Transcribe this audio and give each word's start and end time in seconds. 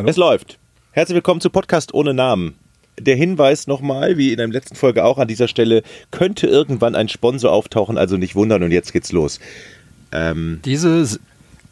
Hallo? 0.00 0.08
Es 0.08 0.16
läuft. 0.16 0.58
Herzlich 0.92 1.14
willkommen 1.14 1.42
zu 1.42 1.50
Podcast 1.50 1.92
ohne 1.92 2.14
Namen. 2.14 2.54
Der 2.98 3.16
Hinweis 3.16 3.66
nochmal, 3.66 4.16
wie 4.16 4.30
in 4.30 4.38
der 4.38 4.48
letzten 4.48 4.74
Folge 4.74 5.04
auch 5.04 5.18
an 5.18 5.28
dieser 5.28 5.46
Stelle, 5.46 5.82
könnte 6.10 6.46
irgendwann 6.46 6.94
ein 6.94 7.10
Sponsor 7.10 7.52
auftauchen, 7.52 7.98
also 7.98 8.16
nicht 8.16 8.34
wundern 8.34 8.62
und 8.62 8.70
jetzt 8.70 8.94
geht's 8.94 9.12
los. 9.12 9.40
Ähm, 10.10 10.60
Diese, 10.64 11.18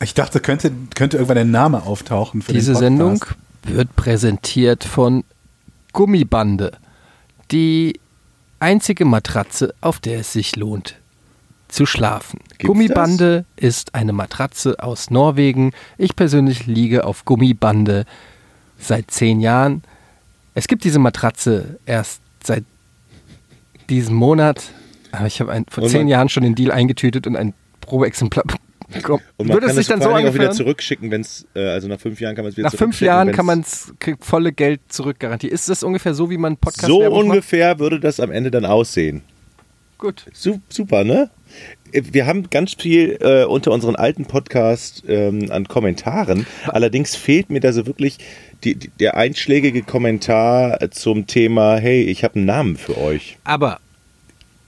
Ich 0.02 0.12
dachte, 0.12 0.40
könnte, 0.40 0.70
könnte 0.94 1.16
irgendwann 1.16 1.38
ein 1.38 1.50
Name 1.50 1.84
auftauchen 1.84 2.42
für 2.42 2.52
diese 2.52 2.72
den 2.72 2.80
Sendung 2.80 3.24
wird 3.62 3.96
präsentiert 3.96 4.84
von 4.84 5.24
Gummibande. 5.94 6.72
Die 7.50 7.98
einzige 8.60 9.06
Matratze, 9.06 9.72
auf 9.80 10.00
der 10.00 10.20
es 10.20 10.34
sich 10.34 10.54
lohnt 10.54 10.96
zu 11.68 11.86
schlafen. 11.86 12.40
Gibt's 12.50 12.66
Gummibande 12.66 13.44
ist 13.56 13.94
eine 13.94 14.12
Matratze 14.12 14.82
aus 14.82 15.10
Norwegen. 15.10 15.72
Ich 15.96 16.16
persönlich 16.16 16.66
liege 16.66 17.04
auf 17.04 17.24
Gummibande 17.24 18.04
seit 18.78 19.10
zehn 19.10 19.40
Jahren. 19.40 19.82
Es 20.54 20.66
gibt 20.66 20.84
diese 20.84 20.98
Matratze 20.98 21.78
erst 21.86 22.20
seit 22.42 22.64
diesem 23.88 24.14
Monat. 24.16 24.72
Aber 25.12 25.26
ich 25.26 25.40
habe 25.40 25.64
vor 25.70 25.84
Und 25.84 25.90
zehn 25.90 26.08
Jahren 26.08 26.28
schon 26.28 26.42
den 26.42 26.54
Deal 26.54 26.70
eingetütet 26.72 27.26
und 27.26 27.36
ein 27.36 27.54
Probeexemplar 27.80 28.44
bekommen. 28.92 29.22
Und 29.36 29.48
man 29.48 29.56
Würde 29.56 29.66
kann 29.66 29.70
es 29.70 29.76
sich 29.76 29.86
das 29.86 30.00
dann 30.00 30.02
so 30.02 30.14
auch 30.14 30.18
wieder 30.18 30.28
ungefähr? 30.28 30.50
zurückschicken, 30.50 31.10
wenn 31.10 31.20
es, 31.22 31.46
äh, 31.54 31.60
also 31.68 31.88
nach 31.88 32.00
fünf 32.00 32.20
Jahren 32.20 32.34
kann 32.34 32.44
man 32.44 32.50
es 32.52 32.56
wieder 32.56 32.68
Nach 32.68 32.74
fünf 32.74 33.00
Jahren 33.00 33.32
kann 33.32 33.46
man 33.46 33.60
es 33.60 33.92
volle 34.20 34.52
Geld 34.52 34.80
zurückgarantieren. 34.88 35.54
Ist 35.54 35.68
das 35.68 35.82
ungefähr 35.82 36.14
so, 36.14 36.30
wie 36.30 36.38
man 36.38 36.56
Podcast 36.56 36.86
So 36.88 37.00
Werbung 37.00 37.18
macht? 37.28 37.36
ungefähr 37.36 37.78
würde 37.78 38.00
das 38.00 38.20
am 38.20 38.30
Ende 38.30 38.50
dann 38.50 38.64
aussehen. 38.64 39.22
Gut. 39.98 40.26
Su 40.32 40.60
super, 40.68 41.04
ne? 41.04 41.30
Wir 41.92 42.26
haben 42.26 42.50
ganz 42.50 42.74
viel 42.74 43.18
äh, 43.20 43.44
unter 43.44 43.72
unseren 43.72 43.96
alten 43.96 44.26
Podcast 44.26 45.04
ähm, 45.08 45.50
an 45.50 45.66
Kommentaren. 45.68 46.46
Allerdings 46.66 47.16
fehlt 47.16 47.50
mir 47.50 47.60
da 47.60 47.72
so 47.72 47.86
wirklich 47.86 48.18
die, 48.64 48.74
die, 48.74 48.88
der 49.00 49.16
einschlägige 49.16 49.82
Kommentar 49.82 50.78
zum 50.90 51.26
Thema, 51.26 51.76
hey, 51.76 52.02
ich 52.02 52.24
habe 52.24 52.36
einen 52.36 52.46
Namen 52.46 52.76
für 52.76 52.98
euch. 52.98 53.38
Aber 53.44 53.80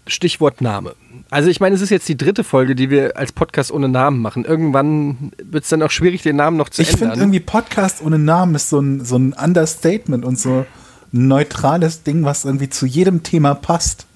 Stichwort 0.07 0.61
Name. 0.61 0.95
Also 1.31 1.49
ich 1.51 1.61
meine, 1.61 1.75
es 1.75 1.81
ist 1.83 1.91
jetzt 1.91 2.09
die 2.09 2.17
dritte 2.17 2.43
Folge, 2.45 2.75
die 2.75 2.91
wir 2.91 3.17
als 3.17 3.33
Podcast 3.33 3.71
ohne 3.71 3.89
Namen 3.89 4.21
machen. 4.21 4.45
Irgendwann 4.45 5.33
wird 5.43 5.65
es 5.65 5.71
dann 5.71 5.83
auch 5.83 5.91
schwierig, 5.91 6.23
den 6.23 6.37
Namen 6.37 6.57
noch 6.57 6.69
zu 6.69 6.83
Ich 6.83 6.89
finde 6.89 7.05
ändern. 7.05 7.21
irgendwie 7.21 7.41
Podcast 7.41 8.03
ohne 8.03 8.19
Namen 8.19 8.55
ist 8.55 8.69
so 8.69 8.81
ein, 8.81 9.05
so 9.05 9.17
ein 9.17 9.33
Understatement 9.33 10.25
und 10.25 10.39
so 10.39 10.67
ein 11.13 11.29
neutrales 11.29 12.03
Ding, 12.03 12.25
was 12.25 12.45
irgendwie 12.45 12.69
zu 12.69 12.87
jedem 12.87 13.23
Thema 13.23 13.55
passt. 13.55 14.07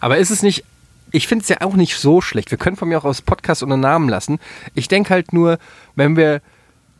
Aber 0.00 0.18
ist 0.18 0.30
es 0.30 0.42
nicht, 0.42 0.64
ich 1.12 1.26
finde 1.28 1.42
es 1.42 1.48
ja 1.48 1.60
auch 1.62 1.74
nicht 1.74 1.96
so 1.96 2.20
schlecht. 2.20 2.50
Wir 2.50 2.58
können 2.58 2.76
von 2.76 2.88
mir 2.88 2.98
auch 2.98 3.04
aus 3.04 3.22
Podcast 3.22 3.62
ohne 3.62 3.78
Namen 3.78 4.08
lassen. 4.08 4.38
Ich 4.74 4.88
denke 4.88 5.10
halt 5.10 5.32
nur, 5.32 5.58
wenn 5.94 6.16
wir 6.16 6.40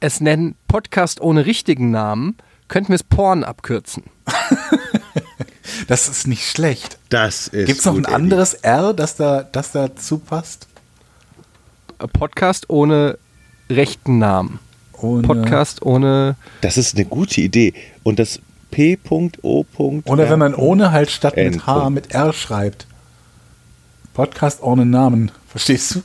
es 0.00 0.20
nennen 0.20 0.54
Podcast 0.68 1.20
ohne 1.20 1.44
richtigen 1.46 1.90
Namen, 1.90 2.36
könnten 2.68 2.88
wir 2.90 2.96
es 2.96 3.02
Porn 3.04 3.44
abkürzen. 3.44 4.04
Das 5.86 6.08
ist 6.08 6.26
nicht 6.26 6.44
schlecht. 6.48 6.98
Das 7.08 7.48
ist. 7.48 7.66
Gibt 7.66 7.78
es 7.80 7.84
noch 7.84 7.96
ein 7.96 8.06
anderes 8.06 8.54
R, 8.54 8.92
das 8.92 9.16
da, 9.16 9.42
das 9.42 9.72
dazu 9.72 10.18
passt? 10.18 10.66
Podcast 12.12 12.68
ohne 12.68 13.18
rechten 13.70 14.18
Namen. 14.18 14.58
Ohne- 14.92 15.22
Podcast 15.26 15.82
ohne 15.82 16.36
Das 16.60 16.76
ist 16.76 16.96
eine 16.96 17.04
gute 17.04 17.40
Idee. 17.40 17.74
Und 18.02 18.18
das 18.18 18.40
P.O. 18.70 19.30
Oder 20.06 20.30
wenn 20.30 20.38
man 20.38 20.54
ohne 20.54 20.90
halt 20.92 21.10
statt 21.10 21.36
mit. 21.36 21.66
H 21.66 21.90
mit 21.90 22.12
R 22.12 22.32
schreibt. 22.32 22.86
Podcast 24.18 24.64
ohne 24.64 24.84
Namen. 24.84 25.30
Verstehst 25.46 25.94
du? 25.94 26.02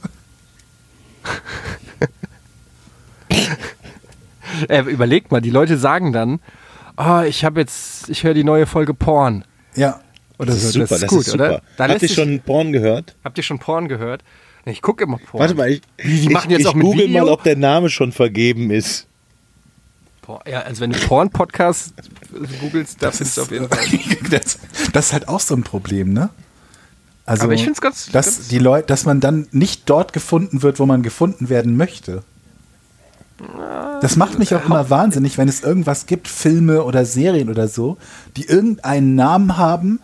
Äh, 4.69 4.81
überlegt 4.81 5.31
mal, 5.31 5.41
die 5.41 5.49
Leute 5.49 5.79
sagen 5.79 6.13
dann, 6.13 6.39
oh, 6.95 7.21
ich 7.27 7.43
habe 7.43 7.61
jetzt, 7.61 8.07
ich 8.09 8.23
höre 8.23 8.35
die 8.35 8.43
neue 8.43 8.67
Folge 8.67 8.93
Porn. 8.93 9.45
Ja. 9.75 9.99
Oder 10.37 10.53
Das 10.53 10.57
ist 10.57 10.73
so. 10.73 10.81
super, 10.81 10.85
das 10.89 10.97
ist 10.97 11.01
das 11.01 11.09
gut, 11.09 11.19
ist 11.21 11.31
super. 11.31 11.43
oder? 11.43 11.61
Da 11.75 11.87
Habt 11.87 12.03
ihr 12.03 12.09
schon 12.09 12.39
Porn 12.41 12.71
gehört? 12.71 13.15
Habt 13.23 13.35
ihr 13.39 13.43
schon 13.43 13.57
Porn 13.57 13.87
gehört? 13.87 14.23
Ich 14.65 14.83
gucke 14.83 15.05
immer 15.05 15.17
Porn. 15.17 15.41
Warte 15.41 15.55
mal, 15.55 15.71
ich, 15.71 15.81
die 15.97 16.29
machen 16.29 16.51
ich, 16.51 16.57
jetzt 16.57 16.61
ich 16.61 16.67
auch 16.67 16.75
mit 16.75 16.85
google 16.85 17.07
Video? 17.07 17.25
mal, 17.25 17.31
ob 17.31 17.41
der 17.41 17.55
Name 17.55 17.89
schon 17.89 18.11
vergeben 18.11 18.69
ist. 18.69 19.07
Ja, 20.45 20.59
also 20.59 20.81
wenn 20.81 20.91
du 20.91 20.99
Porn-Podcast 20.99 21.95
googelst, 22.61 23.01
da 23.01 23.09
findest 23.11 23.37
du 23.37 23.41
auf 23.41 23.51
jeden 23.51 23.67
Fall. 23.67 23.79
das, 24.29 24.59
das 24.93 25.07
ist 25.07 25.13
halt 25.13 25.27
auch 25.27 25.39
so 25.39 25.55
ein 25.55 25.63
Problem, 25.63 26.13
ne? 26.13 26.29
Also, 27.25 27.43
Aber 27.45 27.53
ich 27.53 27.63
find's 27.63 27.79
ganz- 27.81 28.09
dass 28.11 28.25
ganz- 28.37 28.47
die 28.49 28.59
Leute, 28.59 28.87
dass 28.87 29.05
man 29.05 29.19
dann 29.21 29.47
nicht 29.51 29.89
dort 29.89 30.11
gefunden 30.13 30.61
wird, 30.61 30.79
wo 30.79 30.85
man 30.85 31.03
gefunden 31.03 31.49
werden 31.49 31.77
möchte. 31.77 32.23
Das 34.01 34.15
macht 34.15 34.39
mich 34.39 34.53
auch 34.55 34.63
immer 34.65 34.89
wahnsinnig, 34.89 35.37
wenn 35.37 35.47
es 35.49 35.61
irgendwas 35.63 36.05
gibt, 36.05 36.27
Filme 36.27 36.83
oder 36.83 37.03
Serien 37.05 37.49
oder 37.49 37.67
so, 37.67 37.97
die 38.37 38.45
irgendeinen 38.45 39.15
Namen 39.15 39.57
haben, 39.57 39.99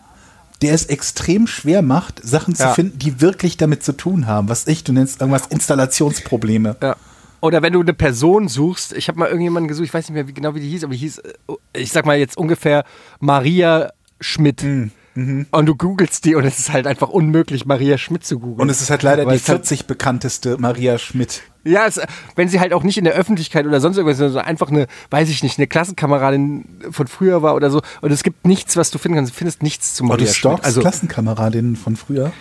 der 0.62 0.74
es 0.74 0.86
extrem 0.86 1.46
schwer 1.46 1.80
macht, 1.80 2.20
Sachen 2.26 2.54
zu 2.54 2.64
Ja. 2.64 2.74
finden, 2.74 2.98
die 2.98 3.20
wirklich 3.20 3.56
damit 3.56 3.82
zu 3.82 3.92
tun 3.92 4.26
haben. 4.26 4.48
Was 4.48 4.66
ich, 4.66 4.84
du 4.84 4.92
nennst 4.92 5.20
irgendwas 5.20 5.46
Installationsprobleme. 5.46 6.76
Ja. 6.82 6.96
Oder 7.40 7.62
wenn 7.62 7.72
du 7.72 7.80
eine 7.80 7.94
Person 7.94 8.48
suchst, 8.48 8.92
ich 8.92 9.08
habe 9.08 9.18
mal 9.18 9.26
irgendjemanden 9.28 9.68
gesucht, 9.68 9.86
ich 9.86 9.94
weiß 9.94 10.08
nicht 10.08 10.14
mehr 10.14 10.28
wie, 10.28 10.34
genau, 10.34 10.54
wie 10.54 10.60
die 10.60 10.68
hieß, 10.68 10.84
aber 10.84 10.92
die 10.92 10.98
hieß, 10.98 11.18
äh, 11.18 11.32
ich 11.72 11.92
sag 11.92 12.04
mal 12.04 12.18
jetzt 12.18 12.36
ungefähr 12.36 12.84
Maria 13.20 13.90
Schmidt. 14.20 14.60
Hm, 14.62 14.90
mhm. 15.14 15.46
Und 15.50 15.66
du 15.66 15.74
googelst 15.74 16.24
die 16.24 16.34
und 16.34 16.44
es 16.44 16.58
ist 16.58 16.72
halt 16.72 16.86
einfach 16.86 17.08
unmöglich, 17.08 17.66
Maria 17.66 17.98
Schmidt 17.98 18.24
zu 18.24 18.38
googeln. 18.38 18.60
Und 18.60 18.68
es 18.70 18.80
ist 18.80 18.90
halt 18.90 19.02
leider 19.02 19.24
Weil 19.26 19.32
die 19.36 19.42
es 19.42 19.48
halt- 19.48 19.60
40 19.66 19.86
bekannteste 19.86 20.56
Maria 20.58 20.98
Schmidt. 20.98 21.42
Ja, 21.62 21.86
es, 21.86 22.00
wenn 22.36 22.48
sie 22.48 22.58
halt 22.58 22.72
auch 22.72 22.82
nicht 22.82 22.96
in 22.96 23.04
der 23.04 23.12
Öffentlichkeit 23.14 23.66
oder 23.66 23.80
sonst 23.82 23.98
irgendwas, 23.98 24.16
sondern 24.16 24.44
einfach 24.46 24.68
eine, 24.70 24.86
weiß 25.10 25.28
ich 25.28 25.42
nicht, 25.42 25.58
eine 25.58 25.66
Klassenkameradin 25.66 26.64
von 26.90 27.06
früher 27.06 27.42
war 27.42 27.54
oder 27.54 27.70
so. 27.70 27.82
Und 28.00 28.10
es 28.12 28.22
gibt 28.22 28.46
nichts, 28.46 28.76
was 28.78 28.90
du 28.90 28.96
finden 28.98 29.16
kannst. 29.16 29.32
Du 29.34 29.36
findest 29.36 29.62
nichts 29.62 29.94
zu 29.94 30.04
Oh, 30.04 30.06
Maria 30.06 30.26
du 30.26 30.32
Schmidt. 30.32 30.64
Also, 30.64 30.80
Klassenkameradinnen 30.80 31.76
von 31.76 31.96
früher? 31.96 32.32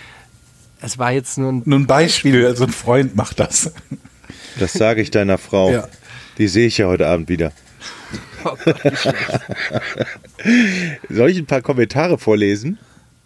es 0.81 0.97
war 0.97 1.11
jetzt 1.11 1.37
nur 1.37 1.51
ein. 1.51 1.61
Nur 1.65 1.79
ein 1.79 1.87
Beispiel, 1.87 2.45
also 2.45 2.63
ein 2.63 2.71
Freund 2.71 3.15
macht 3.17 3.39
das. 3.41 3.73
Das 4.57 4.71
sage 4.73 5.01
ich 5.01 5.11
deiner 5.11 5.37
Frau. 5.37 5.71
Ja. 5.71 5.87
Die 6.37 6.47
sehe 6.47 6.67
ich 6.67 6.77
ja 6.77 6.87
heute 6.87 7.07
Abend 7.07 7.27
wieder. 7.27 7.51
Oh 8.45 8.55
Gott, 8.63 8.83
wie 8.83 8.95
schlecht. 8.95 9.41
Soll 11.09 11.29
ich 11.29 11.37
ein 11.37 11.45
paar 11.45 11.61
Kommentare 11.61 12.17
vorlesen? 12.17 12.77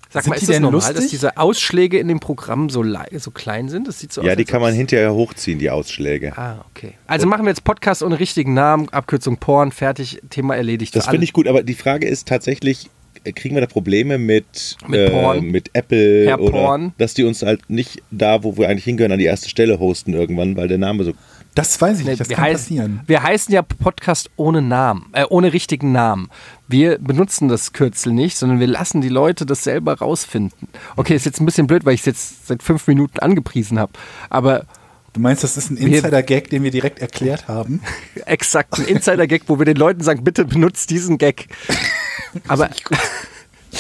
Sag 0.10 0.24
Sind 0.24 0.30
mal, 0.30 0.36
die 0.36 0.42
ist 0.44 0.50
das 0.50 0.56
denn 0.56 0.62
normal, 0.62 0.80
lustig? 0.80 0.96
dass 0.96 1.08
diese 1.08 1.38
Ausschläge 1.38 1.98
in 1.98 2.08
dem 2.08 2.20
Programm 2.20 2.70
so, 2.70 2.86
so 3.18 3.32
klein 3.32 3.68
sind? 3.68 3.88
Das 3.88 4.00
sieht 4.00 4.14
so 4.14 4.22
aus. 4.22 4.28
Ja, 4.28 4.36
die 4.36 4.44
als 4.44 4.52
kann 4.52 4.62
man 4.62 4.72
hinterher 4.74 5.12
hochziehen, 5.12 5.58
die 5.58 5.72
Ausschläge. 5.72 6.38
Ah, 6.38 6.64
okay. 6.70 6.94
Also 7.08 7.26
machen 7.26 7.46
wir 7.46 7.50
jetzt 7.50 7.64
Podcast 7.64 8.04
ohne 8.04 8.20
richtigen 8.20 8.54
Namen, 8.54 8.90
Abkürzung 8.90 9.38
Porn, 9.38 9.72
fertig, 9.72 10.22
Thema 10.30 10.56
erledigt. 10.56 10.96
Das 10.96 11.08
finde 11.08 11.24
ich 11.24 11.34
gut, 11.34 11.48
aber 11.48 11.64
die 11.64 11.74
Frage 11.74 12.08
ist 12.08 12.28
tatsächlich, 12.28 12.90
äh, 13.24 13.32
kriegen 13.32 13.56
wir 13.56 13.62
da 13.62 13.68
Probleme 13.68 14.20
mit, 14.20 14.78
Mit 14.88 15.00
äh, 15.00 15.10
Porn? 15.10 15.46
mit 15.46 15.72
Apple 15.74 16.28
Herr 16.28 16.40
oder 16.40 16.52
Porn? 16.52 16.94
dass 17.00 17.16
die 17.16 17.24
uns 17.24 17.42
halt 17.42 17.68
nicht 17.72 18.04
da, 18.12 18.44
wo 18.44 18.56
wir 18.56 18.70
eigentlich 18.70 18.84
hingehören, 18.84 19.14
an 19.14 19.20
die 19.20 19.26
erste 19.26 19.50
Stelle 19.50 19.80
hosten 19.80 20.14
irgendwann, 20.14 20.56
weil 20.58 20.68
der 20.68 20.78
Name 20.78 21.06
so. 21.06 21.14
Das 21.56 21.80
weiß 21.80 22.00
ich 22.00 22.06
nicht, 22.06 22.20
das 22.20 22.30
wir, 22.30 22.36
kann 22.36 22.46
heißen, 22.46 22.78
passieren. 22.78 23.02
wir 23.06 23.22
heißen 23.22 23.54
ja 23.54 23.62
Podcast 23.62 24.32
ohne 24.38 24.62
Namen, 24.62 25.10
äh, 25.14 25.26
ohne 25.30 25.54
richtigen 25.54 25.92
Namen. 25.92 26.30
Wir 26.68 26.98
benutzen 26.98 27.48
das 27.48 27.74
Kürzel 27.74 28.12
nicht, 28.14 28.38
sondern 28.38 28.60
wir 28.60 28.68
lassen 28.68 29.02
die 29.02 29.10
Leute 29.10 29.46
das 29.46 29.64
selber 29.64 30.00
rausfinden. 30.00 30.68
Okay, 30.96 31.16
ist 31.16 31.26
jetzt 31.26 31.40
ein 31.40 31.46
bisschen 31.46 31.68
blöd, 31.68 31.86
weil 31.86 31.94
ich 31.94 32.02
es 32.02 32.06
jetzt 32.08 32.48
seit 32.48 32.64
fünf 32.64 32.88
Minuten 32.88 33.20
angepriesen 33.20 33.78
habe. 33.78 33.94
Aber 34.30 34.66
Du 35.14 35.20
meinst, 35.20 35.44
das 35.44 35.58
ist 35.58 35.70
ein 35.70 35.78
Insider-Gag, 35.78 36.50
den 36.50 36.64
wir 36.64 36.72
direkt 36.72 36.98
erklärt 36.98 37.48
haben? 37.48 37.82
exakt 38.26 38.80
ein 38.80 38.86
Insider-Gag, 38.86 39.44
wo 39.46 39.60
wir 39.60 39.66
den 39.66 39.78
Leuten 39.78 40.02
sagen, 40.02 40.24
bitte 40.24 40.44
benutzt 40.44 40.90
diesen 40.90 41.20
Gag. 41.20 41.50
Aber 42.48 42.72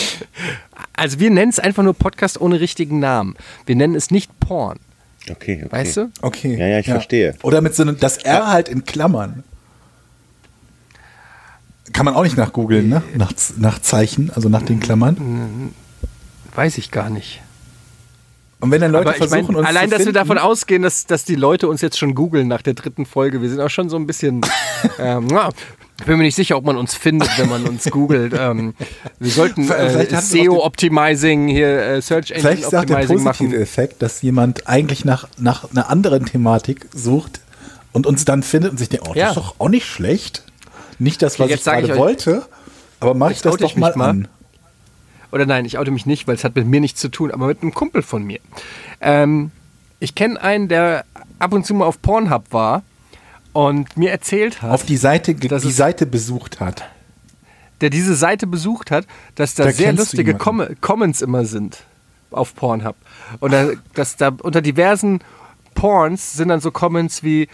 also 0.94 1.20
wir 1.20 1.32
nennen 1.32 1.50
es 1.50 1.58
einfach 1.58 1.82
nur 1.82 1.96
Podcast 1.96 2.40
ohne 2.40 2.60
richtigen 2.60 3.00
Namen. 3.00 3.36
Wir 3.66 3.76
nennen 3.76 3.96
es 3.96 4.12
nicht 4.12 4.40
Porn. 4.40 4.80
Okay, 5.30 5.64
okay. 5.64 5.72
Weißt 5.72 5.98
du? 5.98 6.12
Okay. 6.22 6.58
Ja, 6.58 6.68
ja, 6.68 6.80
ich 6.80 6.86
verstehe. 6.86 7.36
Oder 7.44 7.62
mit 7.62 7.76
so 7.76 7.84
einem, 7.84 7.98
das 8.00 8.18
R 8.18 8.52
halt 8.52 8.70
in 8.70 8.84
Klammern. 8.84 9.44
Kann 11.94 12.06
man 12.06 12.16
auch 12.16 12.24
nicht 12.24 12.38
nachgoogeln, 12.38 12.90
ne? 12.90 13.04
Nach, 13.16 13.31
nach 13.58 13.80
Zeichen, 13.80 14.31
also 14.34 14.50
nach 14.50 14.64
den 14.64 14.80
Klammern. 14.80 15.74
Weiß 16.56 16.78
ich 16.78 16.92
gar 16.92 17.10
nicht. 17.10 17.42
Und 18.60 18.72
wenn 18.72 18.80
dann 18.80 18.92
Leute 18.92 19.10
Aber 19.10 19.12
ich 19.12 19.18
versuchen, 19.18 19.48
mein, 19.48 19.56
uns 19.58 19.68
allein, 19.68 19.90
zu 19.90 19.98
dass 19.98 20.06
wir 20.06 20.14
davon 20.14 20.38
ausgehen, 20.38 20.84
dass, 20.84 21.06
dass 21.06 21.26
die 21.26 21.36
Leute 21.36 21.68
uns 21.68 21.81
jetzt 21.81 21.98
schon 22.00 22.16
googeln 22.16 22.48
nach 22.48 22.62
der 22.62 22.74
dritten 22.74 23.06
Folge. 23.06 23.42
Wir 23.42 23.50
sind 23.50 23.60
auch 23.60 23.69
schon 23.69 23.90
so 23.90 23.98
ein 23.98 24.08
bisschen. 24.08 24.42
ähm, 25.00 25.28
ja, 25.30 25.50
ich 26.04 26.08
bin 26.08 26.18
mir 26.18 26.24
nicht 26.26 26.36
sicher, 26.36 26.58
ob 26.58 26.66
man 26.66 26.76
uns 26.76 26.96
findet, 26.96 27.30
wenn 27.38 27.48
man 27.48 27.64
uns 27.66 27.90
googelt. 27.90 28.34
Ähm, 28.44 28.74
wir 29.20 29.32
sollten 29.32 29.70
äh, 29.70 30.22
SEO-Optimizing, 30.22 31.48
hier 31.48 31.82
äh, 31.82 32.02
Search 32.02 32.32
Engine 32.32 32.42
Vielleicht 32.42 32.64
ist 32.64 32.76
auch 32.76 32.84
der 32.84 32.98
Optimizing 32.98 33.24
positive 33.24 33.50
machen. 33.50 33.62
Effekt, 33.62 34.02
dass 34.02 34.22
jemand 34.22 34.68
eigentlich 34.68 35.06
nach, 35.06 35.30
nach 35.38 35.70
einer 35.72 35.90
anderen 35.90 36.26
Thematik 36.26 36.88
sucht 36.94 37.40
und 37.94 38.06
uns 38.06 38.26
dann 38.26 38.44
findet 38.44 38.72
und 38.72 38.78
sich 38.80 38.90
denkt, 38.90 39.06
oh, 39.08 39.14
das 39.14 39.18
Ja. 39.18 39.30
ist 39.30 39.38
doch 39.38 39.56
auch 39.60 39.70
nicht 39.70 39.86
schlecht. 39.86 40.44
Nicht 41.00 41.22
das, 41.22 41.40
was 41.40 41.50
jetzt 41.50 41.60
ich 41.68 41.74
gerade 41.74 41.98
wollte, 41.98 42.46
aber 43.00 43.14
mach 43.14 43.32
ich 43.32 43.42
das 43.42 43.56
doch 43.56 43.66
ich 43.70 43.78
mal, 43.78 43.94
mal. 43.96 44.10
an. 44.10 44.28
Oder 45.32 45.46
nein, 45.46 45.64
ich 45.64 45.78
oute 45.78 45.92
mich 45.92 46.06
nicht, 46.06 46.28
weil 46.28 46.36
es 46.36 46.44
hat 46.44 46.56
mit 46.56 46.68
mir 46.68 46.82
nichts 46.82 47.00
zu 47.00 47.08
tun, 47.08 47.32
aber 47.32 47.48
mit 47.48 47.62
einem 47.62 47.74
Kumpel 47.74 48.02
von 48.02 48.24
mir. 48.24 48.40
Ähm, 49.00 49.52
ich 50.02 50.16
kenne 50.16 50.42
einen, 50.42 50.68
der 50.68 51.06
ab 51.40 51.54
und 51.54 51.66
zu 51.66 51.74
mal 51.74 51.86
auf 51.86 52.02
Pornhub 52.02 52.52
war 52.52 52.84
und 53.54 53.96
mir 53.96 54.12
erzählt 54.12 54.62
hat, 54.62 54.72
Auf 54.72 54.86
die 54.86 54.98
Seite, 54.98 55.36
die 55.36 55.48
Seite 55.72 56.06
besucht 56.06 56.60
hat. 56.60 56.84
der 57.82 57.90
diese 57.90 58.16
Seite 58.16 58.48
besucht 58.48 58.92
hat, 58.92 59.06
dass 59.36 59.56
da 59.56 59.66
Da 59.66 59.72
sehr 59.72 59.94
lustige 59.94 60.36
Com. 60.36 60.66
Comments 60.82 61.22
immer 61.22 61.46
sind 61.46 61.84
auf 62.32 62.56
Pornhub. 62.56 62.96
Und 63.40 63.54
da, 63.54 63.70
dass 63.94 64.18
da 64.18 64.32
unter 64.42 64.62
diversen 64.62 65.20
Porns 65.76 66.34
sind 66.34 66.50
dann 66.50 66.60
so 66.62 66.72
Comments 66.72 67.24
wie, 67.24 67.48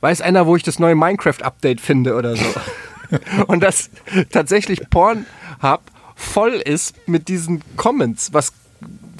weiß 0.00 0.22
einer, 0.22 0.46
wo 0.46 0.56
ich 0.56 0.62
das 0.62 0.78
neue 0.78 0.94
Minecraft-Update 0.94 1.80
finde 1.80 2.14
oder 2.14 2.36
so. 2.36 2.44
Und 3.46 3.62
dass 3.62 3.90
tatsächlich 4.30 4.88
Pornhub 4.90 5.80
voll 6.14 6.54
ist 6.54 6.94
mit 7.06 7.28
diesen 7.28 7.62
Comments, 7.76 8.32
was 8.32 8.52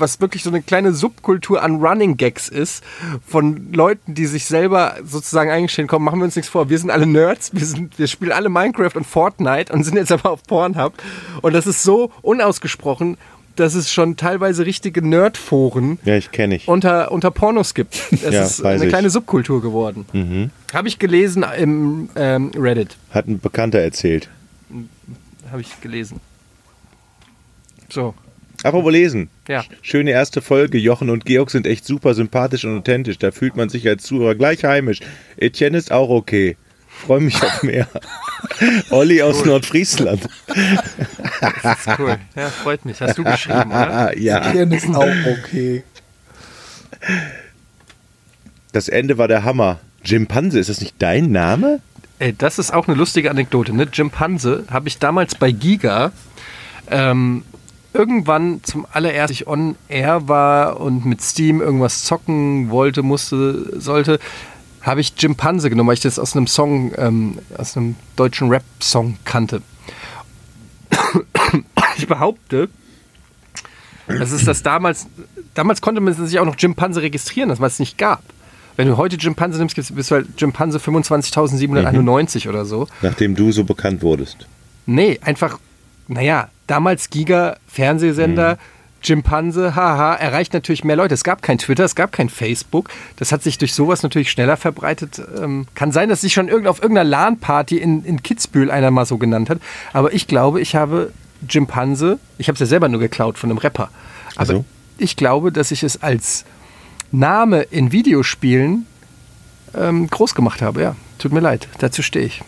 was 0.01 0.21
wirklich 0.21 0.43
so 0.43 0.51
eine 0.51 0.63
kleine 0.63 0.93
Subkultur 0.93 1.63
an 1.63 1.77
Running 1.85 2.17
Gags 2.17 2.49
ist, 2.49 2.83
von 3.27 3.73
Leuten, 3.73 4.15
die 4.15 4.27
sich 4.27 4.45
selber 4.47 4.97
sozusagen 5.05 5.51
eingestehen, 5.51 5.89
komm, 5.89 6.05
machen 6.05 6.19
wir 6.21 6.25
uns 6.25 6.37
nichts 6.37 6.51
vor, 6.51 6.69
wir 6.71 6.79
sind 6.79 6.91
alle 6.91 7.07
Nerds, 7.07 7.51
wir, 7.53 7.65
sind, 7.67 7.99
wir 7.99 8.07
spielen 8.07 8.33
alle 8.33 8.49
Minecraft 8.49 8.93
und 8.95 9.07
Fortnite 9.07 9.73
und 9.73 9.85
sind 9.85 9.97
jetzt 9.97 10.13
aber 10.13 10.31
auf 10.31 10.43
Pornhub. 10.45 10.95
Und 11.43 11.53
das 11.55 11.67
ist 11.67 11.83
so 11.83 12.11
unausgesprochen, 12.23 13.17
dass 13.57 13.75
es 13.75 13.93
schon 13.93 14.17
teilweise 14.17 14.65
richtige 14.67 15.03
Nerdforen 15.05 15.99
Ja, 16.05 16.15
ich 16.17 16.31
kenne 16.31 16.55
ich. 16.55 16.69
unter, 16.69 17.11
unter 17.11 17.31
Pornos 17.33 17.75
gibt. 17.75 18.01
Das 18.23 18.33
Ja, 18.35 18.43
ist 18.45 18.65
eine 18.65 18.85
ich. 18.85 18.89
kleine 18.89 19.11
Subkultur 19.11 19.61
geworden. 19.61 20.51
Habe 20.73 20.87
ich 20.87 20.99
gelesen 21.01 21.45
im 21.59 22.09
ähm, 22.15 22.53
Reddit. 22.57 22.97
Hat 23.11 23.27
ein 23.27 23.41
Bekannter 23.41 23.81
erzählt. 23.81 24.29
Habe 25.51 25.61
ich 25.61 25.81
gelesen. 25.81 26.21
So, 27.89 28.15
Apropos 28.63 28.93
lesen. 28.93 29.29
ja. 29.49 29.65
Schöne 29.83 30.11
erste 30.11 30.43
Folge. 30.43 30.79
Jochen 30.79 31.11
und 31.11 31.25
Georg 31.25 31.51
sind 31.51 31.67
echt 31.67 31.85
super 31.85 32.15
sympathisch 32.15 32.65
und 32.65 32.79
authentisch. 32.79 33.19
Da 33.19 33.31
fühlt 33.31 33.57
man 33.57 33.69
sich 33.69 33.87
als 33.89 34.03
Zuhörer 34.03 34.35
gleich 34.35 34.65
heimisch. 34.65 35.01
Etienne 35.37 35.79
ist 35.79 35.93
auch 35.93 36.09
okay. 36.11 36.57
Freue 36.89 37.21
mich 37.21 37.41
auf 37.43 37.63
mehr. 37.63 37.87
Olli 38.91 39.23
aus 39.23 39.45
Nordfriesland. 39.45 40.29
Das 41.63 41.87
ist 41.87 41.99
cool. 41.99 42.17
Ja, 42.35 42.49
freut 42.49 42.85
mich. 42.85 43.01
Hast 43.01 43.17
du 43.17 43.23
geschrieben, 43.25 43.71
oder? 43.71 44.13
Ja. 44.19 44.51
Hier 44.51 44.71
ist 44.73 44.89
auch 44.89 45.07
okay. 45.07 45.85
Das 48.73 48.89
Ende 48.89 49.19
war 49.19 49.29
der 49.29 49.45
Hammer. 49.45 49.79
Jimpanse, 50.05 50.59
ist 50.59 50.71
das 50.71 50.81
nicht 50.81 50.97
dein 50.99 51.31
Name? 51.31 51.81
Ey, 52.19 52.35
das 52.37 52.59
ist 52.59 52.73
auch 52.73 52.89
eine 52.89 52.97
lustige 52.97 53.31
Anekdote. 53.31 53.73
Ne? 53.75 53.87
Jimpanse 53.93 54.65
habe 54.71 54.89
ich 54.89 54.99
damals 54.99 55.35
bei 55.37 55.53
Giga 55.53 56.11
ähm, 56.91 57.45
irgendwann 57.93 58.61
zum 58.63 58.87
allerersten, 58.93 59.33
ich 59.33 59.47
on 59.47 59.77
air 59.89 60.29
war 60.29 60.81
und 60.81 61.05
mit 61.07 61.23
Steam 61.23 61.61
irgendwas 61.61 62.05
zocken 62.05 62.71
wollte, 62.71 63.03
musste, 63.03 63.81
sollte, 63.81 64.19
habe 64.83 65.01
ich 65.01 65.15
Jimpanse 65.19 65.71
genommen, 65.71 65.89
weil 65.89 65.95
ich 65.95 66.01
das 66.01 66.19
aus 66.19 66.37
einem 66.37 66.47
Song, 66.47 66.93
ähm, 66.97 67.39
aus 67.57 67.77
einem 67.77 67.97
deutschen 68.17 68.49
Rap-Song 68.49 69.17
kannte. 69.25 69.63
Ich 71.97 72.07
behaupte, 72.07 72.69
das 74.07 74.31
ist 74.31 74.47
das 74.47 74.63
damals, 74.63 75.07
damals 75.55 75.81
konnte 75.81 76.01
man 76.01 76.15
sich 76.15 76.39
auch 76.39 76.45
noch 76.45 76.57
Jimpanse 76.57 77.03
registrieren, 77.03 77.49
das 77.49 77.59
es 77.61 77.79
nicht 77.81 77.99
gab. 77.99 78.23
Wenn 78.77 78.87
du 78.87 78.97
heute 78.97 79.17
Jimpanse 79.17 79.59
nimmst, 79.59 79.75
bist 79.75 80.11
du 80.11 80.15
halt 80.15 80.29
Jimpanse 80.39 80.79
25.791 80.79 82.49
oder 82.49 82.65
so. 82.65 82.87
Nachdem 83.03 83.35
du 83.35 83.51
so 83.51 83.65
bekannt 83.65 84.03
wurdest. 84.03 84.47
Nee, 84.87 85.19
einfach, 85.21 85.59
naja, 86.09 86.49
damals 86.67 87.11
Giga, 87.11 87.57
Fernsehsender, 87.67 88.59
Jimpanse, 89.03 89.77
haha, 89.77 90.15
erreicht 90.15 90.53
natürlich 90.53 90.83
mehr 90.83 90.97
Leute. 90.97 91.15
Es 91.15 91.23
gab 91.23 91.43
kein 91.43 91.59
Twitter, 91.59 91.85
es 91.85 91.95
gab 91.95 92.11
kein 92.11 92.29
Facebook. 92.29 92.91
Das 93.17 93.31
hat 93.31 93.43
sich 93.43 93.59
durch 93.59 93.73
sowas 93.73 94.03
natürlich 94.03 94.31
schneller 94.31 94.57
verbreitet. 94.57 95.23
Ähm, 95.41 95.67
kann 95.75 95.93
sein, 95.93 96.09
dass 96.09 96.23
sich 96.23 96.33
schon 96.33 96.49
irgend, 96.49 96.67
auf 96.67 96.83
irgendeiner 96.83 97.09
LAN-Party 97.09 97.79
in, 97.79 98.05
in 98.05 98.23
Kitzbühel 98.23 98.71
einer 98.71 98.91
mal 98.91 99.07
so 99.07 99.19
genannt 99.19 99.51
hat. 99.51 99.61
Aber 99.93 100.13
ich 100.13 100.27
glaube, 100.27 100.61
ich 100.61 100.75
habe 100.75 101.13
Jimpanse, 101.49 102.19
ich 102.39 102.49
habe 102.49 102.55
es 102.55 102.61
ja 102.61 102.67
selber 102.67 102.89
nur 102.89 103.01
geklaut 103.01 103.39
von 103.39 103.51
einem 103.51 103.59
Rapper. 103.59 103.91
Aber 104.35 104.47
so. 104.47 104.65
ich 104.99 105.17
glaube, 105.17 105.53
dass 105.53 105.71
ich 105.71 105.85
es 105.85 106.03
als 106.03 106.45
Name 107.13 107.63
in 107.63 107.93
Videospielen 107.93 108.87
ähm, 109.75 110.09
groß 110.09 110.35
gemacht 110.35 110.61
habe. 110.61 110.83
Ja, 110.83 110.97
tut 111.19 111.33
mir 111.33 111.41
leid, 111.41 111.69
dazu 111.79 112.03
stehe 112.03 112.27
ich. 112.27 112.43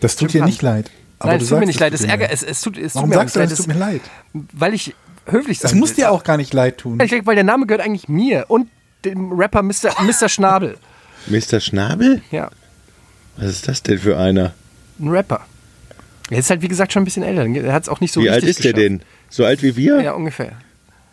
Das 0.00 0.16
tut 0.16 0.30
dir 0.30 0.38
Jimpanse. 0.38 0.50
nicht 0.52 0.62
leid. 0.62 0.90
Aber 1.24 1.32
Nein, 1.32 1.40
es 1.42 1.48
tut 1.48 1.58
mir 1.60 1.66
nicht 1.66 1.80
leid, 1.80 1.94
es 1.94 2.06
leid. 2.06 2.28
es, 2.30 2.42
es 2.42 2.60
tut, 2.60 2.76
es 2.78 2.94
Warum 2.94 3.10
tut 3.10 3.16
mir 3.16 3.22
sagst 3.22 3.36
du, 3.36 3.40
leid, 3.40 3.50
es 3.50 3.58
tut 3.58 3.66
mir 3.68 3.74
leid? 3.74 4.00
weil 4.32 4.74
ich 4.74 4.94
höflich 5.26 5.58
sein 5.58 5.70
Das 5.70 5.78
muss 5.78 5.94
dir 5.94 6.10
auch 6.10 6.22
gar 6.22 6.36
nicht 6.36 6.52
leid 6.52 6.78
tun. 6.78 7.00
Ich 7.00 7.10
denke, 7.10 7.26
weil 7.26 7.34
der 7.34 7.44
Name 7.44 7.66
gehört 7.66 7.84
eigentlich 7.84 8.08
mir 8.08 8.44
und 8.48 8.68
dem 9.04 9.32
Rapper 9.32 9.62
Mr. 9.62 9.94
Mr. 10.02 10.28
Schnabel. 10.28 10.76
Mr. 11.26 11.60
Schnabel? 11.60 12.20
Ja, 12.30 12.50
Was 13.36 13.50
ist 13.50 13.68
das 13.68 13.82
denn 13.82 13.98
für 13.98 14.18
einer? 14.18 14.52
ein 15.00 15.08
Rapper. 15.08 15.46
Er 16.30 16.38
ist 16.38 16.50
halt, 16.50 16.62
wie 16.62 16.68
gesagt, 16.68 16.92
schon 16.92 17.02
ein 17.02 17.04
bisschen 17.04 17.22
älter. 17.22 17.46
Er 17.46 17.72
hat 17.72 17.82
es 17.84 17.88
auch 17.88 18.00
nicht 18.00 18.12
so 18.12 18.20
wie 18.22 18.30
alt 18.30 18.44
ist 18.44 18.62
der 18.64 18.72
geschafft. 18.72 18.90
denn? 18.90 19.02
So 19.30 19.44
alt 19.44 19.62
wie 19.62 19.76
wir? 19.76 20.00
Ja, 20.02 20.12
ungefähr. 20.12 20.52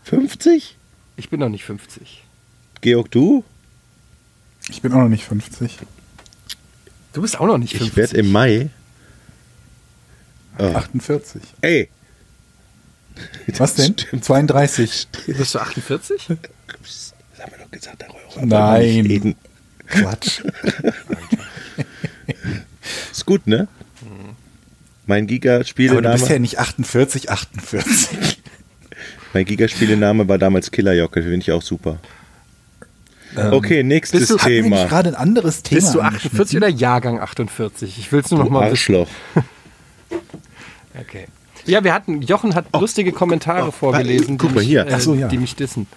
50? 0.03 0.77
Ich 1.17 1.29
bin 1.29 1.39
noch 1.39 1.49
nicht 1.49 1.63
50. 1.65 2.23
Georg, 2.81 3.11
du? 3.11 3.43
Ich 4.69 4.81
bin 4.81 4.91
auch 4.93 4.97
noch 4.99 5.09
nicht 5.09 5.23
50. 5.25 5.79
Du 7.13 7.21
bist 7.21 7.39
auch 7.39 7.45
noch 7.47 7.57
nicht 7.57 7.71
50. 7.77 7.89
Ich 7.89 7.97
werde 7.97 8.17
im 8.17 8.31
Mai. 8.31 8.69
Oh. 10.59 10.73
48. 10.75 11.41
Ey, 11.61 11.89
Was 13.57 13.75
denn? 13.75 13.95
Stimmt. 13.97 14.23
32. 14.25 15.07
Bist 15.27 15.55
du 15.55 15.59
48? 15.59 16.27
das 16.27 17.13
haben 17.39 17.51
wir 17.51 17.57
doch 17.63 17.71
gesagt, 17.71 18.01
darüber 18.01 18.45
Nein. 18.45 18.81
nicht 19.03 19.09
reden. 19.09 19.35
Quatsch. 19.87 20.41
Ist 23.11 23.25
gut, 23.25 23.45
ne? 23.47 23.67
Mein 25.05 25.23
Aber 25.23 25.27
du 25.27 25.33
Giga-Spielename 25.33 26.13
bist 26.13 26.29
ja 26.29 26.39
nicht 26.39 26.59
48, 26.59 27.29
48. 27.31 28.37
mein 29.33 29.45
Giga-Spielename 29.45 30.27
war 30.29 30.37
damals 30.37 30.71
Killerjocke, 30.71 31.21
finde 31.21 31.37
ich 31.39 31.51
auch 31.51 31.61
super. 31.61 31.97
okay, 33.35 33.83
nächstes 33.83 34.21
bist 34.21 34.31
du- 34.31 34.37
Thema. 34.37 34.85
gerade 34.85 35.09
ein 35.09 35.15
anderes 35.15 35.63
Thema 35.63 35.81
Bist 35.81 35.93
du 35.95 36.01
48 36.01 36.29
angeschnitten? 36.33 36.57
oder 36.57 36.69
Jahrgang 36.69 37.19
48? 37.19 37.97
Ich 37.97 38.11
will 38.11 38.21
es 38.21 38.31
nur 38.31 38.39
noch 38.43 38.49
mal 38.49 38.71
wissen. 38.71 39.05
Okay. 40.99 41.27
Ja, 41.65 41.83
wir 41.83 41.93
hatten, 41.93 42.21
Jochen 42.21 42.55
hat 42.55 42.65
lustige 42.79 43.11
Kommentare 43.11 43.71
vorgelesen, 43.71 44.35
Oh. 44.35 44.37
guck 44.39 44.49
die, 44.49 44.55
mal 44.55 44.59
mich, 44.61 44.67
hier. 44.69 44.87
Äh, 44.87 44.93
Ach 44.95 44.99
so, 44.99 45.13
ja. 45.13 45.27
die 45.27 45.37
mich 45.37 45.55
dissen. 45.55 45.87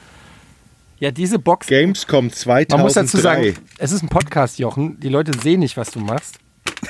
Ja, 1.00 1.10
diese 1.10 1.38
Box, 1.38 1.66
Gamescom 1.66 2.30
2003. 2.32 2.76
man 2.76 2.84
muss 2.84 2.94
dazu 2.94 3.16
sagen, 3.18 3.54
es 3.78 3.92
ist 3.92 4.02
ein 4.02 4.08
Podcast, 4.08 4.58
Jochen. 4.58 5.00
Die 5.00 5.08
Leute 5.08 5.32
sehen 5.38 5.60
nicht, 5.60 5.76
was 5.76 5.90
du 5.90 6.00
machst. 6.00 6.36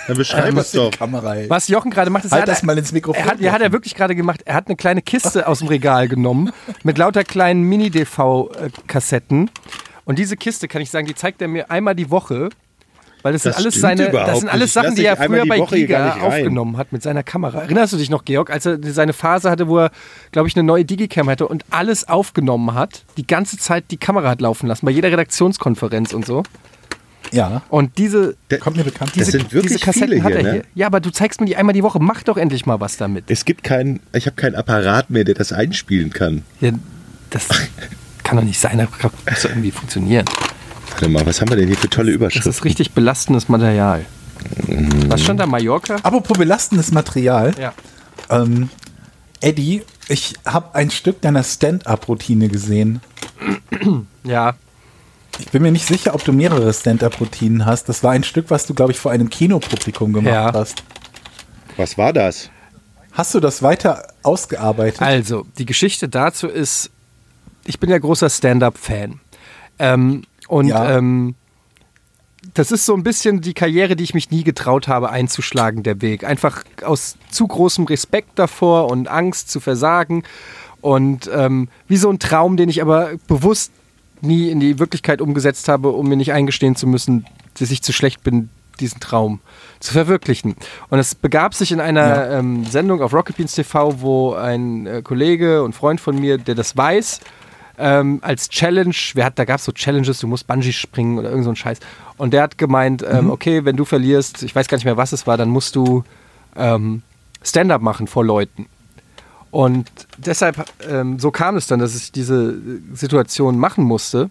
Dann 0.06 0.16
beschreib 0.16 0.54
Was 0.56 0.66
es 0.66 0.72
doch. 0.72 0.92
Was 1.48 1.68
Jochen 1.68 1.90
gerade 1.90 2.10
macht, 2.10 2.24
ist, 2.24 2.32
Halt 2.32 2.40
er 2.40 2.42
hat- 2.42 2.48
das 2.48 2.62
mal 2.62 2.76
ins 2.76 2.92
Mikrofon, 2.92 3.22
Er 3.22 3.30
hat, 3.30 3.40
ja, 3.40 3.52
hat 3.52 3.62
er 3.62 3.72
wirklich 3.72 3.94
gerade 3.94 4.14
gemacht. 4.14 4.42
Er 4.44 4.54
hat 4.54 4.66
eine 4.66 4.76
kleine 4.76 5.02
Kiste 5.02 5.46
aus 5.48 5.60
dem 5.60 5.68
Regal 5.68 6.08
genommen 6.08 6.50
mit 6.82 6.98
lauter 6.98 7.24
kleinen 7.24 7.62
Mini-DV-Kassetten. 7.62 9.50
Und 10.04 10.18
diese 10.18 10.36
Kiste, 10.36 10.68
kann 10.68 10.82
ich 10.82 10.90
sagen, 10.90 11.06
die 11.06 11.14
zeigt 11.14 11.40
er 11.40 11.48
mir 11.48 11.70
einmal 11.70 11.94
die 11.94 12.10
Woche. 12.10 12.50
Weil 13.24 13.32
das, 13.32 13.42
Das 13.44 13.56
sind 13.56 13.64
alles 13.64 13.80
seine, 13.80 14.10
das 14.10 14.40
sind 14.40 14.50
alles 14.50 14.74
Sachen, 14.74 14.94
die 14.96 15.06
er 15.06 15.16
früher 15.16 15.46
bei 15.46 15.58
Woche 15.58 15.76
Giga 15.76 16.16
aufgenommen 16.20 16.76
hat 16.76 16.92
mit 16.92 17.02
seiner 17.02 17.22
Kamera. 17.22 17.62
Erinnerst 17.62 17.94
du 17.94 17.96
dich 17.96 18.10
noch, 18.10 18.26
Georg, 18.26 18.50
als 18.50 18.66
er 18.66 18.78
seine 18.82 19.14
Phase 19.14 19.50
hatte, 19.50 19.66
wo 19.66 19.78
er, 19.78 19.92
glaube 20.30 20.46
ich, 20.46 20.54
eine 20.56 20.62
neue 20.62 20.84
Digicam 20.84 21.30
hatte 21.30 21.48
und 21.48 21.64
alles 21.70 22.06
aufgenommen 22.06 22.74
hat, 22.74 23.02
die 23.16 23.26
ganze 23.26 23.56
Zeit 23.56 23.84
die 23.90 23.96
Kamera 23.96 24.28
hat 24.28 24.42
laufen 24.42 24.66
lassen, 24.66 24.84
bei 24.84 24.92
jeder 24.92 25.10
Redaktionskonferenz 25.10 26.12
und 26.12 26.26
so. 26.26 26.42
Ja, 27.32 27.62
Und 27.70 27.96
diese, 27.96 28.36
kommt 28.60 28.76
mir 28.76 28.84
bekannt 28.84 29.12
Das 29.16 29.30
vor. 29.30 29.40
sind 29.40 29.54
wirklich 29.54 29.72
diese 29.72 29.84
Kassetten 29.86 30.08
viele 30.10 30.22
hat 30.22 30.32
hier, 30.32 30.36
er 30.40 30.42
ne? 30.42 30.52
hier. 30.52 30.64
Ja, 30.74 30.86
aber 30.88 31.00
du 31.00 31.10
zeigst 31.10 31.40
mir 31.40 31.46
die 31.46 31.56
einmal 31.56 31.72
die 31.72 31.82
Woche. 31.82 32.00
Mach 32.00 32.22
doch 32.24 32.36
endlich 32.36 32.66
mal 32.66 32.78
was 32.80 32.98
damit. 32.98 33.24
Es 33.28 33.46
gibt 33.46 33.64
keinen, 33.64 34.00
ich 34.12 34.26
habe 34.26 34.36
keinen 34.36 34.54
Apparat 34.54 35.08
mehr, 35.08 35.24
der 35.24 35.34
das 35.34 35.50
einspielen 35.50 36.10
kann. 36.10 36.42
Ja, 36.60 36.72
das 37.30 37.48
kann 38.22 38.36
doch 38.36 38.44
nicht 38.44 38.60
sein. 38.60 38.76
Das 38.76 38.88
muss 38.90 39.42
doch 39.42 39.48
irgendwie 39.48 39.70
funktionieren. 39.70 40.26
Warte 40.94 41.08
mal, 41.08 41.26
was 41.26 41.40
haben 41.40 41.48
wir 41.50 41.56
denn 41.56 41.66
hier 41.66 41.76
für 41.76 41.90
tolle 41.90 42.08
Das 42.12 42.14
Überschriften? 42.16 42.50
ist 42.50 42.64
richtig 42.64 42.92
belastendes 42.92 43.48
Material. 43.48 44.04
Was 45.08 45.22
stand 45.22 45.40
da? 45.40 45.46
Mallorca? 45.46 45.96
Apropos 46.02 46.38
belastendes 46.38 46.92
Material. 46.92 47.52
Ja. 47.58 47.72
Ähm, 48.30 48.68
Eddie, 49.40 49.82
ich 50.08 50.34
habe 50.44 50.74
ein 50.74 50.90
Stück 50.90 51.20
deiner 51.20 51.42
Stand-up-Routine 51.42 52.48
gesehen. 52.48 53.00
Ja. 54.24 54.54
Ich 55.38 55.50
bin 55.50 55.60
mir 55.62 55.72
nicht 55.72 55.86
sicher, 55.86 56.14
ob 56.14 56.24
du 56.24 56.32
mehrere 56.32 56.72
Stand-up-Routinen 56.72 57.66
hast. 57.66 57.88
Das 57.90 58.02
war 58.02 58.12
ein 58.12 58.22
Stück, 58.24 58.46
was 58.50 58.64
du, 58.66 58.72
glaube 58.72 58.92
ich, 58.92 58.98
vor 58.98 59.10
einem 59.12 59.28
Kinopublikum 59.28 60.12
gemacht 60.14 60.32
Ja. 60.32 60.52
hast. 60.54 60.82
Was 61.76 61.98
war 61.98 62.12
das? 62.14 62.48
Hast 63.12 63.34
du 63.34 63.40
das 63.40 63.62
weiter 63.62 64.06
ausgearbeitet? 64.22 65.02
Also, 65.02 65.44
die 65.58 65.66
Geschichte 65.66 66.08
dazu 66.08 66.46
ist, 66.46 66.90
ich 67.66 67.78
bin 67.80 67.90
ja 67.90 67.98
großer 67.98 68.30
Stand-up-Fan. 68.30 69.20
Ähm, 69.80 70.22
und 70.54 70.68
Ja. 70.68 70.96
ähm, 70.98 71.34
das 72.52 72.70
ist 72.70 72.84
so 72.86 72.94
ein 72.94 73.02
bisschen 73.02 73.40
die 73.40 73.54
Karriere, 73.54 73.96
die 73.96 74.04
ich 74.04 74.14
mich 74.14 74.30
nie 74.30 74.44
getraut 74.44 74.86
habe 74.86 75.10
einzuschlagen, 75.10 75.82
der 75.82 76.00
Weg. 76.02 76.24
Einfach 76.24 76.62
aus 76.84 77.16
zu 77.30 77.46
großem 77.48 77.86
Respekt 77.86 78.38
davor 78.38 78.88
und 78.90 79.08
Angst 79.08 79.50
zu 79.50 79.60
versagen. 79.60 80.22
Und 80.82 81.28
ähm, 81.34 81.68
wie 81.88 81.96
so 81.96 82.10
ein 82.10 82.18
Traum, 82.18 82.56
den 82.58 82.68
ich 82.68 82.82
aber 82.82 83.12
bewusst 83.26 83.72
nie 84.20 84.50
in 84.50 84.60
die 84.60 84.78
Wirklichkeit 84.78 85.20
umgesetzt 85.22 85.68
habe, 85.68 85.88
um 85.90 86.06
mir 86.08 86.16
nicht 86.16 86.32
eingestehen 86.32 86.76
zu 86.76 86.86
müssen, 86.86 87.24
dass 87.58 87.70
ich 87.70 87.82
zu 87.82 87.92
schlecht 87.92 88.22
bin, 88.22 88.50
diesen 88.78 89.00
Traum 89.00 89.40
zu 89.80 89.92
verwirklichen. 89.92 90.54
Und 90.90 90.98
es 90.98 91.14
begab 91.14 91.54
sich 91.54 91.72
in 91.72 91.80
einer 91.80 92.08
Ja. 92.30 92.38
ähm, 92.38 92.64
Sendung 92.66 93.00
auf 93.00 93.14
Rocket 93.14 93.36
Beans 93.38 93.54
TV, 93.54 94.00
wo 94.02 94.34
ein 94.34 94.86
äh, 94.86 95.00
Kollege 95.02 95.62
und 95.62 95.74
Freund 95.74 96.00
von 96.00 96.18
mir, 96.20 96.36
der 96.38 96.54
das 96.54 96.76
weiß, 96.76 97.20
ähm, 97.78 98.20
als 98.22 98.48
Challenge, 98.48 98.94
wer 99.14 99.24
hat, 99.26 99.38
da 99.38 99.44
gab 99.44 99.58
es 99.58 99.64
so 99.64 99.72
Challenges, 99.72 100.20
du 100.20 100.26
musst 100.26 100.46
Bungee 100.46 100.72
springen 100.72 101.18
oder 101.18 101.30
irgend 101.30 101.44
so 101.44 101.50
ein 101.50 101.56
Scheiß. 101.56 101.78
Und 102.16 102.32
der 102.32 102.42
hat 102.42 102.58
gemeint, 102.58 103.04
ähm, 103.08 103.30
okay, 103.30 103.64
wenn 103.64 103.76
du 103.76 103.84
verlierst, 103.84 104.42
ich 104.42 104.54
weiß 104.54 104.68
gar 104.68 104.76
nicht 104.76 104.84
mehr, 104.84 104.96
was 104.96 105.12
es 105.12 105.26
war, 105.26 105.36
dann 105.36 105.48
musst 105.48 105.74
du 105.74 106.04
ähm, 106.56 107.02
Stand-up 107.42 107.82
machen 107.82 108.06
vor 108.06 108.24
Leuten. 108.24 108.66
Und 109.50 109.88
deshalb, 110.16 110.64
ähm, 110.88 111.18
so 111.18 111.30
kam 111.30 111.56
es 111.56 111.66
dann, 111.66 111.78
dass 111.78 111.94
ich 111.94 112.10
diese 112.10 112.56
Situation 112.92 113.58
machen 113.58 113.84
musste. 113.84 114.30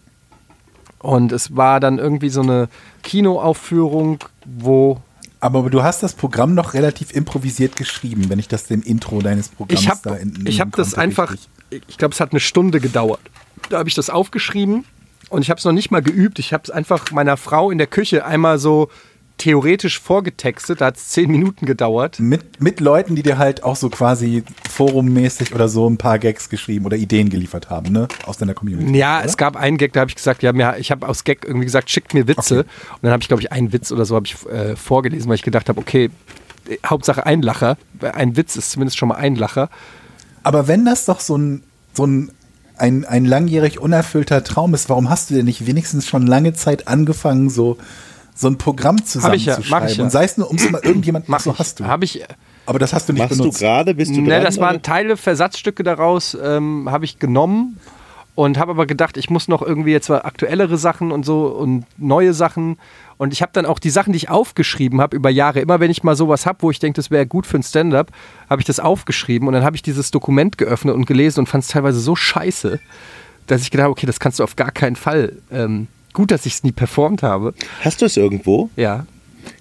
Und 0.99 1.31
es 1.31 1.55
war 1.55 1.79
dann 1.79 1.97
irgendwie 1.97 2.29
so 2.29 2.41
eine 2.41 2.69
Kinoaufführung, 3.03 4.19
wo 4.45 5.01
Aber 5.43 5.69
du 5.69 5.83
hast 5.83 6.01
das 6.01 6.13
Programm 6.13 6.53
noch 6.53 6.73
relativ 6.73 7.11
improvisiert 7.11 7.75
geschrieben, 7.75 8.29
wenn 8.29 8.39
ich 8.39 8.47
das 8.47 8.63
dem 8.63 8.81
Intro 8.81 9.21
deines 9.21 9.49
Programms 9.49 9.81
ich 9.81 9.89
habe 9.89 9.99
da 10.01 10.15
entnehmen 10.15 10.47
ich 10.47 10.61
hab 10.61 10.73
das 10.73 10.93
einfach, 10.93 11.33
richtig. 11.33 11.83
ich 11.85 11.97
glaube, 11.97 12.13
es 12.13 12.21
hat 12.21 12.31
eine 12.31 12.39
Stunde 12.39 12.79
gedauert. 12.79 13.19
Da 13.69 13.79
habe 13.79 13.89
ich 13.89 13.95
das 13.95 14.09
aufgeschrieben 14.09 14.85
und 15.27 15.41
ich 15.41 15.49
habe 15.49 15.57
es 15.57 15.65
noch 15.65 15.73
nicht 15.73 15.91
mal 15.91 16.01
geübt. 16.01 16.39
Ich 16.39 16.53
habe 16.53 16.63
es 16.63 16.69
einfach 16.69 17.11
meiner 17.11 17.35
Frau 17.35 17.71
in 17.71 17.77
der 17.77 17.87
Küche 17.87 18.25
einmal 18.25 18.57
so 18.57 18.87
theoretisch 19.37 19.99
vorgetextet. 19.99 20.81
Da 20.81 20.87
hat 20.87 20.97
es 20.97 21.09
zehn 21.09 21.29
Minuten 21.29 21.65
gedauert. 21.65 22.19
Mit, 22.19 22.61
mit 22.61 22.79
Leuten, 22.79 23.15
die 23.15 23.23
dir 23.23 23.37
halt 23.37 23.63
auch 23.63 23.75
so 23.75 23.89
quasi 23.89 24.43
forummäßig 24.69 25.53
oder 25.53 25.67
so 25.67 25.89
ein 25.89 25.97
paar 25.97 26.19
Gags 26.19 26.49
geschrieben 26.49 26.85
oder 26.85 26.97
Ideen 26.97 27.29
geliefert 27.29 27.69
haben, 27.69 27.91
ne? 27.91 28.07
Aus 28.25 28.37
deiner 28.37 28.53
Community. 28.53 28.97
Ja, 28.97 29.17
oder? 29.17 29.25
es 29.25 29.37
gab 29.37 29.55
einen 29.55 29.77
Gag, 29.77 29.93
da 29.93 30.01
habe 30.01 30.09
ich 30.09 30.15
gesagt, 30.15 30.43
ja, 30.43 30.53
mir, 30.53 30.77
ich 30.77 30.91
habe 30.91 31.07
aus 31.07 31.23
Gag 31.23 31.45
irgendwie 31.45 31.65
gesagt, 31.65 31.89
schickt 31.89 32.13
mir 32.13 32.27
Witze. 32.27 32.59
Okay. 32.59 32.69
Und 32.93 33.03
dann 33.03 33.11
habe 33.11 33.21
ich, 33.21 33.27
glaube 33.27 33.41
ich, 33.41 33.51
einen 33.51 33.73
Witz 33.73 33.91
oder 33.91 34.05
so 34.05 34.15
habe 34.15 34.25
ich 34.25 34.45
äh, 34.45 34.75
vorgelesen, 34.75 35.27
weil 35.29 35.35
ich 35.35 35.43
gedacht 35.43 35.69
habe, 35.69 35.79
okay, 35.79 36.09
äh, 36.69 36.77
Hauptsache 36.85 37.25
ein 37.25 37.41
Lacher. 37.41 37.77
Ein 38.01 38.37
Witz 38.37 38.55
ist 38.55 38.71
zumindest 38.71 38.97
schon 38.97 39.09
mal 39.09 39.15
ein 39.15 39.35
Lacher. 39.35 39.69
Aber 40.43 40.67
wenn 40.67 40.85
das 40.85 41.05
doch 41.05 41.19
so 41.19 41.37
ein, 41.37 41.63
so 41.93 42.05
ein, 42.05 42.31
ein, 42.77 43.05
ein 43.05 43.25
langjährig 43.25 43.79
unerfüllter 43.79 44.43
Traum 44.43 44.73
ist, 44.73 44.89
warum 44.89 45.09
hast 45.09 45.29
du 45.29 45.35
denn 45.35 45.45
nicht 45.45 45.65
wenigstens 45.65 46.07
schon 46.07 46.27
lange 46.27 46.53
Zeit 46.53 46.87
angefangen, 46.87 47.49
so, 47.49 47.77
so 48.35 48.47
ein 48.47 48.57
Programm 48.57 48.97
ja, 48.97 49.03
zusammenzuschreiben? 49.05 49.87
ich 49.89 49.97
ja. 49.97 50.03
Und 50.03 50.09
sei 50.11 50.23
es 50.25 50.37
nur, 50.37 50.49
um 50.49 50.55
es 50.57 50.69
mal 50.69 50.81
irgendjemand 50.83 51.27
Mach 51.29 51.39
so 51.39 51.57
hast 51.57 51.79
du. 51.79 51.85
Habe 51.85 52.05
ich, 52.05 52.23
Aber 52.65 52.79
das 52.79 52.93
hast 52.93 53.09
du 53.09 53.13
nicht 53.13 53.21
Machst 53.23 53.37
benutzt. 53.37 53.61
du 53.61 53.65
gerade? 53.65 53.93
Bist 53.95 54.15
du 54.15 54.21
Ne, 54.21 54.29
dran? 54.29 54.43
das 54.43 54.59
waren 54.59 54.75
oder? 54.75 54.81
Teile, 54.81 55.17
Versatzstücke 55.17 55.83
daraus, 55.83 56.37
ähm, 56.41 56.87
habe 56.89 57.05
ich 57.05 57.19
genommen 57.19 57.79
und 58.35 58.57
habe 58.57 58.71
aber 58.71 58.87
gedacht, 58.87 59.17
ich 59.17 59.29
muss 59.29 59.47
noch 59.47 59.61
irgendwie 59.61 59.91
jetzt 59.91 60.09
mal 60.09 60.21
aktuellere 60.23 60.77
Sachen 60.77 61.11
und 61.11 61.23
so 61.25 61.45
und 61.47 61.85
neue 61.97 62.33
Sachen. 62.33 62.77
Und 63.17 63.31
ich 63.31 63.43
habe 63.43 63.51
dann 63.53 63.67
auch 63.67 63.77
die 63.77 63.91
Sachen, 63.91 64.11
die 64.11 64.17
ich 64.17 64.29
aufgeschrieben 64.29 64.99
habe 64.99 65.15
über 65.15 65.29
Jahre, 65.29 65.59
immer 65.59 65.79
wenn 65.79 65.91
ich 65.91 66.03
mal 66.03 66.15
sowas 66.15 66.47
habe, 66.47 66.57
wo 66.61 66.71
ich 66.71 66.79
denke, 66.79 66.95
das 66.95 67.11
wäre 67.11 67.27
gut 67.27 67.45
für 67.45 67.57
ein 67.57 67.63
Stand-up, 67.63 68.11
habe 68.49 68.59
ich 68.61 68.65
das 68.65 68.79
aufgeschrieben 68.79 69.47
und 69.47 69.53
dann 69.53 69.63
habe 69.63 69.75
ich 69.75 69.83
dieses 69.83 70.09
Dokument 70.09 70.57
geöffnet 70.57 70.95
und 70.95 71.05
gelesen 71.05 71.41
und 71.41 71.45
fand 71.47 71.63
es 71.63 71.69
teilweise 71.69 71.99
so 71.99 72.15
scheiße, 72.15 72.79
dass 73.45 73.61
ich 73.61 73.69
gedacht 73.69 73.83
habe, 73.83 73.91
okay, 73.91 74.07
das 74.07 74.19
kannst 74.19 74.39
du 74.39 74.43
auf 74.43 74.55
gar 74.55 74.71
keinen 74.71 74.95
Fall. 74.95 75.33
Ähm, 75.51 75.87
gut, 76.13 76.31
dass 76.31 76.45
ich 76.45 76.53
es 76.53 76.63
nie 76.63 76.71
performt 76.71 77.23
habe. 77.23 77.53
Hast 77.81 78.01
du 78.01 78.05
es 78.05 78.17
irgendwo? 78.17 78.69
Ja. 78.75 79.05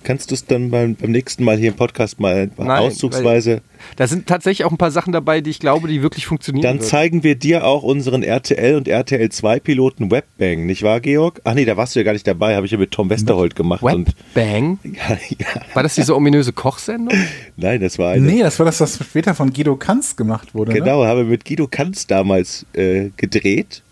Kannst 0.05 0.31
du 0.31 0.35
es 0.35 0.47
dann 0.47 0.71
beim, 0.71 0.95
beim 0.95 1.11
nächsten 1.11 1.45
Mal 1.45 1.57
hier 1.57 1.71
im 1.71 1.77
Podcast 1.77 2.21
mal 2.21 2.51
Nein, 2.57 2.69
auszugsweise? 2.71 3.63
Da 3.97 4.07
sind 4.07 4.27
tatsächlich 4.27 4.65
auch 4.65 4.71
ein 4.71 4.79
paar 4.79 4.91
Sachen 4.91 5.13
dabei, 5.13 5.41
die 5.41 5.51
ich 5.51 5.59
glaube, 5.59 5.89
die 5.89 6.03
wirklich 6.03 6.27
funktionieren. 6.27 6.63
Dann 6.63 6.79
würden. 6.79 6.87
zeigen 6.87 7.23
wir 7.23 7.35
dir 7.35 7.65
auch 7.65 7.83
unseren 7.83 8.23
RTL 8.23 8.77
und 8.77 8.89
RTL 8.89 9.29
2 9.29 9.61
Piloten 9.61 10.11
Webbang, 10.11 10.67
nicht 10.67 10.83
wahr, 10.83 11.01
Georg? 11.01 11.41
Ach 11.45 11.55
nee, 11.55 11.65
da 11.65 11.77
warst 11.77 11.95
du 11.95 12.01
ja 12.01 12.05
gar 12.05 12.13
nicht 12.13 12.27
dabei, 12.27 12.57
habe 12.57 12.67
ich 12.67 12.73
ja 12.73 12.79
mit 12.79 12.91
Tom 12.91 13.11
Westerholt 13.11 13.57
gemacht. 13.57 13.83
Webbang. 13.83 14.79
ja, 14.85 15.19
ja. 15.39 15.63
War 15.75 15.83
das 15.83 15.95
diese 15.95 16.17
ominöse 16.17 16.53
Kochsendung? 16.53 17.17
Nein, 17.57 17.81
das 17.81 17.99
war 17.99 18.13
eine. 18.13 18.25
Nee, 18.25 18.43
das 18.43 18.59
war 18.59 18.67
das, 18.67 18.81
was 18.81 18.97
später 18.97 19.35
von 19.35 19.53
Guido 19.53 19.77
Kanz 19.77 20.17
gemacht 20.17 20.55
wurde. 20.55 20.73
Ne? 20.73 20.81
Genau, 20.81 21.05
habe 21.05 21.25
mit 21.25 21.45
Guido 21.45 21.67
Kanz 21.67 22.07
damals 22.07 22.67
äh, 22.75 23.11
gedreht. 23.17 23.83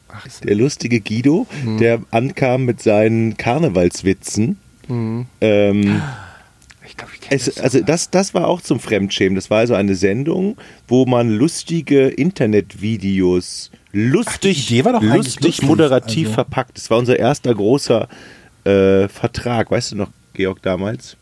Der 0.44 0.54
lustige 0.56 1.00
Guido, 1.00 1.46
Mhm. 1.64 1.78
der 1.78 2.00
ankam 2.10 2.64
mit 2.64 2.82
seinen 2.82 3.36
Karnevalswitzen. 3.36 4.58
Mhm. 4.88 5.26
Ähm, 5.40 6.02
Ich 6.86 6.96
glaube, 6.96 7.12
ich 7.14 7.20
kenne 7.20 7.40
es, 7.40 7.58
also 7.60 7.80
das, 7.80 8.10
das 8.10 8.34
war 8.34 8.48
auch 8.48 8.60
zum 8.60 8.80
Fremdschämen. 8.80 9.36
Das 9.36 9.48
war 9.50 9.58
also 9.58 9.74
eine 9.74 9.94
Sendung, 9.94 10.56
wo 10.88 11.06
man 11.06 11.30
lustige 11.30 12.08
Internetvideos 12.08 13.70
lustig, 13.92 14.66
die 14.66 14.74
Idee 14.78 14.84
war 14.84 14.92
doch 14.94 15.02
eigentlich 15.02 15.16
lustig 15.36 15.44
lustig, 15.46 15.68
moderativ 15.68 16.26
also. 16.28 16.34
verpackt. 16.34 16.76
Das 16.76 16.90
war 16.90 16.98
unser 16.98 17.18
erster 17.18 17.54
großer 17.54 18.08
äh, 18.64 19.08
Vertrag. 19.08 19.70
Weißt 19.70 19.92
du 19.92 19.96
noch, 19.96 20.10
Georg, 20.34 20.62
damals? 20.62 21.16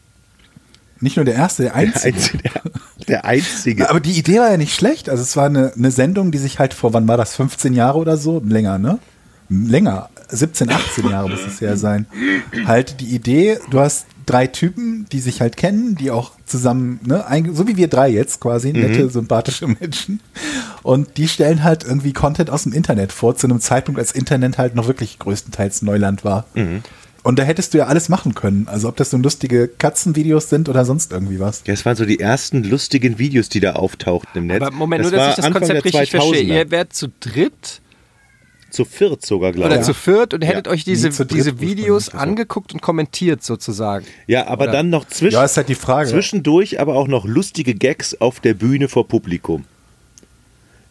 Nicht 1.00 1.16
nur 1.16 1.24
der 1.24 1.34
erste, 1.34 1.64
der 1.64 1.72
Der 1.72 1.80
einzige. 1.80 2.14
einzige. 2.16 2.38
Der, 2.42 2.52
der 3.08 3.24
einzige. 3.24 3.90
Aber 3.90 4.00
die 4.00 4.18
Idee 4.18 4.38
war 4.38 4.50
ja 4.50 4.56
nicht 4.56 4.74
schlecht. 4.74 5.08
Also 5.08 5.22
es 5.22 5.36
war 5.36 5.46
eine, 5.46 5.72
eine 5.76 5.90
Sendung, 5.90 6.30
die 6.30 6.38
sich 6.38 6.58
halt 6.58 6.74
vor, 6.74 6.92
wann 6.92 7.08
war 7.08 7.16
das, 7.16 7.34
15 7.34 7.74
Jahre 7.74 7.98
oder 7.98 8.16
so? 8.16 8.42
Länger, 8.44 8.78
ne? 8.78 8.98
Länger. 9.48 10.10
17, 10.30 10.70
18 10.70 11.08
Jahre 11.08 11.30
muss 11.30 11.46
es 11.46 11.60
ja 11.60 11.76
sein. 11.76 12.06
Halt 12.66 13.00
die 13.00 13.14
Idee, 13.14 13.58
du 13.70 13.80
hast 13.80 14.06
drei 14.26 14.46
Typen, 14.46 15.06
die 15.10 15.20
sich 15.20 15.40
halt 15.40 15.56
kennen, 15.56 15.94
die 15.94 16.10
auch 16.10 16.32
zusammen, 16.44 17.00
ne, 17.02 17.24
so 17.54 17.66
wie 17.66 17.78
wir 17.78 17.88
drei 17.88 18.10
jetzt 18.10 18.40
quasi, 18.40 18.72
nette, 18.72 19.08
sympathische 19.08 19.66
Menschen. 19.66 20.20
Und 20.82 21.16
die 21.16 21.28
stellen 21.28 21.64
halt 21.64 21.82
irgendwie 21.84 22.12
Content 22.12 22.50
aus 22.50 22.64
dem 22.64 22.74
Internet 22.74 23.12
vor, 23.12 23.36
zu 23.36 23.46
einem 23.46 23.60
Zeitpunkt, 23.60 23.98
als 23.98 24.12
Internet 24.12 24.58
halt 24.58 24.74
noch 24.74 24.86
wirklich 24.86 25.18
größtenteils 25.18 25.80
Neuland 25.80 26.24
war. 26.24 26.44
Und 27.28 27.38
da 27.38 27.42
hättest 27.42 27.74
du 27.74 27.78
ja 27.78 27.84
alles 27.88 28.08
machen 28.08 28.34
können. 28.34 28.66
Also 28.68 28.88
ob 28.88 28.96
das 28.96 29.10
so 29.10 29.18
lustige 29.18 29.68
Katzenvideos 29.68 30.48
sind 30.48 30.66
oder 30.70 30.86
sonst 30.86 31.12
irgendwie 31.12 31.38
was. 31.38 31.62
Ja, 31.66 31.74
das 31.74 31.84
waren 31.84 31.94
so 31.94 32.06
die 32.06 32.20
ersten 32.20 32.64
lustigen 32.64 33.18
Videos, 33.18 33.50
die 33.50 33.60
da 33.60 33.74
auftauchten 33.74 34.30
im 34.34 34.46
Netz. 34.46 34.62
Aber 34.62 34.74
Moment, 34.74 35.04
das 35.04 35.10
nur 35.10 35.18
dass 35.18 35.26
war 35.26 35.30
ich 35.32 35.36
das 35.36 35.44
Anfang 35.44 35.60
Konzept 35.60 35.84
der 35.84 35.84
richtig 36.00 36.10
verstehe. 36.10 36.42
2000er. 36.54 36.56
Ihr 36.56 36.70
wärt 36.70 36.92
zu 36.94 37.08
dritt 37.20 37.82
Zu 38.70 38.86
viert 38.86 39.26
sogar, 39.26 39.52
glaube 39.52 39.68
oder 39.68 39.80
ich. 39.80 39.84
zu 39.84 39.92
viert 39.92 40.32
und 40.32 40.40
hättet 40.40 40.68
Ja. 40.68 40.72
euch 40.72 40.84
diese, 40.84 41.10
dritt 41.10 41.30
diese 41.30 41.60
Videos 41.60 42.08
also. 42.08 42.16
angeguckt 42.18 42.72
und 42.72 42.80
kommentiert 42.80 43.42
sozusagen. 43.44 44.06
Ja, 44.26 44.46
aber 44.46 44.62
Oder? 44.64 44.72
dann 44.72 44.88
noch 44.88 45.06
zwischen, 45.06 45.34
Ja, 45.34 45.44
ist 45.44 45.58
halt 45.58 45.68
die 45.68 45.74
Frage. 45.74 46.08
zwischendurch 46.08 46.80
aber 46.80 46.94
auch 46.94 47.08
noch 47.08 47.26
lustige 47.26 47.74
Gags 47.74 48.18
auf 48.22 48.40
der 48.40 48.54
Bühne 48.54 48.88
vor 48.88 49.06
Publikum. 49.06 49.66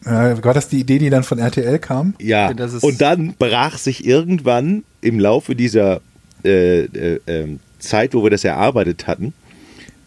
Äh, 0.04 0.36
war 0.44 0.54
das 0.54 0.68
die 0.68 0.78
Idee, 0.78 1.00
die 1.00 1.10
dann 1.10 1.24
von 1.24 1.40
RTL 1.40 1.80
kam? 1.80 2.14
Ja, 2.20 2.52
und 2.82 3.00
dann 3.00 3.34
brach 3.36 3.76
sich 3.76 4.04
irgendwann 4.06 4.84
im 5.00 5.18
Laufe 5.18 5.56
dieser 5.56 6.00
äh, 6.44 6.80
äh, 6.84 7.20
ähm, 7.26 7.60
Zeit, 7.78 8.14
wo 8.14 8.22
wir 8.22 8.30
das 8.30 8.44
erarbeitet 8.44 9.06
hatten, 9.06 9.32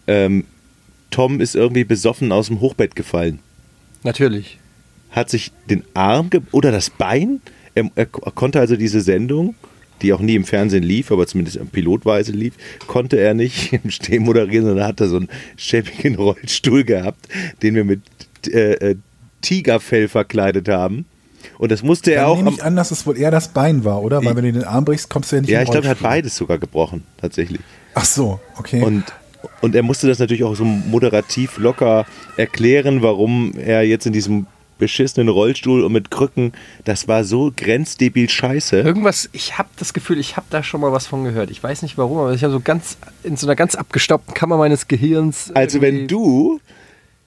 ähm, 0.06 0.44
Tom 1.10 1.40
ist 1.40 1.54
irgendwie 1.54 1.84
besoffen 1.84 2.32
aus 2.32 2.46
dem 2.48 2.60
Hochbett 2.60 2.96
gefallen. 2.96 3.38
Natürlich. 4.02 4.58
Hat 5.10 5.28
sich 5.30 5.52
den 5.68 5.84
Arm 5.94 6.30
oder 6.52 6.72
das 6.72 6.90
Bein, 6.90 7.40
er, 7.74 7.90
er 7.94 8.06
ko- 8.06 8.30
konnte 8.34 8.60
also 8.60 8.76
diese 8.76 9.00
Sendung, 9.02 9.54
die 10.00 10.12
auch 10.12 10.20
nie 10.20 10.34
im 10.34 10.44
Fernsehen 10.44 10.82
lief, 10.82 11.12
aber 11.12 11.26
zumindest 11.26 11.58
in 11.58 11.68
Pilotweise 11.68 12.32
lief, 12.32 12.54
konnte 12.86 13.18
er 13.20 13.34
nicht 13.34 13.72
im 13.84 13.90
Stehen 13.90 14.24
moderieren, 14.24 14.64
sondern 14.66 14.86
hat 14.86 15.00
er 15.00 15.08
so 15.08 15.16
einen 15.16 15.28
schäbigen 15.56 16.14
Rollstuhl 16.16 16.82
gehabt, 16.84 17.28
den 17.62 17.74
wir 17.74 17.84
mit 17.84 18.00
äh, 18.48 18.72
äh, 18.72 18.96
Tigerfell 19.42 20.08
verkleidet 20.08 20.68
haben. 20.68 21.04
Und 21.62 21.70
das 21.70 21.84
musste 21.84 22.12
er 22.12 22.22
Dann 22.22 22.30
auch 22.30 22.36
nehme 22.38 22.50
ich 22.50 22.64
an, 22.64 22.74
dass 22.74 22.90
es 22.90 23.06
wohl 23.06 23.16
eher 23.16 23.30
das 23.30 23.46
Bein 23.46 23.84
war, 23.84 24.02
oder? 24.02 24.24
Weil 24.24 24.34
wenn 24.34 24.46
du 24.46 24.52
den 24.52 24.64
Arm 24.64 24.84
brichst, 24.84 25.08
kommst 25.08 25.30
du 25.30 25.36
ja 25.36 25.42
nicht 25.42 25.50
Ja, 25.52 25.62
ich 25.62 25.70
glaube, 25.70 25.86
er 25.86 25.90
hat 25.90 26.00
beides 26.00 26.34
sogar 26.34 26.58
gebrochen, 26.58 27.04
tatsächlich. 27.18 27.60
Ach 27.94 28.04
so, 28.04 28.40
okay. 28.58 28.82
Und, 28.82 29.04
und 29.60 29.76
er 29.76 29.84
musste 29.84 30.08
das 30.08 30.18
natürlich 30.18 30.42
auch 30.42 30.56
so 30.56 30.64
moderativ 30.64 31.58
locker 31.58 32.04
erklären, 32.36 33.00
warum 33.02 33.52
er 33.56 33.84
jetzt 33.84 34.06
in 34.06 34.12
diesem 34.12 34.46
beschissenen 34.78 35.28
Rollstuhl 35.28 35.84
und 35.84 35.92
mit 35.92 36.10
Krücken, 36.10 36.52
das 36.84 37.06
war 37.06 37.22
so 37.22 37.52
grenzdebil 37.56 38.28
scheiße. 38.28 38.80
Irgendwas, 38.80 39.28
ich 39.30 39.56
habe 39.56 39.68
das 39.76 39.94
Gefühl, 39.94 40.18
ich 40.18 40.36
habe 40.36 40.46
da 40.50 40.64
schon 40.64 40.80
mal 40.80 40.90
was 40.90 41.06
von 41.06 41.22
gehört. 41.22 41.52
Ich 41.52 41.62
weiß 41.62 41.82
nicht 41.82 41.96
warum, 41.96 42.18
aber 42.18 42.32
ich 42.34 42.42
habe 42.42 42.52
so 42.52 42.58
ganz 42.58 42.96
in 43.22 43.36
so 43.36 43.46
einer 43.46 43.54
ganz 43.54 43.76
abgestaubten 43.76 44.34
Kammer 44.34 44.56
meines 44.56 44.88
Gehirns. 44.88 45.52
Also 45.54 45.80
wenn 45.80 46.08
du 46.08 46.60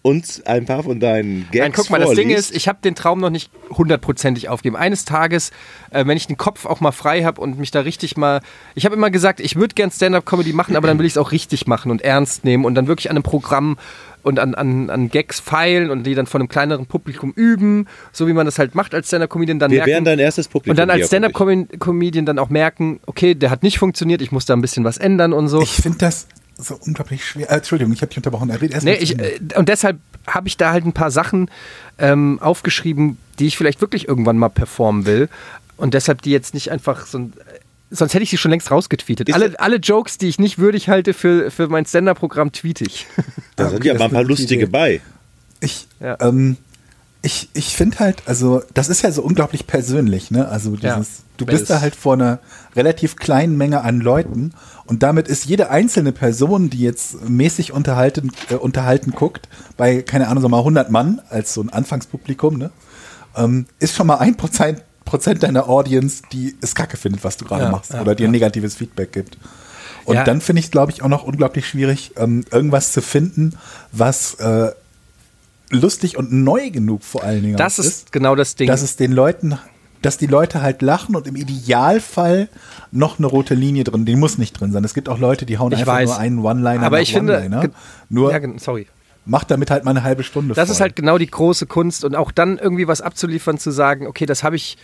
uns 0.05 0.45
ein 0.45 0.65
paar 0.65 0.83
von 0.83 0.99
deinen 0.99 1.47
Gags 1.51 1.63
Nein, 1.63 1.71
guck 1.71 1.89
mal, 1.89 1.99
das 1.99 2.11
Ding 2.11 2.27
vorliest, 2.27 2.51
ist, 2.51 2.55
ich 2.55 2.67
habe 2.67 2.77
den 2.83 2.93
Traum 2.93 3.19
noch 3.19 3.31
nicht 3.31 3.49
hundertprozentig 3.71 4.49
aufgeben. 4.49 4.75
Eines 4.75 5.03
Tages, 5.03 5.49
äh, 5.89 6.05
wenn 6.05 6.15
ich 6.15 6.27
den 6.27 6.37
Kopf 6.37 6.67
auch 6.67 6.79
mal 6.79 6.91
frei 6.91 7.23
habe 7.23 7.41
und 7.41 7.57
mich 7.57 7.71
da 7.71 7.79
richtig 7.79 8.15
mal. 8.15 8.41
Ich 8.75 8.85
habe 8.85 8.93
immer 8.93 9.09
gesagt, 9.09 9.39
ich 9.39 9.55
würde 9.55 9.73
gern 9.73 9.89
Stand-up-Comedy 9.89 10.53
machen, 10.53 10.75
aber 10.75 10.87
dann 10.87 10.99
will 10.99 11.07
ich 11.07 11.13
es 11.13 11.17
auch 11.17 11.31
richtig 11.31 11.65
machen 11.65 11.89
und 11.89 12.03
ernst 12.03 12.45
nehmen 12.45 12.65
und 12.65 12.75
dann 12.75 12.85
wirklich 12.85 13.09
an 13.09 13.15
einem 13.15 13.23
Programm 13.23 13.79
und 14.21 14.37
an, 14.37 14.53
an, 14.53 14.91
an 14.91 15.09
Gags 15.09 15.39
feilen 15.39 15.89
und 15.89 16.03
die 16.03 16.13
dann 16.13 16.27
von 16.27 16.39
einem 16.39 16.49
kleineren 16.49 16.85
Publikum 16.85 17.33
üben, 17.35 17.87
so 18.11 18.27
wie 18.27 18.33
man 18.33 18.45
das 18.45 18.59
halt 18.59 18.75
macht 18.75 18.93
als 18.93 19.07
Stand-up-Comedian. 19.07 19.57
Dann 19.57 19.71
wir 19.71 19.77
merken, 19.77 19.89
wären 19.89 20.05
dein 20.05 20.19
erstes 20.19 20.47
Publikum. 20.47 20.73
und 20.73 20.77
dann 20.77 20.91
als. 20.91 21.07
Stand-up-Comedian 21.07 22.27
dann 22.27 22.37
auch 22.37 22.49
merken, 22.49 22.99
okay, 23.07 23.33
der 23.33 23.49
hat 23.49 23.63
nicht 23.63 23.79
funktioniert, 23.79 24.21
ich 24.21 24.31
muss 24.31 24.45
da 24.45 24.53
ein 24.53 24.61
bisschen 24.61 24.83
was 24.83 24.99
ändern 24.99 25.33
und 25.33 25.47
so. 25.47 25.61
ich 25.61 25.71
finde 25.71 25.97
das 25.97 26.27
so 26.57 26.77
unglaublich 26.79 27.25
schwer. 27.25 27.49
Äh, 27.51 27.55
Entschuldigung, 27.55 27.93
ich 27.93 28.01
habe 28.01 28.09
dich 28.09 28.17
unterbrochen. 28.17 28.49
Er 28.49 28.61
redet 28.61 28.73
erst 28.75 28.85
Nee, 28.85 28.95
ich, 28.95 29.19
äh, 29.19 29.39
und 29.55 29.67
deshalb 29.69 29.99
habe 30.27 30.47
ich 30.47 30.57
da 30.57 30.71
halt 30.71 30.85
ein 30.85 30.93
paar 30.93 31.11
Sachen 31.11 31.49
ähm, 31.97 32.39
aufgeschrieben, 32.41 33.17
die 33.39 33.47
ich 33.47 33.57
vielleicht 33.57 33.81
wirklich 33.81 34.07
irgendwann 34.07 34.37
mal 34.37 34.49
performen 34.49 35.05
will. 35.05 35.29
Und 35.77 35.93
deshalb 35.93 36.21
die 36.21 36.31
jetzt 36.31 36.53
nicht 36.53 36.71
einfach 36.71 37.05
so 37.05 37.17
ein. 37.19 37.33
Sonst 37.91 38.13
hätte 38.13 38.23
ich 38.23 38.29
sie 38.31 38.37
schon 38.37 38.51
längst 38.51 38.71
rausgetweetet. 38.71 39.29
Ist 39.29 39.35
Alle, 39.35 39.49
das- 39.51 39.59
alle 39.59 39.75
Jokes, 39.77 40.17
die 40.17 40.27
ich 40.27 40.39
nicht 40.39 40.57
würdig 40.57 40.89
halte 40.89 41.13
für, 41.13 41.51
für 41.51 41.67
mein 41.67 41.85
Stand-Up-Programm, 41.85 42.51
tweete 42.51 42.83
ich. 42.85 43.05
Da 43.55 43.69
sind 43.69 43.85
ja 43.85 43.93
mal 43.93 44.05
ein 44.05 44.11
paar 44.11 44.23
lustige 44.23 44.63
Idee. 44.63 44.71
bei. 44.71 45.01
Ich, 45.59 45.87
Ja. 45.99 46.17
ähm, 46.19 46.57
ich, 47.25 47.49
ich 47.53 47.75
finde 47.75 47.97
halt, 47.99 48.21
also 48.27 48.61
das 48.75 48.87
ist 48.87 49.01
ja 49.01 49.11
so 49.11 49.23
unglaublich 49.23 49.65
persönlich, 49.65 50.29
ne? 50.29 50.47
Also 50.47 50.75
dieses, 50.75 50.85
Ja. 50.85 51.23
du 51.37 51.45
bist 51.47 51.71
da 51.71 51.81
halt 51.81 51.95
vor 51.95 52.13
einer 52.13 52.37
relativ 52.75 53.15
kleinen 53.15 53.57
Menge 53.57 53.81
an 53.81 53.99
Leuten 53.99 54.53
und 54.85 55.01
damit 55.01 55.27
ist 55.27 55.45
jede 55.45 55.71
einzelne 55.71 56.11
Person, 56.11 56.69
die 56.69 56.81
jetzt 56.81 57.27
mäßig 57.27 57.71
unterhalten, 57.73 58.31
äh, 58.51 58.55
unterhalten 58.55 59.11
guckt, 59.11 59.49
bei, 59.75 60.03
keine 60.03 60.27
Ahnung, 60.27 60.43
so 60.43 60.49
mal 60.49 60.59
100 60.59 60.91
Mann 60.91 61.19
als 61.29 61.55
so 61.55 61.61
ein 61.61 61.71
Anfangspublikum, 61.71 62.57
ne? 62.59 62.69
Ähm, 63.35 63.65
ist 63.79 63.95
schon 63.95 64.05
mal 64.05 64.17
ein 64.17 64.37
Prozent, 64.37 64.83
Prozent 65.03 65.41
deiner 65.41 65.67
Audience, 65.67 66.21
die 66.31 66.55
es 66.61 66.75
kacke 66.75 66.95
findet, 66.95 67.23
was 67.23 67.37
du 67.37 67.45
gerade 67.45 67.63
Ja, 67.63 67.71
machst 67.71 67.91
ja, 67.93 68.01
oder 68.01 68.13
dir 68.13 68.27
negatives 68.27 68.75
Feedback 68.75 69.11
gibt. 69.11 69.37
Und 70.05 70.15
dann 70.27 70.39
finde 70.41 70.59
ich, 70.59 70.69
glaube 70.69 70.91
ich, 70.91 71.01
auch 71.01 71.07
noch 71.07 71.23
unglaublich 71.23 71.67
schwierig, 71.67 72.11
ähm, 72.17 72.45
irgendwas 72.51 72.91
zu 72.91 73.01
finden, 73.01 73.57
was 73.91 74.35
äh, 74.35 74.71
lustig 75.71 76.17
und 76.17 76.31
neu 76.31 76.69
genug 76.69 77.03
vor 77.03 77.23
allen 77.23 77.41
Dingen 77.43 77.57
Das 77.57 77.79
auch 77.79 77.83
ist 77.83 78.11
genau 78.11 78.35
das 78.35 78.55
Ding. 78.55 78.67
dass 78.67 78.81
es 78.81 78.95
den 78.97 79.11
Leuten, 79.11 79.57
dass 80.01 80.17
die 80.17 80.27
Leute 80.27 80.61
halt 80.61 80.81
lachen 80.81 81.15
und 81.15 81.25
im 81.27 81.35
Idealfall 81.35 82.47
noch 82.91 83.17
eine 83.17 83.27
rote 83.27 83.55
Linie 83.55 83.83
drin, 83.83 84.05
die 84.05 84.15
muss 84.15 84.37
nicht 84.37 84.59
drin 84.59 84.71
sein. 84.71 84.83
Es 84.83 84.93
gibt 84.93 85.09
auch 85.09 85.17
Leute, 85.19 85.45
die 85.45 85.57
hauen 85.57 85.71
Ich 85.71 85.79
einfach 85.79 85.93
weiß. 85.93 86.09
nur 86.09 86.17
einen 86.19 86.39
One-Liner 86.39 86.83
Aber 86.83 87.01
ich 87.01 87.11
finde, 87.13 87.69
Nur 88.09 88.31
ja, 88.31 88.39
sorry. 88.57 88.87
macht 89.25 89.49
damit 89.51 89.71
halt 89.71 89.83
mal 89.83 89.91
eine 89.91 90.03
halbe 90.03 90.23
Stunde 90.23 90.53
Das 90.53 90.67
voll. 90.67 90.73
ist 90.75 90.81
halt 90.81 90.95
genau 90.95 91.17
die 91.17 91.27
große 91.27 91.65
Kunst 91.65 92.05
und 92.05 92.15
auch 92.15 92.31
dann 92.31 92.57
irgendwie 92.59 92.87
was 92.87 93.01
abzuliefern, 93.01 93.57
zu 93.57 93.71
sagen, 93.71 94.05
okay, 94.07 94.25
das 94.27 94.43
habe 94.43 94.55
ich, 94.55 94.77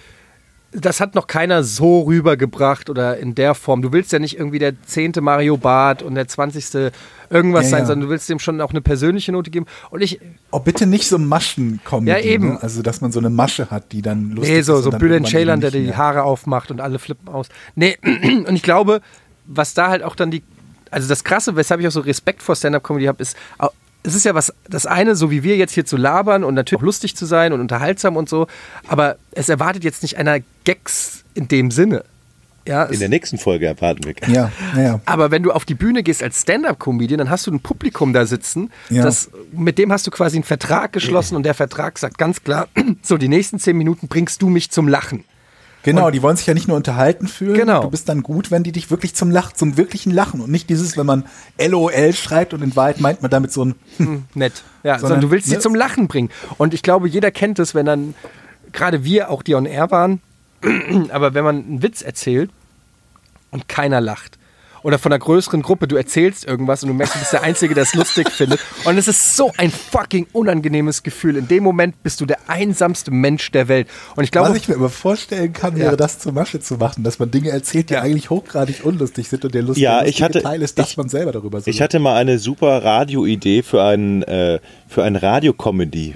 das 0.72 1.02
hat 1.02 1.16
noch 1.16 1.28
keiner 1.28 1.64
so 1.64 2.02
rübergebracht 2.02 2.90
oder 2.90 3.18
in 3.18 3.36
der 3.36 3.56
Form. 3.56 3.82
Du 3.82 3.92
willst 3.92 4.14
ja 4.14 4.20
nicht 4.20 4.38
irgendwie 4.38 4.60
der 4.60 4.82
zehnte 4.84 5.20
Mario 5.20 5.58
Bart 5.58 6.02
und 6.02 6.16
der 6.16 6.28
zwanzigste 6.30 6.94
irgendwas 7.30 7.66
Ja, 7.66 7.70
sein, 7.72 7.80
ja. 7.82 7.86
sondern 7.88 8.08
du 8.08 8.10
willst 8.10 8.30
dem 8.30 8.40
schon 8.40 8.62
auch 8.62 8.72
eine 8.72 8.82
persönliche 8.82 9.32
Note 9.34 9.52
geben. 9.52 9.66
Und 9.90 10.02
ich, 10.02 10.20
Oh, 10.50 10.60
bitte 10.60 10.86
nicht 10.86 11.08
so 11.08 11.18
Maschen 11.18 11.82
kommen. 11.84 12.08
Ja, 12.08 12.20
eben. 12.20 12.54
Ne? 12.54 12.60
Also, 12.62 12.82
dass 12.82 13.02
man 13.02 13.12
so 13.12 13.20
eine 13.20 13.30
Masche 13.30 13.70
hat, 13.70 13.92
die 13.92 14.02
dann 14.02 14.32
lustig 14.32 14.54
nee, 14.56 14.62
so, 14.62 14.78
ist. 14.78 14.84
so 14.86 14.92
Bülent 14.92 15.28
Ceylan, 15.28 15.60
der 15.62 15.72
die. 15.72 15.94
Haare 15.94 16.24
aufmacht 16.24 16.72
und 16.72 16.80
alle 16.80 17.00
flippen 17.00 17.28
aus. 17.28 17.48
Nee, 17.76 17.98
und 18.04 18.56
ich 18.56 18.64
glaube, 18.64 19.02
was 19.46 19.74
da 19.74 19.90
halt 19.90 20.04
auch 20.04 20.16
dann 20.16 20.32
die, 20.32 20.44
also 20.90 21.08
das 21.10 21.24
Krasse, 21.24 21.56
weshalb 21.56 21.82
ich 21.82 21.88
auch 21.88 21.92
so 21.92 22.02
Respekt 22.02 22.42
vor 22.44 22.56
Stand-Up-Comedy 22.56 23.06
habe, 23.06 23.22
ist, 23.22 23.36
es 24.04 24.16
ist 24.16 24.26
ja 24.26 24.34
was, 24.36 24.54
das 24.70 24.86
eine, 24.86 25.16
so 25.16 25.30
wie 25.32 25.44
wir 25.44 25.58
jetzt 25.58 25.74
hier 25.74 25.86
zu 25.86 25.98
labern 25.98 26.44
und 26.44 26.54
natürlich 26.56 26.80
auch 26.82 26.86
lustig 26.86 27.16
zu 27.16 27.26
sein 27.26 27.54
und 27.54 27.60
unterhaltsam 27.62 28.18
und 28.18 28.30
so, 28.30 28.48
aber 28.88 29.18
es 29.32 29.50
erwartet 29.50 29.84
jetzt 29.84 30.02
nicht 30.02 30.18
einer 30.18 30.40
Gags 30.64 31.24
in 31.34 31.48
dem 31.48 31.72
Sinne. 31.72 32.04
Ja, 32.68 32.84
In 32.86 33.00
der 33.00 33.10
nächsten 33.10 33.40
Folge 33.40 33.66
erwarten 33.66 34.04
wir. 34.04 34.14
Ja, 34.28 34.52
ja, 34.76 34.82
ja. 34.82 35.02
aber 35.06 35.32
wenn 35.32 35.42
du 35.42 35.52
auf 35.52 35.66
die 35.66 35.74
Bühne 35.74 36.04
gehst 36.04 36.22
als 36.22 36.42
Stand-Up-Comedian, 36.42 37.18
dann 37.18 37.30
hast 37.32 37.48
du 37.48 37.52
ein 37.52 37.60
Publikum 37.60 38.14
da 38.14 38.28
sitzen, 38.28 38.70
Ja. 38.92 39.04
das, 39.04 39.32
mit 39.52 39.80
dem 39.80 39.92
hast 39.92 40.06
du 40.06 40.12
quasi 40.12 40.38
einen 40.38 40.44
Vertrag 40.44 40.94
geschlossen 40.94 41.36
und 41.36 41.44
der 41.44 41.56
Vertrag 41.56 41.98
sagt 41.98 42.20
ganz 42.20 42.44
klar, 42.44 42.68
so 43.02 43.18
die 43.18 43.30
nächsten 43.30 43.58
zehn 43.58 43.76
Minuten 43.78 44.08
bringst 44.08 44.44
du 44.44 44.50
mich 44.50 44.70
zum 44.70 44.88
Lachen. 44.88 45.24
Genau, 45.84 46.12
die 46.12 46.22
wollen 46.22 46.38
sich 46.38 46.46
ja 46.46 46.54
nicht 46.54 46.68
nur 46.68 46.78
unterhalten 46.78 47.28
fühlen. 47.28 47.56
Genau. 47.56 47.82
Du 47.82 47.90
bist 47.90 48.08
dann 48.08 48.22
gut, 48.22 48.52
wenn 48.52 48.64
die 48.64 48.72
dich 48.72 48.92
wirklich 48.92 49.16
zum 49.16 49.32
Lachen, 49.32 49.56
zum 49.56 49.78
wirklichen 49.78 50.12
Lachen 50.12 50.42
und 50.42 50.52
nicht 50.52 50.70
dieses, 50.70 50.98
wenn 50.98 51.06
man 51.06 51.26
LOL 51.60 52.14
schreibt 52.14 52.54
und 52.54 52.62
in 52.62 52.76
Wahrheit 52.76 53.00
meint 53.00 53.22
man 53.22 53.32
damit 53.32 53.52
so 53.52 53.66
ein 53.66 53.76
nett. 54.34 54.64
Ja, 54.84 54.94
sondern, 54.94 55.00
Sondern, 55.00 55.22
du 55.22 55.32
willst 55.32 55.48
sie 55.48 55.56
ne? 55.56 55.60
zum 55.60 55.76
Lachen 55.76 56.08
bringen. 56.08 56.30
Und 56.58 56.74
ich 56.74 56.84
glaube, 56.84 57.08
jeder 57.08 57.32
kennt 57.32 57.60
es, 57.60 57.74
wenn 57.74 57.86
dann, 57.86 58.14
gerade 58.72 59.04
wir, 59.04 59.30
auch 59.30 59.42
die 59.42 59.56
on 59.56 59.66
air 59.66 59.90
waren, 59.92 60.22
aber 61.10 61.34
wenn 61.34 61.44
man 61.44 61.56
einen 61.58 61.84
Witz 61.84 62.02
erzählt 62.02 62.52
und 63.50 63.68
keiner 63.68 64.02
lacht. 64.02 64.38
Oder 64.84 64.98
von 64.98 65.12
einer 65.12 65.20
größeren 65.20 65.62
Gruppe, 65.62 65.88
du 65.88 65.96
erzählst 65.96 66.46
irgendwas 66.46 66.82
und 66.84 66.90
du 66.90 66.96
merkst, 66.96 67.16
du 67.16 67.20
bist 67.20 67.34
der 67.34 67.44
Einzige, 67.44 67.74
der 67.76 67.84
es 67.84 67.94
lustig 67.94 68.30
findet. 68.32 68.60
Und 68.86 68.98
es 68.98 69.08
ist 69.08 69.36
so 69.38 69.52
ein 69.58 69.70
fucking 69.72 70.28
unangenehmes 70.34 71.04
Gefühl. 71.04 71.38
In 71.38 71.48
dem 71.48 71.64
Moment 71.64 72.02
bist 72.02 72.20
du 72.22 72.26
der 72.26 72.38
einsamste 72.48 73.12
Mensch 73.12 73.52
der 73.52 73.68
Welt. 73.68 73.88
Und 74.16 74.24
ich 74.24 74.32
glaube, 74.32 74.50
Was 74.50 74.58
ich 74.58 74.68
mir 74.68 74.76
aber 74.76 74.90
vorstellen 74.90 75.54
kann, 75.54 75.78
Ja. 75.78 75.86
wäre 75.86 75.98
das 75.98 76.18
zur 76.20 76.32
Masche 76.32 76.60
zu 76.60 76.76
machen, 76.76 77.04
dass 77.04 77.20
man 77.20 77.30
Dinge 77.30 77.50
erzählt, 77.50 77.90
die 77.90 77.94
Ja. 77.94 78.02
eigentlich 78.02 78.30
hochgradig 78.30 78.84
unlustig 78.84 79.28
sind 79.30 79.46
und 79.46 79.54
der 79.54 79.62
lustige, 79.62 79.84
Ja, 79.84 80.00
ich 80.02 80.20
lustige 80.20 80.26
hatte- 80.26 80.42
Teil 80.42 80.62
ist, 80.62 80.80
dass 80.80 80.90
ich- 80.92 80.98
man 80.98 81.10
selber 81.10 81.32
darüber 81.32 81.62
so 81.62 81.70
Ich 81.70 81.82
hatte 81.82 82.00
mal 82.00 82.16
eine 82.16 82.40
super 82.40 82.84
Radioidee 82.84 83.62
für 83.64 83.84
ein, 83.84 84.24
äh, 84.24 84.60
für 84.88 85.04
ein 85.04 85.16
Radiocomedy. 85.16 86.16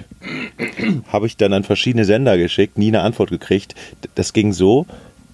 Habe 1.08 1.26
ich 1.26 1.36
dann 1.36 1.52
an 1.52 1.62
verschiedene 1.64 2.04
Sender 2.04 2.36
geschickt, 2.36 2.78
nie 2.78 2.88
eine 2.88 3.02
Antwort 3.02 3.30
gekriegt. 3.30 3.74
Das 4.16 4.32
ging 4.32 4.52
so, 4.52 4.86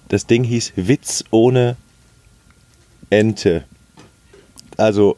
das 0.09 0.27
Ding 0.27 0.43
hieß 0.43 0.73
Witz 0.75 1.23
ohne 1.31 1.75
Ente. 3.13 3.63
Also, 4.77 5.17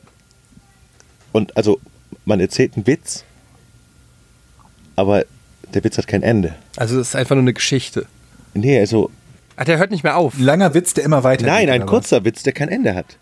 und 1.31 1.55
also, 1.55 1.79
man 2.25 2.39
erzählt 2.39 2.73
einen 2.75 2.87
Witz, 2.87 3.23
aber 4.95 5.25
der 5.73 5.83
Witz 5.83 5.97
hat 5.97 6.07
kein 6.07 6.23
Ende. 6.23 6.55
also 6.75 6.99
es 6.99 7.09
ist 7.09 7.15
einfach 7.15 7.35
nur 7.35 7.43
eine 7.43 7.53
Geschichte. 7.53 8.05
Nee, 8.53 8.79
also, 8.79 9.11
Ach, 9.57 9.65
der 9.65 9.77
hört 9.77 9.91
nicht 9.91 10.03
mehr 10.03 10.17
auf. 10.17 10.37
ein 10.37 10.43
langer 10.43 10.73
Witz, 10.73 10.93
der 10.93 11.03
immer 11.03 11.23
weiter 11.23 11.45
nein, 11.45 11.69
ein 11.69 11.85
kurzer 11.85 12.25
Witz, 12.25 12.43
der 12.43 12.53
kein 12.53 12.69
Ende 12.69 12.95
hat. 12.95 13.17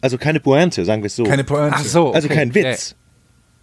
Also 0.00 0.18
keine 0.18 0.40
Pointe, 0.40 0.84
sagen 0.84 1.02
wir 1.02 1.06
es 1.06 1.16
so. 1.16 1.24
Keine 1.24 1.44
Pointe. 1.44 1.76
Ach 1.76 1.84
so. 1.84 2.12
also 2.12 2.26
okay. 2.26 2.36
kein 2.36 2.54
Witz. 2.54 2.94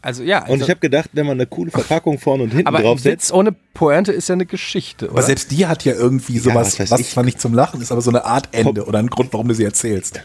Also 0.03 0.21
ja. 0.21 0.41
Also, 0.41 0.53
Und 0.53 0.61
ich 0.61 0.69
habe 0.69 0.79
gedacht, 0.81 1.09
wenn 1.13 1.25
man 1.25 1.37
eine 1.37 1.47
coole 1.47 1.71
Verpackung 1.71 2.19
vorne 2.19 2.43
und 2.43 2.49
hinten 2.51 2.67
aber 2.67 2.79
ein 2.79 2.83
draufsetzt, 2.83 3.29
Witz 3.29 3.33
ohne 3.33 3.55
Pointe 3.73 4.11
ist 4.11 4.27
ja 4.27 4.33
eine 4.33 4.45
Geschichte, 4.45 5.05
oder? 5.05 5.13
Aber 5.13 5.21
selbst 5.23 5.49
die 5.51 5.65
hat 5.65 5.85
ja 5.85 5.93
irgendwie 5.93 6.37
sowas, 6.39 6.73
was 6.73 6.79
weiß 6.81 6.91
was, 6.91 6.99
ich. 6.99 7.09
zwar 7.11 7.23
nicht 7.23 7.39
zum 7.39 7.53
Lachen 7.53 7.81
ist, 7.81 7.91
aber 7.91 8.01
so 8.01 8.11
eine 8.11 8.25
Art 8.25 8.49
Ende 8.51 8.85
oder 8.85 8.99
ein 8.99 9.07
Grund, 9.07 9.31
warum 9.31 9.47
du 9.47 9.55
sie 9.55 9.63
erzählst. 9.63 10.21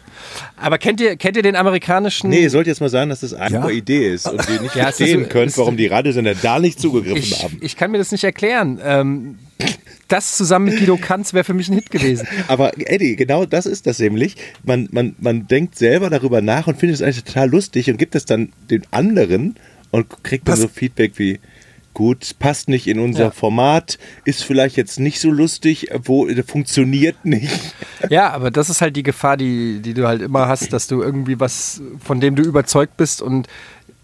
Aber 0.57 0.79
kennt 0.79 1.01
ihr, 1.01 1.17
kennt 1.17 1.37
ihr 1.37 1.45
den 1.45 1.55
amerikanischen... 1.57 2.29
Nee, 2.29 2.43
ihr 2.43 2.51
sollt 2.51 2.67
jetzt 2.67 2.81
mal 2.81 2.91
sagen, 2.91 3.09
dass 3.09 3.21
das 3.21 3.33
einfach 3.35 3.69
Ja. 3.71 3.75
Idee 3.75 4.13
ist 4.13 4.29
und 4.29 4.47
ihr 4.51 4.61
nicht 4.61 4.75
Ja, 4.75 4.89
ist 4.89 4.97
verstehen 4.97 5.23
so- 5.23 5.29
könnt, 5.29 5.57
warum 5.57 5.77
die 5.77 5.87
Radiosender 5.87 6.35
da 6.35 6.59
nicht 6.59 6.81
zugegriffen 6.81 7.17
ich, 7.19 7.43
haben. 7.45 7.59
ich 7.61 7.77
kann 7.77 7.93
mir 7.93 7.99
das 7.99 8.11
nicht 8.11 8.25
erklären. 8.25 8.81
Ähm, 8.83 9.39
das 10.09 10.37
zusammen 10.37 10.67
mit 10.67 10.79
Guido 10.79 10.97
Kanz 10.97 11.35
wäre 11.35 11.45
für 11.45 11.55
mich 11.55 11.69
ein 11.69 11.75
Hit 11.75 11.91
gewesen. 11.91 12.27
Aber 12.49 12.73
Eddie, 12.79 13.17
genau 13.17 13.45
das 13.45 13.67
ist 13.67 13.87
das 13.87 13.99
nämlich. 13.99 14.37
Man, 14.65 14.89
man, 14.91 15.15
man 15.21 15.47
denkt 15.47 15.77
selber 15.77 16.09
darüber 16.11 16.41
nach 16.41 16.67
und 16.67 16.79
findet 16.79 16.97
es 16.97 17.03
eigentlich 17.03 17.25
total 17.25 17.51
lustig 17.51 17.91
und 17.91 17.99
gibt 17.99 18.15
es 18.15 18.25
dann 18.25 18.53
den 18.71 18.83
anderen 18.91 19.57
und 19.91 20.07
kriegt 20.23 20.49
dann 20.49 20.55
Passt- 20.55 20.63
so 20.63 20.69
Feedback 20.69 21.13
wie, 21.17 21.41
gut, 21.93 22.37
passt 22.39 22.69
nicht 22.69 22.87
in 22.87 23.01
unser 23.01 23.25
Ja. 23.25 23.31
Format, 23.33 23.99
ist 24.25 24.45
vielleicht 24.45 24.77
jetzt 24.77 25.01
nicht 25.01 25.21
so 25.21 25.31
lustig, 25.31 25.89
wo 26.05 26.29
funktioniert 26.47 27.25
nicht. 27.25 27.51
Ja, 28.11 28.31
aber 28.31 28.53
das 28.53 28.71
ist 28.71 28.81
halt 28.81 28.95
die 28.95 29.03
Gefahr, 29.03 29.37
die, 29.37 29.81
die 29.81 29.93
du 29.93 30.07
halt 30.07 30.23
immer 30.23 30.47
hast, 30.47 30.73
dass 30.73 30.87
du 30.87 31.03
irgendwie 31.03 31.41
was, 31.41 31.83
von 31.99 32.21
dem 32.21 32.37
du 32.37 32.45
überzeugt 32.45 32.97
bist 32.97 33.21
und 33.21 33.49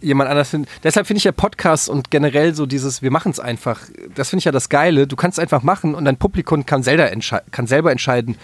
jemand 0.04 0.30
anders 0.30 0.50
findet. 0.50 0.70
Deshalb 0.84 1.06
finde 1.06 1.18
ich 1.18 1.24
ja 1.24 1.32
Podcasts 1.32 1.88
und 1.88 2.10
generell 2.10 2.54
so 2.54 2.66
dieses, 2.66 3.02
wir 3.02 3.10
machen 3.10 3.32
es 3.32 3.40
einfach, 3.40 3.80
das 4.14 4.30
finde 4.30 4.40
ich 4.40 4.44
ja 4.44 4.52
das 4.52 4.68
Geile. 4.68 5.06
Du 5.06 5.16
kannst 5.16 5.40
einfach 5.40 5.62
machen 5.62 5.94
und 5.94 6.04
dein 6.04 6.16
Publikum 6.16 6.66
kann 6.66 6.82
selber, 6.82 7.10
entschei 7.10 7.40
kann 7.50 7.66
selber 7.66 7.90
entscheiden, 7.90 8.36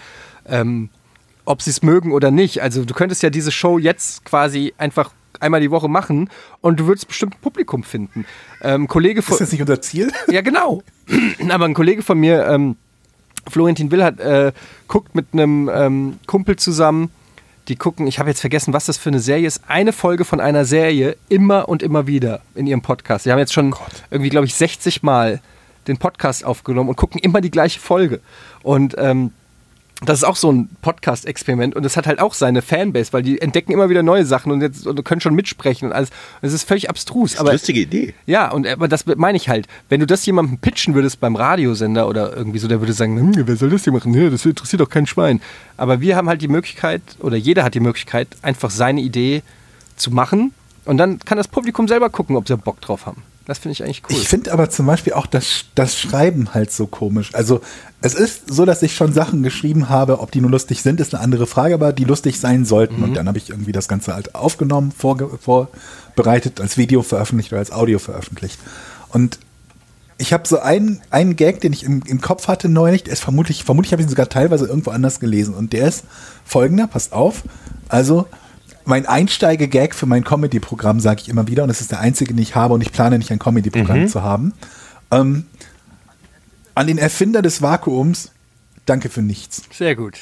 ähm, 0.47 0.89
ob 1.45 1.61
sie 1.61 1.69
es 1.69 1.81
mögen 1.81 2.11
oder 2.11 2.31
nicht. 2.31 2.61
Also 2.61 2.85
du 2.85 2.93
könntest 2.93 3.23
ja 3.23 3.29
diese 3.29 3.51
Show 3.51 3.77
jetzt 3.77 4.25
quasi 4.25 4.73
einfach 4.77 5.11
einmal 5.39 5.61
die 5.61 5.71
Woche 5.71 5.87
machen 5.87 6.29
und 6.61 6.79
du 6.79 6.87
würdest 6.87 7.07
bestimmt 7.07 7.35
ein 7.35 7.41
Publikum 7.41 7.83
finden. 7.83 8.25
Ähm, 8.61 8.87
Kollege 8.87 9.21
von, 9.21 9.33
Ist 9.33 9.41
das 9.41 9.51
nicht 9.51 9.61
unser 9.61 9.81
Ziel? 9.81 10.11
ja, 10.29 10.41
genau. 10.41 10.83
Aber 11.49 11.65
ein 11.65 11.73
Kollege 11.73 12.03
von 12.03 12.19
mir, 12.19 12.47
ähm, 12.47 12.75
Florentin 13.49 13.91
Will, 13.91 14.03
hat, 14.03 14.19
äh, 14.19 14.51
guckt 14.87 15.15
mit 15.15 15.27
einem 15.33 15.69
ähm, 15.73 16.19
Kumpel 16.27 16.57
zusammen. 16.57 17.09
Die 17.67 17.75
gucken, 17.75 18.07
ich 18.07 18.19
habe 18.19 18.29
jetzt 18.29 18.41
vergessen, 18.41 18.73
was 18.73 18.85
das 18.85 18.97
für 18.97 19.09
eine 19.09 19.19
Serie 19.19 19.47
ist. 19.47 19.61
Eine 19.67 19.93
Folge 19.93 20.25
von 20.25 20.39
einer 20.39 20.65
Serie 20.65 21.15
immer 21.29 21.69
und 21.69 21.83
immer 21.83 22.07
wieder 22.07 22.41
in 22.55 22.67
ihrem 22.67 22.81
Podcast. 22.81 23.25
Die 23.25 23.31
haben 23.31 23.39
jetzt 23.39 23.53
schon 23.53 23.75
irgendwie, 24.09 24.29
glaube 24.29 24.47
ich, 24.47 24.55
60 24.55 25.03
Mal 25.03 25.41
den 25.87 25.97
Podcast 25.97 26.43
aufgenommen 26.43 26.89
und 26.89 26.95
gucken 26.95 27.19
immer 27.21 27.41
die 27.41 27.51
gleiche 27.51 27.79
Folge. 27.79 28.19
Und 28.63 28.95
ähm, 28.97 29.31
das 30.03 30.19
ist 30.19 30.23
auch 30.23 30.35
so 30.35 30.51
ein 30.51 30.67
Podcast-Experiment 30.81 31.75
und 31.75 31.85
es 31.85 31.95
hat 31.95 32.07
halt 32.07 32.19
auch 32.19 32.33
seine 32.33 32.63
Fanbase, 32.63 33.13
weil 33.13 33.21
die 33.21 33.39
entdecken 33.39 33.71
immer 33.71 33.89
wieder 33.89 34.01
neue 34.01 34.25
Sachen 34.25 34.51
und, 34.51 34.61
jetzt, 34.61 34.87
und 34.87 35.03
können 35.05 35.21
schon 35.21 35.35
mitsprechen 35.35 35.89
und 35.89 35.93
alles. 35.93 36.09
Es 36.41 36.53
ist 36.53 36.63
völlig 36.63 36.89
abstrus. 36.89 37.37
aber 37.37 37.51
Lustige 37.51 37.81
Idee. 37.81 38.15
ja, 38.25 38.51
und 38.51 38.67
aber 38.67 38.87
das 38.87 39.05
meine 39.05 39.37
ich 39.37 39.47
halt. 39.47 39.67
Wenn 39.89 39.99
du 39.99 40.07
das 40.07 40.25
jemandem 40.25 40.57
pitchen 40.57 40.95
würdest 40.95 41.19
beim 41.19 41.35
Radiosender 41.35 42.07
oder 42.07 42.35
irgendwie 42.35 42.57
so, 42.57 42.67
der 42.67 42.79
würde 42.79 42.93
sagen, 42.93 43.17
hm, 43.19 43.47
wer 43.47 43.55
soll 43.55 43.69
das 43.69 43.83
hier 43.83 43.93
machen? 43.93 44.11
Das 44.31 44.45
interessiert 44.45 44.81
doch 44.81 44.89
kein 44.89 45.05
Schwein. 45.05 45.39
Aber 45.77 46.01
wir 46.01 46.15
haben 46.15 46.27
halt 46.27 46.41
die 46.41 46.47
Möglichkeit, 46.47 47.01
oder 47.19 47.37
jeder 47.37 47.63
hat 47.63 47.75
die 47.75 47.79
Möglichkeit, 47.79 48.27
einfach 48.41 48.71
seine 48.71 49.01
Idee 49.01 49.43
zu 49.97 50.09
machen. 50.09 50.53
Und 50.85 50.97
dann 50.97 51.19
kann 51.19 51.37
das 51.37 51.47
Publikum 51.47 51.87
selber 51.87 52.09
gucken, 52.09 52.35
ob 52.35 52.47
sie 52.47 52.57
Bock 52.57 52.81
drauf 52.81 53.05
haben. 53.05 53.21
Das 53.51 53.57
finde 53.57 53.73
ich 53.73 53.83
eigentlich 53.83 54.03
cool. 54.09 54.15
Ich 54.15 54.29
finde 54.29 54.53
aber 54.53 54.69
zum 54.69 54.85
Beispiel 54.85 55.11
auch 55.11 55.25
das, 55.25 55.65
das 55.75 55.99
Schreiben 55.99 56.53
halt 56.53 56.71
so 56.71 56.87
komisch. 56.87 57.35
Also 57.35 57.59
es 58.01 58.13
ist 58.13 58.49
so, 58.49 58.63
dass 58.63 58.81
ich 58.81 58.95
schon 58.95 59.11
Sachen 59.11 59.43
geschrieben 59.43 59.89
habe, 59.89 60.21
ob 60.21 60.31
die 60.31 60.39
nur 60.39 60.49
lustig 60.49 60.81
sind, 60.81 61.01
ist 61.01 61.13
eine 61.13 61.21
andere 61.21 61.47
Frage, 61.47 61.73
aber 61.73 61.91
die 61.91 62.05
lustig 62.05 62.39
sein 62.39 62.63
sollten. 62.63 62.99
Mhm. 62.99 63.03
Und 63.03 63.13
dann 63.15 63.27
habe 63.27 63.37
ich 63.37 63.49
irgendwie 63.49 63.73
das 63.73 63.89
Ganze 63.89 64.13
halt 64.13 64.35
aufgenommen, 64.35 64.93
vorge 64.97 65.29
vorbereitet, 65.37 66.61
als 66.61 66.77
Video 66.77 67.01
veröffentlicht 67.01 67.51
oder 67.51 67.59
als 67.59 67.73
Audio 67.73 67.99
veröffentlicht. 67.99 68.57
Und 69.09 69.37
ich 70.17 70.31
habe 70.31 70.47
so 70.47 70.59
einen, 70.59 71.01
einen 71.09 71.35
Gag, 71.35 71.59
den 71.59 71.73
ich 71.73 71.83
im, 71.83 72.03
im 72.05 72.21
Kopf 72.21 72.47
hatte 72.47 72.69
neulich, 72.69 73.03
der 73.03 73.11
ist 73.11 73.21
vermutlich, 73.21 73.65
vermutlich 73.65 73.91
habe 73.91 74.01
ich 74.01 74.07
ihn 74.07 74.11
sogar 74.11 74.29
teilweise 74.29 74.65
irgendwo 74.65 74.91
anders 74.91 75.19
gelesen. 75.19 75.55
Und 75.55 75.73
der 75.73 75.89
ist 75.89 76.05
folgender, 76.45 76.87
passt 76.87 77.11
auf. 77.11 77.43
Also, 77.89 78.27
mein 78.85 79.05
Einsteige-Gag 79.05 79.93
für 79.95 80.05
mein 80.05 80.23
Comedy-Programm, 80.23 80.99
sage 80.99 81.21
ich 81.21 81.29
immer 81.29 81.47
wieder, 81.47 81.63
und 81.63 81.69
das 81.69 81.81
ist 81.81 81.91
der 81.91 81.99
einzige, 81.99 82.33
den 82.33 82.41
ich 82.41 82.55
habe, 82.55 82.73
und 82.73 82.81
ich 82.81 82.91
plane 82.91 83.17
nicht 83.17 83.31
ein 83.31 83.39
Comedy-Programm 83.39 84.01
Mhm. 84.01 84.07
zu 84.07 84.21
haben. 84.23 84.53
Ähm, 85.11 85.45
an 86.75 86.87
den 86.87 86.97
Erfinder 86.97 87.41
des 87.41 87.61
Vakuums, 87.61 88.31
danke 88.85 89.09
für 89.09 89.21
nichts. 89.21 89.63
Sehr 89.71 89.95
gut. 89.95 90.17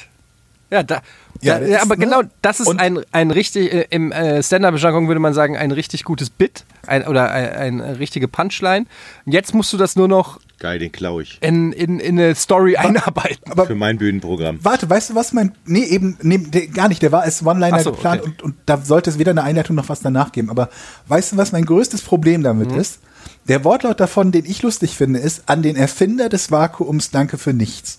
Ja, 0.70 0.82
da, 0.82 1.02
Ja, 1.40 1.58
da, 1.58 1.66
ja 1.66 1.76
ist, 1.78 1.82
aber 1.82 1.96
ne? 1.96 2.04
genau, 2.04 2.22
das 2.42 2.60
ist 2.60 2.68
Und- 2.68 2.80
ein, 2.80 3.00
ein 3.12 3.30
richtig, 3.30 3.72
äh, 3.72 3.86
im 3.90 4.12
äh, 4.12 4.42
Stand-Up-Jargon 4.42 5.08
würde 5.08 5.20
man 5.20 5.34
sagen, 5.34 5.56
ein 5.56 5.70
richtig 5.72 6.04
gutes 6.04 6.30
Bit 6.30 6.64
ein, 6.86 7.06
oder 7.06 7.30
ein, 7.30 7.80
eine 7.80 7.98
richtige 7.98 8.28
Punchline. 8.28 8.86
Jetzt 9.26 9.54
musst 9.54 9.72
du 9.72 9.76
das 9.76 9.96
nur 9.96 10.06
noch 10.08 10.38
Geil, 10.60 10.78
den 10.78 10.92
klaue 10.92 11.22
ich. 11.24 11.38
in, 11.40 11.72
in, 11.72 11.98
in 11.98 12.18
eine 12.18 12.34
Story 12.36 12.76
einarbeiten. 12.76 13.50
Aber 13.50 13.66
Für 13.66 13.74
mein 13.74 13.98
Bühnenprogramm. 13.98 14.60
Warte, 14.62 14.88
weißt 14.88 15.10
du 15.10 15.14
was 15.16 15.32
mein. 15.32 15.52
Nee, 15.64 15.84
eben, 15.84 16.16
nee, 16.22 16.38
der, 16.38 16.68
gar 16.68 16.88
nicht. 16.88 17.02
Der 17.02 17.10
war 17.10 17.22
als 17.22 17.44
One-Liner 17.44 17.80
so, 17.80 17.90
geplant 17.92 18.20
okay. 18.20 18.30
und, 18.30 18.42
und 18.42 18.54
da 18.66 18.76
sollte 18.78 19.10
es 19.10 19.18
weder 19.18 19.32
eine 19.32 19.42
Einleitung 19.42 19.74
noch 19.74 19.88
was 19.88 20.00
danach 20.00 20.30
geben. 20.32 20.50
Aber 20.50 20.68
weißt 21.08 21.32
du, 21.32 21.36
was 21.38 21.50
mein 21.52 21.64
größtes 21.64 22.02
Problem 22.02 22.42
damit 22.44 22.70
Mhm. 22.70 22.78
ist? 22.78 23.00
Der 23.48 23.64
Wortlaut 23.64 23.98
davon, 24.00 24.32
den 24.32 24.44
ich 24.44 24.62
lustig 24.62 24.96
finde, 24.96 25.18
ist 25.18 25.44
an 25.46 25.62
den 25.62 25.74
Erfinder 25.76 26.28
des 26.28 26.50
Vakuums 26.50 27.10
danke 27.10 27.38
für 27.38 27.52
nichts. 27.54 27.98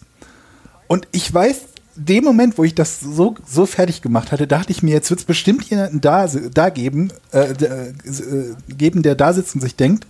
Und 0.87 1.07
ich 1.11 1.33
weiß, 1.33 1.61
dem 1.95 2.23
Moment, 2.23 2.57
wo 2.57 2.63
ich 2.63 2.75
das 2.75 2.99
so, 2.99 3.35
so 3.45 3.65
fertig 3.65 4.01
gemacht 4.01 4.31
hatte, 4.31 4.45
dachte 4.47 4.71
ich 4.71 4.83
mir, 4.83 4.91
jetzt 4.93 5.09
wird 5.09 5.19
es 5.21 5.25
bestimmt 5.25 5.63
jemanden 5.65 5.99
da, 5.99 6.27
da 6.27 6.69
geben, 6.69 7.11
äh, 7.31 7.53
der, 7.53 7.87
äh, 7.87 7.93
geben, 8.69 9.01
der 9.01 9.15
da 9.15 9.33
sitzt 9.33 9.55
und 9.55 9.61
sich 9.61 9.75
denkt, 9.75 10.05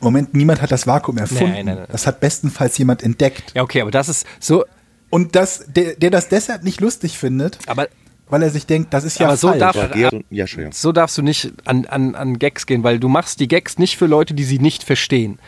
Moment, 0.00 0.34
niemand 0.34 0.62
hat 0.62 0.70
das 0.72 0.86
Vakuum 0.86 1.18
erfunden. 1.18 1.52
Nein, 1.52 1.66
nein, 1.66 1.76
nein. 1.76 1.86
Das 1.90 2.06
hat 2.06 2.20
bestenfalls 2.20 2.78
jemand 2.78 3.02
entdeckt. 3.02 3.52
Ja, 3.54 3.62
okay, 3.62 3.80
aber 3.82 3.90
das 3.90 4.08
ist 4.08 4.26
so, 4.40 4.64
Und 5.10 5.34
das, 5.36 5.64
der, 5.68 5.94
der 5.96 6.10
das 6.10 6.28
deshalb 6.28 6.62
nicht 6.64 6.80
lustig 6.80 7.16
findet, 7.18 7.58
aber 7.66 7.88
weil 8.30 8.42
er 8.42 8.50
sich 8.50 8.66
denkt, 8.66 8.92
das 8.92 9.04
ist 9.04 9.18
ja 9.18 9.28
Aber 9.28 9.38
so 9.38 9.48
falsch. 9.48 9.58
darf- 9.60 9.96
Ja, 9.96 10.10
Entschuldigung. 10.42 10.72
so 10.74 10.92
darfst 10.92 11.16
du 11.16 11.22
nicht 11.22 11.50
an, 11.64 11.86
an, 11.86 12.14
an 12.14 12.38
Gags 12.38 12.66
gehen, 12.66 12.82
weil 12.84 13.00
du 13.00 13.08
machst 13.08 13.40
die 13.40 13.48
Gags 13.48 13.78
nicht 13.78 13.96
für 13.96 14.04
Leute, 14.04 14.34
die 14.34 14.44
sie 14.44 14.58
nicht 14.58 14.84
verstehen. 14.84 15.38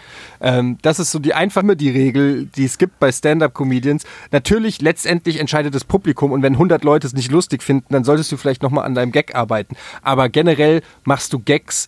Ähm, 0.41 0.79
das 0.81 0.99
ist 0.99 1.11
so 1.11 1.19
die 1.19 1.35
einfache 1.35 1.77
die 1.77 1.91
Regel, 1.91 2.47
die 2.47 2.65
es 2.65 2.79
gibt 2.79 2.99
bei 2.99 3.13
Stand-up-Comedians. 3.13 4.05
Natürlich, 4.33 4.81
letztendlich 4.81 5.39
entscheidet 5.39 5.75
das 5.75 5.85
Publikum 5.85 6.33
und 6.33 6.43
wenn 6.43 6.55
100 6.55 6.83
Leute 6.83 7.07
es 7.07 7.13
nicht 7.13 7.31
lustig 7.31 7.63
finden, 7.63 7.85
dann 7.93 8.05
solltest 8.05 8.33
du 8.33 8.39
vielleicht 8.39 8.63
nochmal 8.63 8.87
an 8.87 8.95
deinem 8.95 9.13
Gag 9.13 9.35
arbeiten. 9.35 9.77
Aber 10.01 10.31
generell 10.31 10.81
machst 11.05 11.35
du 11.35 11.39
Gags 11.39 11.87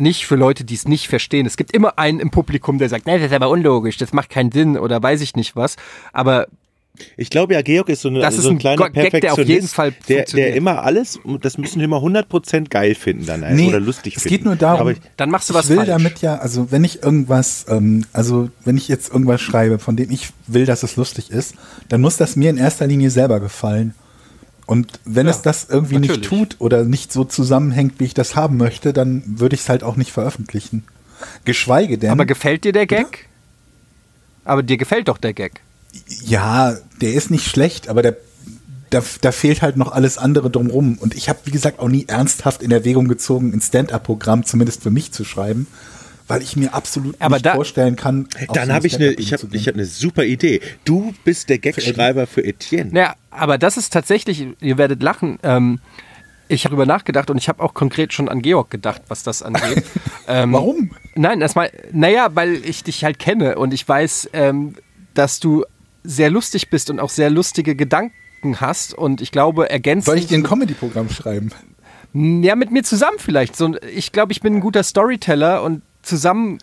nicht 0.00 0.26
für 0.26 0.36
Leute, 0.36 0.64
die 0.64 0.74
es 0.74 0.86
nicht 0.88 1.08
verstehen. 1.08 1.46
Es 1.46 1.56
gibt 1.56 1.72
immer 1.74 1.98
einen 1.98 2.20
im 2.20 2.30
Publikum, 2.30 2.78
der 2.78 2.88
sagt, 2.88 3.06
nee, 3.06 3.18
das 3.18 3.28
ist 3.28 3.32
aber 3.34 3.48
unlogisch, 3.50 3.96
das 3.96 4.12
macht 4.12 4.30
keinen 4.30 4.50
Sinn 4.52 4.76
oder 4.78 5.02
weiß 5.02 5.20
ich 5.20 5.36
nicht 5.36 5.56
was. 5.56 5.76
Aber 6.12 6.46
Ich 7.16 7.30
glaube 7.30 7.54
ja, 7.54 7.62
Georg 7.62 7.88
ist 7.88 8.02
so, 8.02 8.08
eine, 8.08 8.20
Das 8.20 8.36
ist 8.36 8.42
so 8.42 8.50
ein 8.50 8.56
ein 8.56 8.58
kleiner 8.58 8.90
Gag, 8.90 8.92
der 8.94 9.32
auf 9.32 9.36
Perfektionist, 9.36 9.48
jeden 9.48 9.68
Fall 9.68 9.90
der, 9.92 9.98
der 10.08 10.16
funktioniert. 10.18 10.56
immer 10.56 10.82
alles, 10.82 11.18
das 11.40 11.56
müssen 11.56 11.78
wir 11.78 11.84
immer 11.84 11.98
100% 11.98 12.68
geil 12.68 12.94
finden 12.94 13.26
dann 13.26 13.40
Nee, 13.54 13.68
oder 13.68 13.80
lustig 13.80 14.16
es 14.16 14.22
finden. 14.24 14.36
geht 14.36 14.44
nur 14.44 14.56
darum, 14.56 14.80
Aber 14.88 14.94
dann 15.16 15.30
machst 15.30 15.48
du 15.50 15.54
was 15.54 15.64
ich 15.64 15.70
will 15.70 15.76
falsch. 15.78 15.88
damit 15.88 16.20
ja, 16.20 16.36
also 16.36 16.70
wenn 16.72 16.84
ich 16.84 17.02
irgendwas, 17.02 17.66
ähm, 17.68 18.04
also 18.12 18.50
wenn 18.64 18.76
ich 18.76 18.88
jetzt 18.88 19.12
irgendwas 19.12 19.40
schreibe, 19.40 19.78
von 19.78 19.96
dem 19.96 20.10
ich 20.10 20.30
will, 20.46 20.66
dass 20.66 20.82
es 20.82 20.96
lustig 20.96 21.30
ist, 21.30 21.54
dann 21.88 22.00
muss 22.00 22.16
das 22.16 22.36
mir 22.36 22.50
in 22.50 22.56
erster 22.58 22.86
Linie 22.86 23.10
selber 23.10 23.40
gefallen. 23.40 23.94
Und 24.70 25.00
wenn 25.04 25.26
Ja, 25.26 25.32
es 25.32 25.42
das 25.42 25.66
irgendwie 25.68 25.94
natürlich. 25.96 26.20
nicht 26.20 26.28
tut 26.28 26.56
oder 26.60 26.84
nicht 26.84 27.12
so 27.12 27.24
zusammenhängt, 27.24 27.94
wie 27.98 28.04
ich 28.04 28.14
das 28.14 28.36
haben 28.36 28.56
möchte, 28.56 28.92
dann 28.92 29.24
würde 29.26 29.56
ich 29.56 29.62
es 29.62 29.68
halt 29.68 29.82
auch 29.82 29.96
nicht 29.96 30.12
veröffentlichen. 30.12 30.84
Geschweige 31.44 31.98
denn, 31.98 32.10
Aber 32.10 32.24
gefällt 32.24 32.62
dir 32.62 32.72
der 32.72 32.86
Gag? 32.86 33.26
Aber 34.44 34.62
dir 34.62 34.76
gefällt 34.76 35.08
doch 35.08 35.18
der 35.18 35.32
Gag. 35.34 35.60
ja, 36.24 36.76
der 37.00 37.14
ist 37.14 37.32
nicht 37.32 37.48
schlecht, 37.48 37.88
aber 37.88 38.02
der, 38.02 38.16
da, 38.90 39.02
da 39.22 39.32
fehlt 39.32 39.60
halt 39.60 39.76
noch 39.76 39.90
alles 39.90 40.18
andere 40.18 40.50
drumrum. 40.50 40.98
Und 40.98 41.16
ich 41.16 41.28
habe, 41.28 41.40
wie 41.46 41.50
gesagt, 41.50 41.80
auch 41.80 41.88
nie 41.88 42.04
ernsthaft 42.06 42.62
in 42.62 42.70
Erwägung 42.70 43.08
gezogen, 43.08 43.52
ein 43.52 43.60
Stand-up-Programm 43.60 44.44
zumindest 44.44 44.84
für 44.84 44.90
mich 44.92 45.10
zu 45.10 45.24
schreiben, 45.24 45.66
weil 46.30 46.42
ich 46.42 46.56
mir 46.56 46.72
absolut 46.72 47.16
Aber 47.20 47.36
nicht 47.36 47.46
da- 47.46 47.54
vorstellen 47.54 47.96
kann. 47.96 48.28
dann 48.54 48.72
habe 48.72 48.86
ich 48.86 48.94
eine, 48.96 49.12
ich 49.12 49.32
habe 49.32 49.46
ich 49.52 49.66
hab 49.68 49.74
eine 49.74 49.84
super 49.84 50.24
Idee. 50.24 50.60
Du 50.84 51.12
bist 51.24 51.48
der 51.48 51.58
Gagschreiber 51.58 52.26
für 52.26 52.44
Etienne. 52.44 52.90
Naja, 52.92 53.14
aber 53.30 53.58
das 53.58 53.76
ist 53.76 53.92
tatsächlich, 53.92 54.46
ihr 54.60 54.78
werdet 54.78 55.02
lachen, 55.02 55.38
ähm, 55.42 55.80
ich 56.48 56.64
habe 56.64 56.74
darüber 56.74 56.86
nachgedacht 56.92 57.30
und 57.30 57.36
ich 57.38 57.48
habe 57.48 57.62
auch 57.62 57.74
konkret 57.74 58.12
schon 58.12 58.28
an 58.28 58.42
Georg 58.42 58.70
gedacht, 58.70 59.02
was 59.08 59.22
das 59.22 59.42
angeht. 59.42 59.84
ähm, 60.28 60.52
Warum? 60.52 60.90
Nein, 61.14 61.40
erstmal, 61.40 61.70
naja, 61.92 62.30
weil 62.34 62.54
ich 62.64 62.82
dich 62.82 63.04
halt 63.04 63.18
kenne 63.20 63.56
und 63.56 63.72
ich 63.72 63.86
weiß, 63.88 64.30
ähm, 64.32 64.74
dass 65.14 65.38
du 65.38 65.64
sehr 66.02 66.30
lustig 66.30 66.70
bist 66.70 66.90
und 66.90 66.98
auch 66.98 67.10
sehr 67.10 67.30
lustige 67.30 67.76
Gedanken 67.76 68.60
hast 68.60 68.94
und 68.94 69.20
ich 69.20 69.30
glaube, 69.30 69.70
ergänzt. 69.70 70.06
Soll 70.06 70.18
ich 70.18 70.26
dir 70.26 70.38
ein 70.38 70.42
Comedy-Programm 70.42 71.08
schreiben? 71.10 71.50
Ja, 72.12 72.56
mit 72.56 72.72
mir 72.72 72.82
zusammen 72.82 73.18
vielleicht. 73.18 73.54
So, 73.54 73.76
ich 73.94 74.10
glaube, 74.10 74.32
ich 74.32 74.40
bin 74.40 74.56
ein 74.56 74.60
guter 74.60 74.82
Storyteller 74.82 75.62
und 75.62 75.82
zusammen 76.02 76.58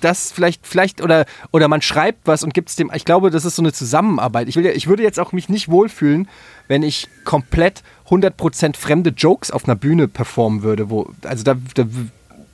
das 0.00 0.32
vielleicht, 0.32 0.66
vielleicht, 0.66 1.00
oder, 1.00 1.26
oder 1.52 1.68
man 1.68 1.80
schreibt 1.80 2.26
was 2.26 2.42
und 2.42 2.54
gibt 2.54 2.70
es 2.70 2.76
dem. 2.76 2.90
Ich 2.94 3.04
glaube, 3.04 3.30
das 3.30 3.44
ist 3.44 3.56
so 3.56 3.62
eine 3.62 3.72
Zusammenarbeit. 3.72 4.48
Ich, 4.48 4.56
will 4.56 4.64
ja, 4.64 4.72
ich 4.72 4.88
würde 4.88 5.02
jetzt 5.02 5.20
auch 5.20 5.32
mich 5.32 5.48
nicht 5.48 5.68
wohlfühlen, 5.68 6.28
wenn 6.68 6.82
ich 6.82 7.08
komplett 7.24 7.82
100% 8.08 8.76
fremde 8.76 9.10
Jokes 9.10 9.50
auf 9.50 9.64
einer 9.64 9.76
Bühne 9.76 10.08
performen 10.08 10.62
würde. 10.62 10.90
Wo, 10.90 11.08
also 11.24 11.44
da, 11.44 11.54
da 11.74 11.86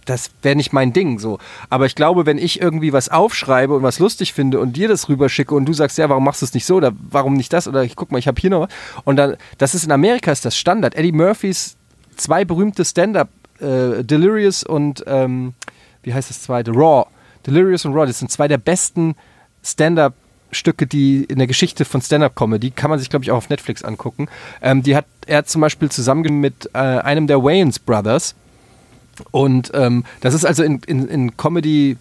das 0.04 0.30
wäre 0.42 0.56
nicht 0.56 0.72
mein 0.72 0.92
Ding 0.92 1.18
so. 1.18 1.38
Aber 1.68 1.86
ich 1.86 1.94
glaube, 1.94 2.24
wenn 2.26 2.38
ich 2.38 2.60
irgendwie 2.60 2.92
was 2.92 3.08
aufschreibe 3.10 3.74
und 3.74 3.82
was 3.82 3.98
lustig 3.98 4.32
finde 4.32 4.58
und 4.58 4.74
dir 4.76 4.88
das 4.88 5.08
rüberschicke 5.08 5.54
und 5.54 5.66
du 5.66 5.74
sagst, 5.74 5.98
ja, 5.98 6.08
warum 6.08 6.24
machst 6.24 6.40
du 6.40 6.46
es 6.46 6.54
nicht 6.54 6.64
so 6.64 6.76
oder 6.76 6.92
warum 7.10 7.34
nicht 7.34 7.52
das 7.52 7.68
oder 7.68 7.84
ich 7.84 7.94
guck 7.94 8.10
mal, 8.10 8.18
ich 8.18 8.26
habe 8.26 8.40
hier 8.40 8.50
noch 8.50 8.62
was. 8.62 8.68
Und 9.04 9.16
dann, 9.16 9.36
das 9.58 9.74
ist 9.74 9.84
in 9.84 9.92
Amerika 9.92 10.32
ist 10.32 10.44
das 10.44 10.56
Standard. 10.56 10.94
Eddie 10.94 11.12
Murphys 11.12 11.76
zwei 12.16 12.44
berühmte 12.44 12.84
Stand-up, 12.84 13.28
äh, 13.60 14.02
Delirious 14.02 14.64
und 14.64 15.04
ähm, 15.06 15.54
wie 16.02 16.14
heißt 16.14 16.30
das 16.30 16.42
zweite? 16.42 16.72
Raw. 16.72 17.06
Delirious 17.46 17.84
und 17.84 17.94
Raw, 17.94 18.06
das 18.06 18.18
sind 18.18 18.30
zwei 18.30 18.48
der 18.48 18.58
besten 18.58 19.14
Stand-up 19.62 20.14
Stücke, 20.50 20.86
die 20.86 21.24
in 21.24 21.38
der 21.38 21.46
Geschichte 21.46 21.84
von 21.84 22.00
Stand-Up-Comedy, 22.00 22.70
kann 22.70 22.90
man 22.90 22.98
sich, 22.98 23.10
glaube 23.10 23.24
ich, 23.24 23.30
auch 23.30 23.36
auf 23.36 23.50
Netflix 23.50 23.84
angucken. 23.84 24.28
Ähm, 24.62 24.82
die 24.82 24.96
hat 24.96 25.04
er 25.26 25.44
zum 25.44 25.60
Beispiel 25.60 25.90
zusammen 25.90 26.40
mit 26.40 26.70
äh, 26.72 26.78
einem 26.78 27.26
der 27.26 27.42
Wayans 27.42 27.78
Brothers. 27.78 28.34
Und 29.30 29.70
ähm, 29.74 30.04
das 30.20 30.34
ist 30.34 30.44
also 30.44 30.62
in, 30.62 30.80
in, 30.86 31.06
in 31.08 31.36
Comedy, 31.36 31.96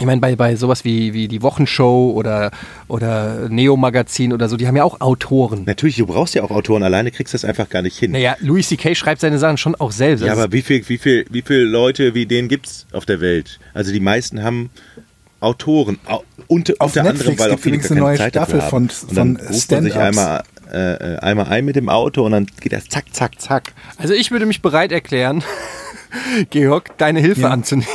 ich 0.00 0.06
meine, 0.06 0.20
bei, 0.20 0.34
bei 0.34 0.56
sowas 0.56 0.84
wie, 0.84 1.12
wie 1.14 1.28
die 1.28 1.42
Wochenshow 1.42 2.10
oder, 2.14 2.50
oder 2.88 3.48
Neo-Magazin 3.48 4.32
oder 4.32 4.48
so, 4.48 4.56
die 4.56 4.66
haben 4.66 4.76
ja 4.76 4.82
auch 4.84 5.00
Autoren. 5.00 5.64
Natürlich, 5.66 5.96
du 5.96 6.06
brauchst 6.06 6.34
ja 6.34 6.42
auch 6.42 6.50
Autoren, 6.50 6.82
alleine 6.82 7.10
kriegst 7.10 7.32
du 7.32 7.36
das 7.36 7.44
einfach 7.44 7.68
gar 7.68 7.82
nicht 7.82 7.96
hin. 7.98 8.10
Naja, 8.12 8.34
Louis 8.40 8.66
C.K. 8.68 8.94
schreibt 8.94 9.20
seine 9.20 9.38
Sachen 9.38 9.58
schon 9.58 9.74
auch 9.76 9.92
selbst. 9.92 10.24
Ja, 10.24 10.32
aber 10.32 10.50
wie 10.52 10.62
viel, 10.62 10.88
wie 10.88 10.98
viel, 10.98 11.26
wie 11.30 11.42
viele 11.42 11.64
Leute 11.64 12.14
wie 12.14 12.26
den 12.26 12.48
gibt's 12.48 12.86
auf 12.92 13.04
der 13.06 13.20
Welt? 13.20 13.60
Also 13.74 13.92
die 13.92 14.00
meisten 14.00 14.42
haben 14.42 14.70
Autoren, 15.40 15.98
au- 16.06 16.22
unter, 16.48 16.74
Auf 16.80 16.88
unter 16.96 17.02
Netflix 17.04 17.28
anderem, 17.28 17.38
weil 17.38 17.46
auch 17.48 17.50
gibt 17.52 17.62
viele 17.62 17.76
übrigens 17.76 17.88
gar 17.88 17.96
eine 17.96 18.00
keine 18.00 18.10
neue 18.10 18.18
Zeit 18.18 18.36
dafür 18.36 18.60
Staffel 18.60 18.72
haben. 18.72 18.88
von- 18.90 19.08
und 19.08 19.16
dann 19.16 19.36
von 19.38 19.46
ruft 19.54 19.70
man 19.70 19.84
sich 19.84 19.94
einmal, 19.96 20.42
äh, 20.72 21.16
einmal 21.18 21.46
ein 21.46 21.64
mit 21.64 21.76
dem 21.76 21.88
Auto 21.88 22.24
und 22.26 22.32
dann 22.32 22.46
geht 22.60 22.72
das 22.72 22.88
zack, 22.88 23.04
zack, 23.12 23.40
zack. 23.40 23.72
Also 23.96 24.12
ich 24.14 24.30
würde 24.30 24.44
mich 24.46 24.60
bereit 24.62 24.92
erklären, 24.92 25.42
Georg, 26.50 26.96
deine 26.98 27.20
Hilfe 27.20 27.42
Ja. 27.42 27.48
anzunehmen. 27.50 27.88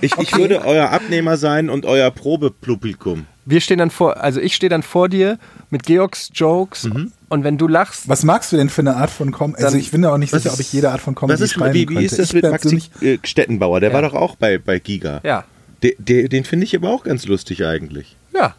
Ich, 0.00 0.16
ich 0.18 0.34
würde 0.36 0.64
euer 0.64 0.90
Abnehmer 0.90 1.36
sein 1.36 1.70
und 1.70 1.86
euer 1.86 2.10
Probepublikum. 2.10 3.26
Wir 3.46 3.60
stehen 3.60 3.78
dann 3.78 3.90
vor, 3.90 4.18
also 4.22 4.40
ich 4.40 4.54
stehe 4.54 4.70
dann 4.70 4.82
vor 4.82 5.08
dir 5.08 5.38
mit 5.70 5.84
Georgs 5.84 6.30
Jokes 6.34 6.84
Mhm. 6.84 7.12
und 7.28 7.42
wenn 7.44 7.58
du 7.58 7.66
lachst, 7.68 8.08
Was 8.08 8.22
magst 8.22 8.52
du 8.52 8.56
denn 8.56 8.68
für 8.68 8.82
eine 8.82 8.96
Art 8.96 9.10
von 9.10 9.32
Comedy? 9.32 9.64
Also 9.64 9.76
ich 9.76 9.90
bin 9.90 10.02
da 10.02 10.12
auch 10.12 10.18
nicht 10.18 10.30
sicher, 10.30 10.46
ist- 10.48 10.54
ob 10.54 10.60
ich 10.60 10.72
jede 10.72 10.90
Art 10.90 11.00
von 11.00 11.14
Comedy 11.14 11.42
ist, 11.42 11.52
schreiben 11.52 11.74
wie, 11.74 11.80
wie 11.80 11.86
könnte. 11.94 12.02
ist 12.04 12.18
das 12.18 12.28
ich 12.28 12.34
mit 12.34 12.44
Maxi 12.50 12.82
äh, 13.00 13.18
Stettenbauer? 13.24 13.80
Der 13.80 13.90
Ja. 13.90 13.94
war 13.94 14.02
doch 14.02 14.14
auch 14.14 14.36
bei, 14.36 14.58
bei 14.58 14.78
Giga. 14.78 15.20
ja, 15.24 15.44
Der, 15.82 15.92
der, 15.98 16.28
den 16.28 16.44
finde 16.44 16.64
ich 16.66 16.76
aber 16.76 16.90
auch 16.90 17.02
ganz 17.04 17.26
lustig 17.26 17.64
eigentlich. 17.64 18.16
ja. 18.34 18.54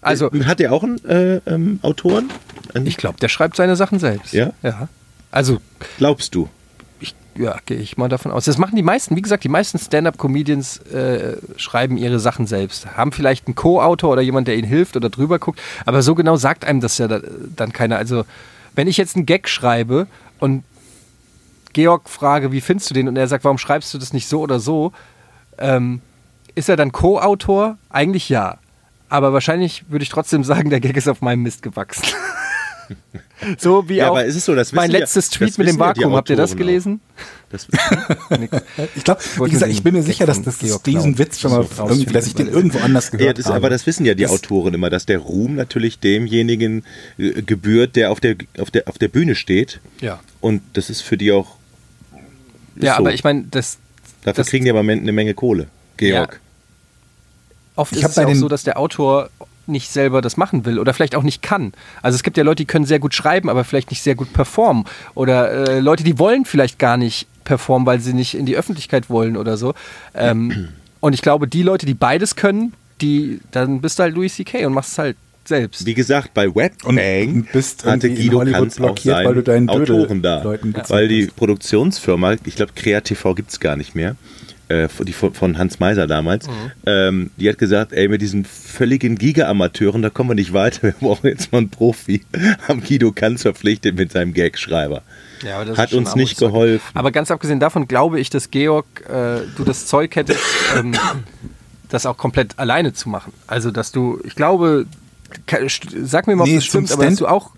Also 0.00 0.30
Hat 0.44 0.60
der 0.60 0.72
auch 0.72 0.84
einen 0.84 1.04
äh, 1.06 1.40
ähm, 1.46 1.80
Autoren? 1.82 2.30
Ich 2.84 2.96
glaube, 2.98 3.18
der 3.18 3.28
schreibt 3.28 3.56
seine 3.56 3.74
Sachen 3.74 3.98
selbst. 3.98 4.32
Ja? 4.32 4.52
Ja. 4.62 4.88
Also 5.32 5.58
Glaubst 5.98 6.36
du? 6.36 6.48
Ja, 7.36 7.56
gehe 7.66 7.76
ich 7.78 7.96
mal 7.96 8.08
davon 8.08 8.32
aus. 8.32 8.44
Das 8.44 8.58
machen 8.58 8.76
die 8.76 8.82
meisten, 8.82 9.16
wie 9.16 9.22
gesagt, 9.22 9.44
die 9.44 9.48
meisten 9.48 9.78
Stand-up-Comedians 9.78 10.78
äh, 10.78 11.36
schreiben 11.56 11.96
ihre 11.96 12.18
Sachen 12.18 12.46
selbst. 12.46 12.96
Haben 12.96 13.12
vielleicht 13.12 13.46
einen 13.46 13.54
Co-Autor 13.54 14.12
oder 14.12 14.22
jemand, 14.22 14.48
der 14.48 14.56
ihnen 14.56 14.66
hilft 14.66 14.96
oder 14.96 15.08
drüber 15.08 15.38
guckt, 15.38 15.60
aber 15.86 16.02
so 16.02 16.14
genau 16.14 16.36
sagt 16.36 16.64
einem 16.64 16.80
das 16.80 16.98
ja 16.98 17.08
da, 17.08 17.20
dann 17.54 17.72
keiner. 17.72 17.96
Also, 17.96 18.24
wenn 18.74 18.88
ich 18.88 18.96
jetzt 18.96 19.16
einen 19.16 19.26
Gag 19.26 19.48
schreibe 19.48 20.06
und 20.38 20.64
Georg 21.72 22.08
frage, 22.08 22.50
wie 22.52 22.60
findest 22.60 22.90
du 22.90 22.94
den? 22.94 23.08
Und 23.08 23.16
er 23.16 23.28
sagt, 23.28 23.44
warum 23.44 23.58
schreibst 23.58 23.92
du 23.94 23.98
das 23.98 24.12
nicht 24.12 24.28
so 24.28 24.40
oder 24.40 24.58
so? 24.58 24.92
Ähm, 25.58 26.00
ist 26.54 26.68
er 26.68 26.76
dann 26.76 26.92
Co-Autor? 26.92 27.78
Eigentlich 27.88 28.28
ja. 28.28 28.58
Aber 29.08 29.32
wahrscheinlich 29.32 29.84
würde 29.88 30.02
ich 30.02 30.08
trotzdem 30.08 30.44
sagen, 30.44 30.70
der 30.70 30.80
Gag 30.80 30.96
ist 30.96 31.08
auf 31.08 31.22
meinem 31.22 31.42
Mist 31.42 31.62
gewachsen. 31.62 32.04
So 33.58 33.88
wie 33.88 33.96
Ja, 33.96 34.06
auch 34.06 34.10
aber 34.16 34.26
es 34.26 34.34
ist 34.34 34.44
so, 34.46 34.54
das 34.54 34.72
mein 34.72 34.84
wissen 34.88 34.94
ja- 34.94 34.98
letztes 35.00 35.30
Tweet 35.30 35.50
das 35.50 35.58
mit 35.58 35.68
dem 35.68 35.76
ja 35.76 35.80
Vakuum. 35.80 36.14
Habt 36.14 36.28
ihr 36.30 36.36
das 36.36 36.56
gelesen? 36.56 37.00
Das, 37.50 37.66
Ich 38.96 39.04
glaube, 39.04 39.20
wie 39.44 39.50
gesagt, 39.50 39.72
ich 39.72 39.82
bin 39.82 39.94
mir 39.94 40.02
sicher, 40.02 40.26
dass 40.26 40.42
das 40.42 40.58
Georg 40.58 40.82
diesen 40.84 41.18
Witz 41.18 41.38
schon 41.40 41.52
mal 41.52 41.64
so 41.64 41.88
irgendwie, 41.88 42.12
dass 42.12 42.26
ich 42.26 42.34
den 42.34 42.48
irgendwo 42.48 42.78
anders 42.80 43.10
gehört 43.10 43.26
ja, 43.26 43.32
das, 43.32 43.46
habe. 43.46 43.56
aber 43.56 43.70
das 43.70 43.86
wissen 43.86 44.04
ja 44.04 44.14
die 44.14 44.24
Das- 44.24 44.32
Autoren 44.32 44.74
immer, 44.74 44.90
dass 44.90 45.06
der 45.06 45.18
Ruhm 45.18 45.54
natürlich 45.54 45.98
demjenigen 46.00 46.84
äh, 47.16 47.42
gebührt, 47.42 47.96
der 47.96 48.10
auf 48.10 48.20
der, 48.20 48.36
auf, 48.58 48.70
der 48.70 48.88
auf 48.88 48.98
der 48.98 49.08
Bühne 49.08 49.34
steht. 49.34 49.80
Ja. 50.00 50.20
Und 50.40 50.62
das 50.74 50.90
ist 50.90 51.00
für 51.02 51.16
die 51.16 51.32
auch. 51.32 51.56
Ja, 52.76 52.94
so. 52.94 52.98
aber 53.00 53.12
ich 53.14 53.24
meine, 53.24 53.44
das 53.50 53.78
Dafür 54.24 54.42
das- 54.44 54.50
kriegen 54.50 54.64
die 54.64 54.70
aber 54.70 54.80
eine 54.80 55.12
Menge 55.12 55.34
Kohle. 55.34 55.68
Georg. 55.96 56.40
oft 57.76 57.92
Ich 57.92 58.02
ist 58.02 58.10
es 58.10 58.16
ja 58.16 58.26
auch 58.26 58.34
so, 58.34 58.48
dass 58.48 58.62
der 58.64 58.78
Autor 58.78 59.30
nicht 59.68 59.90
selber 59.90 60.20
das 60.20 60.36
machen 60.36 60.64
will 60.64 60.78
oder 60.78 60.94
vielleicht 60.94 61.14
auch 61.14 61.22
nicht 61.22 61.42
kann. 61.42 61.72
Also 62.02 62.16
es 62.16 62.22
gibt 62.22 62.36
ja 62.36 62.44
Leute, 62.44 62.62
die 62.62 62.66
können 62.66 62.84
sehr 62.84 62.98
gut 62.98 63.14
schreiben, 63.14 63.48
aber 63.48 63.64
vielleicht 63.64 63.90
nicht 63.90 64.02
sehr 64.02 64.14
gut 64.14 64.32
performen. 64.32 64.84
Oder 65.14 65.68
äh, 65.68 65.80
Leute, 65.80 66.04
die 66.04 66.18
wollen 66.18 66.44
vielleicht 66.44 66.78
gar 66.78 66.96
nicht 66.96 67.26
performen, 67.44 67.86
weil 67.86 68.00
sie 68.00 68.14
nicht 68.14 68.34
in 68.34 68.46
die 68.46 68.56
Öffentlichkeit 68.56 69.10
wollen 69.10 69.36
oder 69.36 69.56
so. 69.56 69.74
Ähm, 70.14 70.68
und 71.00 71.12
ich 71.12 71.22
glaube, 71.22 71.48
die 71.48 71.62
Leute, 71.62 71.86
die 71.86 71.94
beides 71.94 72.36
können, 72.36 72.72
die, 73.00 73.40
dann 73.50 73.80
bist 73.80 73.98
du 73.98 74.04
halt 74.04 74.14
Louis 74.14 74.34
C.K. 74.34 74.66
und 74.66 74.72
machst 74.72 74.92
es 74.92 74.98
halt 74.98 75.16
selbst. 75.48 75.86
Wie 75.86 75.94
gesagt, 75.94 76.34
bei 76.34 76.46
Webbang 76.54 76.96
Und 77.36 77.52
bist 77.52 77.84
hatte 77.84 78.10
Guido 78.10 78.38
Hollywood 78.38 78.60
Kanz 78.60 78.74
auch 78.74 78.78
blockiert, 78.78 79.16
seinen 79.16 79.26
weil 79.26 79.34
du 79.34 79.42
deinen 79.42 79.68
Autoren 79.68 80.22
da. 80.22 80.42
Leuten 80.42 80.72
gezeigt 80.72 80.90
weil 80.90 81.08
die. 81.08 81.26
Produktionsfirma, 81.26 82.36
ich 82.44 82.54
glaube 82.54 82.72
Kreativ 82.74 83.24
gibt 83.34 83.50
es 83.50 83.58
gar 83.58 83.76
nicht 83.76 83.94
mehr, 83.94 84.16
äh, 84.68 84.88
die 85.06 85.12
von, 85.12 85.34
von 85.34 85.58
Hans 85.58 85.78
Meiser 85.80 86.06
damals, 86.06 86.46
Mhm. 86.46 86.52
ähm, 86.86 87.30
die 87.36 87.48
hat 87.48 87.58
gesagt, 87.58 87.92
ey, 87.92 88.08
mit 88.08 88.20
diesen 88.22 88.44
völligen 88.44 89.16
Giga-Amateuren, 89.16 90.02
da 90.02 90.10
kommen 90.10 90.30
wir 90.30 90.34
nicht 90.34 90.52
weiter, 90.52 90.82
wir 90.82 90.92
brauchen 90.92 91.26
jetzt 91.28 91.52
mal 91.52 91.58
einen 91.58 91.70
Profi. 91.70 92.22
Haben 92.66 92.82
Guido 92.82 93.12
Kanz 93.12 93.42
verpflichtet 93.42 93.96
mit 93.96 94.12
seinem 94.12 94.34
Gagschreiber. 94.34 95.02
Ja, 95.44 95.56
aber 95.56 95.64
das 95.66 95.78
Hat 95.78 95.92
uns 95.92 96.14
nicht 96.16 96.42
Armutszeug. 96.42 96.48
geholfen. 96.52 96.84
Aber 96.94 97.10
ganz 97.12 97.30
abgesehen 97.30 97.60
davon 97.60 97.86
glaube 97.88 98.18
ich, 98.20 98.28
dass 98.30 98.50
Georg, 98.50 98.86
äh, 99.08 99.40
du 99.56 99.64
das 99.64 99.86
Zeug 99.86 100.16
hättest, 100.16 100.40
ähm, 100.76 100.92
das 101.88 102.06
auch 102.06 102.16
komplett 102.16 102.58
alleine 102.58 102.92
zu 102.92 103.08
machen. 103.08 103.32
Also, 103.46 103.70
dass 103.70 103.92
du, 103.92 104.20
ich 104.24 104.34
glaube, 104.34 104.86
sag 106.04 106.26
mir 106.26 106.36
mal, 106.36 106.42
ob 106.44 106.48
Nee, 106.48 106.56
das 106.56 106.64
stimmt, 106.64 106.90
aber 106.92 107.04
dass 107.04 107.16
du 107.16 107.26
auch 107.26 107.50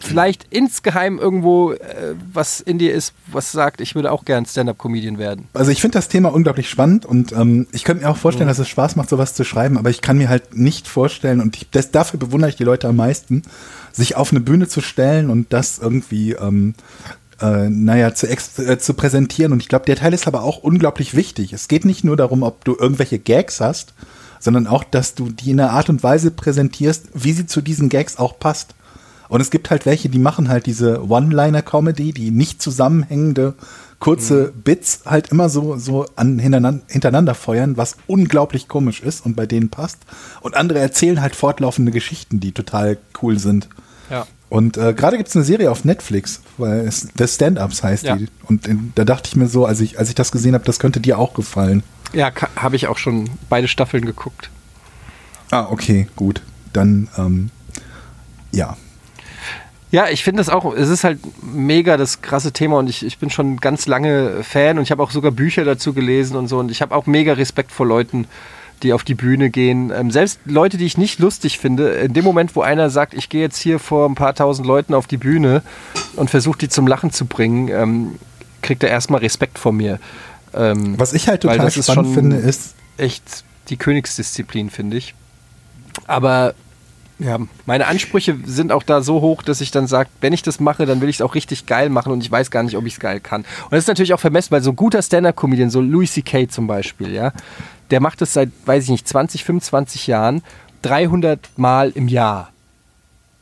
vielleicht 0.00 0.46
insgeheim 0.50 1.18
irgendwo 1.18 1.72
äh, 1.72 2.14
was 2.32 2.60
in 2.60 2.78
dir 2.78 2.94
ist, 2.94 3.12
was 3.26 3.50
sagt, 3.52 3.80
ich 3.80 3.94
würde 3.94 4.12
auch 4.12 4.24
gern 4.24 4.46
Stand-Up-Comedian 4.46 5.18
werden. 5.18 5.48
Also 5.52 5.70
ich 5.70 5.80
finde 5.80 5.98
das 5.98 6.08
Thema 6.08 6.32
unglaublich 6.32 6.70
spannend 6.70 7.04
und 7.06 7.32
ähm, 7.32 7.66
ich 7.72 7.84
könnte 7.84 8.04
mir 8.04 8.10
auch 8.10 8.16
Mhm. 8.16 8.20
vorstellen, 8.20 8.48
dass 8.48 8.58
es 8.58 8.68
Spaß 8.68 8.96
macht, 8.96 9.08
sowas 9.08 9.34
zu 9.34 9.44
schreiben, 9.44 9.76
aber 9.78 9.90
ich 9.90 10.00
kann 10.00 10.18
mir 10.18 10.28
halt 10.28 10.56
nicht 10.56 10.86
vorstellen 10.86 11.40
und 11.40 11.56
ich, 11.56 11.70
das, 11.70 11.90
dafür 11.90 12.20
bewundere 12.20 12.50
ich 12.50 12.56
die 12.56 12.64
Leute 12.64 12.88
am 12.88 12.96
meisten, 12.96 13.42
sich 13.92 14.16
auf 14.16 14.30
eine 14.30 14.40
Bühne 14.40 14.68
zu 14.68 14.80
stellen 14.80 15.30
und 15.30 15.52
das 15.52 15.78
irgendwie, 15.78 16.32
ähm, 16.32 16.74
äh, 17.40 17.68
naja, 17.68 18.14
zu, 18.14 18.28
äh, 18.28 18.78
zu 18.78 18.94
präsentieren. 18.94 19.52
Und 19.52 19.60
ich 19.62 19.68
glaube, 19.68 19.86
der 19.86 19.96
Teil 19.96 20.12
ist 20.14 20.26
aber 20.28 20.42
auch 20.42 20.58
unglaublich 20.58 21.16
wichtig. 21.16 21.52
Es 21.52 21.66
geht 21.68 21.84
nicht 21.84 22.04
nur 22.04 22.16
darum, 22.16 22.42
ob 22.42 22.64
du 22.64 22.76
irgendwelche 22.78 23.18
Gags 23.18 23.60
hast, 23.60 23.94
sondern 24.38 24.66
auch, 24.66 24.84
dass 24.84 25.14
du 25.14 25.28
die 25.30 25.50
in 25.50 25.60
einer 25.60 25.72
Art 25.72 25.88
und 25.88 26.02
Weise 26.02 26.30
präsentierst, 26.30 27.08
wie 27.14 27.32
sie 27.32 27.46
zu 27.46 27.60
diesen 27.60 27.88
Gags 27.88 28.16
auch 28.16 28.38
passt. 28.38 28.74
Und 29.30 29.40
es 29.40 29.50
gibt 29.50 29.70
halt 29.70 29.86
welche, 29.86 30.08
die 30.08 30.18
machen 30.18 30.48
halt 30.48 30.66
diese 30.66 31.08
One-Liner-Comedy, 31.08 32.12
die 32.12 32.30
nicht 32.32 32.60
zusammenhängende 32.60 33.54
kurze 34.00 34.52
Bits 34.52 35.02
halt 35.06 35.28
immer 35.28 35.48
so, 35.48 35.76
so 35.76 36.06
an, 36.16 36.38
hintereinander, 36.38 36.82
hintereinander 36.88 37.34
feuern, 37.34 37.76
was 37.76 37.96
unglaublich 38.08 38.66
komisch 38.66 39.00
ist 39.00 39.24
und 39.24 39.36
bei 39.36 39.46
denen 39.46 39.68
passt. 39.68 39.98
Und 40.40 40.56
andere 40.56 40.80
erzählen 40.80 41.20
halt 41.20 41.36
fortlaufende 41.36 41.92
Geschichten, 41.92 42.40
die 42.40 42.52
total 42.52 42.98
cool 43.22 43.38
sind. 43.38 43.68
Ja. 44.10 44.26
Und 44.48 44.76
äh, 44.76 44.94
gerade 44.94 45.16
gibt 45.16 45.28
es 45.28 45.36
eine 45.36 45.44
Serie 45.44 45.70
auf 45.70 45.84
Netflix, 45.84 46.40
weil 46.58 46.80
es 46.80 47.06
The 47.16 47.28
Stand-Ups 47.28 47.84
heißt 47.84 48.02
Ja. 48.02 48.16
die. 48.16 48.26
Und 48.48 48.66
in, 48.66 48.92
da 48.96 49.04
dachte 49.04 49.28
ich 49.28 49.36
mir 49.36 49.46
so, 49.46 49.64
als 49.64 49.80
ich, 49.80 49.96
als 49.98 50.08
ich 50.08 50.16
das 50.16 50.32
gesehen 50.32 50.54
habe, 50.54 50.64
das 50.64 50.80
könnte 50.80 50.98
dir 50.98 51.18
auch 51.18 51.34
gefallen. 51.34 51.84
Ja, 52.12 52.32
habe 52.56 52.74
ich 52.74 52.88
auch 52.88 52.98
schon 52.98 53.30
beide 53.48 53.68
Staffeln 53.68 54.04
geguckt. 54.04 54.50
Ah, 55.52 55.68
okay, 55.70 56.08
gut. 56.16 56.42
Dann, 56.72 57.08
ähm, 57.16 57.50
ja. 58.50 58.76
Ja, 59.90 60.08
ich 60.08 60.22
finde 60.22 60.40
das 60.40 60.48
auch, 60.48 60.72
es 60.74 60.88
ist 60.88 61.02
halt 61.02 61.18
mega 61.42 61.96
das 61.96 62.22
krasse 62.22 62.52
Thema 62.52 62.78
und 62.78 62.88
ich, 62.88 63.04
ich 63.04 63.18
bin 63.18 63.28
schon 63.28 63.56
ganz 63.56 63.86
lange 63.86 64.44
Fan 64.44 64.78
und 64.78 64.84
ich 64.84 64.92
habe 64.92 65.02
auch 65.02 65.10
sogar 65.10 65.32
Bücher 65.32 65.64
dazu 65.64 65.92
gelesen 65.92 66.36
und 66.36 66.46
so 66.46 66.58
und 66.58 66.70
ich 66.70 66.80
habe 66.80 66.94
auch 66.94 67.06
mega 67.06 67.32
Respekt 67.32 67.72
vor 67.72 67.86
Leuten, 67.86 68.26
die 68.82 68.92
auf 68.92 69.02
die 69.02 69.14
Bühne 69.14 69.50
gehen. 69.50 69.92
Ähm, 69.94 70.10
selbst 70.10 70.40
Leute, 70.44 70.76
die 70.76 70.86
ich 70.86 70.96
nicht 70.96 71.18
lustig 71.18 71.58
finde, 71.58 71.90
in 71.90 72.12
dem 72.12 72.24
Moment, 72.24 72.54
wo 72.54 72.62
einer 72.62 72.88
sagt, 72.88 73.14
ich 73.14 73.28
gehe 73.28 73.40
jetzt 73.40 73.58
hier 73.58 73.78
vor 73.78 74.08
ein 74.08 74.14
paar 74.14 74.34
tausend 74.34 74.66
Leuten 74.66 74.94
auf 74.94 75.06
die 75.06 75.16
Bühne 75.16 75.62
und 76.16 76.30
versuche 76.30 76.58
die 76.58 76.68
zum 76.68 76.86
Lachen 76.86 77.10
zu 77.10 77.26
bringen, 77.26 77.68
ähm, 77.68 78.18
kriegt 78.62 78.82
er 78.82 78.90
erstmal 78.90 79.20
Respekt 79.20 79.58
vor 79.58 79.72
mir. 79.72 79.98
Ähm, 80.54 80.98
Was 80.98 81.12
ich 81.12 81.28
halt 81.28 81.42
total 81.42 81.66
ist 81.66 81.82
spannend 81.82 82.06
schon 82.06 82.14
finde, 82.14 82.36
ist, 82.36 82.74
echt 82.96 83.44
die 83.68 83.76
Königsdisziplin, 83.76 84.70
finde 84.70 84.96
ich. 84.96 85.14
Aber 86.06 86.54
ja, 87.20 87.38
meine 87.66 87.86
Ansprüche 87.86 88.36
sind 88.46 88.72
auch 88.72 88.82
da 88.82 89.02
so 89.02 89.20
hoch, 89.20 89.42
dass 89.42 89.60
ich 89.60 89.70
dann 89.70 89.86
sage, 89.86 90.08
wenn 90.20 90.32
ich 90.32 90.42
das 90.42 90.58
mache, 90.58 90.86
dann 90.86 91.00
will 91.00 91.08
ich 91.10 91.16
es 91.16 91.22
auch 91.22 91.34
richtig 91.34 91.66
geil 91.66 91.90
machen 91.90 92.12
und 92.12 92.22
ich 92.22 92.30
weiß 92.30 92.50
gar 92.50 92.62
nicht, 92.62 92.76
ob 92.76 92.86
ich 92.86 92.94
es 92.94 93.00
geil 93.00 93.20
kann. 93.20 93.42
Und 93.64 93.72
das 93.72 93.80
ist 93.80 93.88
natürlich 93.88 94.14
auch 94.14 94.20
vermessen, 94.20 94.50
weil 94.52 94.62
so 94.62 94.70
ein 94.70 94.76
guter 94.76 95.02
Stand-Up-Comedian, 95.02 95.68
so 95.70 95.80
Louis 95.80 96.12
C.K. 96.12 96.48
zum 96.48 96.66
Beispiel, 96.66 97.12
ja, 97.12 97.32
der 97.90 98.00
macht 98.00 98.20
das 98.22 98.32
seit, 98.32 98.48
weiß 98.64 98.84
ich 98.84 98.90
nicht, 98.90 99.06
20, 99.06 99.44
25 99.44 100.06
Jahren, 100.06 100.42
300 100.82 101.50
Mal 101.58 101.90
im 101.94 102.08
Jahr. 102.08 102.50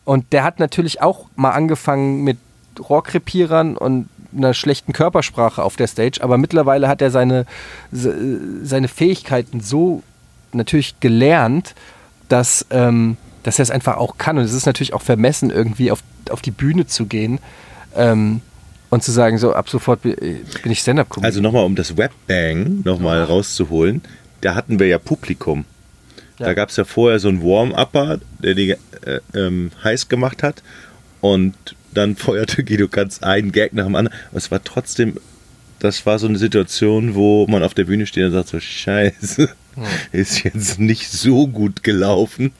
Und 0.05 0.33
der 0.33 0.43
hat 0.43 0.59
natürlich 0.59 1.01
auch 1.01 1.27
mal 1.37 1.53
angefangen 1.53 2.25
mit 2.25 2.39
Rohrkrepierern 2.81 3.77
und 3.77 4.09
einer 4.37 4.55
schlechten 4.55 4.93
Körpersprache 4.93 5.63
auf 5.63 5.77
der 5.77 5.87
Stage, 5.87 6.21
aber 6.23 6.37
mittlerweile 6.37 6.89
hat 6.89 7.01
er 7.01 7.11
seine, 7.11 7.47
se- 7.93 8.65
seine 8.67 8.89
Fähigkeiten 8.89 9.61
so 9.61 10.03
natürlich 10.53 10.99
gelernt, 11.01 11.75
dass, 12.29 12.67
ähm, 12.71 13.17
dass 13.43 13.59
er 13.59 13.63
es 13.65 13.71
einfach 13.71 13.97
auch 13.97 14.19
kann. 14.19 14.39
Und 14.39 14.45
es 14.45 14.53
ist 14.53 14.67
natürlich 14.67 14.93
auch 14.95 15.03
vermessen, 15.03 15.51
irgendwie 15.51 15.91
auf, 15.91 16.01
auf 16.31 16.43
die 16.43 16.51
Bühne 16.51 16.87
zu 16.87 17.07
gehen 17.07 17.39
ähm, 17.97 18.41
und 18.91 19.03
zu 19.03 19.13
sagen, 19.13 19.39
so 19.39 19.53
ab 19.53 19.69
sofort 19.69 20.03
bin 20.03 20.15
bin 20.15 20.73
ich 20.73 20.81
Stand-Up-Comedian. 20.81 21.25
Also 21.31 21.41
nochmal, 21.41 21.65
um 21.65 21.75
das 21.75 21.97
Webbang 21.97 22.83
nochmal 22.85 23.23
rauszuholen, 23.23 24.03
da 24.41 24.55
hatten 24.55 24.79
wir 24.79 24.87
ja 24.87 24.99
Publikum. 24.99 25.65
Da 26.39 26.47
Ja. 26.47 26.55
gab 26.55 26.69
es 26.71 26.77
ja 26.77 26.85
vorher 26.85 27.19
so 27.19 27.29
einen 27.29 27.43
Warm-Upper, 27.43 28.19
der 28.39 28.55
die 28.55 28.71
äh, 28.71 29.21
ähm, 29.35 29.71
heiß 29.83 30.09
gemacht 30.09 30.43
hat 30.43 30.63
und 31.21 31.55
dann 31.93 32.17
feuerte 32.17 32.63
Guido 32.65 32.89
ganz 32.89 33.23
einen 33.23 33.51
Gag 33.53 33.73
nach 33.73 33.85
dem 33.87 33.95
anderen. 33.97 34.17
Aber 34.31 34.39
es 34.39 34.51
war 34.51 34.63
trotzdem, 34.63 35.17
das 35.81 36.07
war 36.07 36.19
so 36.19 36.29
eine 36.29 36.39
Situation, 36.39 37.15
wo 37.15 37.47
man 37.49 37.63
auf 37.63 37.75
der 37.75 37.85
Bühne 37.85 38.07
steht 38.07 38.25
und 38.25 38.33
sagt 38.33 38.49
so, 38.49 38.61
scheiße, 38.61 39.49
ist 40.13 40.45
jetzt 40.45 40.79
nicht 40.79 41.11
so 41.11 41.47
gut 41.49 41.83
gelaufen. 41.83 42.53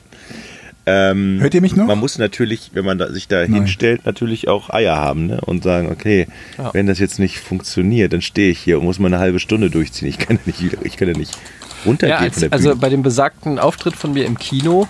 Ähm, 0.91 1.39
Hört 1.41 1.53
ihr 1.55 1.61
mich 1.61 1.77
noch? 1.77 1.87
Man 1.87 1.99
muss 1.99 2.17
natürlich, 2.19 2.71
wenn 2.73 2.85
man 2.85 2.97
da, 2.99 3.13
sich 3.13 3.29
da 3.29 3.41
Nein. 3.43 3.53
hinstellt, 3.55 4.07
natürlich 4.07 4.49
auch 4.49 4.71
Eier 4.71 4.97
haben 4.97 5.27
ne? 5.27 5.41
und 5.43 5.63
sagen, 5.63 5.91
okay, 5.93 6.27
Ja. 6.57 6.73
wenn 6.73 6.87
das 6.87 6.99
jetzt 6.99 7.19
nicht 7.19 7.39
funktioniert, 7.39 8.13
dann 8.13 8.23
stehe 8.23 8.51
ich 8.51 8.59
hier 8.59 8.79
und 8.79 8.85
muss 8.85 8.99
mal 8.99 9.09
eine 9.09 9.19
halbe 9.19 9.39
Stunde 9.41 9.69
durchziehen. 9.71 10.09
Ich 10.09 10.19
kann 10.19 10.37
ja 10.37 10.43
nicht, 10.47 10.63
wieder- 10.63 10.79
ich 10.85 10.97
kann 10.97 11.09
ja 11.09 11.17
nicht 11.17 11.37
runtergehen 11.85 12.19
Ja, 12.19 12.25
als, 12.25 12.35
von 12.35 12.41
der 12.43 12.53
also 12.53 12.69
Bühne. 12.71 12.81
bei 12.81 12.89
dem 12.89 13.03
besagten 13.03 13.59
Auftritt 13.59 13.97
von 13.97 14.13
mir 14.15 14.25
im 14.25 14.39
Kino 14.39 14.89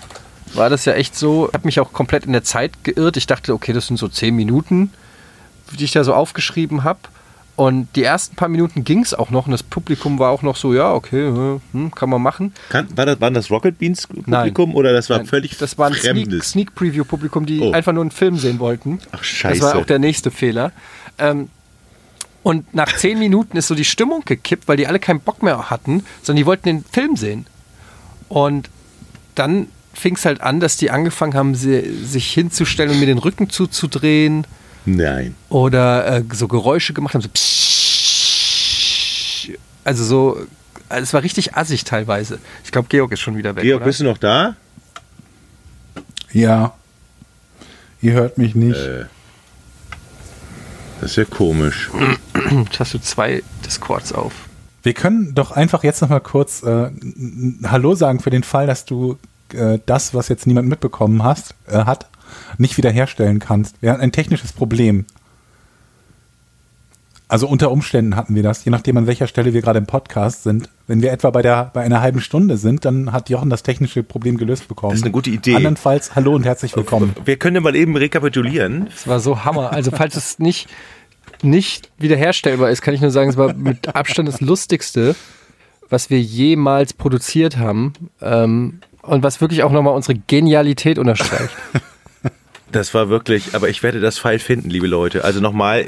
war 0.53 0.69
das 0.69 0.85
ja 0.85 0.93
echt 0.93 1.15
so, 1.15 1.47
ich 1.49 1.53
habe 1.53 1.65
mich 1.67 1.79
auch 1.79 1.91
komplett 1.93 2.25
in 2.25 2.31
der 2.31 2.43
Zeit 2.43 2.83
geirrt. 2.83 3.17
Ich 3.17 3.27
dachte, 3.27 3.53
okay, 3.53 3.73
das 3.73 3.87
sind 3.87 3.97
so 3.97 4.07
zehn 4.07 4.35
Minuten, 4.35 4.91
die 5.77 5.83
ich 5.83 5.91
da 5.91 6.03
so 6.03 6.13
aufgeschrieben 6.13 6.83
habe. 6.83 6.99
Und 7.59 7.93
die 7.97 8.05
ersten 8.05 8.37
paar 8.37 8.47
Minuten 8.47 8.85
ging 8.85 9.01
es 9.01 9.13
auch 9.13 9.31
noch 9.31 9.45
und 9.45 9.51
das 9.51 9.63
Publikum 9.63 10.17
war 10.17 10.31
auch 10.31 10.43
noch 10.43 10.55
so, 10.55 10.73
ja, 10.73 10.93
okay, 10.93 11.59
hm, 11.73 11.91
kann 11.93 12.09
man 12.09 12.21
machen. 12.21 12.53
Kann, 12.69 12.87
war 12.95 13.05
das, 13.05 13.19
waren 13.19 13.33
das 13.33 13.51
Rocket 13.51 13.77
Beans 13.77 14.07
Nein. 14.13 14.23
Publikum 14.53 14.75
oder 14.75 14.93
das 14.93 15.09
war 15.09 15.17
Nein, 15.17 15.25
völlig 15.25 15.57
das 15.57 15.77
war 15.77 15.87
ein 15.87 15.93
Sneak, 15.93 16.03
fremdes? 16.29 16.51
Sneak 16.51 16.73
Preview 16.73 17.03
Publikum, 17.03 17.45
die 17.45 17.59
Oh. 17.59 17.73
einfach 17.73 17.91
nur 17.91 18.03
einen 18.03 18.11
Film 18.11 18.37
sehen 18.37 18.59
wollten. 18.59 18.99
Ach, 19.11 19.21
scheiße. 19.21 19.59
Das 19.59 19.73
war 19.73 19.81
auch 19.81 19.85
der 19.85 19.99
nächste 19.99 20.31
Fehler. 20.31 20.71
Ähm, 21.17 21.49
und 22.43 22.73
nach 22.73 22.95
zehn 22.95 23.19
Minuten 23.25 23.57
ist 23.57 23.67
so 23.67 23.75
die 23.75 23.83
Stimmung 23.83 24.21
gekippt, 24.23 24.69
weil 24.69 24.77
die 24.77 24.87
alle 24.87 24.99
keinen 24.99 25.19
Bock 25.19 25.43
mehr 25.43 25.69
hatten, 25.69 26.05
sondern 26.21 26.37
die 26.37 26.45
wollten 26.45 26.63
den 26.63 26.85
Film 26.85 27.17
sehen. 27.17 27.45
Und 28.29 28.69
dann 29.35 29.67
fing 29.93 30.15
es 30.15 30.23
halt 30.23 30.39
an, 30.39 30.61
dass 30.61 30.77
die 30.77 30.91
angefangen 30.91 31.33
haben, 31.33 31.55
sie, 31.55 31.81
sich 32.05 32.31
hinzustellen 32.31 32.91
und 32.91 33.01
mir 33.01 33.05
den 33.05 33.17
Rücken 33.17 33.49
zuzudrehen 33.49 34.47
Nein. 34.95 35.35
oder 35.49 36.17
äh, 36.17 36.23
so 36.33 36.47
Geräusche 36.47 36.93
gemacht 36.93 37.13
haben. 37.13 37.21
So 37.21 37.29
pssst. 37.29 37.59
also 39.83 40.03
so, 40.03 40.37
also 40.87 41.03
es 41.03 41.13
war 41.13 41.23
richtig 41.23 41.55
assig 41.55 41.83
teilweise. 41.83 42.39
Ich 42.63 42.71
glaube, 42.71 42.87
Georg 42.89 43.11
ist 43.11 43.19
schon 43.19 43.37
wieder 43.37 43.55
weg. 43.55 43.63
Georg, 43.63 43.81
oder? 43.81 43.85
bist 43.85 43.99
du 43.99 44.05
noch 44.05 44.17
da? 44.17 44.55
ja, 46.31 46.73
ihr 48.01 48.13
hört 48.13 48.37
mich 48.37 48.55
nicht. 48.55 48.77
Äh. 48.77 49.05
Das 51.01 51.11
ist 51.11 51.17
ja 51.17 51.25
komisch. 51.25 51.89
Jetzt 52.65 52.79
hast 52.79 52.93
du 52.93 52.99
zwei 52.99 53.41
Discords 53.65 54.11
auf. 54.11 54.33
Wir 54.83 54.93
können 54.93 55.33
doch 55.33 55.51
einfach 55.51 55.83
jetzt 55.83 56.01
noch 56.01 56.09
mal 56.09 56.19
kurz 56.19 56.63
äh, 56.63 56.89
Hallo 57.65 57.95
sagen 57.95 58.19
für 58.19 58.29
den 58.29 58.43
Fall, 58.43 58.67
dass 58.67 58.85
du 58.85 59.17
äh, 59.53 59.79
das, 59.85 60.13
was 60.13 60.27
jetzt 60.27 60.45
niemand 60.47 60.67
mitbekommen 60.67 61.23
hast, 61.23 61.55
äh, 61.67 61.85
hat, 61.85 62.07
nicht 62.57 62.77
wiederherstellen 62.77 63.39
kannst. 63.39 63.81
Wir 63.81 63.91
hatten 63.91 64.01
ein 64.01 64.11
technisches 64.11 64.53
Problem. 64.53 65.05
Also 67.29 67.47
unter 67.47 67.69
Umständen 67.69 68.15
hatten 68.15 68.33
wir 68.33 68.41
das, 68.41 68.65
je 68.65 68.71
nachdem 68.71 68.97
an 68.97 69.05
welcher 69.05 69.27
Stelle 69.27 69.53
wir 69.53 69.61
gerade 69.61 69.77
im 69.77 69.85
Podcast 69.85 70.41
sind. 70.41 70.67
Wenn 70.87 71.03
wir 71.03 71.11
etwa 71.11 71.29
bei 71.29 71.43
der 71.43 71.69
bei 71.75 71.81
einer 71.81 72.01
halben 72.01 72.21
Stunde 72.21 72.57
sind, 72.57 72.85
dann 72.85 73.11
hat 73.11 73.29
Jochen 73.29 73.51
das 73.51 73.61
technische 73.61 74.01
Problem 74.01 74.37
gelöst 74.37 74.67
bekommen. 74.67 74.93
Das 74.93 75.01
ist 75.01 75.05
eine 75.05 75.11
gute 75.11 75.29
Idee. 75.29 75.55
Andernfalls 75.55 76.15
hallo 76.15 76.33
und 76.33 76.43
herzlich 76.43 76.75
willkommen. 76.75 77.15
Wir 77.23 77.37
können 77.37 77.55
ja 77.55 77.61
mal 77.61 77.75
eben 77.75 77.95
rekapitulieren. 77.95 78.87
Es 78.95 79.07
war 79.07 79.19
so 79.19 79.45
Hammer. 79.45 79.71
Also 79.71 79.91
falls 79.91 80.15
es 80.15 80.39
nicht, 80.39 80.69
nicht 81.43 81.91
wiederherstellbar 81.99 82.71
ist, 82.71 82.81
kann 82.81 82.95
ich 82.95 83.01
nur 83.01 83.11
sagen, 83.11 83.29
es 83.29 83.37
war 83.37 83.53
mit 83.53 83.95
Abstand 83.95 84.27
das 84.27 84.41
Lustigste, 84.41 85.15
was 85.87 86.09
wir 86.09 86.19
jemals 86.19 86.93
produziert 86.93 87.57
haben. 87.57 87.93
Ähm, 88.21 88.79
und 89.01 89.23
was 89.23 89.41
wirklich 89.41 89.63
auch 89.63 89.71
nochmal 89.71 89.95
unsere 89.95 90.17
Genialität 90.17 90.99
unterstreicht. 90.99 91.55
Das 92.71 92.93
war 92.93 93.09
wirklich, 93.09 93.55
aber 93.55 93.69
ich 93.69 93.83
werde 93.83 93.99
das 93.99 94.19
Pfeil 94.19 94.39
finden, 94.39 94.69
liebe 94.69 94.87
Leute. 94.87 95.23
Also 95.23 95.39
nochmal, 95.39 95.87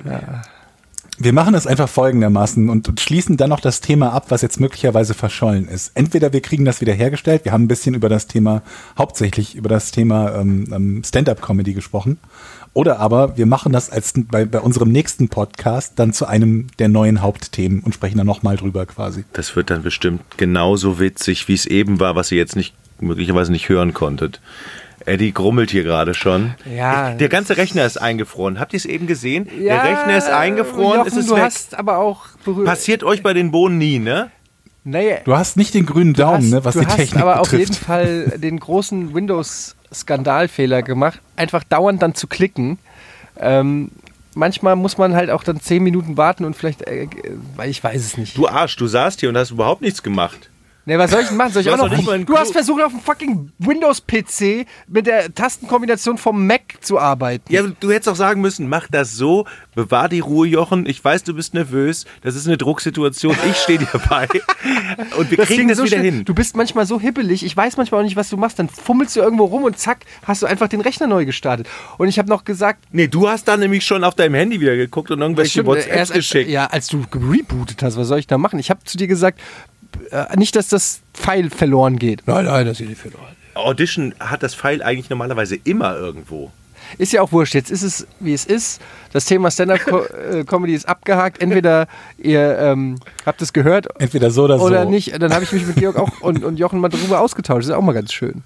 Wir 1.23 1.33
machen 1.33 1.53
es 1.53 1.67
einfach 1.67 1.87
folgendermaßen 1.87 2.69
und, 2.69 2.89
und 2.89 2.99
schließen 2.99 3.37
dann 3.37 3.49
noch 3.51 3.59
das 3.59 3.81
Thema 3.81 4.11
ab, 4.11 4.25
was 4.29 4.41
jetzt 4.41 4.59
möglicherweise 4.59 5.13
verschollen 5.13 5.67
ist. 5.67 5.91
Entweder 5.93 6.33
wir 6.33 6.41
kriegen 6.41 6.65
das 6.65 6.81
wieder 6.81 6.93
hergestellt, 6.93 7.45
wir 7.45 7.51
haben 7.51 7.65
ein 7.65 7.67
bisschen 7.67 7.93
über 7.93 8.09
das 8.09 8.25
Thema, 8.25 8.63
hauptsächlich 8.97 9.55
über 9.55 9.69
das 9.69 9.91
Thema 9.91 10.33
ähm, 10.35 10.67
ähm, 10.73 11.03
Stand-up-Comedy 11.05 11.73
gesprochen, 11.73 12.17
oder 12.73 12.99
aber 12.99 13.37
wir 13.37 13.45
machen 13.45 13.73
das 13.73 13.89
als 13.89 14.13
bei, 14.15 14.45
bei 14.45 14.59
unserem 14.61 14.91
nächsten 14.91 15.27
Podcast 15.29 15.93
dann 15.97 16.13
zu 16.13 16.25
einem 16.25 16.67
der 16.79 16.87
neuen 16.87 17.21
Hauptthemen 17.21 17.81
und 17.81 17.93
sprechen 17.93 18.17
dann 18.17 18.27
nochmal 18.27 18.55
drüber 18.55 18.85
quasi. 18.85 19.25
das 19.33 19.55
wird 19.55 19.69
dann 19.69 19.83
bestimmt 19.83 20.21
genauso 20.37 20.99
witzig, 20.99 21.47
wie 21.47 21.53
es 21.53 21.65
eben 21.65 21.99
war, 21.99 22.15
was 22.15 22.31
ihr 22.31 22.37
jetzt 22.37 22.55
nicht 22.55 22.73
möglicherweise 22.99 23.51
nicht 23.51 23.67
hören 23.69 23.93
konntet. 23.93 24.39
Eddie 25.05 25.33
grummelt 25.33 25.71
hier 25.71 25.83
gerade 25.83 26.13
schon. 26.13 26.55
Ja. 26.73 27.11
Der 27.15 27.29
ganze 27.29 27.57
Rechner 27.57 27.85
ist 27.85 27.97
eingefroren. 28.01 28.59
Habt 28.59 28.73
ihr 28.73 28.77
es 28.77 28.85
eben 28.85 29.07
gesehen? 29.07 29.47
Der 29.59 29.83
Rechner 29.83 30.17
ist 30.17 30.29
eingefroren, 30.29 30.99
Jochen, 30.99 31.07
es 31.07 31.15
ist 31.17 31.29
du 31.29 31.35
weg. 31.35 31.43
hast 31.43 31.75
aber 31.77 31.97
auch 31.97 32.25
berührt. 32.45 32.65
Passiert 32.67 33.03
euch 33.03 33.23
bei 33.23 33.33
den 33.33 33.51
Bohnen 33.51 33.77
nie, 33.77 33.99
ne? 33.99 34.31
Naja, 34.83 35.17
Du 35.25 35.35
hast 35.35 35.57
nicht 35.57 35.73
den 35.75 35.85
grünen 35.85 36.13
Daumen, 36.13 36.43
hast, 36.45 36.49
ne, 36.51 36.65
was 36.65 36.73
du 36.73 36.79
die 36.81 36.85
hast 36.87 36.95
Technik 36.95 37.21
aber 37.21 37.39
auf 37.39 37.51
jeden 37.51 37.65
betrifft. 37.65 37.83
Fall 37.85 38.33
den 38.37 38.59
großen 38.59 39.13
Windows-Skandalfehler 39.13 40.81
gemacht, 40.81 41.19
einfach 41.35 41.63
dauernd 41.63 42.01
dann 42.01 42.15
zu 42.15 42.27
klicken. 42.27 42.79
Ähm, 43.39 43.91
manchmal 44.35 44.75
muss 44.75 44.97
man 44.97 45.13
halt 45.15 45.29
auch 45.29 45.43
dann 45.43 45.59
zehn 45.59 45.83
Minuten 45.83 46.17
warten 46.17 46.45
und 46.45 46.55
vielleicht, 46.55 46.81
äh, 46.87 47.07
weil 47.55 47.69
ich 47.69 47.83
weiß 47.83 48.03
es 48.03 48.17
nicht. 48.17 48.37
Du 48.37 48.47
Arsch, 48.47 48.75
du 48.75 48.87
saßt 48.87 49.19
hier 49.19 49.29
und 49.29 49.37
hast 49.37 49.51
überhaupt 49.51 49.81
nichts 49.81 50.03
gemacht. 50.03 50.49
Ne, 50.85 50.97
was 50.97 51.11
soll 51.11 51.21
ich 51.21 51.27
denn 51.27 51.37
machen? 51.37 51.53
Soll 51.53 51.61
ich 51.61 51.67
Du 51.67 51.73
auch 51.73 51.77
hast 51.79 51.91
noch? 51.91 51.97
nicht 51.97 52.05
mal 52.07 52.23
Du 52.25 52.35
hast 52.37 52.51
versucht, 52.53 52.81
auf 52.81 52.91
dem 52.91 53.01
fucking 53.01 53.51
Windows-PC 53.59 54.65
mit 54.87 55.05
der 55.05 55.33
Tastenkombination 55.33 56.17
vom 56.17 56.47
Mac 56.47 56.61
zu 56.81 56.97
arbeiten. 56.97 57.51
Ja, 57.53 57.61
du 57.61 57.91
hättest 57.91 58.09
auch 58.09 58.15
sagen 58.15 58.41
müssen, 58.41 58.67
mach 58.67 58.87
das 58.89 59.13
so, 59.15 59.45
bewahr 59.75 60.09
die 60.09 60.21
Ruhe, 60.21 60.47
Jochen. 60.47 60.87
Ich 60.87 61.03
weiß, 61.03 61.23
du 61.23 61.33
bist 61.35 61.53
nervös. 61.53 62.05
Das 62.23 62.35
ist 62.35 62.47
eine 62.47 62.57
Drucksituation. 62.57 63.35
Ich 63.49 63.57
stehe 63.57 63.77
dir 63.79 63.87
bei. 64.09 64.27
Und 65.17 65.29
wir 65.29 65.37
Das 65.37 65.47
kriegen 65.47 65.67
das 65.67 65.77
so 65.77 65.83
wieder 65.85 65.99
hin. 65.99 66.25
Du 66.25 66.33
bist 66.33 66.55
manchmal 66.55 66.85
so 66.85 66.99
hibbelig, 66.99 67.45
ich 67.45 67.55
weiß 67.55 67.77
manchmal 67.77 68.01
auch 68.01 68.05
nicht, 68.05 68.15
was 68.15 68.29
du 68.29 68.37
machst. 68.37 68.57
Dann 68.59 68.67
fummelst 68.69 69.15
du 69.15 69.19
irgendwo 69.21 69.45
rum 69.45 69.63
und 69.63 69.77
zack, 69.77 69.99
hast 70.23 70.41
du 70.41 70.47
einfach 70.47 70.67
den 70.67 70.81
Rechner 70.81 71.07
neu 71.07 71.25
gestartet. 71.25 71.67
Und 71.97 72.07
ich 72.07 72.17
habe 72.17 72.29
noch 72.29 72.43
gesagt, 72.43 72.85
Nee, 72.91 73.07
du 73.07 73.27
hast 73.27 73.47
dann 73.47 73.59
nämlich 73.59 73.85
schon 73.85 74.03
auf 74.03 74.15
deinem 74.15 74.33
Handy 74.35 74.59
wieder 74.59 74.75
geguckt 74.75 75.11
und 75.11 75.21
irgendwelche 75.21 75.51
Stimmt, 75.51 75.67
WhatsApps 75.67 75.87
erst 75.95 76.11
als, 76.11 76.17
geschickt. 76.17 76.49
ja, 76.49 76.65
als 76.67 76.87
du 76.87 77.03
gerebootet 77.09 77.83
hast, 77.83 77.97
was 77.97 78.07
soll 78.07 78.19
ich 78.19 78.27
da 78.27 78.37
machen? 78.37 78.57
Ich 78.59 78.69
habe 78.69 78.83
zu 78.83 78.97
dir 78.97 79.07
gesagt, 79.07 79.39
äh, 79.39 79.80
nicht, 80.35 80.55
dass 80.55 80.67
das 80.67 81.01
Pfeil 81.13 81.49
verloren 81.49 81.97
geht. 81.97 82.23
Nein, 82.25 82.45
nein, 82.45 82.65
das 82.65 82.79
ist 82.79 82.87
nicht 82.89 83.01
verloren. 83.01 83.35
Audition 83.53 84.13
hat 84.19 84.43
das 84.43 84.55
Pfeil 84.55 84.81
eigentlich 84.81 85.09
normalerweise 85.09 85.57
immer 85.63 85.95
irgendwo. 85.95 86.51
Ist 86.97 87.13
ja 87.13 87.21
auch 87.21 87.31
wurscht. 87.31 87.53
Jetzt 87.53 87.71
ist 87.71 87.83
es, 87.83 88.07
wie 88.19 88.33
es 88.33 88.45
ist. 88.45 88.81
Das 89.13 89.25
Thema 89.25 89.49
Stand-Up-Comedy 89.51 90.73
ist 90.73 90.87
abgehakt. 90.87 91.41
Entweder 91.41 91.87
ihr 92.17 92.57
ähm, 92.59 92.97
habt 93.25 93.41
es 93.41 93.53
gehört 93.53 93.87
Entweder 93.99 94.31
so 94.31 94.43
oder 94.43 94.57
so. 94.57 94.65
oder 94.65 94.85
nicht. 94.85 95.21
Dann 95.21 95.33
habe 95.33 95.43
ich 95.43 95.51
mich 95.51 95.65
mit 95.65 95.77
Georg 95.77 95.97
auch 95.97 96.21
und, 96.21 96.43
und 96.43 96.57
Jochen 96.57 96.79
mal 96.79 96.89
darüber 96.89 97.21
ausgetauscht. 97.21 97.59
Das 97.59 97.67
ist 97.67 97.73
auch 97.73 97.81
mal 97.81 97.93
ganz 97.93 98.11
schön. 98.11 98.43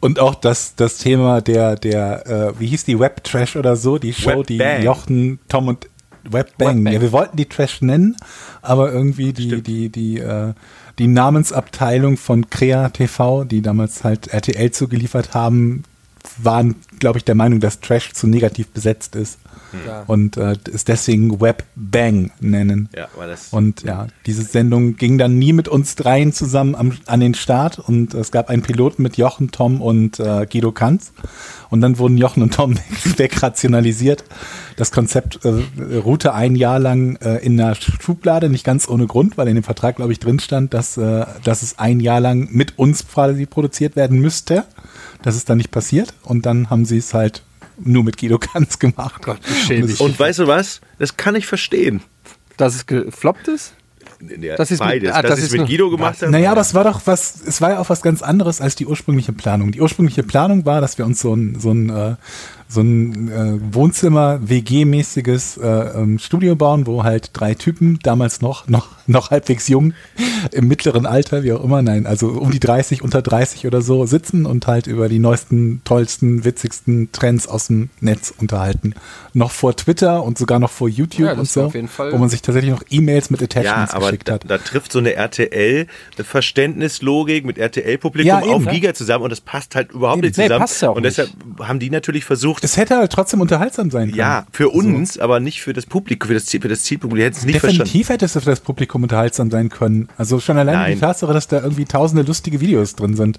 Und 0.00 0.18
auch 0.18 0.34
das, 0.34 0.74
das 0.76 0.98
Thema 0.98 1.40
der, 1.40 1.76
der, 1.76 2.26
äh, 2.26 2.60
wie 2.60 2.66
hieß 2.66 2.84
die 2.84 2.98
Web-Trash 2.98 3.56
oder 3.56 3.76
so, 3.76 3.98
die 3.98 4.12
Show, 4.12 4.42
die 4.42 4.58
Webbang. 4.58 4.82
Jochen, 4.82 5.38
Tom 5.48 5.68
und 5.68 5.86
Webbang. 6.24 6.78
Webbang. 6.78 6.92
Ja, 6.92 7.00
wir 7.00 7.12
wollten 7.12 7.36
die 7.36 7.46
Trash 7.46 7.82
nennen, 7.82 8.16
aber 8.62 8.92
irgendwie 8.92 9.32
die, 9.32 9.62
die, 9.62 9.88
die, 9.88 10.18
äh, 10.18 10.52
die 10.98 11.06
Namensabteilung 11.06 12.16
von 12.16 12.50
Crea 12.50 12.88
TV, 12.90 13.44
die 13.44 13.62
damals 13.62 14.04
halt 14.04 14.28
RTL 14.28 14.70
zugeliefert 14.70 15.34
haben, 15.34 15.84
waren, 16.38 16.76
glaube 16.98 17.18
ich, 17.18 17.24
der 17.24 17.34
Meinung, 17.34 17.60
dass 17.60 17.80
Trash 17.80 18.12
zu 18.12 18.26
negativ 18.26 18.68
besetzt 18.68 19.16
ist. 19.16 19.38
Ja. 19.86 20.04
Und 20.06 20.36
äh, 20.36 20.56
es 20.72 20.84
deswegen 20.84 21.40
Webbang 21.40 22.30
nennen. 22.40 22.88
Ja, 22.94 23.08
weil 23.16 23.28
das 23.28 23.48
Und 23.52 23.82
ja, 23.82 24.06
diese 24.26 24.42
Sendung 24.42 24.96
ging 24.96 25.18
dann 25.18 25.38
nie 25.38 25.52
mit 25.52 25.68
uns 25.68 25.96
dreien 25.96 26.32
zusammen 26.32 26.74
am, 26.74 26.96
an 27.06 27.20
den 27.20 27.34
Start 27.34 27.78
und 27.78 28.14
es 28.14 28.30
gab 28.30 28.50
einen 28.50 28.62
Piloten 28.62 29.02
mit 29.02 29.16
Jochen, 29.16 29.50
Tom 29.50 29.80
und 29.80 30.20
äh, 30.20 30.46
Guido 30.50 30.72
Kanz. 30.72 31.12
Und 31.70 31.80
dann 31.80 31.98
wurden 31.98 32.16
Jochen 32.18 32.42
und 32.42 32.54
Tom 32.54 32.76
wegrationalisiert. 33.16 34.24
Das 34.76 34.92
Konzept 34.92 35.44
äh, 35.44 35.96
ruhte 35.96 36.34
ein 36.34 36.56
Jahr 36.56 36.78
lang 36.78 37.16
äh, 37.16 37.38
in 37.38 37.56
der 37.56 37.74
Schublade, 37.74 38.48
nicht 38.48 38.64
ganz 38.64 38.88
ohne 38.88 39.06
Grund, 39.06 39.36
weil 39.36 39.48
in 39.48 39.56
dem 39.56 39.64
Vertrag, 39.64 39.96
glaube 39.96 40.12
ich, 40.12 40.20
drin 40.20 40.38
stand, 40.38 40.74
dass, 40.74 40.96
äh, 40.96 41.26
dass 41.42 41.62
es 41.62 41.78
ein 41.78 42.00
Jahr 42.00 42.20
lang 42.20 42.48
mit 42.52 42.78
uns 42.78 43.06
quasi 43.08 43.46
produziert 43.46 43.96
werden 43.96 44.20
müsste. 44.20 44.64
Das 45.22 45.36
ist 45.36 45.48
dann 45.48 45.56
nicht 45.56 45.70
passiert. 45.70 46.14
Und 46.22 46.44
dann 46.44 46.70
haben 46.70 46.83
sie 46.84 46.98
es 46.98 47.14
halt 47.14 47.42
nur 47.78 48.04
mit 48.04 48.18
Guido 48.18 48.38
Kanz 48.38 48.78
gemacht. 48.78 49.22
Gott, 49.22 49.38
wie 49.46 49.54
schäbig. 49.66 50.00
Und 50.00 50.18
weißt 50.18 50.38
du 50.40 50.46
was? 50.46 50.80
Das 50.98 51.16
kann 51.16 51.34
ich 51.34 51.46
verstehen. 51.46 52.02
Dass 52.56 52.74
es 52.76 52.86
gefloppt 52.86 53.48
ist? 53.48 53.74
Ja, 54.40 54.56
Das 54.56 54.70
ist 54.70 54.78
mit- 54.80 54.88
beides. 54.88 55.12
ah, 55.12 55.22
dass 55.22 55.30
das 55.32 55.38
ich 55.40 55.44
es 55.46 55.52
ist 55.52 55.58
mit 55.58 55.68
Guido 55.68 55.90
gemacht 55.90 56.22
habe. 56.22 56.30
Naja, 56.30 56.52
aber 56.52 56.60
es 56.60 56.72
war 56.72 56.84
doch 56.84 57.02
was, 57.06 57.34
es 57.46 57.60
war 57.60 57.70
ja 57.70 57.78
auch 57.80 57.88
was 57.90 58.00
ganz 58.00 58.22
anderes 58.22 58.60
als 58.60 58.74
die 58.76 58.86
ursprüngliche 58.86 59.32
Planung. 59.32 59.72
Die 59.72 59.80
ursprüngliche 59.80 60.22
Planung 60.22 60.64
war, 60.64 60.80
dass 60.80 60.96
wir 60.98 61.04
uns 61.04 61.20
so 61.20 61.34
ein, 61.34 61.58
so 61.58 61.72
ein, 61.72 61.90
äh, 61.90 62.14
so 62.68 62.80
ein 62.80 63.28
äh, 63.30 63.58
Wohnzimmer-WG-mäßiges 63.74 65.58
äh, 65.58 65.98
ähm, 66.00 66.18
Studio 66.18 66.56
bauen, 66.56 66.86
wo 66.86 67.04
halt 67.04 67.30
drei 67.32 67.54
Typen, 67.54 67.98
damals 68.02 68.40
noch, 68.40 68.66
noch, 68.68 68.88
noch 69.06 69.30
halbwegs 69.30 69.68
jung, 69.68 69.92
im 70.50 70.66
mittleren 70.68 71.06
Alter, 71.06 71.42
wie 71.44 71.52
auch 71.52 71.62
immer, 71.62 71.82
nein, 71.82 72.06
also 72.06 72.28
um 72.28 72.50
die 72.50 72.60
30, 72.60 73.02
unter 73.02 73.20
30 73.22 73.66
oder 73.66 73.82
so, 73.82 74.06
sitzen 74.06 74.46
und 74.46 74.66
halt 74.66 74.86
über 74.86 75.08
die 75.08 75.18
neuesten, 75.18 75.82
tollsten, 75.84 76.44
witzigsten 76.44 77.10
Trends 77.12 77.46
aus 77.46 77.66
dem 77.68 77.90
Netz 78.00 78.32
unterhalten. 78.36 78.94
Noch 79.34 79.50
vor 79.50 79.76
Twitter 79.76 80.22
und 80.24 80.38
sogar 80.38 80.58
noch 80.58 80.70
vor 80.70 80.88
YouTube 80.88 81.26
Ja, 81.26 81.32
und 81.34 81.48
so, 81.48 81.60
war 81.60 81.66
auf 81.68 81.74
jeden 81.74 81.88
Fall- 81.88 82.12
wo 82.12 82.18
man 82.18 82.28
sich 82.28 82.42
tatsächlich 82.42 82.72
noch 82.72 82.82
E-Mails 82.90 83.30
mit 83.30 83.40
Ja, 83.40 83.44
Attachments 83.46 83.94
aber 83.94 84.06
geschickt 84.06 84.28
da, 84.28 84.34
hat. 84.34 84.44
da 84.48 84.58
trifft 84.58 84.92
so 84.92 84.98
eine 85.00 85.14
RTL-Verständnislogik 85.14 87.44
mit 87.44 87.58
RTL-Publikum 87.58 88.28
Ja, 88.28 88.40
auf 88.40 88.64
ne? 88.64 88.70
Giga 88.72 88.94
zusammen 88.94 89.24
und 89.24 89.30
das 89.30 89.40
passt 89.40 89.74
halt 89.74 89.92
überhaupt 89.92 90.18
Eben. 90.18 90.26
nicht 90.28 90.38
Nee, 90.38 90.44
zusammen. 90.44 90.60
passt 90.60 90.82
ja 90.82 90.90
auch 90.90 90.96
und 90.96 91.02
deshalb 91.02 91.30
haben 91.60 91.78
die 91.78 91.90
natürlich 91.90 92.24
versucht, 92.24 92.53
Es 92.62 92.76
hätte 92.76 92.96
halt 92.96 93.12
trotzdem 93.12 93.40
unterhaltsam 93.40 93.90
sein 93.90 94.08
können. 94.08 94.18
ja, 94.18 94.46
für 94.52 94.68
uns, 94.68 95.18
aber 95.18 95.40
nicht 95.40 95.62
für 95.62 95.72
das 95.72 95.86
Publikum, 95.86 96.28
für 96.28 96.34
das, 96.34 96.46
Ziel, 96.46 96.60
für 96.60 96.68
das 96.68 96.82
Zielpublikum. 96.82 97.18
Die 97.18 97.24
hätten 97.24 97.36
es 97.36 97.44
nicht 97.44 97.60
verstanden. 97.60 97.84
Definitiv 97.84 98.08
hätte 98.08 98.24
es 98.24 98.32
für 98.32 98.40
das 98.40 98.60
Publikum 98.60 99.02
unterhaltsam 99.02 99.50
sein 99.50 99.68
können. 99.68 100.08
Also 100.16 100.40
schon 100.40 100.58
alleine 100.58 100.78
Nein. 100.78 100.94
die 100.94 101.00
Tatsache, 101.00 101.32
dass 101.32 101.48
da 101.48 101.60
irgendwie 101.60 101.84
tausende 101.84 102.22
lustige 102.22 102.60
Videos 102.60 102.94
drin 102.94 103.16
sind. 103.16 103.38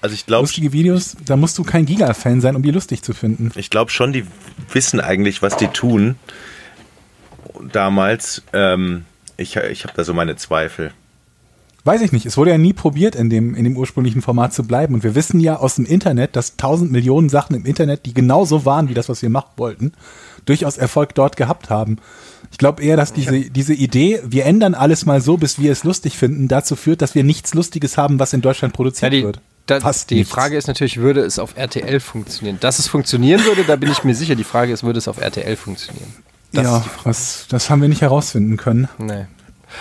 Also 0.00 0.14
ich 0.14 0.26
glaube 0.26 0.42
Lustige 0.42 0.72
Videos, 0.72 1.16
da 1.24 1.36
musst 1.36 1.58
du 1.58 1.64
kein 1.64 1.84
Giga-Fan 1.84 2.40
sein, 2.40 2.54
um 2.54 2.62
die 2.62 2.70
lustig 2.70 3.02
zu 3.02 3.12
finden. 3.14 3.50
ich 3.56 3.70
glaub 3.70 3.90
schon, 3.90 4.12
die 4.12 4.24
wissen 4.72 5.00
eigentlich, 5.00 5.42
was 5.42 5.56
die 5.56 5.66
tun. 5.68 6.16
Damals, 7.72 8.42
ähm, 8.52 9.04
ich, 9.36 9.56
ich 9.56 9.84
habe 9.84 9.94
da 9.96 10.04
so 10.04 10.14
meine 10.14 10.36
Zweifel. 10.36 10.92
Weiß 11.88 12.02
ich 12.02 12.12
nicht. 12.12 12.26
Es 12.26 12.36
wurde 12.36 12.50
ja 12.50 12.58
nie 12.58 12.74
probiert, 12.74 13.14
in 13.14 13.30
dem, 13.30 13.54
in 13.54 13.64
dem 13.64 13.74
ursprünglichen 13.74 14.20
Format 14.20 14.52
zu 14.52 14.62
bleiben. 14.64 14.92
Und 14.92 15.04
wir 15.04 15.14
wissen 15.14 15.40
ja 15.40 15.56
aus 15.56 15.76
dem 15.76 15.86
Internet, 15.86 16.36
dass 16.36 16.56
tausend 16.58 16.92
Millionen 16.92 17.30
Sachen 17.30 17.56
im 17.56 17.64
Internet, 17.64 18.04
die 18.04 18.12
genauso 18.12 18.66
waren 18.66 18.90
wie 18.90 18.94
das, 18.94 19.08
was 19.08 19.22
wir 19.22 19.30
machen 19.30 19.52
wollten, 19.56 19.92
durchaus 20.44 20.76
Erfolg 20.76 21.14
dort 21.14 21.38
gehabt 21.38 21.70
haben. 21.70 21.96
Ich 22.52 22.58
glaube 22.58 22.82
eher, 22.82 22.98
dass 22.98 23.14
diese, 23.14 23.40
diese 23.40 23.72
Idee, 23.72 24.20
wir 24.22 24.44
ändern 24.44 24.74
alles 24.74 25.06
mal 25.06 25.22
so, 25.22 25.38
bis 25.38 25.58
wir 25.58 25.72
es 25.72 25.82
lustig 25.82 26.18
finden, 26.18 26.46
dazu 26.46 26.76
führt, 26.76 27.00
dass 27.00 27.14
wir 27.14 27.24
nichts 27.24 27.54
Lustiges 27.54 27.96
haben, 27.96 28.18
was 28.18 28.34
in 28.34 28.42
Deutschland 28.42 28.74
Ja, 28.74 28.76
produziert 28.76 29.12
die, 29.14 29.22
wird. 29.22 29.40
da, 29.64 29.80
Fast 29.80 30.10
die 30.10 30.16
nichts. 30.16 30.30
Frage 30.30 30.58
ist 30.58 30.68
natürlich, 30.68 30.98
würde 30.98 31.22
es 31.22 31.38
auf 31.38 31.56
RTL 31.56 32.00
funktionieren? 32.00 32.58
Dass 32.60 32.78
es 32.80 32.86
funktionieren 32.86 33.42
würde, 33.46 33.64
da 33.64 33.76
bin 33.76 33.90
ich 33.90 34.04
mir 34.04 34.14
sicher. 34.14 34.34
Die 34.34 34.44
Frage 34.44 34.74
ist, 34.74 34.82
würde 34.82 34.98
es 34.98 35.08
auf 35.08 35.22
RTL 35.22 35.56
funktionieren? 35.56 36.14
Das 36.52 36.64
ja, 36.64 36.84
was, 37.04 37.46
das 37.48 37.70
haben 37.70 37.80
wir 37.80 37.88
nicht 37.88 38.02
herausfinden 38.02 38.58
können. 38.58 38.88
Nee. 38.98 39.24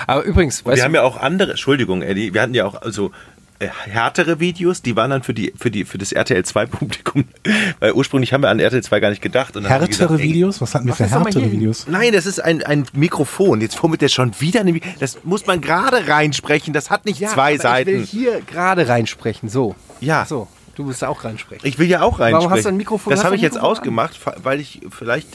Aber 0.05 0.23
übrigens, 0.23 0.65
weißt 0.65 0.77
wir 0.77 0.83
haben 0.83 0.95
ja 0.95 1.03
auch 1.03 1.17
andere, 1.17 1.51
Entschuldigung, 1.51 2.01
Eddie, 2.01 2.33
wir 2.33 2.41
hatten 2.41 2.53
ja 2.53 2.65
auch 2.65 2.81
also 2.81 3.11
äh, 3.59 3.69
härtere 3.85 4.39
Videos, 4.39 4.83
die 4.83 4.95
waren 4.95 5.09
dann 5.09 5.23
für 5.23 5.33
die 5.33 5.51
für 5.57 5.71
die 5.71 5.83
für 5.85 5.97
das 5.97 6.11
RTL 6.11 6.45
2 6.45 6.65
Publikum, 6.67 7.25
weil 7.79 7.93
ursprünglich 7.93 8.31
haben 8.31 8.41
wir 8.41 8.49
an 8.49 8.59
RTL 8.59 8.83
2 8.83 8.99
gar 8.99 9.09
nicht 9.09 9.21
gedacht 9.21 9.55
Härtere 9.55 9.87
gesagt, 9.87 10.19
Videos? 10.21 10.61
Was 10.61 10.75
hatten 10.75 10.85
wir 10.85 10.93
für 10.93 11.07
härtere. 11.07 11.51
Videos? 11.51 11.87
Nein, 11.87 12.13
das 12.13 12.27
ist 12.27 12.39
ein, 12.43 12.61
ein 12.63 12.85
Mikrofon. 12.93 13.61
Jetzt 13.61 13.75
fummelt 13.75 14.01
der 14.01 14.09
schon 14.09 14.39
wieder. 14.39 14.59
eine 14.59 14.79
Das 14.99 15.23
muss 15.23 15.47
man 15.47 15.61
gerade 15.61 16.07
reinsprechen. 16.07 16.71
Das 16.73 16.91
hat 16.91 17.05
nicht 17.05 17.19
ja, 17.19 17.29
zwei 17.29 17.57
Seiten. 17.57 17.89
Ich 17.89 17.95
will 17.97 18.05
hier 18.05 18.41
gerade 18.41 18.87
reinsprechen. 18.87 19.49
So. 19.49 19.75
Ja. 20.01 20.25
So. 20.25 20.47
Du 20.75 20.83
musst 20.83 21.03
auch 21.03 21.23
reinsprechen. 21.23 21.67
Ich 21.67 21.79
will 21.79 21.87
ja 21.87 22.03
auch 22.03 22.19
reinsprechen. 22.19 22.33
Warum 22.33 22.51
hast 22.51 22.65
du 22.65 22.69
ein 22.69 22.77
Mikrofon- 22.77 23.09
Das 23.09 23.23
habe 23.23 23.35
ich 23.35 23.41
jetzt 23.41 23.59
ausgemacht, 23.59 24.19
weil 24.43 24.59
ich 24.59 24.81
vielleicht 24.91 25.29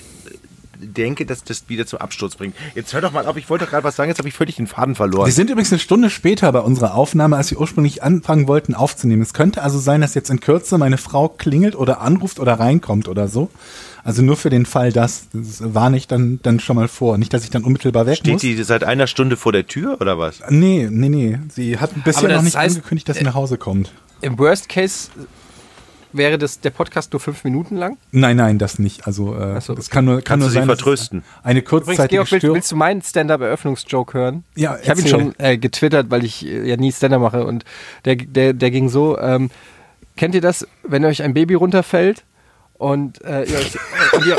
denke, 0.83 1.24
dass 1.26 1.45
das 1.45 1.68
wieder 1.68 1.87
zum 1.87 2.01
Absturz 2.01 2.37
bringt. 2.37 2.55
Jetzt 2.74 2.93
hör 2.93 3.01
doch 3.01 3.12
mal 3.12 3.26
auf, 3.26 3.37
ich 3.37 3.49
wollte 3.49 3.64
doch 3.64 3.70
gerade 3.70 3.85
was 3.85 3.97
sagen, 3.97 4.09
jetzt 4.11 4.18
habe 4.18 4.28
ich 4.28 4.35
völlig 4.35 4.57
den 4.57 4.66
Faden 4.66 4.95
verloren. 4.95 5.26
Wir 5.26 5.33
sind 5.33 5.49
übrigens 5.51 5.72
eine 5.72 5.78
Stunde 5.78 6.11
später 6.11 6.51
bei 6.53 6.61
unserer 6.61 6.95
Aufnahme, 6.95 7.37
als 7.37 7.51
wir 7.51 7.61
ursprünglich 7.61 8.03
anfangen 8.03 8.49
wollten 8.49 8.74
aufzunehmen. 8.74 9.22
Es 9.22 9.33
könnte 9.35 9.62
also 9.62 9.78
sein, 9.78 10.01
dass 10.01 10.14
jetzt 10.14 10.30
in 10.30 10.41
Kürze 10.41 10.78
meine 10.78 10.99
Frau 10.99 11.28
klingelt 11.28 11.74
oder 11.76 12.01
anruft 12.01 12.41
oder 12.41 12.55
reinkommt 12.55 13.09
oder 13.09 13.28
so. 13.28 13.51
Also 14.05 14.20
nur 14.22 14.37
für 14.37 14.51
den 14.51 14.66
Fall, 14.66 14.93
dass, 14.93 15.26
das 15.33 15.74
warne 15.74 15.97
ich 15.97 16.09
dann, 16.09 16.41
dann 16.43 16.59
schon 16.59 16.74
mal 16.74 16.89
vor. 16.89 17.18
Nicht, 17.18 17.33
dass 17.33 17.45
ich 17.45 17.51
dann 17.51 17.62
unmittelbar 17.62 18.05
weg 18.07 18.16
Steht 18.16 18.33
muss. 18.33 18.43
die 18.43 18.61
seit 18.64 18.83
einer 18.83 19.07
Stunde 19.07 19.37
vor 19.37 19.53
der 19.53 19.68
Tür 19.68 19.99
oder 20.01 20.18
was? 20.18 20.41
Nee, 20.51 20.89
nee, 20.91 21.09
nee. 21.09 21.39
Sie 21.55 21.78
hat 21.78 21.91
bisher 22.03 22.28
noch 22.28 22.43
nicht 22.43 22.57
heißt- 22.57 22.70
angekündigt, 22.70 23.09
dass 23.09 23.18
sie 23.18 23.24
nach 23.24 23.35
Hause 23.35 23.59
kommt. 23.59 23.93
Im 24.20 24.39
Worst 24.39 24.68
Case 24.68 25.09
wäre 26.13 26.39
das, 26.39 26.61
der 26.61 26.71
Podcast 26.71 27.13
nur 27.13 27.21
fünf 27.21 27.45
Minuten 27.45 27.77
lang. 27.77 27.99
Nein, 28.11 28.37
nein, 28.37 28.59
das 28.59 28.79
nicht. 28.79 29.07
Also 29.07 29.37
äh, 29.37 29.61
so. 29.61 29.75
das 29.75 29.91
kann 29.91 30.05
nur, 30.05 30.17
kann 30.17 30.41
Kannst 30.41 30.43
nur 30.43 30.51
sein, 30.51 30.63
es 30.63 30.67
vertrösten? 30.67 31.25
Eine 31.43 31.61
Übrigens, 31.61 31.87
kurzzeitige 31.87 32.17
Georg, 32.17 32.33
willst, 32.33 32.47
willst 32.47 32.73
du 32.73 32.77
meinen 32.77 33.03
Stand-Up-Eröffnungsjoke 33.03 34.19
hören? 34.19 34.45
Ja, 34.55 34.79
Ich 34.83 34.89
habe 34.89 35.01
ihn 35.01 35.07
schon 35.07 35.35
äh, 35.39 35.59
getwittert, 35.59 36.11
weil 36.11 36.25
ich 36.25 36.47
äh, 36.47 36.69
ja 36.69 36.77
nie 36.77 36.93
Stand-Up 36.93 37.21
mache. 37.21 37.45
Und 37.45 37.65
der, 38.05 38.17
der, 38.17 38.53
der 38.53 38.71
ging 38.71 38.89
so, 38.89 39.19
ähm, 39.19 39.51
kennt 40.17 40.35
ihr 40.35 40.41
das, 40.41 40.67
wenn 40.83 41.05
euch 41.05 41.23
ein 41.23 41.35
Baby 41.35 41.55
runterfällt 41.55 42.25
und, 42.75 43.23
äh, 43.25 43.45
ihr, 43.45 43.59
euch, 43.59 43.75
äh, 43.75 44.17
und, 44.17 44.27
ihr, 44.27 44.37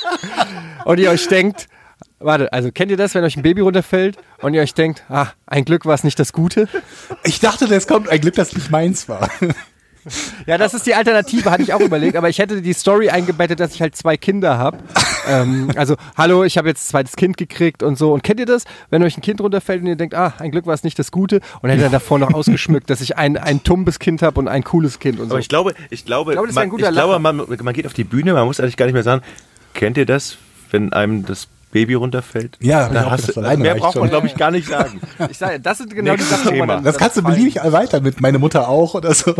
und 0.84 1.00
ihr 1.00 1.10
euch 1.10 1.26
denkt, 1.28 1.68
warte, 2.18 2.52
also 2.52 2.70
kennt 2.70 2.90
ihr 2.90 2.96
das, 2.96 3.14
wenn 3.14 3.24
euch 3.24 3.36
ein 3.36 3.42
Baby 3.42 3.62
runterfällt 3.62 4.18
und 4.42 4.54
ihr 4.54 4.62
euch 4.62 4.74
denkt, 4.74 5.04
ah, 5.08 5.28
ein 5.46 5.64
Glück 5.64 5.86
war 5.86 5.94
es 5.94 6.04
nicht 6.04 6.18
das 6.18 6.32
Gute? 6.32 6.68
Ich 7.24 7.40
dachte, 7.40 7.66
das 7.66 7.86
kommt 7.86 8.08
ein 8.08 8.20
Glück, 8.20 8.34
dass 8.34 8.54
nicht 8.54 8.70
meins 8.70 9.08
war. 9.08 9.30
Ja, 10.46 10.58
das 10.58 10.74
ist 10.74 10.86
die 10.86 10.94
Alternative, 10.94 11.50
hatte 11.50 11.62
ich 11.62 11.72
auch 11.72 11.80
überlegt, 11.80 12.16
aber 12.16 12.28
ich 12.28 12.38
hätte 12.38 12.62
die 12.62 12.72
Story 12.72 13.10
eingebettet, 13.10 13.60
dass 13.60 13.74
ich 13.74 13.82
halt 13.82 13.96
zwei 13.96 14.16
Kinder 14.16 14.58
habe. 14.58 14.78
ähm, 15.28 15.70
also, 15.76 15.96
hallo, 16.16 16.44
ich 16.44 16.58
habe 16.58 16.68
jetzt 16.68 16.86
ein 16.86 16.90
zweites 16.90 17.16
Kind 17.16 17.36
gekriegt 17.36 17.82
und 17.82 17.98
so. 17.98 18.12
Und 18.12 18.22
kennt 18.22 18.40
ihr 18.40 18.46
das, 18.46 18.64
wenn 18.90 19.02
euch 19.02 19.16
ein 19.16 19.22
Kind 19.22 19.40
runterfällt 19.40 19.82
und 19.82 19.88
ihr 19.88 19.96
denkt, 19.96 20.14
ah, 20.14 20.34
ein 20.38 20.50
Glück 20.50 20.66
war 20.66 20.74
es 20.74 20.84
nicht 20.84 20.98
das 20.98 21.10
Gute 21.10 21.40
und 21.62 21.70
hätte 21.70 21.82
dann 21.82 21.92
davor 21.92 22.18
noch 22.18 22.32
ausgeschmückt, 22.32 22.90
dass 22.90 23.00
ich 23.00 23.16
ein, 23.16 23.36
ein 23.36 23.62
tumbes 23.62 23.98
Kind 23.98 24.22
habe 24.22 24.38
und 24.38 24.48
ein 24.48 24.64
cooles 24.64 24.98
Kind 24.98 25.18
und 25.18 25.28
so. 25.28 25.34
Aber 25.34 25.40
ich 25.40 25.48
glaube, 25.48 25.74
ich 25.90 26.04
glaube, 26.04 26.32
glaube, 26.32 26.48
ist 26.48 26.56
ein 26.56 26.68
man, 26.68 26.78
ich 26.78 26.88
glaube 26.88 27.18
man, 27.18 27.36
man 27.36 27.74
geht 27.74 27.86
auf 27.86 27.94
die 27.94 28.04
Bühne, 28.04 28.32
man 28.34 28.46
muss 28.46 28.60
eigentlich 28.60 28.76
gar 28.76 28.86
nicht 28.86 28.94
mehr 28.94 29.02
sagen, 29.02 29.22
kennt 29.74 29.96
ihr 29.96 30.06
das, 30.06 30.38
wenn 30.70 30.92
einem 30.92 31.24
das 31.24 31.48
Baby 31.76 31.92
runterfällt? 31.92 32.56
Ja, 32.62 32.88
da 32.88 33.10
hast 33.10 33.36
du, 33.36 33.40
mehr 33.58 33.74
braucht 33.74 33.96
man, 33.96 34.08
glaube 34.08 34.26
ich, 34.28 34.34
gar 34.34 34.50
nicht 34.50 34.66
sagen. 34.66 34.98
Ich 35.30 35.36
sage, 35.36 35.60
das 35.60 35.76
sind 35.76 35.94
genau 35.94 36.12
die 36.12 36.22
Nächstes 36.22 36.38
Sachen, 36.38 36.44
wo 36.46 36.50
man 36.50 36.60
Thema. 36.60 36.74
dann, 36.76 36.84
Das 36.84 36.96
kannst 36.96 37.18
du 37.18 37.22
beliebig 37.22 37.56
erweitern 37.56 38.02
mit 38.02 38.18
meine 38.22 38.38
Mutter 38.38 38.66
auch 38.68 38.94
oder 38.94 39.12
so. 39.12 39.34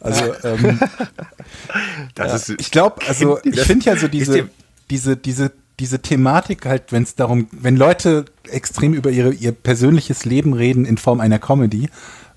Also 0.00 0.24
ähm, 0.44 0.78
Das 2.14 2.48
ist, 2.48 2.60
ich 2.60 2.70
glaube, 2.70 2.96
also 3.08 3.38
ich 3.42 3.56
das? 3.56 3.66
finde 3.66 3.86
ja 3.86 3.96
so 3.96 4.08
diese, 4.08 4.50
diese, 4.90 5.16
diese, 5.16 5.52
diese 5.80 6.00
Thematik 6.00 6.66
halt, 6.66 6.92
wenn 6.92 7.02
es 7.02 7.14
darum, 7.14 7.48
wenn 7.50 7.76
Leute 7.76 8.26
extrem 8.50 8.92
über 8.92 9.10
ihre, 9.10 9.32
ihr 9.32 9.52
persönliches 9.52 10.26
Leben 10.26 10.52
reden 10.52 10.84
in 10.84 10.98
Form 10.98 11.20
einer 11.20 11.38
Comedy, 11.38 11.88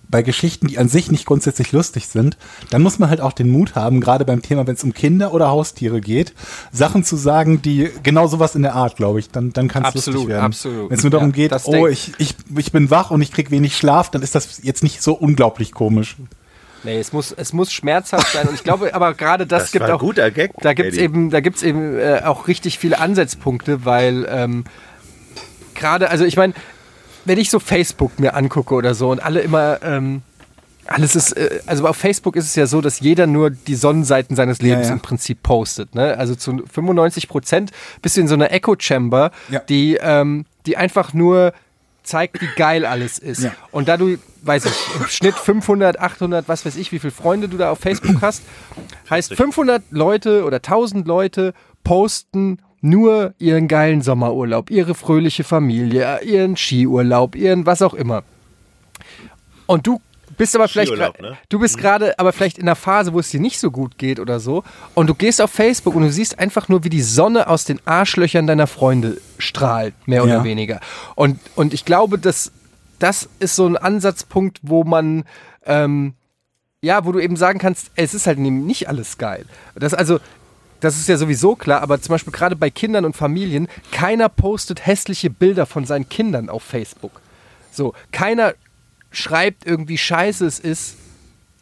bei 0.09 0.21
Geschichten, 0.21 0.67
die 0.67 0.77
an 0.77 0.87
sich 0.87 1.11
nicht 1.11 1.25
grundsätzlich 1.25 1.71
lustig 1.71 2.07
sind, 2.07 2.37
dann 2.69 2.81
muss 2.81 2.99
man 2.99 3.09
halt 3.09 3.21
auch 3.21 3.33
den 3.33 3.49
Mut 3.49 3.75
haben, 3.75 3.99
gerade 3.99 4.25
beim 4.25 4.41
Thema, 4.41 4.65
wenn 4.67 4.75
es 4.75 4.83
um 4.83 4.93
Kinder 4.93 5.33
oder 5.33 5.49
Haustiere 5.49 6.01
geht, 6.01 6.33
Sachen 6.71 7.03
zu 7.03 7.15
sagen, 7.15 7.61
die 7.61 7.89
genau 8.03 8.27
sowas 8.27 8.55
in 8.55 8.61
der 8.61 8.75
Art, 8.75 8.95
glaube 8.95 9.19
ich, 9.19 9.29
dann, 9.29 9.51
dann 9.53 9.67
kann 9.67 9.83
es 9.85 9.93
lustig 10.05 10.27
werden. 10.27 10.45
absolut. 10.45 10.89
Wenn 10.89 10.97
es 10.97 11.03
nur 11.03 11.11
darum 11.11 11.29
Ja, 11.29 11.47
geht, 11.47 11.53
oh, 11.65 11.87
ich, 11.87 12.13
ich, 12.17 12.35
ich 12.57 12.71
bin 12.71 12.89
wach 12.89 13.11
und 13.11 13.21
ich 13.21 13.31
krieg 13.31 13.51
wenig 13.51 13.75
Schlaf, 13.75 14.09
dann 14.09 14.21
ist 14.21 14.35
das 14.35 14.61
jetzt 14.63 14.83
nicht 14.83 15.01
so 15.01 15.13
unglaublich 15.13 15.73
komisch. 15.73 16.15
Nee, 16.83 16.99
es 16.99 17.11
muss, 17.11 17.31
es 17.31 17.53
muss 17.53 17.73
schmerzhaft 17.73 18.31
sein. 18.31 18.47
Und 18.47 18.53
ich 18.55 18.63
glaube, 18.63 18.93
aber 18.93 19.13
gerade 19.13 19.45
das, 19.45 19.63
Das 19.63 19.71
gibt 19.71 19.85
auch. 19.89 19.99
guter 19.99 20.31
Gag, 20.31 20.51
Da 20.61 20.73
gibt 20.73 20.93
es 20.93 20.97
eben, 20.97 21.31
da 21.31 21.41
gibt's 21.41 21.63
eben 21.63 21.97
äh, 21.97 22.21
auch 22.23 22.47
richtig 22.47 22.79
viele 22.79 22.99
Ansatzpunkte, 22.99 23.83
weil 23.83 24.25
ähm, 24.29 24.63
gerade, 25.73 26.09
also 26.09 26.23
ich 26.23 26.37
meine, 26.37 26.53
wenn 27.27 27.37
ich 27.37 27.49
so 27.49 27.59
Facebook 27.59 28.19
mir 28.19 28.33
angucke 28.35 28.73
oder 28.73 28.93
so 28.95 29.09
und 29.11 29.19
alle 29.19 29.41
immer. 29.41 29.79
Ähm, 29.83 30.21
alles 30.89 31.17
ist, 31.17 31.33
äh, 31.33 31.59
also 31.65 31.85
auf 31.85 31.97
Facebook 31.97 32.37
ist 32.37 32.45
es 32.45 32.55
ja 32.55 32.65
so, 32.65 32.79
dass 32.79 33.01
jeder 33.01 33.27
nur 33.27 33.49
die 33.49 33.75
Sonnenseiten 33.75 34.37
seines 34.37 34.61
Lebens 34.61 34.83
Ja, 34.83 34.87
ja. 34.87 34.93
im 34.93 35.01
Prinzip 35.01 35.43
postet. 35.43 35.93
Ne? 35.95 36.17
Also 36.17 36.33
zu 36.33 36.63
95 36.71 37.27
Prozent 37.27 37.71
bist 38.01 38.15
du 38.15 38.21
in 38.21 38.29
so 38.29 38.35
einer 38.35 38.51
Echo-Chamber, 38.53 39.31
Ja. 39.49 39.59
die, 39.59 39.97
ähm, 40.01 40.45
die 40.65 40.77
einfach 40.77 41.13
nur 41.13 41.51
zeigt, 42.03 42.39
wie 42.41 42.47
geil 42.55 42.85
alles 42.85 43.19
ist. 43.19 43.43
Ja. 43.43 43.51
Und 43.71 43.89
da 43.89 43.97
du, 43.97 44.15
weiß 44.43 44.63
ich, 44.63 44.71
im 44.97 45.07
Schnitt 45.07 45.35
500, 45.35 45.99
800, 45.99 46.47
was 46.47 46.65
weiß 46.65 46.77
ich, 46.77 46.93
wie 46.93 46.99
viele 46.99 47.11
Freunde 47.11 47.49
du 47.49 47.57
da 47.57 47.69
auf 47.71 47.79
Facebook 47.79 48.21
hast, 48.21 48.43
heißt 49.09 49.33
500 49.35 49.83
Leute 49.91 50.45
oder 50.45 50.57
1000 50.61 51.05
Leute 51.05 51.53
posten 51.83 52.59
nur 52.81 53.33
ihren 53.39 53.67
geilen 53.67 54.01
Sommerurlaub, 54.01 54.69
ihre 54.69 54.95
fröhliche 54.95 55.43
Familie, 55.43 56.21
ihren 56.23 56.55
Skiurlaub, 56.55 57.35
ihren 57.35 57.65
was 57.65 57.81
auch 57.81 57.93
immer. 57.93 58.23
Und 59.65 59.87
du 59.87 60.01
bist 60.37 60.55
aber 60.55 60.67
vielleicht 60.67 60.95
ne? 60.95 61.37
du 61.49 61.59
bist 61.59 61.77
gerade 61.77 62.17
aber 62.19 62.31
vielleicht 62.31 62.57
in 62.59 62.65
einer 62.65 62.75
Phase, 62.75 63.11
wo 63.13 63.19
es 63.19 63.29
dir 63.29 63.39
nicht 63.39 63.59
so 63.59 63.71
gut 63.71 63.97
geht 63.97 64.19
oder 64.19 64.39
so 64.39 64.63
und 64.93 65.07
du 65.07 65.15
gehst 65.15 65.41
auf 65.41 65.49
Facebook 65.49 65.95
und 65.95 66.03
du 66.03 66.11
siehst 66.11 66.37
einfach 66.37 66.69
nur, 66.69 66.83
wie 66.83 66.89
die 66.89 67.01
Sonne 67.01 67.47
aus 67.47 67.65
den 67.65 67.79
Arschlöchern 67.85 68.45
deiner 68.45 68.67
Freunde 68.67 69.19
strahlt, 69.39 69.95
mehr 70.05 70.23
oder 70.23 70.37
Ja. 70.37 70.43
weniger. 70.43 70.79
Und, 71.15 71.39
und 71.55 71.73
ich 71.73 71.85
glaube, 71.85 72.19
dass 72.19 72.51
das 72.99 73.29
ist 73.39 73.55
so 73.55 73.65
ein 73.65 73.77
Ansatzpunkt, 73.77 74.59
wo 74.61 74.83
man 74.83 75.23
ähm, 75.65 76.13
ja, 76.81 77.05
wo 77.05 77.11
du 77.11 77.19
eben 77.19 77.35
sagen 77.35 77.57
kannst, 77.57 77.91
es 77.95 78.13
ist 78.13 78.27
halt 78.27 78.37
eben 78.37 78.65
nicht 78.65 78.87
alles 78.87 79.17
geil. 79.17 79.45
Das 79.75 79.93
also 79.93 80.19
das 80.79 80.97
ist 80.97 81.09
ja 81.09 81.17
sowieso 81.17 81.55
klar, 81.55 81.81
aber 81.81 82.01
zum 82.01 82.13
Beispiel 82.13 82.33
gerade 82.33 82.55
bei 82.55 82.69
Kindern 82.69 83.05
und 83.05 83.15
Familien, 83.15 83.67
keiner 83.91 84.29
postet 84.29 84.85
hässliche 84.85 85.29
Bilder 85.29 85.65
von 85.65 85.85
seinen 85.85 86.09
Kindern 86.09 86.49
auf 86.49 86.63
Facebook. 86.63 87.21
So, 87.71 87.93
keiner 88.11 88.53
schreibt 89.11 89.65
irgendwie 89.65 89.97
scheiße 89.97 90.45
es 90.45 90.59
ist, 90.59 90.97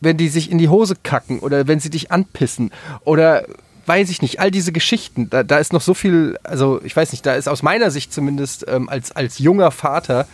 wenn 0.01 0.17
die 0.17 0.29
sich 0.29 0.51
in 0.51 0.57
die 0.57 0.69
Hose 0.69 0.95
kacken 1.01 1.39
oder 1.39 1.67
wenn 1.67 1.79
sie 1.79 1.89
dich 1.89 2.11
anpissen 2.11 2.71
oder 3.03 3.45
weiß 3.85 4.09
ich 4.09 4.21
nicht, 4.21 4.39
all 4.39 4.51
diese 4.51 4.71
Geschichten, 4.71 5.29
da, 5.29 5.43
da 5.43 5.57
ist 5.57 5.71
noch 5.71 5.81
so 5.81 5.93
viel, 5.93 6.37
also 6.43 6.81
ich 6.83 6.95
weiß 6.95 7.11
nicht, 7.11 7.25
da 7.25 7.35
ist 7.35 7.47
aus 7.47 7.61
meiner 7.61 7.91
Sicht 7.91 8.11
zumindest 8.11 8.65
ähm, 8.67 8.89
als, 8.89 9.11
als 9.11 9.39
junger 9.39 9.71
Vater, 9.71 10.27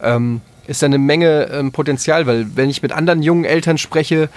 ähm, 0.00 0.40
ist 0.66 0.82
da 0.82 0.86
eine 0.86 0.98
Menge 0.98 1.50
ähm, 1.52 1.72
Potenzial, 1.72 2.26
weil 2.26 2.56
wenn 2.56 2.70
ich 2.70 2.82
mit 2.82 2.92
anderen 2.92 3.22
jungen 3.22 3.44
Eltern 3.44 3.76
spreche, 3.76 4.30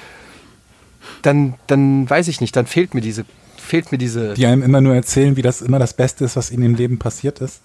dann, 1.22 1.54
dann 1.68 2.10
weiß 2.10 2.28
ich 2.28 2.42
nicht, 2.42 2.56
dann 2.56 2.68
fehlt 2.68 2.94
mir 2.94 3.02
diese, 3.02 3.26
fehlt 3.68 3.92
mir 3.92 3.98
diese. 3.98 4.34
Die 4.34 4.46
einem 4.46 4.64
immer 4.64 4.82
nur 4.82 4.96
erzählen, 4.96 5.36
wie 5.36 5.42
das 5.42 5.62
immer 5.62 5.80
das 5.80 5.94
Beste 5.94 6.26
ist, 6.26 6.36
was 6.36 6.52
ihnen 6.52 6.64
im 6.64 6.76
Leben 6.76 6.98
passiert 6.98 7.40
ist. 7.40 7.62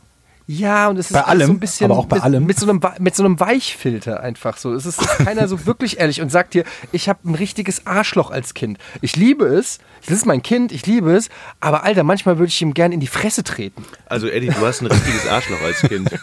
Ja, 0.49 0.89
und 0.89 0.99
es 0.99 1.07
ist 1.07 1.13
Bei 1.13 1.23
alles 1.23 1.43
allem, 1.43 1.47
so 1.47 1.53
ein 1.53 1.61
bisschen 1.61 1.91
aber 1.91 1.99
auch 2.01 2.07
bei 2.07 2.17
mit, 2.17 2.25
allem. 2.25 2.47
Mit, 2.47 2.59
so 2.59 2.69
einem, 2.69 2.81
mit 2.99 3.15
so 3.15 3.25
einem 3.25 3.39
Weichfilter 3.39 4.21
einfach 4.21 4.57
so. 4.57 4.75
Es 4.75 4.87
ist 4.87 4.99
keiner 5.19 5.47
so 5.47 5.67
wirklich 5.67 6.01
ehrlich 6.01 6.21
und 6.21 6.31
sagt 6.31 6.55
dir, 6.55 6.65
ich 6.91 7.09
habe 7.09 7.21
ein 7.31 7.37
richtiges 7.37 7.87
Arschloch 7.87 8.31
als 8.31 8.53
Kind. 8.53 8.79
Ich 9.01 9.15
liebe 9.15 9.45
es, 9.45 9.79
das 10.05 10.17
ist 10.17 10.27
mein 10.27 10.43
Kind, 10.43 10.73
ich 10.73 10.85
liebe 10.85 11.13
es, 11.15 11.29
aber 11.61 11.85
Alter, 11.85 12.03
manchmal 12.03 12.39
würde 12.39 12.49
ich 12.49 12.61
ihm 12.61 12.75
gern 12.75 12.91
in 12.91 12.99
die 13.01 13.07
Fresse 13.07 13.45
treten. 13.45 13.85
Also 14.07 14.27
Eddie, 14.27 14.49
du 14.49 14.67
hast 14.67 14.83
ein 14.83 14.87
richtiges 14.87 15.27
Arschloch 15.29 15.63
als 15.63 15.81
Kind. 15.83 16.11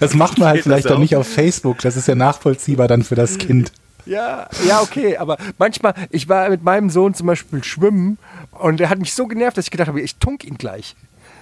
Das 0.00 0.14
macht 0.14 0.38
man 0.38 0.48
halt 0.48 0.56
Geht 0.56 0.64
vielleicht 0.64 0.90
auch? 0.90 0.98
nicht 0.98 1.16
auf 1.16 1.26
Facebook. 1.26 1.78
Das 1.78 1.96
ist 1.96 2.06
ja 2.08 2.14
nachvollziehbar 2.14 2.88
dann 2.88 3.02
für 3.02 3.14
das 3.14 3.38
Kind. 3.38 3.72
Ja, 4.04 4.48
ja, 4.66 4.80
okay, 4.80 5.16
aber 5.16 5.36
manchmal, 5.58 5.94
ich 6.10 6.28
war 6.28 6.48
mit 6.50 6.62
meinem 6.62 6.90
Sohn 6.90 7.14
zum 7.14 7.26
Beispiel 7.28 7.62
schwimmen 7.62 8.18
und 8.52 8.80
er 8.80 8.90
hat 8.90 8.98
mich 8.98 9.14
so 9.14 9.26
genervt, 9.26 9.56
dass 9.56 9.66
ich 9.66 9.70
gedacht 9.70 9.88
habe, 9.88 10.00
ich 10.00 10.16
tunk 10.16 10.44
ihn 10.44 10.58
gleich. 10.58 10.94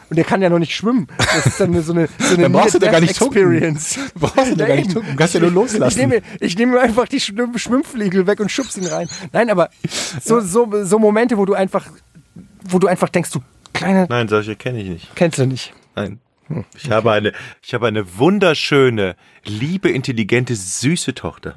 Und 0.08 0.16
der 0.16 0.24
kann 0.24 0.42
ja 0.42 0.50
noch 0.50 0.58
nicht 0.58 0.74
schwimmen. 0.74 1.06
Das 1.18 1.46
ist 1.46 1.60
dann 1.60 1.72
so 1.82 1.92
eine, 1.92 2.08
so 2.18 2.34
eine 2.34 2.42
Dann 2.42 2.52
brauchst 2.52 2.74
du 2.74 2.80
da 2.80 2.90
gar 2.90 3.00
nicht 3.00 3.16
tunken. 3.16 3.36
Experience. 3.38 3.96
Brauchst 4.16 4.50
du 4.50 4.56
da 4.56 4.66
gar 4.66 4.74
nicht 4.74 4.90
tunken. 4.92 5.12
Du 5.12 5.16
kannst 5.16 5.34
ja 5.34 5.40
nur 5.40 5.52
loslassen. 5.52 5.88
Ich 5.88 5.96
nehme, 5.96 6.22
ich 6.40 6.58
nehme 6.58 6.76
ihm 6.76 6.82
einfach 6.82 7.06
die 7.06 7.20
Schwimm 7.20 7.56
Schwimmfliegel 7.56 8.26
weg 8.26 8.40
und 8.40 8.50
schubs 8.50 8.76
ihn 8.76 8.86
rein. 8.86 9.08
Nein, 9.32 9.50
aber 9.50 9.70
so, 10.20 10.40
so, 10.40 10.68
so 10.84 10.98
Momente, 10.98 11.38
wo 11.38 11.44
du 11.44 11.54
einfach, 11.54 11.86
wo 12.64 12.80
du 12.80 12.88
einfach 12.88 13.08
denkst, 13.08 13.30
du 13.30 13.40
kleine, 13.72 14.06
Nein, 14.10 14.26
solche 14.26 14.56
kenne 14.56 14.80
ich 14.82 14.88
nicht. 14.88 15.14
kennst 15.14 15.38
du 15.38 15.46
nicht. 15.46 15.72
Nein. 15.94 16.18
Ich 16.76 16.90
habe 16.90 17.12
eine, 17.12 17.32
ich 17.62 17.72
habe 17.74 17.86
eine 17.86 18.18
wunderschöne, 18.18 19.14
liebe, 19.44 19.88
intelligente, 19.90 20.56
süße 20.56 21.14
Tochter. 21.14 21.54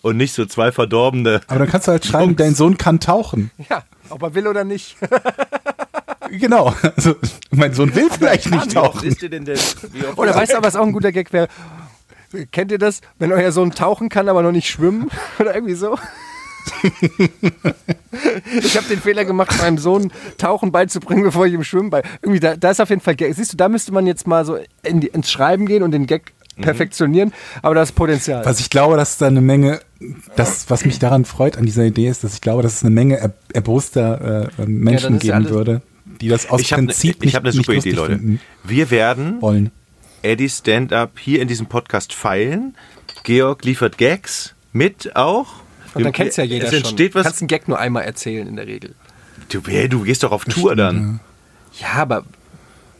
Und 0.00 0.16
nicht 0.16 0.34
so 0.34 0.44
zwei 0.46 0.72
verdorbene. 0.72 1.40
Aber 1.46 1.60
dann 1.60 1.68
kannst 1.68 1.86
du 1.86 1.92
halt 1.92 2.04
schreiben, 2.04 2.34
dein 2.34 2.56
Sohn 2.56 2.76
kann 2.76 2.98
tauchen. 2.98 3.52
Ja, 3.70 3.84
ob 4.12 4.22
er 4.22 4.34
will 4.34 4.46
oder 4.46 4.64
nicht. 4.64 4.96
Genau. 6.30 6.74
Also, 6.96 7.14
mein 7.50 7.74
Sohn 7.74 7.94
will 7.94 8.08
vielleicht 8.10 8.50
nicht 8.50 8.70
Wie 8.70 8.74
tauchen. 8.74 9.06
ist 9.06 9.20
dir 9.20 9.28
denn 9.28 9.46
oft 9.50 10.16
Oder 10.16 10.34
weißt 10.34 10.54
du, 10.54 10.62
was 10.62 10.76
auch 10.76 10.86
ein 10.86 10.92
guter 10.92 11.12
Gag 11.12 11.30
wäre? 11.32 11.48
Kennt 12.50 12.72
ihr 12.72 12.78
das, 12.78 13.02
wenn 13.18 13.32
euer 13.32 13.52
Sohn 13.52 13.72
tauchen 13.72 14.08
kann, 14.08 14.30
aber 14.30 14.42
noch 14.42 14.52
nicht 14.52 14.66
schwimmen? 14.70 15.10
Oder 15.38 15.54
irgendwie 15.54 15.74
so? 15.74 15.98
ich 18.62 18.76
habe 18.76 18.86
den 18.88 19.00
Fehler 19.00 19.24
gemacht, 19.26 19.58
meinem 19.58 19.76
Sohn 19.76 20.10
Tauchen 20.38 20.72
beizubringen, 20.72 21.24
bevor 21.24 21.44
ich 21.46 21.52
ihm 21.52 21.64
schwimmen 21.64 21.90
bei. 21.90 22.02
Irgendwie, 22.22 22.40
da, 22.40 22.56
da 22.56 22.70
ist 22.70 22.80
auf 22.80 22.88
jeden 22.88 23.02
Fall 23.02 23.16
Gag. 23.16 23.34
Siehst 23.34 23.52
du, 23.52 23.56
da 23.58 23.68
müsste 23.68 23.92
man 23.92 24.06
jetzt 24.06 24.26
mal 24.26 24.46
so 24.46 24.58
in 24.82 25.00
die, 25.00 25.08
ins 25.08 25.30
Schreiben 25.30 25.66
gehen 25.66 25.82
und 25.82 25.90
den 25.90 26.06
Gag 26.06 26.32
perfektionieren, 26.62 27.32
aber 27.60 27.74
da 27.74 27.82
ist 27.82 27.92
Potenzial. 27.92 28.44
Was 28.44 28.60
ich 28.60 28.70
glaube, 28.70 28.96
dass 28.96 29.12
es 29.12 29.18
da 29.18 29.26
eine 29.26 29.40
Menge 29.40 29.80
das, 30.36 30.68
was 30.68 30.84
mich 30.84 30.98
daran 30.98 31.24
freut 31.24 31.56
an 31.56 31.64
dieser 31.66 31.84
Idee 31.84 32.08
ist, 32.08 32.24
dass 32.24 32.34
ich 32.34 32.40
glaube, 32.40 32.62
dass 32.62 32.76
es 32.76 32.82
eine 32.82 32.90
Menge 32.90 33.18
er, 33.18 33.32
erboster 33.52 34.50
äh, 34.58 34.66
Menschen 34.66 35.16
ist 35.16 35.24
ja 35.24 35.38
geben 35.38 35.50
würde, 35.50 35.82
die 36.20 36.28
das 36.28 36.48
aus 36.50 36.60
Ich 36.60 36.72
habe 36.72 36.86
Prinzip 36.86 37.24
ich 37.24 37.34
hab 37.34 37.44
eine 37.44 37.50
nicht, 37.50 37.66
super 37.66 37.78
Idee, 37.78 37.92
Leute. 37.92 38.12
finden 38.14 38.40
Wir 38.64 38.90
werden 38.90 39.40
wollen. 39.40 39.70
Eddie 40.22 40.48
Stand-Up 40.48 41.18
hier 41.18 41.42
in 41.42 41.48
diesem 41.48 41.66
Podcast 41.66 42.12
feilen. 42.12 42.76
Georg 43.24 43.64
liefert 43.64 43.98
Gags 43.98 44.54
mit 44.72 45.16
auch. 45.16 45.48
Und 45.94 46.04
dann 46.04 46.12
kennt's 46.12 46.36
ja 46.36 46.44
jeder 46.44 46.66
Es 46.66 46.72
entsteht 46.72 47.12
schon. 47.12 47.12
Du 47.12 47.18
was. 47.18 47.24
kannst 47.24 47.42
einen 47.42 47.48
Gag 47.48 47.68
nur 47.68 47.78
einmal 47.78 48.04
erzählen 48.04 48.46
in 48.46 48.56
der 48.56 48.66
Regel. 48.66 48.94
Du, 49.48 49.60
hey, 49.66 49.88
du 49.88 50.02
gehst 50.04 50.22
doch 50.22 50.32
auf 50.32 50.44
Tour 50.44 50.76
dann. 50.76 51.20
Ja, 51.80 52.02
aber 52.02 52.24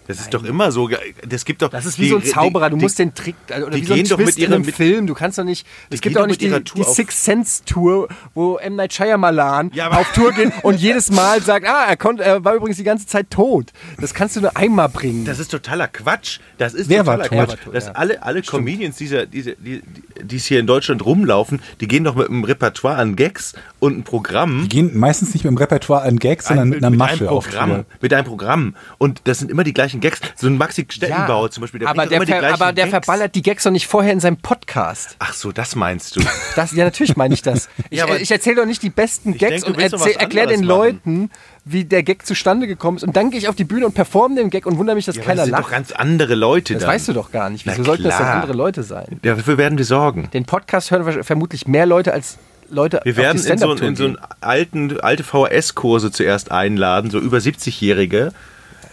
Das 0.09 0.19
ist 0.21 0.35
doch 0.35 0.43
immer 0.45 0.73
so. 0.73 0.91
Das 1.29 1.45
gibt 1.45 1.63
doch. 1.63 1.71
das 1.71 1.87
ist 1.87 1.99
wie 1.99 2.05
die- 2.05 2.09
so 2.11 2.17
ein 2.17 2.25
Zauberer. 2.25 2.71
Du 2.71 2.77
die- 2.77 2.83
musst 2.83 2.99
den 2.99 3.15
Trick, 3.15 3.37
also, 3.51 3.67
oder 3.67 3.77
die 3.77 3.83
wie 3.83 3.87
so 3.87 3.93
ein 3.95 3.97
gehen 3.99 4.09
doch 4.09 4.17
Twist 4.17 4.39
mit 4.39 4.47
einem 4.53 4.63
mit- 4.63 4.75
Film. 4.75 5.07
Du 5.07 5.15
kannst 5.15 5.39
doch 5.39 5.45
nicht, 5.45 5.67
es 5.91 6.01
gibt 6.01 6.17
auch 6.17 6.23
doch 6.23 6.27
nicht 6.27 6.41
die, 6.41 6.51
Tour 6.51 6.63
die 6.75 6.83
Six 6.85 7.25
Sense 7.25 7.65
Tour, 7.65 8.09
wo 8.35 8.57
M. 8.57 8.77
Night 8.77 8.93
Shyamalan 8.93 9.71
Ja, 9.75 9.91
auf 9.91 10.13
Tour 10.13 10.33
geht 10.33 10.53
und 10.63 10.81
jedes 10.81 11.11
Mal 11.11 11.41
sagt, 11.41 11.67
ah, 11.67 11.85
er, 11.89 11.97
konnte, 11.97 12.25
er 12.25 12.45
war 12.45 12.55
übrigens 12.55 12.77
die 12.79 12.85
ganze 12.85 13.07
Zeit 13.07 13.31
tot. 13.31 13.73
Das 14.01 14.13
kannst 14.13 14.37
du 14.37 14.41
nur 14.41 14.57
einmal 14.57 14.89
bringen. 14.89 15.25
Das 15.25 15.39
ist 15.39 15.51
totaler 15.51 15.89
Quatsch. 15.89 16.41
Das 16.59 16.75
ist 16.75 16.89
Wer 16.89 16.99
totaler 17.05 17.25
tot? 17.29 17.39
Quatsch. 17.39 17.57
Tot, 17.65 17.75
dass 17.75 17.87
ja. 17.87 17.93
alle, 17.93 18.23
alle 18.23 18.43
Comedians, 18.43 18.97
dieser, 18.97 19.27
diese, 19.27 19.55
die, 19.57 19.83
die 20.23 20.37
es 20.37 20.47
hier 20.47 20.59
in 20.61 20.67
Deutschland 20.67 21.05
rumlaufen, 21.05 21.61
die 21.81 21.89
gehen 21.89 22.05
doch 22.05 22.15
mit 22.17 22.29
einem 22.29 22.45
Repertoire 22.45 22.97
an 22.97 23.15
Gags 23.17 23.55
und 23.79 23.93
einem 23.95 24.03
Programm. 24.03 24.63
Die 24.63 24.69
gehen 24.69 24.99
meistens 24.99 25.33
nicht 25.35 25.45
mit 25.45 25.51
dem 25.53 25.57
Repertoire 25.59 26.03
an 26.03 26.19
Gags, 26.19 26.47
sondern 26.49 26.69
mit 26.69 26.79
einer 26.85 26.95
Masche 26.95 27.21
einem 27.25 27.29
auf 27.29 27.45
Programm, 27.49 27.71
Tour. 27.71 27.85
mit 28.01 28.13
einem 28.13 28.25
Programm. 28.27 28.75
Und 28.99 29.21
das 29.25 29.39
sind 29.39 29.51
immer 29.51 29.65
die 29.65 29.73
gleichen 29.73 30.01
Gags. 30.03 30.21
So 30.37 30.47
ein 30.49 30.59
Maxi 30.59 30.87
Stettenbauer 30.89 31.51
zum 31.51 31.63
Beispiel, 31.63 31.81
der 31.81 31.89
aber 31.89 32.07
der, 32.07 32.21
ver, 32.27 32.53
aber 32.53 32.73
der 32.73 32.85
Gags. 32.87 32.91
verballert 32.91 33.35
die 33.35 33.43
Gags 33.43 33.63
doch 33.65 33.71
nicht 33.71 33.87
vorher 33.87 34.13
in 34.13 34.21
seinem 34.21 34.37
Podcast. 34.37 35.17
Ach 35.19 35.33
so, 35.33 35.51
das 35.53 35.75
meinst 35.77 36.17
du. 36.17 36.21
Das, 36.57 36.73
ja, 36.73 36.85
natürlich 36.85 37.17
meine 37.17 37.33
ich 37.35 37.43
das. 37.43 37.69
Ich, 37.89 37.99
Ja, 38.03 38.15
ich 38.15 38.31
erzähle 38.31 38.57
doch 38.57 38.67
nicht 38.67 38.83
die 38.83 38.91
besten 38.91 39.39
Gags 39.39 39.63
denk, 39.65 39.77
du 39.79 39.97
und 39.97 40.07
erkläre 40.17 40.49
den 40.49 40.61
machen. 40.61 40.67
Leuten, 40.69 41.31
wie 41.65 41.85
der 41.85 42.03
Gag 42.03 42.27
zustande 42.27 42.67
gekommen 42.67 42.97
ist. 42.99 43.05
Und 43.05 43.17
dann 43.17 43.31
gehe 43.31 43.39
ich 43.39 43.49
auf 43.49 43.55
die 43.55 43.65
Bühne 43.65 43.87
und 43.87 43.95
performe 43.95 44.35
den 44.37 44.51
Gag 44.51 44.67
und 44.67 44.77
wundere 44.79 44.97
mich, 44.97 45.05
dass 45.07 45.17
Ja, 45.17 45.23
keiner 45.23 45.37
das 45.37 45.45
sind 45.47 45.53
lacht. 45.53 45.65
doch 45.65 45.71
ganz 45.71 45.93
andere 45.93 46.35
Leute 46.35 46.75
Das 46.75 46.83
dann. 46.83 46.91
weißt 46.93 47.09
du 47.09 47.13
doch 47.13 47.31
gar 47.31 47.49
nicht. 47.51 47.65
Na 47.67 47.73
Wieso 47.73 47.85
sollten 47.85 48.03
das 48.03 48.17
dann 48.19 48.27
klar. 48.27 48.35
andere 48.43 48.53
Leute 48.55 48.83
sein? 48.83 49.21
Ja, 49.23 49.37
dafür 49.37 49.57
werden 49.59 49.79
wir 49.79 49.85
sorgen. 49.85 50.29
Den 50.33 50.45
Podcast 50.45 50.91
hören 50.91 51.23
vermutlich 51.23 51.67
mehr 51.69 51.87
Leute 51.87 52.13
als 52.13 52.39
Leute 52.69 53.01
Wir 53.05 53.17
werden 53.17 53.37
in 53.45 53.59
so, 53.59 53.73
in 53.75 53.97
so 53.97 54.05
einen 54.05 54.17
alten, 54.41 54.99
alte 55.01 55.23
VHS-Kurse 55.25 56.11
zuerst 56.11 56.51
einladen, 56.51 57.11
so 57.11 57.19
über 57.19 57.37
70-Jährige, 57.39 58.33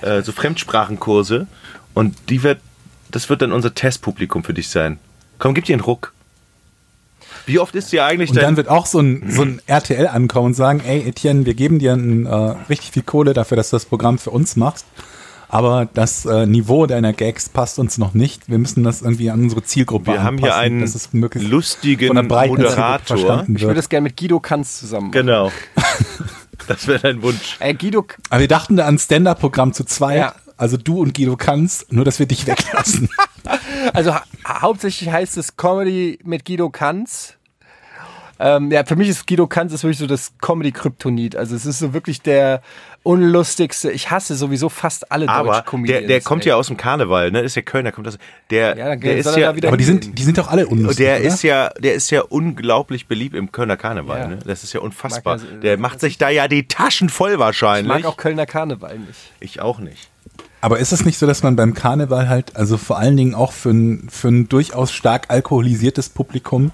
äh, 0.02 0.22
so 0.22 0.32
Fremdsprachenkurse. 0.32 1.48
Und 1.94 2.16
die 2.30 2.44
wird, 2.44 2.60
das 3.12 3.30
wird 3.30 3.42
dann 3.42 3.52
unser 3.52 3.74
Testpublikum 3.74 4.44
für 4.44 4.54
dich 4.54 4.70
sein. 4.70 5.00
Komm, 5.38 5.54
gib 5.54 5.66
dir 5.66 5.74
einen 5.74 5.82
Ruck. 5.82 6.14
Wie 7.46 7.60
oft 7.60 7.74
ist 7.76 7.92
dir 7.92 8.06
eigentlich 8.06 8.30
Und 8.30 8.42
dann 8.42 8.58
wird 8.58 8.68
auch 8.68 8.86
so 8.86 9.00
ein, 9.00 9.24
so 9.30 9.42
ein 9.42 9.62
RTL 9.66 10.08
ankommen 10.08 10.48
und 10.48 10.54
sagen, 10.54 10.82
ey 10.86 11.08
Etienne, 11.08 11.46
wir 11.46 11.56
geben 11.56 11.80
dir 11.80 11.94
ein, 11.94 12.26
äh, 12.26 12.36
richtig 12.70 12.92
viel 12.92 13.04
Kohle 13.04 13.34
dafür, 13.34 13.58
dass 13.58 13.72
du 13.72 13.76
das 13.76 13.86
Programm 13.86 14.20
für 14.20 14.30
uns 14.32 14.56
machst. 14.56 14.86
Aber 15.52 15.90
das 15.92 16.26
äh, 16.26 16.46
Niveau 16.46 16.86
deiner 16.86 17.12
Gags 17.12 17.50
passt 17.50 17.80
uns 17.80 17.98
noch 17.98 18.14
nicht. 18.14 18.50
Wir 18.50 18.60
müssen 18.60 18.84
das 18.84 19.02
irgendwie 19.02 19.32
an 19.32 19.42
unsere 19.42 19.64
Zielgruppe 19.64 20.14
wir 20.14 20.24
haben 20.24 20.38
hier 20.38 20.54
anpassen, 20.54 20.74
einen 20.74 20.82
dass 20.82 20.94
es 20.94 21.12
möglichst 21.12 21.50
lustigen 21.50 22.08
von 22.08 22.16
der 22.18 22.24
breiten 22.24 22.56
Zielgruppe 22.56 22.76
Moderator. 22.76 23.46
Ich 23.48 23.62
würde 23.64 23.74
das 23.76 23.90
gerne 23.90 24.04
mit 24.04 24.18
Guido 24.18 24.40
Kanz 24.40 24.80
zusammen 24.80 25.08
machen. 25.08 25.14
Genau. 25.14 25.52
Das 26.68 26.88
wäre 26.88 27.00
dein 27.00 27.22
Wunsch. 27.22 27.58
Äh, 27.60 27.74
Guido, 27.74 28.06
Aber 28.30 28.42
wir 28.42 28.48
dachten 28.48 28.78
da 28.78 28.86
an 28.86 28.96
ein 28.96 29.00
Stand-Up-Programm 29.00 29.74
zu 29.74 29.84
zweit. 29.86 30.18
Ja. 30.18 30.36
Also 30.58 30.76
du 30.78 31.00
und 31.00 31.14
Guido 31.16 31.38
kannst, 31.38 31.92
nur 31.92 32.04
dass 32.06 32.20
wir 32.20 32.26
dich 32.26 32.46
weglassen. 32.48 33.10
also 33.94 34.14
ha 34.14 34.24
hauptsächlich 34.46 35.10
heißt 35.10 35.38
es 35.38 35.56
Comedy 35.56 36.20
mit 36.24 36.46
Guido 36.46 36.70
Kanz. 36.70 37.36
Ähm, 38.40 38.72
ja, 38.72 38.86
für 38.86 38.96
mich 38.96 39.10
ist 39.10 39.28
Guido 39.28 39.48
Kanz 39.48 39.74
ist 39.74 39.84
wirklich 39.84 39.98
so 40.00 40.08
das 40.08 40.32
Comedy-Kryptonit. 40.42 41.36
Also 41.36 41.56
es 41.56 41.66
ist 41.66 41.80
so 41.80 41.94
wirklich 41.94 42.22
der 42.22 42.62
unlustigste. 43.04 43.92
Ich 43.92 44.12
hasse 44.12 44.36
sowieso 44.36 44.70
fast 44.70 45.12
alle 45.12 45.28
Aber 45.28 45.50
Deutsch-Comedians. 45.54 46.00
der, 46.02 46.08
der 46.08 46.22
kommt 46.22 46.44
ey. 46.44 46.50
ja 46.50 46.56
aus 46.56 46.68
dem 46.68 46.78
Karneval, 46.78 47.32
ne? 47.32 47.42
Ist 47.42 47.56
ja 47.56 47.62
Kölner, 47.62 47.92
kommt 47.92 48.08
das. 48.08 48.18
Der, 48.50 48.78
Ja, 48.78 48.88
dann 48.90 49.00
der 49.02 49.12
soll 49.12 49.20
ist 49.20 49.26
er 49.38 49.42
ja, 49.42 49.50
da 49.52 49.56
wieder 49.56 49.68
Aber 49.70 49.78
die 49.78 49.84
sind, 49.84 50.18
die 50.18 50.24
sind 50.24 50.38
doch 50.38 50.48
alle 50.50 50.68
unlustig, 50.68 51.06
der 51.06 51.18
oder? 51.18 51.26
ist 51.26 51.44
ja, 51.44 51.70
der 51.80 51.94
ist 51.96 52.10
ja 52.12 52.22
unglaublich 52.22 53.08
beliebt 53.08 53.36
im 53.36 53.52
Kölner 53.52 53.78
Karneval. 53.78 54.20
Ja. 54.20 54.28
Ne? 54.28 54.40
Das 54.46 54.64
ist 54.64 54.74
ja 54.74 54.80
unfassbar. 54.82 55.38
Ja- 55.38 55.44
der 55.62 55.78
macht 55.78 56.00
sich 56.00 56.18
da 56.18 56.30
ja 56.30 56.48
die 56.48 56.68
Taschen 56.68 57.10
voll 57.10 57.34
Ich 57.34 57.40
wahrscheinlich. 57.40 57.88
mag 58.04 58.06
auch 58.06 58.18
Kölner 58.18 58.46
Karneval 58.46 59.00
nicht. 59.00 59.20
ich 59.40 59.60
auch 59.62 59.80
nicht. 59.80 60.10
Aber 60.62 60.80
ist 60.80 60.92
es 60.92 61.06
nicht 61.06 61.18
so, 61.18 61.26
dass 61.26 61.42
man 61.42 61.56
beim 61.56 61.74
Karneval 61.74 62.28
halt, 62.28 62.56
also 62.58 62.78
vor 62.78 62.98
allen 63.00 63.16
Dingen 63.16 63.34
auch 63.34 63.54
für 63.54 63.70
ein, 63.72 64.10
für 64.12 64.28
ein 64.28 64.50
durchaus 64.50 64.92
stark 64.92 65.26
alkoholisiertes 65.30 66.10
Publikum, 66.10 66.72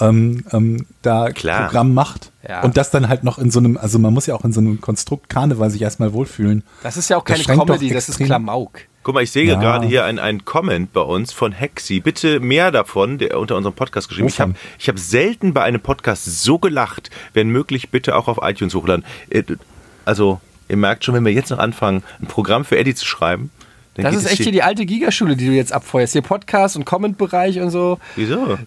ähm, 0.00 0.44
ähm, 0.52 0.86
da 1.02 1.30
Klar. 1.30 1.64
Programm 1.66 1.94
macht? 1.94 2.32
Ja. 2.48 2.62
Und 2.62 2.76
das 2.76 2.90
dann 2.90 3.08
halt 3.08 3.24
noch 3.24 3.38
in 3.38 3.50
so 3.50 3.58
einem, 3.60 3.76
also 3.76 3.98
man 3.98 4.12
muss 4.12 4.26
ja 4.26 4.34
auch 4.34 4.44
in 4.44 4.52
so 4.52 4.60
einem 4.60 4.80
Konstrukt 4.80 5.28
Karneval 5.28 5.70
sich 5.70 5.82
erstmal 5.82 6.12
wohlfühlen. 6.12 6.62
Das 6.82 6.96
ist 6.96 7.08
ja 7.10 7.16
auch 7.16 7.24
Das 7.24 7.44
keine 7.44 7.58
doch 7.58 7.66
Comedy, 7.66 7.90
das 7.90 8.08
ist 8.08 8.18
Klamauk. 8.18 8.80
Guck 9.02 9.14
mal, 9.14 9.22
ich 9.22 9.30
sehe 9.32 9.44
Ja. 9.44 9.60
gerade 9.60 9.86
hier 9.86 10.04
einen, 10.04 10.18
einen 10.18 10.44
Comment 10.46 10.92
bei 10.92 11.02
uns 11.02 11.32
von 11.32 11.52
Hexi. 11.52 12.00
Bitte 12.00 12.40
mehr 12.40 12.70
davon, 12.70 13.18
der 13.18 13.38
unter 13.38 13.54
unserem 13.56 13.74
Podcast 13.74 14.08
geschrieben. 14.08 14.28
Ich 14.28 14.40
habe 14.40 14.54
ich 14.78 14.88
hab 14.88 14.98
selten 14.98 15.52
bei 15.52 15.62
einem 15.62 15.80
Podcast 15.80 16.24
so 16.42 16.58
gelacht. 16.58 17.10
Wenn 17.34 17.48
möglich, 17.50 17.90
bitte 17.90 18.16
auch 18.16 18.28
auf 18.28 18.38
iTunes 18.42 18.74
hochladen. 18.74 19.04
Äh, 19.30 19.42
Also, 20.06 20.40
ihr 20.68 20.76
merkt 20.78 21.04
schon, 21.04 21.14
wenn 21.14 21.24
wir 21.24 21.32
jetzt 21.32 21.50
noch 21.50 21.58
anfangen, 21.58 22.02
ein 22.20 22.26
Programm 22.26 22.64
für 22.64 22.78
Eddie 22.78 22.94
zu 22.94 23.04
schreiben, 23.06 23.50
dann 23.94 24.04
Das 24.04 24.14
ist 24.16 24.30
echt 24.30 24.42
hier 24.42 24.52
die 24.52 24.62
alte 24.62 24.84
Gigaschule, 24.86 25.36
die 25.36 25.46
du 25.46 25.52
jetzt 25.52 25.72
abfeuerst. 25.72 26.12
Hier 26.12 26.22
Podcast 26.22 26.76
und 26.76 26.84
Comment-Bereich 26.84 27.60
und 27.60 27.70
so. 27.70 27.98
Wieso? 28.16 28.58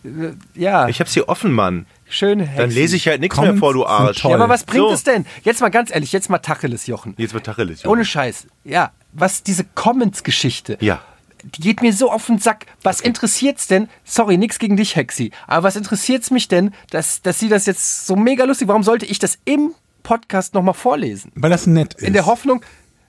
Ja, 0.56 0.88
Ich 0.88 1.00
hab's 1.00 1.14
hier 1.14 1.28
offen, 1.30 1.52
Mann. 1.52 1.86
schön. 2.10 2.40
Dann 2.40 2.48
Hexi. 2.48 2.80
lese 2.80 2.96
ich 2.96 3.08
halt 3.08 3.22
nichts 3.22 3.40
mehr 3.40 3.56
vor, 3.58 3.74
du 3.74 3.86
Arsch. 3.86 4.24
Ja, 4.24 4.36
aber 4.36 4.50
was 4.50 4.64
bringt 4.64 4.88
So. 4.88 4.94
es 4.94 5.04
denn? 5.04 5.26
Jetzt 5.44 5.62
mal 5.62 5.70
ganz 5.70 5.94
ehrlich, 5.94 6.12
jetzt 6.12 6.30
mal 6.30 6.40
Tacheles, 6.40 6.88
Jochen. 6.88 7.14
Jetzt 7.18 7.34
wird 7.34 7.46
Tacheles. 7.46 7.86
Ohne 7.86 8.06
Scheiß. 8.06 8.48
Ja, 8.64 8.92
was 9.14 9.44
diese 9.44 9.64
Comments-Geschichte. 9.76 10.78
Ja. 10.82 11.02
Die 11.44 11.62
geht 11.62 11.82
mir 11.82 11.94
so 11.94 12.12
auf 12.12 12.26
den 12.26 12.40
Sack. 12.40 12.66
Was 12.82 13.00
interessiert's 13.00 13.68
denn? 13.68 13.90
Sorry, 14.04 14.38
nix 14.38 14.58
gegen 14.60 14.76
dich, 14.76 14.96
Hexi. 14.96 15.32
Aber 15.46 15.64
was 15.64 15.76
interessiert's 15.76 16.32
mich 16.32 16.48
denn, 16.48 16.74
dass, 16.90 17.22
dass 17.22 17.40
sie 17.40 17.48
das 17.50 17.66
jetzt 17.66 18.08
so 18.08 18.16
mega 18.16 18.44
lustig, 18.46 18.68
warum 18.68 18.84
sollte 18.84 19.06
ich 19.06 19.20
das 19.20 19.38
im 19.46 19.72
Podcast 20.04 20.54
nochmal 20.54 20.74
vorlesen? 20.74 21.32
Weil 21.36 21.50
das 21.52 21.68
nett 21.68 21.94
ist. 21.94 22.04
In 22.04 22.14
der 22.14 22.26
Hoffnung, 22.26 22.62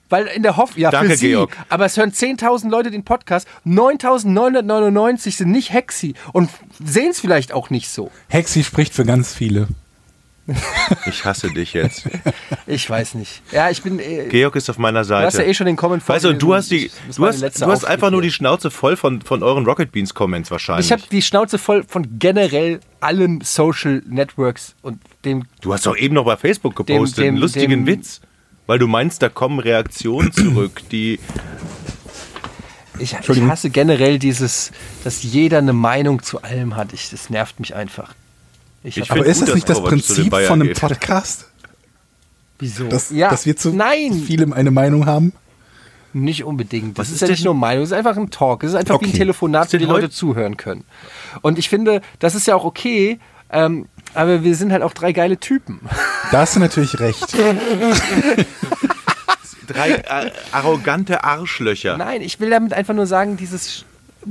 weil 0.09 0.25
in 0.27 0.43
der 0.43 0.57
Hoffnung, 0.57 0.79
ja, 0.81 0.91
Danke, 0.91 1.11
für 1.11 1.17
sie, 1.17 1.27
Georg. 1.29 1.55
aber 1.69 1.85
es 1.85 1.95
hören 1.97 2.11
10.000 2.11 2.69
Leute 2.69 2.91
den 2.91 3.03
Podcast, 3.03 3.47
9.999 3.65 5.31
sind 5.37 5.51
nicht 5.51 5.71
Hexi 5.73 6.13
und 6.33 6.49
sehen 6.83 7.11
es 7.11 7.19
vielleicht 7.19 7.53
auch 7.53 7.69
nicht 7.69 7.89
so. 7.89 8.11
Hexi 8.27 8.63
spricht 8.63 8.93
für 8.93 9.05
ganz 9.05 9.33
viele. 9.33 9.67
Ich 11.05 11.25
hasse 11.25 11.51
dich 11.51 11.73
jetzt. 11.73 12.05
Ich 12.65 12.87
weiß 12.87 13.15
nicht. 13.15 13.41
Ja, 13.51 13.69
ich 13.71 13.81
bin. 13.81 13.97
Äh, 13.99 14.27
Georg 14.29 14.55
ist 14.55 14.69
auf 14.69 14.77
meiner 14.77 15.03
Seite. 15.03 15.21
du 15.23 15.27
hast 15.27 15.37
ja 15.39 15.43
eh 15.43 15.53
schon 15.55 15.65
den 15.65 15.75
Comment 15.75 16.07
Weißt 16.07 16.25
du, 16.25 16.29
und 16.29 16.39
du 16.41 16.53
hast, 16.53 16.69
die, 16.69 16.91
du 17.15 17.25
hast, 17.25 17.41
du 17.41 17.65
hast 17.65 17.83
einfach 17.83 18.11
nur 18.11 18.21
die 18.21 18.29
Schnauze 18.31 18.69
voll 18.69 18.95
von, 18.95 19.21
von 19.23 19.41
euren 19.41 19.65
Rocket 19.65 19.91
Beans 19.91 20.13
Comments 20.13 20.49
wahrscheinlich. 20.51 20.85
Ich 20.85 20.91
habe 20.91 21.01
die 21.11 21.23
Schnauze 21.23 21.57
voll 21.57 21.83
von 21.87 22.19
generell 22.19 22.79
allen 22.99 23.41
Social 23.41 24.03
Networks 24.07 24.75
und 24.83 24.99
dem. 25.25 25.45
du 25.61 25.73
hast 25.73 25.87
doch 25.87 25.97
eben 25.97 26.13
noch 26.13 26.25
bei 26.25 26.37
Facebook 26.37 26.75
gepostet, 26.75 27.17
Dem- 27.17 27.23
dem- 27.23 27.27
einen 27.29 27.37
lustigen 27.37 27.85
dem- 27.85 27.87
Witz. 27.87 28.21
Weil 28.69 28.77
du 28.77 28.85
meinst, 28.85 29.23
da 29.23 29.29
kommen 29.29 29.57
Reaktionen 29.57 30.31
zurück, 30.31 30.83
die. 30.91 31.19
Ich, 32.99 33.13
ich 33.13 33.41
hasse 33.41 33.71
generell 33.71 34.19
dieses, 34.19 34.71
dass 35.03 35.23
jeder 35.23 35.57
eine 35.57 35.73
Meinung 35.73 36.21
zu 36.21 36.43
allem 36.43 36.75
hat. 36.75 36.93
Ich, 36.93 37.09
das 37.09 37.31
nervt 37.31 37.59
mich 37.59 37.73
einfach. 37.73 38.13
Ich, 38.83 38.97
Ich 38.97 39.09
Aber 39.09 39.25
ist 39.25 39.39
gut, 39.39 39.47
das 39.47 39.55
nicht 39.55 39.69
das 39.69 39.83
Prinzip 39.83 40.31
von 40.31 40.61
einem 40.61 40.67
geht. 40.67 40.79
Podcast? 40.79 41.47
wieso? 42.59 42.87
Dass, 42.89 43.09
ja, 43.09 43.31
dass 43.31 43.47
wir 43.47 43.57
zu 43.57 43.73
nein, 43.73 44.13
vielem 44.13 44.53
eine 44.53 44.69
Meinung 44.69 45.07
haben? 45.07 45.33
nicht 46.13 46.43
unbedingt. 46.43 46.99
Das 46.99 47.07
Was 47.07 47.15
ist, 47.15 47.15
ist 47.15 47.21
ja 47.21 47.27
nicht 47.29 47.45
nur 47.45 47.55
Meinung, 47.55 47.81
das 47.81 47.89
ist 47.89 47.97
einfach 47.97 48.17
ein 48.17 48.29
Talk. 48.29 48.59
Das 48.59 48.69
ist 48.69 48.75
einfach 48.75 49.01
wie 49.01 49.05
ein 49.05 49.09
Okay. 49.09 49.17
Telefonat, 49.17 49.73
wo 49.73 49.77
die 49.77 49.85
Leute 49.85 50.11
zuhören 50.11 50.57
können. 50.57 50.83
Und 51.41 51.57
ich 51.57 51.69
finde, 51.69 52.01
das 52.19 52.35
ist 52.35 52.45
ja 52.45 52.55
auch 52.55 52.65
okay, 52.65 53.17
ähm, 53.51 53.87
aber 54.13 54.43
wir 54.43 54.55
sind 54.55 54.71
halt 54.71 54.83
auch 54.83 54.93
drei 54.93 55.11
geile 55.11 55.37
Typen. 55.39 55.79
Da 56.31 56.39
hast 56.39 56.55
du 56.55 56.59
natürlich 56.59 56.99
recht. 56.99 57.35
Drei 59.67 59.91
äh, 59.91 60.31
arrogante 60.51 61.23
Arschlöcher. 61.23 61.95
Nein, 61.97 62.21
ich 62.21 62.39
will 62.39 62.49
damit 62.49 62.73
einfach 62.73 62.95
nur 62.95 63.05
sagen, 63.05 63.37
dieses. 63.37 63.85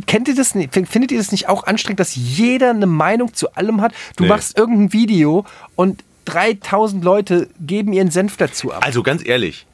Kennt 0.06 0.26
ihr 0.28 0.34
das 0.34 0.54
nicht? 0.54 0.74
Findet 0.74 1.12
ihr 1.12 1.18
das 1.18 1.30
nicht 1.32 1.48
auch 1.48 1.64
anstrengend, 1.64 2.00
dass 2.00 2.14
jeder 2.16 2.70
eine 2.70 2.86
Meinung 2.86 3.32
zu 3.32 3.54
allem 3.54 3.80
hat? 3.80 3.92
Du 4.16 4.24
Nee. 4.24 4.28
machst 4.28 4.58
irgendein 4.58 4.92
Video 4.92 5.46
und 5.76 6.02
3000 6.26 7.02
Leute 7.04 7.48
geben 7.60 7.92
ihren 7.92 8.10
Senf 8.10 8.36
dazu 8.36 8.72
ab. 8.72 8.84
Also 8.84 9.02
ganz 9.02 9.24
ehrlich. 9.26 9.66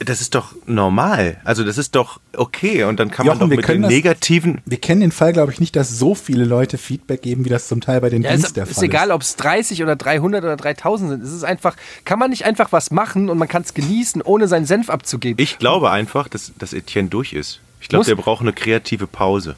Das 0.00 0.20
ist 0.20 0.34
doch 0.36 0.54
normal. 0.66 1.40
Also 1.44 1.64
das 1.64 1.76
ist 1.76 1.94
doch 1.96 2.20
okay. 2.36 2.84
Und 2.84 3.00
dann 3.00 3.10
kann 3.10 3.26
man 3.26 3.34
Jochen, 3.34 3.40
doch 3.46 3.50
wir 3.50 3.56
mit 3.56 3.68
den 3.68 3.82
das- 3.82 3.90
negativen. 3.90 4.60
Wir 4.64 4.78
kennen 4.78 5.00
den 5.00 5.10
Fall, 5.12 5.32
glaube 5.32 5.50
ich, 5.52 5.58
nicht, 5.60 5.74
dass 5.74 5.90
so 5.90 6.14
viele 6.14 6.44
Leute 6.44 6.78
Feedback 6.78 7.22
geben, 7.22 7.44
wie 7.44 7.48
das 7.48 7.66
zum 7.68 7.80
Teil 7.80 8.00
bei 8.00 8.08
den 8.08 8.22
ja, 8.22 8.30
Dienst 8.30 8.46
ist, 8.46 8.56
der 8.56 8.64
ist 8.64 8.74
Fall 8.76 8.84
egal, 8.84 9.08
ist. 9.08 9.14
ob 9.14 9.22
es 9.22 9.36
30 9.36 9.82
oder 9.82 9.96
300 9.96 10.44
oder 10.44 10.56
3000 10.56 11.10
sind. 11.10 11.22
Es 11.24 11.32
ist 11.32 11.42
einfach, 11.44 11.74
kann 12.04 12.18
man 12.18 12.30
nicht 12.30 12.44
einfach 12.44 12.70
was 12.70 12.90
machen 12.92 13.28
und 13.28 13.38
man 13.38 13.48
kann 13.48 13.62
es 13.62 13.74
genießen, 13.74 14.22
ohne 14.22 14.46
seinen 14.46 14.66
Senf 14.66 14.88
abzugeben. 14.88 15.42
Ich 15.42 15.58
glaube 15.58 15.90
einfach, 15.90 16.28
dass, 16.28 16.52
dass 16.58 16.72
Etienne 16.72 17.08
durch 17.08 17.32
ist. 17.32 17.60
Ich 17.80 17.88
glaube, 17.88 18.04
der 18.04 18.14
braucht 18.14 18.40
eine 18.42 18.52
kreative 18.52 19.06
Pause. 19.06 19.56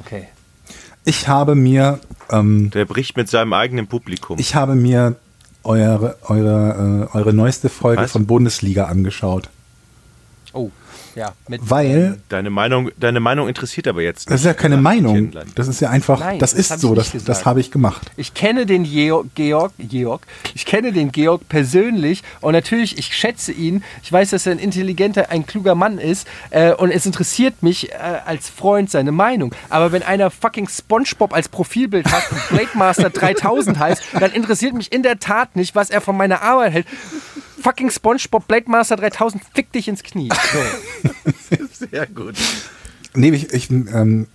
okay. 0.00 0.28
Ich 1.04 1.26
habe 1.26 1.54
mir, 1.54 2.00
ähm, 2.30 2.70
Der 2.70 2.84
bricht 2.84 3.16
mit 3.16 3.28
seinem 3.30 3.52
eigenen 3.54 3.86
Publikum. 3.86 4.38
ich 4.38 4.54
habe 4.54 4.74
mir 4.74 5.16
eure, 5.68 6.16
eure, 6.26 7.08
äh, 7.12 7.16
eure 7.16 7.32
neueste 7.32 7.68
Folge 7.68 8.02
Was? 8.02 8.12
von 8.12 8.26
Bundesliga 8.26 8.84
angeschaut. 8.86 9.50
Ja. 11.18 11.32
Mit, 11.48 11.60
Weil, 11.68 12.20
Deine 12.28 12.50
Meinung, 12.50 12.90
deine 12.96 13.18
Meinung 13.18 13.48
interessiert 13.48 13.88
aber 13.88 14.02
jetzt 14.02 14.20
nicht. 14.20 14.30
das 14.30 14.40
ist 14.42 14.46
ja 14.46 14.54
keine 14.54 14.76
Meinung. 14.76 15.32
Das 15.56 15.66
ist 15.66 15.80
ja 15.80 15.90
einfach, 15.90 16.20
Nein, 16.20 16.38
das 16.38 16.52
das 16.52 16.70
ist 16.70 16.80
so, 16.80 16.94
das, 16.94 17.12
das 17.24 17.44
habe 17.44 17.58
ich 17.60 17.72
gemacht. 17.72 18.10
Ich 18.16 18.34
kenne 18.34 18.66
den 18.66 18.84
Georg, 18.84 19.26
Georg, 19.34 19.72
Georg, 19.78 20.22
ich 20.54 20.64
kenne 20.64 20.92
den 20.92 21.10
Georg 21.10 21.48
persönlich 21.48 22.22
und 22.40 22.52
natürlich, 22.52 22.98
ich 22.98 23.14
schätze 23.14 23.50
ihn. 23.50 23.82
Ich 24.02 24.12
weiß, 24.12 24.30
dass 24.30 24.46
er 24.46 24.52
ein 24.52 24.58
intelligenter, 24.60 25.30
ein 25.30 25.44
kluger 25.44 25.74
Mann 25.74 25.98
ist 25.98 26.28
äh, 26.50 26.72
und 26.72 26.92
es 26.92 27.04
interessiert 27.04 27.62
mich 27.62 27.90
äh, 27.90 27.96
als 28.24 28.48
Freund 28.48 28.90
seine 28.90 29.10
Meinung. 29.10 29.52
Aber 29.70 29.90
wenn 29.90 30.04
einer 30.04 30.30
fucking 30.30 30.68
SpongeBob 30.68 31.32
als 31.34 31.48
Profilbild 31.48 32.10
hat 32.12 32.30
und 32.30 32.48
Blade 32.48 32.70
Master 32.74 33.10
3000 33.10 33.78
heißt, 33.78 34.02
dann 34.20 34.30
interessiert 34.30 34.74
mich 34.74 34.92
in 34.92 35.02
der 35.02 35.18
Tat 35.18 35.56
nicht, 35.56 35.74
was 35.74 35.90
er 35.90 36.00
von 36.00 36.16
meiner 36.16 36.42
Arbeit 36.42 36.72
hält. 36.72 36.86
Fucking 37.60 37.90
SpongeBob 37.90 38.46
Blade 38.46 38.70
Master 38.70 38.96
3000 38.96 39.42
fick 39.54 39.72
dich 39.72 39.88
ins 39.88 40.02
Knie. 40.02 40.28
So. 40.52 41.56
Sehr 41.90 42.06
gut. 42.06 42.36
Nee, 43.14 43.30
ich, 43.30 43.52
ich, 43.52 43.70
ähm, 43.70 44.28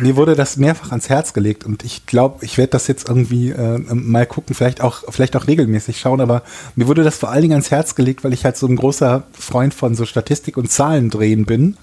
mir 0.00 0.16
wurde 0.16 0.34
das 0.34 0.56
mehrfach 0.56 0.90
ans 0.90 1.08
Herz 1.08 1.32
gelegt 1.32 1.64
und 1.64 1.84
ich 1.84 2.04
glaube, 2.06 2.44
ich 2.44 2.58
werde 2.58 2.72
das 2.72 2.88
jetzt 2.88 3.08
irgendwie 3.08 3.50
äh, 3.50 3.78
mal 3.78 4.26
gucken, 4.26 4.54
vielleicht 4.54 4.80
auch, 4.80 5.04
vielleicht 5.08 5.36
auch 5.36 5.46
regelmäßig 5.46 6.00
schauen, 6.00 6.20
aber 6.20 6.42
mir 6.74 6.88
wurde 6.88 7.04
das 7.04 7.16
vor 7.16 7.30
allen 7.30 7.42
Dingen 7.42 7.52
ans 7.52 7.70
Herz 7.70 7.94
gelegt, 7.94 8.24
weil 8.24 8.32
ich 8.32 8.44
halt 8.44 8.56
so 8.56 8.66
ein 8.66 8.74
großer 8.74 9.22
Freund 9.32 9.74
von 9.74 9.94
so 9.94 10.04
Statistik 10.04 10.56
und 10.56 10.70
Zahlen 10.70 11.10
drehen 11.10 11.46
bin. 11.46 11.76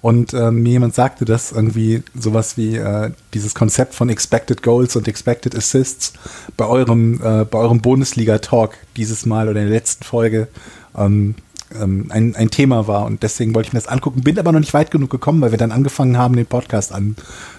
Und 0.00 0.34
äh, 0.34 0.50
mir 0.50 0.70
jemand 0.70 0.96
sagte, 0.96 1.24
dass 1.24 1.52
irgendwie 1.52 2.02
sowas 2.18 2.56
wie 2.56 2.76
äh, 2.76 3.12
dieses 3.34 3.54
Konzept 3.54 3.94
von 3.94 4.08
Expected 4.08 4.60
Goals 4.60 4.96
und 4.96 5.06
Expected 5.06 5.54
Assists 5.54 6.14
bei 6.56 6.66
eurem, 6.66 7.20
äh, 7.22 7.44
bei 7.44 7.58
eurem 7.58 7.80
Bundesliga-Talk 7.80 8.74
dieses 8.96 9.26
Mal 9.26 9.48
oder 9.48 9.60
in 9.60 9.68
der 9.68 9.76
letzten 9.76 10.02
Folge 10.02 10.48
ähm, 10.96 11.36
ähm, 11.80 12.06
ein, 12.10 12.34
ein 12.36 12.50
Thema 12.50 12.86
war 12.86 13.04
und 13.04 13.22
deswegen 13.22 13.54
wollte 13.54 13.68
ich 13.68 13.72
mir 13.72 13.80
das 13.80 13.88
angucken, 13.88 14.22
bin 14.22 14.38
aber 14.38 14.52
noch 14.52 14.60
nicht 14.60 14.74
weit 14.74 14.90
genug 14.90 15.10
gekommen, 15.10 15.40
weil 15.40 15.50
wir 15.50 15.58
dann 15.58 15.72
angefangen 15.72 16.16
haben, 16.18 16.36
den 16.36 16.46
Podcast 16.46 16.92
an, 16.92 17.16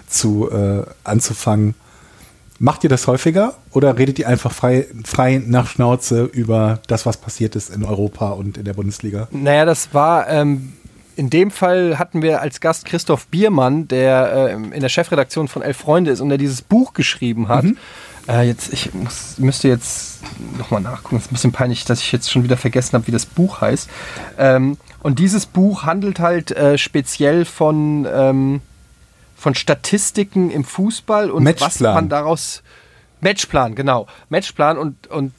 zu, 0.08 0.50
äh, 0.50 0.82
anzufangen. 1.04 1.74
Macht 2.58 2.84
ihr 2.84 2.90
das 2.90 3.06
häufiger 3.08 3.54
oder 3.72 3.98
redet 3.98 4.18
ihr 4.18 4.28
einfach 4.28 4.52
frei, 4.52 4.86
frei 5.04 5.42
nach 5.44 5.66
Schnauze 5.66 6.24
über 6.24 6.80
das, 6.86 7.04
was 7.04 7.16
passiert 7.16 7.56
ist 7.56 7.68
in 7.68 7.84
Europa 7.84 8.30
und 8.30 8.56
in 8.56 8.64
der 8.64 8.74
Bundesliga? 8.74 9.28
Naja, 9.32 9.64
das 9.64 9.92
war, 9.92 10.28
ähm, 10.28 10.72
in 11.16 11.30
dem 11.30 11.50
Fall 11.50 11.98
hatten 11.98 12.22
wir 12.22 12.40
als 12.40 12.60
Gast 12.60 12.84
Christoph 12.84 13.26
Biermann, 13.26 13.88
der 13.88 14.50
ähm, 14.52 14.72
in 14.72 14.80
der 14.80 14.88
Chefredaktion 14.88 15.48
von 15.48 15.62
Elf 15.62 15.76
Freunde 15.76 16.10
ist 16.10 16.20
und 16.20 16.28
der 16.28 16.38
dieses 16.38 16.62
Buch 16.62 16.94
geschrieben 16.94 17.48
hat. 17.48 17.64
Äh, 18.28 18.46
jetzt, 18.46 18.72
ich 18.72 18.94
muss, 18.94 19.38
müsste 19.38 19.68
jetzt 19.68 20.20
nochmal 20.58 20.80
nachgucken. 20.80 21.16
Es 21.16 21.24
ist 21.24 21.30
ein 21.30 21.34
bisschen 21.34 21.52
peinlich, 21.52 21.84
dass 21.84 22.00
ich 22.00 22.12
jetzt 22.12 22.30
schon 22.30 22.42
wieder 22.42 22.56
vergessen 22.56 22.94
habe, 22.94 23.06
wie 23.06 23.12
das 23.12 23.26
Buch 23.26 23.60
heißt. 23.60 23.88
Ähm, 24.38 24.78
und 25.02 25.18
dieses 25.18 25.46
Buch 25.46 25.84
handelt 25.84 26.20
halt 26.20 26.50
äh, 26.50 26.78
speziell 26.78 27.44
von, 27.44 28.06
ähm, 28.10 28.62
von 29.36 29.54
Statistiken 29.54 30.50
im 30.50 30.64
Fußball 30.64 31.30
und 31.30 31.44
was 31.44 31.60
Matchplan. 31.60 31.94
man 31.94 32.08
daraus. 32.08 32.62
Matchplan, 33.20 33.74
genau. 33.74 34.06
Matchplan 34.28 34.78
und, 34.78 35.06
und 35.08 35.32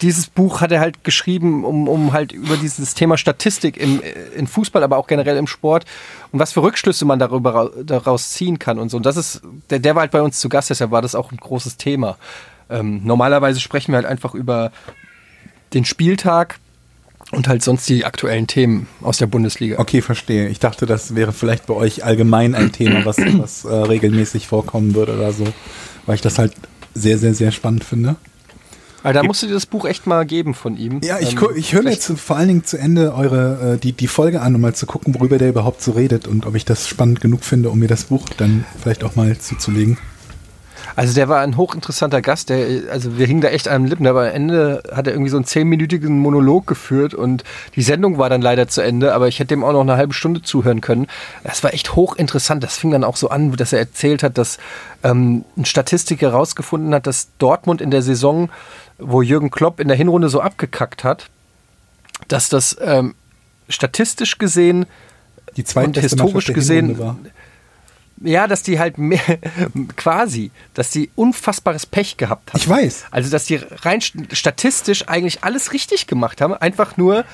dieses 0.00 0.28
Buch 0.28 0.60
hat 0.60 0.70
er 0.70 0.80
halt 0.80 1.02
geschrieben, 1.02 1.64
um, 1.64 1.88
um 1.88 2.12
halt 2.12 2.32
über 2.32 2.56
dieses 2.56 2.94
Thema 2.94 3.16
Statistik 3.16 3.76
im, 3.76 4.00
äh, 4.02 4.12
in 4.36 4.46
Fußball, 4.46 4.82
aber 4.82 4.96
auch 4.96 5.06
generell 5.06 5.36
im 5.36 5.46
Sport 5.46 5.84
und 6.32 6.38
was 6.38 6.52
für 6.52 6.62
Rückschlüsse 6.62 7.04
man 7.04 7.18
darüber 7.18 7.54
ra- 7.54 7.70
daraus 7.84 8.30
ziehen 8.30 8.58
kann 8.58 8.78
und 8.78 8.90
so. 8.90 8.96
Und 8.96 9.06
das 9.06 9.16
ist, 9.16 9.40
der, 9.70 9.78
der 9.78 9.94
war 9.94 10.02
halt 10.02 10.10
bei 10.10 10.22
uns 10.22 10.40
zu 10.40 10.48
Gast, 10.48 10.70
deshalb 10.70 10.90
war 10.90 11.02
das 11.02 11.14
auch 11.14 11.32
ein 11.32 11.38
großes 11.38 11.76
Thema. 11.76 12.16
Ähm, 12.70 13.00
normalerweise 13.04 13.60
sprechen 13.60 13.92
wir 13.92 13.96
halt 13.96 14.06
einfach 14.06 14.34
über 14.34 14.72
den 15.74 15.84
Spieltag 15.84 16.58
und 17.30 17.48
halt 17.48 17.62
sonst 17.62 17.88
die 17.88 18.04
aktuellen 18.04 18.46
Themen 18.46 18.86
aus 19.02 19.18
der 19.18 19.26
Bundesliga. 19.26 19.78
Okay, 19.78 20.00
verstehe. 20.00 20.48
Ich 20.48 20.60
dachte, 20.60 20.86
das 20.86 21.14
wäre 21.14 21.32
vielleicht 21.32 21.66
bei 21.66 21.74
euch 21.74 22.04
allgemein 22.04 22.54
ein 22.54 22.72
Thema, 22.72 23.04
was, 23.04 23.18
was 23.18 23.64
äh, 23.64 23.74
regelmäßig 23.74 24.48
vorkommen 24.48 24.94
würde 24.94 25.14
oder 25.14 25.32
so, 25.32 25.44
weil 26.06 26.14
ich 26.14 26.22
das 26.22 26.38
halt 26.38 26.54
sehr, 26.94 27.18
sehr, 27.18 27.34
sehr 27.34 27.52
spannend 27.52 27.84
finde. 27.84 28.16
Aber 29.08 29.22
da 29.22 29.22
musst 29.22 29.42
du 29.42 29.46
dir 29.46 29.54
das 29.54 29.64
Buch 29.64 29.86
echt 29.86 30.06
mal 30.06 30.26
geben 30.26 30.54
von 30.54 30.76
ihm. 30.76 31.00
Ja, 31.02 31.18
ich, 31.18 31.34
Ähm, 31.40 31.48
ich 31.56 31.72
höre 31.72 31.82
mir 31.82 31.92
jetzt 31.92 32.12
vor 32.18 32.36
allen 32.36 32.48
Dingen 32.48 32.64
zu 32.64 32.76
Ende 32.76 33.14
eure, 33.14 33.74
äh, 33.74 33.78
die, 33.78 33.92
die 33.92 34.06
Folge 34.06 34.42
an, 34.42 34.54
um 34.54 34.60
mal 34.60 34.74
zu 34.74 34.84
gucken, 34.84 35.14
worüber 35.14 35.38
der 35.38 35.48
überhaupt 35.48 35.80
so 35.82 35.92
redet 35.92 36.28
und 36.28 36.46
ob 36.46 36.54
ich 36.54 36.66
das 36.66 36.86
spannend 36.86 37.20
genug 37.20 37.42
finde, 37.42 37.70
um 37.70 37.78
mir 37.78 37.88
das 37.88 38.04
Buch 38.04 38.28
dann 38.36 38.66
vielleicht 38.82 39.04
auch 39.04 39.16
mal 39.16 39.38
zuzulegen. 39.38 39.96
Also 40.96 41.14
der 41.14 41.28
war 41.28 41.40
ein 41.42 41.56
hochinteressanter 41.56 42.20
Gast, 42.22 42.48
der, 42.48 42.90
also 42.90 43.18
wir 43.18 43.26
hingen 43.26 43.40
da 43.40 43.48
echt 43.48 43.68
an 43.68 43.82
den 43.82 43.90
Lippen, 43.90 44.06
aber 44.06 44.28
am 44.28 44.34
Ende 44.34 44.82
hat 44.92 45.06
er 45.06 45.12
irgendwie 45.12 45.30
so 45.30 45.36
einen 45.36 45.44
zehnminütigen 45.44 46.18
Monolog 46.18 46.66
geführt 46.66 47.14
und 47.14 47.44
die 47.76 47.82
Sendung 47.82 48.18
war 48.18 48.28
dann 48.28 48.42
leider 48.42 48.68
zu 48.68 48.80
Ende, 48.80 49.14
aber 49.14 49.28
ich 49.28 49.38
hätte 49.38 49.48
dem 49.48 49.64
auch 49.64 49.72
noch 49.72 49.82
eine 49.82 49.96
halbe 49.96 50.12
Stunde 50.12 50.42
zuhören 50.42 50.80
können. 50.80 51.06
Das 51.44 51.62
war 51.62 51.72
echt 51.72 51.94
hochinteressant. 51.94 52.64
Das 52.64 52.76
fing 52.76 52.90
dann 52.90 53.04
auch 53.04 53.16
so 53.16 53.28
an, 53.28 53.52
dass 53.52 53.72
er 53.72 53.78
erzählt 53.78 54.22
hat, 54.22 54.38
dass 54.38 54.58
ähm, 55.04 55.44
ein 55.56 55.64
Statistik 55.64 56.20
herausgefunden 56.20 56.92
hat, 56.94 57.06
dass 57.06 57.28
Dortmund 57.38 57.80
in 57.80 57.90
der 57.90 58.02
Saison, 58.02 58.50
wo 58.98 59.22
Jürgen 59.22 59.50
Klopp 59.50 59.80
in 59.80 59.88
der 59.88 59.96
Hinrunde 59.96 60.28
so 60.28 60.40
abgekackt 60.40 61.04
hat, 61.04 61.28
dass 62.28 62.48
das 62.48 62.76
ähm, 62.80 63.14
statistisch 63.68 64.38
gesehen 64.38 64.86
Die 65.56 65.64
Und 65.76 65.96
historisch 65.96 66.46
gesehen- 66.52 66.96
ja, 68.20 68.48
dass 68.48 68.64
die 68.64 68.80
halt 68.80 68.98
mehr, 68.98 69.20
quasi, 69.96 70.50
dass 70.74 70.90
die 70.90 71.08
unfassbares 71.14 71.86
Pech 71.86 72.16
gehabt 72.16 72.50
haben. 72.52 72.58
Ich 72.58 72.68
weiß. 72.68 73.04
Also, 73.12 73.30
dass 73.30 73.44
die 73.44 73.56
rein 73.56 74.00
st- 74.00 74.34
statistisch 74.34 75.06
eigentlich 75.08 75.44
alles 75.44 75.72
richtig 75.72 76.08
gemacht 76.08 76.40
haben, 76.40 76.52
einfach 76.54 76.96
nur 76.96 77.24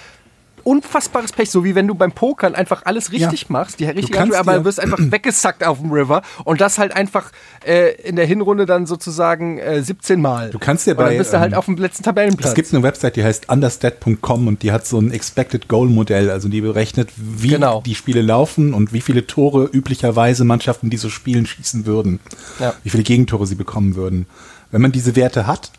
unfassbares 0.64 1.32
Pech, 1.32 1.50
so 1.50 1.64
wie 1.64 1.74
wenn 1.74 1.86
du 1.86 1.94
beim 1.94 2.12
Pokern 2.12 2.54
einfach 2.54 2.82
alles 2.84 3.12
richtig 3.12 3.42
Ja. 3.42 3.46
machst, 3.50 3.78
die 3.80 3.86
kannst 3.86 4.14
Hand, 4.18 4.34
aber 4.34 4.58
du 4.58 4.64
wirst 4.64 4.80
einfach 4.80 4.98
weggesackt 5.00 5.62
auf 5.64 5.78
dem 5.80 5.92
River 5.92 6.22
und 6.44 6.60
das 6.60 6.78
halt 6.78 6.94
einfach 6.96 7.30
äh, 7.66 7.92
in 8.02 8.16
der 8.16 8.26
Hinrunde 8.26 8.66
dann 8.66 8.86
sozusagen 8.86 9.58
äh, 9.58 9.82
17 9.82 10.20
Mal. 10.20 10.50
Du 10.50 10.58
kannst 10.58 10.86
dir 10.86 10.92
und 10.92 10.98
dann 11.00 11.08
bei, 11.08 11.18
bist 11.18 11.32
du 11.32 11.38
halt 11.38 11.52
ähm, 11.52 11.58
auf 11.58 11.66
dem 11.66 11.76
letzten 11.76 12.02
Tabellenplatz. 12.02 12.48
Es 12.50 12.54
gibt 12.54 12.72
eine 12.74 12.82
Website, 12.82 13.16
die 13.16 13.24
heißt 13.24 13.48
understat.com 13.48 14.48
und 14.48 14.62
die 14.62 14.72
hat 14.72 14.86
so 14.86 14.98
ein 14.98 15.10
Expected 15.12 15.68
Goal 15.68 15.88
Modell, 15.88 16.30
also 16.30 16.48
die 16.48 16.60
berechnet, 16.60 17.10
wie 17.16 17.48
Genau. 17.48 17.82
die 17.84 17.94
Spiele 17.94 18.22
laufen 18.22 18.74
und 18.74 18.92
wie 18.92 19.00
viele 19.00 19.26
Tore 19.26 19.64
üblicherweise 19.72 20.44
Mannschaften, 20.44 20.90
die 20.90 20.96
so 20.96 21.10
spielen, 21.10 21.46
schießen 21.46 21.86
würden. 21.86 22.20
Ja. 22.58 22.74
Wie 22.82 22.90
viele 22.90 23.02
Gegentore 23.02 23.46
sie 23.46 23.54
bekommen 23.54 23.94
würden. 23.96 24.26
Wenn 24.70 24.80
man 24.82 24.92
diese 24.92 25.14
Werte 25.16 25.46
hat, 25.46 25.70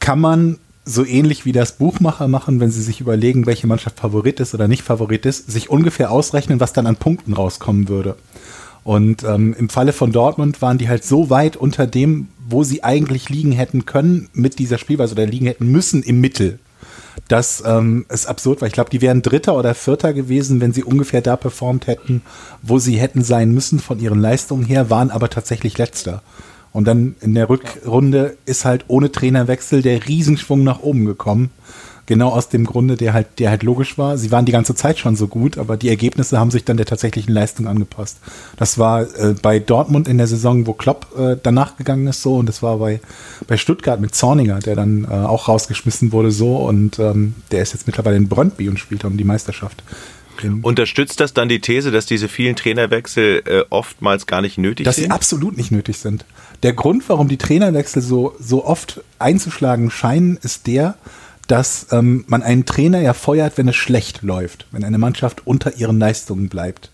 kann 0.00 0.20
man 0.20 0.58
so 0.88 1.04
ähnlich 1.04 1.44
wie 1.44 1.52
das 1.52 1.72
Buchmacher 1.72 2.28
machen, 2.28 2.60
wenn 2.60 2.70
sie 2.70 2.82
sich 2.82 3.00
überlegen, 3.00 3.46
welche 3.46 3.66
Mannschaft 3.66 4.00
Favorit 4.00 4.40
ist 4.40 4.54
oder 4.54 4.68
nicht 4.68 4.82
Favorit 4.82 5.26
ist, 5.26 5.50
sich 5.50 5.68
ungefähr 5.70 6.10
ausrechnen, 6.10 6.60
was 6.60 6.72
dann 6.72 6.86
an 6.86 6.96
Punkten 6.96 7.34
rauskommen 7.34 7.88
würde. 7.88 8.16
Und 8.84 9.22
ähm, 9.22 9.54
im 9.58 9.68
Falle 9.68 9.92
von 9.92 10.12
Dortmund 10.12 10.62
waren 10.62 10.78
die 10.78 10.88
halt 10.88 11.04
so 11.04 11.28
weit 11.28 11.56
unter 11.56 11.86
dem, 11.86 12.28
wo 12.48 12.64
sie 12.64 12.84
eigentlich 12.84 13.28
liegen 13.28 13.52
hätten 13.52 13.84
können 13.84 14.30
mit 14.32 14.58
dieser 14.58 14.78
Spielweise 14.78 15.12
oder 15.12 15.26
liegen 15.26 15.46
hätten 15.46 15.66
müssen 15.66 16.02
im 16.02 16.20
Mittel. 16.20 16.58
Das 17.26 17.62
ähm, 17.66 18.06
ist 18.08 18.26
absurd, 18.26 18.62
weil 18.62 18.68
ich 18.68 18.74
glaube, 18.74 18.90
die 18.90 19.02
wären 19.02 19.20
Dritter 19.20 19.56
oder 19.56 19.74
Vierter 19.74 20.14
gewesen, 20.14 20.60
wenn 20.62 20.72
sie 20.72 20.84
ungefähr 20.84 21.20
da 21.20 21.36
performt 21.36 21.86
hätten, 21.86 22.22
wo 22.62 22.78
sie 22.78 22.96
hätten 22.96 23.22
sein 23.22 23.52
müssen 23.52 23.80
von 23.80 23.98
ihren 23.98 24.20
Leistungen 24.20 24.64
her, 24.64 24.88
waren 24.88 25.10
aber 25.10 25.28
tatsächlich 25.28 25.76
Letzter. 25.76 26.22
Und 26.72 26.86
dann 26.86 27.16
in 27.20 27.34
der 27.34 27.48
Rückrunde 27.48 28.36
ist 28.44 28.64
halt 28.64 28.84
ohne 28.88 29.10
Trainerwechsel 29.10 29.82
der 29.82 30.06
Riesenschwung 30.06 30.64
nach 30.64 30.80
oben 30.80 31.04
gekommen. 31.04 31.50
Genau 32.06 32.30
aus 32.30 32.48
dem 32.48 32.64
Grunde, 32.64 32.96
der 32.96 33.12
halt, 33.12 33.38
der 33.38 33.50
halt 33.50 33.62
logisch 33.62 33.98
war. 33.98 34.16
Sie 34.16 34.32
waren 34.32 34.46
die 34.46 34.52
ganze 34.52 34.74
Zeit 34.74 34.98
schon 34.98 35.14
so 35.14 35.28
gut, 35.28 35.58
aber 35.58 35.76
die 35.76 35.90
Ergebnisse 35.90 36.38
haben 36.38 36.50
sich 36.50 36.64
dann 36.64 36.78
der 36.78 36.86
tatsächlichen 36.86 37.34
Leistung 37.34 37.66
angepasst. 37.66 38.16
Das 38.56 38.78
war 38.78 39.02
äh, 39.02 39.34
bei 39.42 39.58
Dortmund 39.58 40.08
in 40.08 40.16
der 40.16 40.26
Saison, 40.26 40.66
wo 40.66 40.72
Klopp 40.72 41.06
äh, 41.18 41.36
danach 41.42 41.76
gegangen 41.76 42.06
ist, 42.06 42.22
so. 42.22 42.36
Und 42.36 42.48
das 42.48 42.62
war 42.62 42.78
bei, 42.78 43.00
bei 43.46 43.58
Stuttgart 43.58 44.00
mit 44.00 44.14
Zorniger, 44.14 44.58
der 44.58 44.74
dann 44.74 45.04
äh, 45.04 45.08
auch 45.08 45.48
rausgeschmissen 45.48 46.10
wurde, 46.10 46.30
so. 46.30 46.56
Und 46.56 46.98
ähm, 46.98 47.34
der 47.50 47.60
ist 47.60 47.74
jetzt 47.74 47.86
mittlerweile 47.86 48.16
in 48.16 48.28
Brøndby 48.28 48.70
und 48.70 48.78
spielt 48.78 49.04
um 49.04 49.18
die 49.18 49.24
Meisterschaft. 49.24 49.82
Den- 50.42 50.62
Unterstützt 50.62 51.20
das 51.20 51.34
dann 51.34 51.48
die 51.48 51.60
These, 51.60 51.90
dass 51.90 52.06
diese 52.06 52.28
vielen 52.28 52.56
Trainerwechsel 52.56 53.42
äh, 53.46 53.64
oftmals 53.70 54.26
gar 54.26 54.40
nicht 54.42 54.58
nötig 54.58 54.84
dass 54.84 54.96
sie 54.96 55.02
sind? 55.02 55.12
absolut 55.12 55.56
nicht 55.56 55.70
nötig 55.70 55.98
sind. 55.98 56.24
Der 56.62 56.72
Grund, 56.72 57.08
warum 57.08 57.28
die 57.28 57.36
Trainerwechsel 57.36 58.02
so, 58.02 58.34
so 58.40 58.64
oft 58.64 59.02
einzuschlagen 59.18 59.90
scheinen, 59.90 60.38
ist 60.42 60.66
der, 60.66 60.94
dass 61.46 61.86
ähm, 61.92 62.24
man 62.26 62.42
einen 62.42 62.66
Trainer 62.66 63.00
ja 63.00 63.14
feuert, 63.14 63.56
wenn 63.56 63.68
es 63.68 63.76
schlecht 63.76 64.22
läuft, 64.22 64.66
wenn 64.70 64.84
eine 64.84 64.98
Mannschaft 64.98 65.46
unter 65.46 65.76
ihren 65.76 65.98
Leistungen 65.98 66.48
bleibt. 66.48 66.90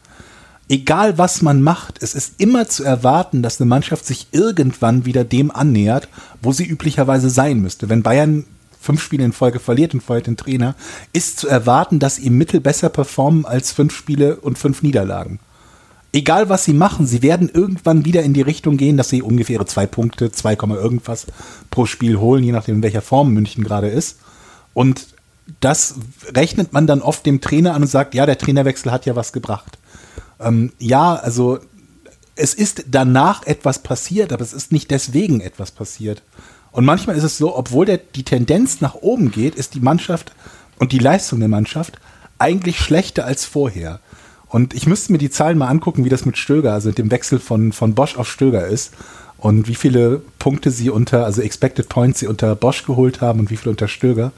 Egal 0.68 1.18
was 1.18 1.42
man 1.42 1.60
macht, 1.60 2.02
es 2.02 2.14
ist 2.14 2.34
immer 2.40 2.66
zu 2.68 2.84
erwarten, 2.84 3.42
dass 3.42 3.60
eine 3.60 3.68
Mannschaft 3.68 4.06
sich 4.06 4.28
irgendwann 4.32 5.04
wieder 5.04 5.22
dem 5.24 5.50
annähert, 5.50 6.08
wo 6.40 6.52
sie 6.52 6.64
üblicherweise 6.64 7.28
sein 7.28 7.60
müsste. 7.60 7.90
Wenn 7.90 8.02
Bayern 8.02 8.46
fünf 8.84 9.02
Spiele 9.02 9.24
in 9.24 9.32
Folge 9.32 9.58
verliert 9.58 9.94
und 9.94 10.02
feuert 10.02 10.26
den 10.26 10.36
Trainer, 10.36 10.74
ist 11.12 11.38
zu 11.38 11.48
erwarten, 11.48 11.98
dass 11.98 12.16
sie 12.16 12.26
im 12.26 12.38
Mittel 12.38 12.60
besser 12.60 12.88
performen 12.88 13.44
als 13.44 13.72
fünf 13.72 13.94
Spiele 13.94 14.36
und 14.36 14.58
fünf 14.58 14.82
Niederlagen 14.82 15.40
egal 16.14 16.48
was 16.48 16.64
sie 16.64 16.72
machen, 16.72 17.06
sie 17.06 17.22
werden 17.22 17.50
irgendwann 17.52 18.04
wieder 18.04 18.22
in 18.22 18.32
die 18.32 18.40
Richtung 18.40 18.76
gehen, 18.76 18.96
dass 18.96 19.08
sie 19.08 19.20
ungefähr 19.20 19.66
zwei 19.66 19.86
Punkte, 19.86 20.30
2, 20.30 20.52
irgendwas 20.76 21.26
pro 21.70 21.86
Spiel 21.86 22.18
holen, 22.18 22.44
je 22.44 22.52
nachdem 22.52 22.76
in 22.76 22.82
welcher 22.82 23.02
Form 23.02 23.32
München 23.32 23.64
gerade 23.64 23.88
ist. 23.88 24.20
Und 24.72 25.08
das 25.60 25.96
rechnet 26.34 26.72
man 26.72 26.86
dann 26.86 27.02
oft 27.02 27.26
dem 27.26 27.40
Trainer 27.40 27.74
an 27.74 27.82
und 27.82 27.88
sagt, 27.88 28.14
ja, 28.14 28.26
der 28.26 28.38
Trainerwechsel 28.38 28.92
hat 28.92 29.06
ja 29.06 29.16
was 29.16 29.32
gebracht. 29.32 29.76
Ähm, 30.40 30.72
ja, 30.78 31.16
also 31.16 31.58
es 32.36 32.54
ist 32.54 32.84
danach 32.88 33.44
etwas 33.46 33.80
passiert, 33.80 34.32
aber 34.32 34.42
es 34.42 34.52
ist 34.52 34.72
nicht 34.72 34.90
deswegen 34.90 35.40
etwas 35.40 35.72
passiert. 35.72 36.22
Und 36.74 36.84
manchmal 36.84 37.16
ist 37.16 37.22
es 37.22 37.38
so, 37.38 37.56
obwohl 37.56 37.86
der, 37.86 37.98
die 37.98 38.24
Tendenz 38.24 38.80
nach 38.80 38.96
oben 38.96 39.30
geht, 39.30 39.54
ist 39.54 39.74
die 39.74 39.80
Mannschaft 39.80 40.32
und 40.80 40.90
die 40.90 40.98
Leistung 40.98 41.38
der 41.38 41.48
Mannschaft 41.48 42.00
eigentlich 42.40 42.80
schlechter 42.80 43.24
als 43.24 43.44
vorher. 43.44 44.00
Und 44.48 44.74
ich 44.74 44.88
müsste 44.88 45.12
mir 45.12 45.18
die 45.18 45.30
Zahlen 45.30 45.56
mal 45.56 45.68
angucken, 45.68 46.04
wie 46.04 46.08
das 46.08 46.26
mit 46.26 46.36
Stöger, 46.36 46.72
also 46.72 46.88
mit 46.88 46.98
dem 46.98 47.12
Wechsel 47.12 47.38
von, 47.38 47.70
von 47.70 47.94
Bosch 47.94 48.16
auf 48.16 48.28
Stöger 48.28 48.66
ist. 48.66 48.92
Und 49.38 49.68
wie 49.68 49.76
viele 49.76 50.20
Punkte 50.40 50.72
sie 50.72 50.90
unter, 50.90 51.24
also 51.24 51.42
Expected 51.42 51.88
Points 51.88 52.18
sie 52.18 52.26
unter 52.26 52.56
Bosch 52.56 52.84
geholt 52.84 53.20
haben 53.20 53.38
und 53.38 53.50
wie 53.50 53.56
viele 53.56 53.70
unter 53.70 53.86
Stöger. 53.86 54.32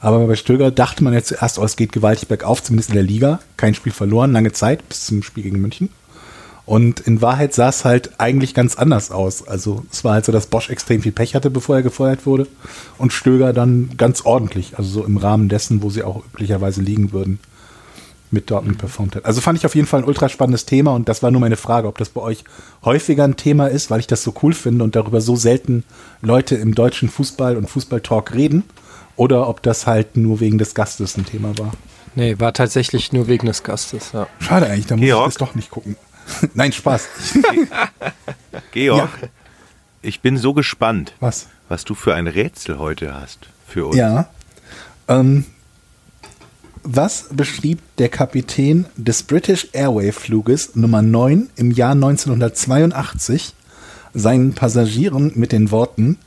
Aber 0.00 0.26
bei 0.26 0.34
Stöger 0.34 0.72
dachte 0.72 1.04
man 1.04 1.14
ja 1.14 1.22
zuerst, 1.22 1.56
oh, 1.56 1.64
es 1.64 1.76
geht 1.76 1.92
gewaltig 1.92 2.26
bergauf, 2.26 2.64
zumindest 2.64 2.88
in 2.88 2.96
der 2.96 3.04
Liga. 3.04 3.38
Kein 3.56 3.74
Spiel 3.74 3.92
verloren, 3.92 4.32
lange 4.32 4.52
Zeit, 4.52 4.88
bis 4.88 5.06
zum 5.06 5.22
Spiel 5.22 5.44
gegen 5.44 5.60
München. 5.60 5.90
Und 6.66 6.98
in 6.98 7.22
Wahrheit 7.22 7.54
sah 7.54 7.68
es 7.68 7.84
halt 7.84 8.18
eigentlich 8.18 8.52
ganz 8.52 8.74
anders 8.74 9.12
aus. 9.12 9.46
Also 9.46 9.84
es 9.92 10.02
war 10.02 10.14
halt 10.14 10.24
so, 10.24 10.32
dass 10.32 10.48
Bosch 10.48 10.68
extrem 10.68 11.00
viel 11.00 11.12
Pech 11.12 11.36
hatte, 11.36 11.48
bevor 11.48 11.76
er 11.76 11.82
gefeuert 11.82 12.26
wurde. 12.26 12.48
Und 12.98 13.12
Stöger 13.12 13.52
dann 13.52 13.90
ganz 13.96 14.22
ordentlich, 14.22 14.76
also 14.76 14.90
so 14.90 15.04
im 15.04 15.16
Rahmen 15.16 15.48
dessen, 15.48 15.82
wo 15.82 15.90
sie 15.90 16.02
auch 16.02 16.24
üblicherweise 16.34 16.82
liegen 16.82 17.12
würden, 17.12 17.38
mit 18.32 18.50
Dortmund 18.50 18.78
performt 18.78 19.14
hat. 19.14 19.24
Also 19.24 19.40
fand 19.40 19.58
ich 19.58 19.64
auf 19.64 19.76
jeden 19.76 19.86
Fall 19.86 20.00
ein 20.00 20.06
ultra 20.06 20.28
spannendes 20.28 20.66
Thema 20.66 20.92
und 20.94 21.08
das 21.08 21.22
war 21.22 21.30
nur 21.30 21.40
meine 21.40 21.56
Frage, 21.56 21.86
ob 21.86 21.98
das 21.98 22.08
bei 22.08 22.20
euch 22.20 22.42
häufiger 22.84 23.22
ein 23.22 23.36
Thema 23.36 23.68
ist, 23.68 23.90
weil 23.90 24.00
ich 24.00 24.08
das 24.08 24.24
so 24.24 24.34
cool 24.42 24.52
finde 24.52 24.82
und 24.82 24.96
darüber 24.96 25.20
so 25.20 25.36
selten 25.36 25.84
Leute 26.20 26.56
im 26.56 26.74
deutschen 26.74 27.08
Fußball 27.08 27.56
und 27.56 27.70
Fußballtalk 27.70 28.34
reden 28.34 28.64
oder 29.14 29.48
ob 29.48 29.62
das 29.62 29.86
halt 29.86 30.16
nur 30.16 30.40
wegen 30.40 30.58
des 30.58 30.74
Gastes 30.74 31.16
ein 31.16 31.24
Thema 31.24 31.56
war. 31.58 31.70
Nee, 32.16 32.36
war 32.38 32.52
tatsächlich 32.52 33.12
nur 33.12 33.28
wegen 33.28 33.46
des 33.46 33.62
Gastes, 33.62 34.10
ja. 34.12 34.26
Schade 34.40 34.66
eigentlich, 34.66 34.86
da 34.86 34.96
muss 34.96 35.04
Georg. 35.04 35.28
ich 35.28 35.34
das 35.34 35.48
doch 35.48 35.54
nicht 35.54 35.70
gucken. 35.70 35.96
Nein, 36.54 36.72
Spaß. 36.72 37.08
Georg, 38.72 39.10
ja. 39.22 39.28
ich 40.02 40.20
bin 40.20 40.36
so 40.36 40.54
gespannt, 40.54 41.14
was? 41.20 41.48
was 41.68 41.84
du 41.84 41.94
für 41.94 42.14
ein 42.14 42.26
Rätsel 42.26 42.78
heute 42.78 43.14
hast 43.14 43.48
für 43.66 43.86
uns. 43.86 43.96
Ja. 43.96 44.28
Ähm, 45.08 45.44
was 46.82 47.28
beschrieb 47.32 47.80
der 47.98 48.08
Kapitän 48.08 48.86
des 48.96 49.24
British 49.24 49.68
Airway 49.72 50.12
Fluges 50.12 50.76
Nummer 50.76 51.02
9 51.02 51.48
im 51.56 51.70
Jahr 51.72 51.92
1982 51.92 53.54
seinen 54.14 54.54
Passagieren 54.54 55.32
mit 55.34 55.52
den 55.52 55.70
Worten 55.70 56.18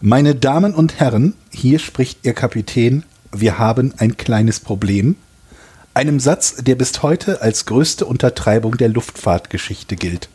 Meine 0.00 0.34
Damen 0.34 0.74
und 0.74 0.98
Herren, 0.98 1.34
hier 1.50 1.78
spricht 1.78 2.24
Ihr 2.24 2.32
Kapitän, 2.32 3.04
wir 3.32 3.58
haben 3.58 3.92
ein 3.98 4.16
kleines 4.16 4.60
Problem 4.60 5.16
einem 5.98 6.20
Satz, 6.20 6.54
der 6.54 6.76
bis 6.76 7.02
heute 7.02 7.42
als 7.42 7.66
größte 7.66 8.06
Untertreibung 8.06 8.76
der 8.76 8.88
Luftfahrtgeschichte 8.88 9.96
gilt. 9.96 10.28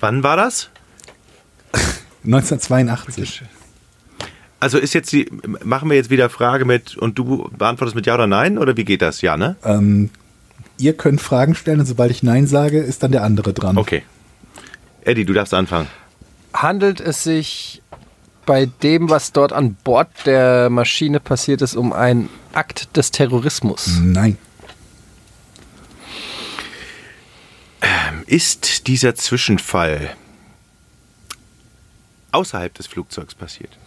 Wann 0.00 0.24
war 0.24 0.36
das? 0.36 0.70
1982. 2.24 3.42
Also 4.58 4.78
ist 4.78 4.92
jetzt 4.92 5.12
die, 5.12 5.30
machen 5.62 5.88
wir 5.88 5.96
jetzt 5.96 6.10
wieder 6.10 6.28
Frage 6.30 6.64
mit 6.64 6.96
und 6.96 7.16
du 7.16 7.48
beantwortest 7.56 7.94
mit 7.94 8.06
Ja 8.06 8.14
oder 8.14 8.26
Nein 8.26 8.58
oder 8.58 8.76
wie 8.76 8.84
geht 8.84 9.02
das? 9.02 9.22
Ja, 9.22 9.36
ne? 9.36 9.54
Ähm, 9.64 10.10
ihr 10.78 10.94
könnt 10.94 11.20
Fragen 11.20 11.54
stellen 11.54 11.78
und 11.78 11.86
sobald 11.86 12.10
ich 12.10 12.24
Nein 12.24 12.48
sage, 12.48 12.80
ist 12.80 13.04
dann 13.04 13.12
der 13.12 13.22
andere 13.22 13.52
dran. 13.52 13.78
Okay. 13.78 14.02
Eddie, 15.02 15.24
du 15.24 15.32
darfst 15.32 15.54
anfangen. 15.54 15.86
Handelt 16.52 17.00
es 17.00 17.22
sich 17.22 17.82
bei 18.50 18.66
dem, 18.66 19.08
was 19.08 19.30
dort 19.30 19.52
an 19.52 19.74
Bord 19.74 20.08
der 20.26 20.70
Maschine 20.70 21.20
passiert 21.20 21.62
ist, 21.62 21.76
um 21.76 21.92
einen 21.92 22.28
Akt 22.52 22.96
des 22.96 23.12
Terrorismus? 23.12 24.00
Nein. 24.02 24.38
Ähm, 27.80 28.24
ist 28.26 28.88
dieser 28.88 29.14
Zwischenfall 29.14 30.16
außerhalb 32.32 32.74
des 32.74 32.88
Flugzeugs 32.88 33.36
passiert? 33.36 33.78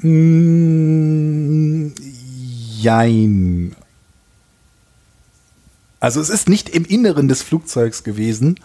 Mm, 0.00 1.88
jein. 2.78 3.74
Also 5.98 6.20
es 6.20 6.28
ist 6.28 6.50
nicht 6.50 6.68
im 6.68 6.84
Inneren 6.84 7.26
des 7.28 7.40
Flugzeugs 7.40 8.04
gewesen, 8.04 8.60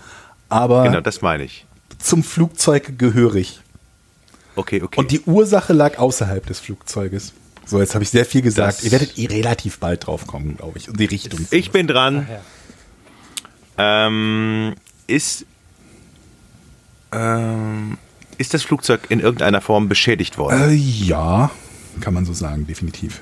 aber 0.49 0.83
genau, 0.83 0.99
das 0.99 1.21
meine 1.21 1.45
ich. 1.45 1.65
Zum 1.97 2.23
Flugzeug 2.23 2.99
gehörig. 2.99 3.61
Okay, 4.59 4.81
okay. 4.81 4.99
Und 4.99 5.11
die 5.11 5.21
Ursache 5.21 5.71
lag 5.71 5.97
außerhalb 5.97 6.45
des 6.45 6.59
Flugzeuges. 6.59 7.31
So, 7.65 7.79
jetzt 7.79 7.93
habe 7.93 8.03
ich 8.03 8.09
sehr 8.09 8.25
viel 8.25 8.41
gesagt. 8.41 8.79
Das 8.79 8.83
Ihr 8.83 8.91
werdet 8.91 9.17
eh 9.17 9.27
relativ 9.27 9.79
bald 9.79 10.05
drauf 10.05 10.27
kommen, 10.27 10.57
glaube 10.57 10.77
ich, 10.77 10.89
und 10.89 10.99
die 10.99 11.05
Richtung. 11.05 11.47
Ich 11.49 11.71
bin 11.71 11.87
dran. 11.87 12.27
Ja. 13.77 14.07
Ähm, 14.07 14.75
ist, 15.07 15.45
ähm, 17.13 17.97
ist 18.37 18.53
das 18.53 18.63
Flugzeug 18.63 19.01
in 19.07 19.21
irgendeiner 19.21 19.61
Form 19.61 19.87
beschädigt 19.87 20.37
worden? 20.37 20.71
Äh, 20.71 20.73
ja, 20.73 21.51
kann 22.01 22.13
man 22.13 22.25
so 22.25 22.33
sagen, 22.33 22.67
definitiv. 22.67 23.21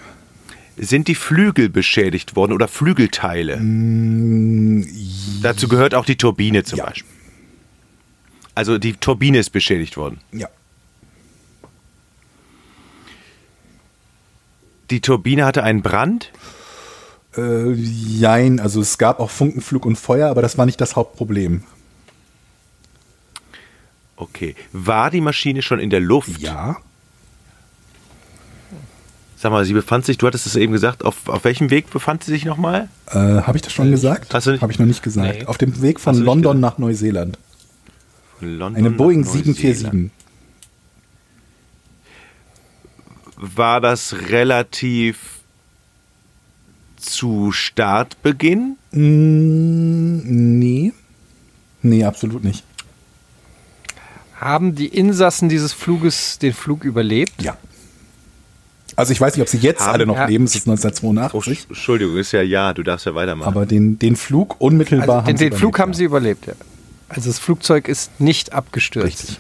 Sind 0.75 1.07
die 1.07 1.15
Flügel 1.15 1.69
beschädigt 1.69 2.35
worden 2.35 2.53
oder 2.53 2.67
Flügelteile? 2.67 3.57
Mm, 3.57 4.88
Dazu 5.43 5.67
gehört 5.67 5.93
auch 5.93 6.05
die 6.05 6.15
Turbine 6.15 6.63
zum 6.63 6.79
ja. 6.79 6.85
Beispiel. 6.85 7.11
Also 8.55 8.79
die 8.79 8.93
Turbine 8.93 9.38
ist 9.38 9.51
beschädigt 9.51 9.97
worden. 9.97 10.19
Ja. 10.31 10.47
Die 14.89 15.01
Turbine 15.01 15.45
hatte 15.45 15.63
einen 15.63 15.81
Brand? 15.81 16.31
Äh, 17.35 17.73
jein, 17.73 18.59
also 18.59 18.81
es 18.81 18.97
gab 18.97 19.19
auch 19.19 19.29
Funkenflug 19.29 19.85
und 19.85 19.97
Feuer, 19.97 20.29
aber 20.29 20.41
das 20.41 20.57
war 20.57 20.65
nicht 20.65 20.79
das 20.81 20.95
Hauptproblem. 20.95 21.63
Okay. 24.15 24.55
War 24.71 25.11
die 25.11 25.21
Maschine 25.21 25.61
schon 25.61 25.79
in 25.79 25.89
der 25.89 25.99
Luft? 25.99 26.39
Ja. 26.39 26.77
Sag 29.35 29.51
mal, 29.51 29.63
sie 29.65 29.73
befand 29.73 30.03
sich, 30.03 30.17
du 30.17 30.25
hattest 30.25 30.47
es 30.47 30.55
eben 30.55 30.73
gesagt, 30.73 31.05
auf, 31.05 31.29
auf 31.29 31.43
welchem 31.43 31.69
Weg 31.69 31.91
befand 31.91 32.23
sie 32.23 32.31
sich 32.31 32.43
nochmal? 32.43 32.89
Äh, 33.07 33.13
Habe 33.19 33.55
ich 33.55 33.61
das 33.61 33.71
schon 33.71 33.91
gesagt? 33.91 34.33
Habe 34.33 34.71
ich 34.71 34.79
noch 34.79 34.88
nicht 34.88 35.03
gesagt. 35.03 35.39
Nee. 35.41 35.45
Auf 35.45 35.59
dem 35.59 35.79
Weg 35.83 35.99
von 35.99 36.17
London 36.17 36.59
nach 36.59 36.79
Neuseeland. 36.79 37.38
London 38.41 38.75
Eine 38.75 38.89
Boeing 38.89 39.23
747 39.23 40.11
war 43.38 43.79
das 43.81 44.15
relativ 44.29 45.39
zu 46.97 47.51
Startbeginn? 47.51 48.75
Mm, 48.91 50.19
nee. 50.59 50.93
Nee, 51.81 52.03
absolut 52.03 52.43
nicht. 52.43 52.63
Haben 54.35 54.75
die 54.75 54.88
Insassen 54.88 55.49
dieses 55.49 55.73
Fluges 55.73 56.39
den 56.39 56.53
Flug 56.53 56.83
überlebt? 56.83 57.41
Ja. 57.41 57.57
Also 58.95 59.13
ich 59.13 59.21
weiß 59.21 59.35
nicht, 59.35 59.43
ob 59.43 59.47
sie 59.47 59.57
jetzt 59.57 59.81
Haben, 59.81 59.93
alle 59.93 60.05
noch 60.07 60.15
ja. 60.15 60.25
leben, 60.25 60.45
es 60.45 60.55
ist 60.55 60.67
1982. 60.67 61.33
Oh, 61.33 61.69
Entschuldigung, 61.69 62.17
ist 62.17 62.31
ja 62.31 62.41
ja, 62.41 62.73
du 62.73 62.81
darfst 62.81 63.05
ja 63.05 63.13
weitermachen. 63.13 63.47
Aber 63.47 63.65
den, 63.67 63.99
den 63.99 64.15
Flug 64.15 64.59
unmittelbar 64.59 65.19
also 65.19 65.27
den, 65.27 65.38
den 65.38 65.53
Flug 65.53 65.77
haben 65.79 65.93
sie 65.93 66.03
überlebt, 66.03 66.47
ja. 66.47 66.53
Also 67.09 67.29
das 67.29 67.39
Flugzeug 67.39 67.88
ist 67.88 68.19
nicht 68.19 68.53
abgestürzt. 68.53 69.07
Richtig. 69.07 69.39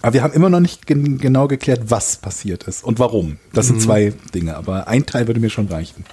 Aber 0.00 0.14
wir 0.14 0.22
haben 0.22 0.32
immer 0.32 0.48
noch 0.48 0.60
nicht 0.60 0.86
gen 0.86 1.18
genau 1.18 1.48
geklärt, 1.48 1.90
was 1.90 2.16
passiert 2.16 2.64
ist 2.64 2.84
und 2.84 2.98
warum. 2.98 3.38
Das 3.52 3.66
sind 3.66 3.76
mhm. 3.76 3.80
zwei 3.80 4.12
Dinge, 4.34 4.56
aber 4.56 4.86
ein 4.86 5.06
Teil 5.06 5.26
würde 5.26 5.40
mir 5.40 5.50
schon 5.50 5.66
reichen. 5.66 6.04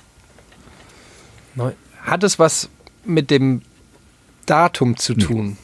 Hat 2.02 2.24
es 2.24 2.40
was 2.40 2.70
mit 3.04 3.32
dem 3.32 3.62
Datum 4.46 4.98
zu 4.98 5.16
tun? 5.16 5.58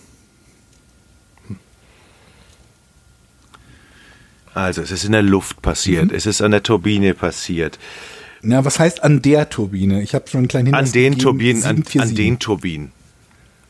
Also, 4.53 4.81
es 4.81 4.91
ist 4.91 5.05
in 5.05 5.13
der 5.13 5.21
Luft 5.21 5.61
passiert, 5.61 6.09
mhm. 6.09 6.15
es 6.15 6.25
ist 6.25 6.41
an 6.41 6.51
der 6.51 6.61
Turbine 6.61 7.13
passiert. 7.13 7.79
Na, 8.41 8.65
was 8.65 8.79
heißt 8.79 9.03
an 9.03 9.21
der 9.21 9.49
Turbine? 9.49 10.01
Ich 10.01 10.13
habe 10.15 10.27
schon 10.27 10.39
einen 10.39 10.47
kleinen 10.47 10.67
Hinweis 10.67 10.89
An 10.89 10.93
den 10.93 11.17
Turbinen, 11.17 11.63
an, 11.63 11.83
an, 11.99 12.15
den 12.15 12.39
Turbinen. 12.39 12.91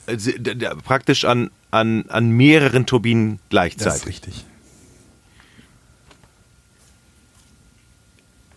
Also, 0.08 0.32
praktisch 0.84 1.26
an, 1.26 1.52
an, 1.70 2.06
an 2.10 2.30
mehreren 2.32 2.86
Turbinen 2.86 3.40
gleichzeitig. 3.50 3.86
Das 3.86 3.98
ist 4.02 4.08
richtig. 4.08 4.46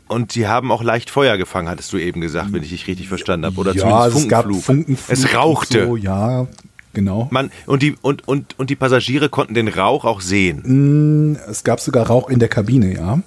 Und 0.07 0.33
sie 0.33 0.47
haben 0.47 0.71
auch 0.71 0.83
leicht 0.83 1.11
Feuer 1.11 1.37
gefangen, 1.39 1.69
hattest 1.69 1.93
du 1.93 1.97
eben 1.97 2.21
gesagt, 2.21 2.53
wenn 2.53 2.63
ich 2.63 2.71
dich 2.71 2.87
richtig 2.87 3.09
verstanden 3.09 3.47
habe. 3.47 3.59
Oder 3.59 3.75
ja, 3.75 3.81
zumindest 3.81 4.17
es 4.17 4.29
gab 4.29 4.53
Funkenflug. 4.53 5.19
Es 5.19 5.35
rauchte. 5.35 5.87
So, 5.87 5.97
ja, 5.97 6.47
genau. 6.93 7.29
Man, 7.31 7.51
und, 7.67 7.83
die, 7.83 7.97
und, 8.03 8.29
und, 8.29 8.59
und 8.59 8.71
die 8.71 8.77
Passagiere 8.77 9.29
konnten 9.29 9.55
den 9.55 9.69
Rauch 9.69 10.05
auch 10.05 10.21
sehen. 10.21 11.33
Mm, 11.33 11.37
es 11.49 11.65
gab 11.65 11.81
sogar 11.81 12.07
Rauch 12.07 12.29
in 12.29 12.39
der 12.39 12.49
Kabine, 12.49 12.95
ja. 12.95 13.23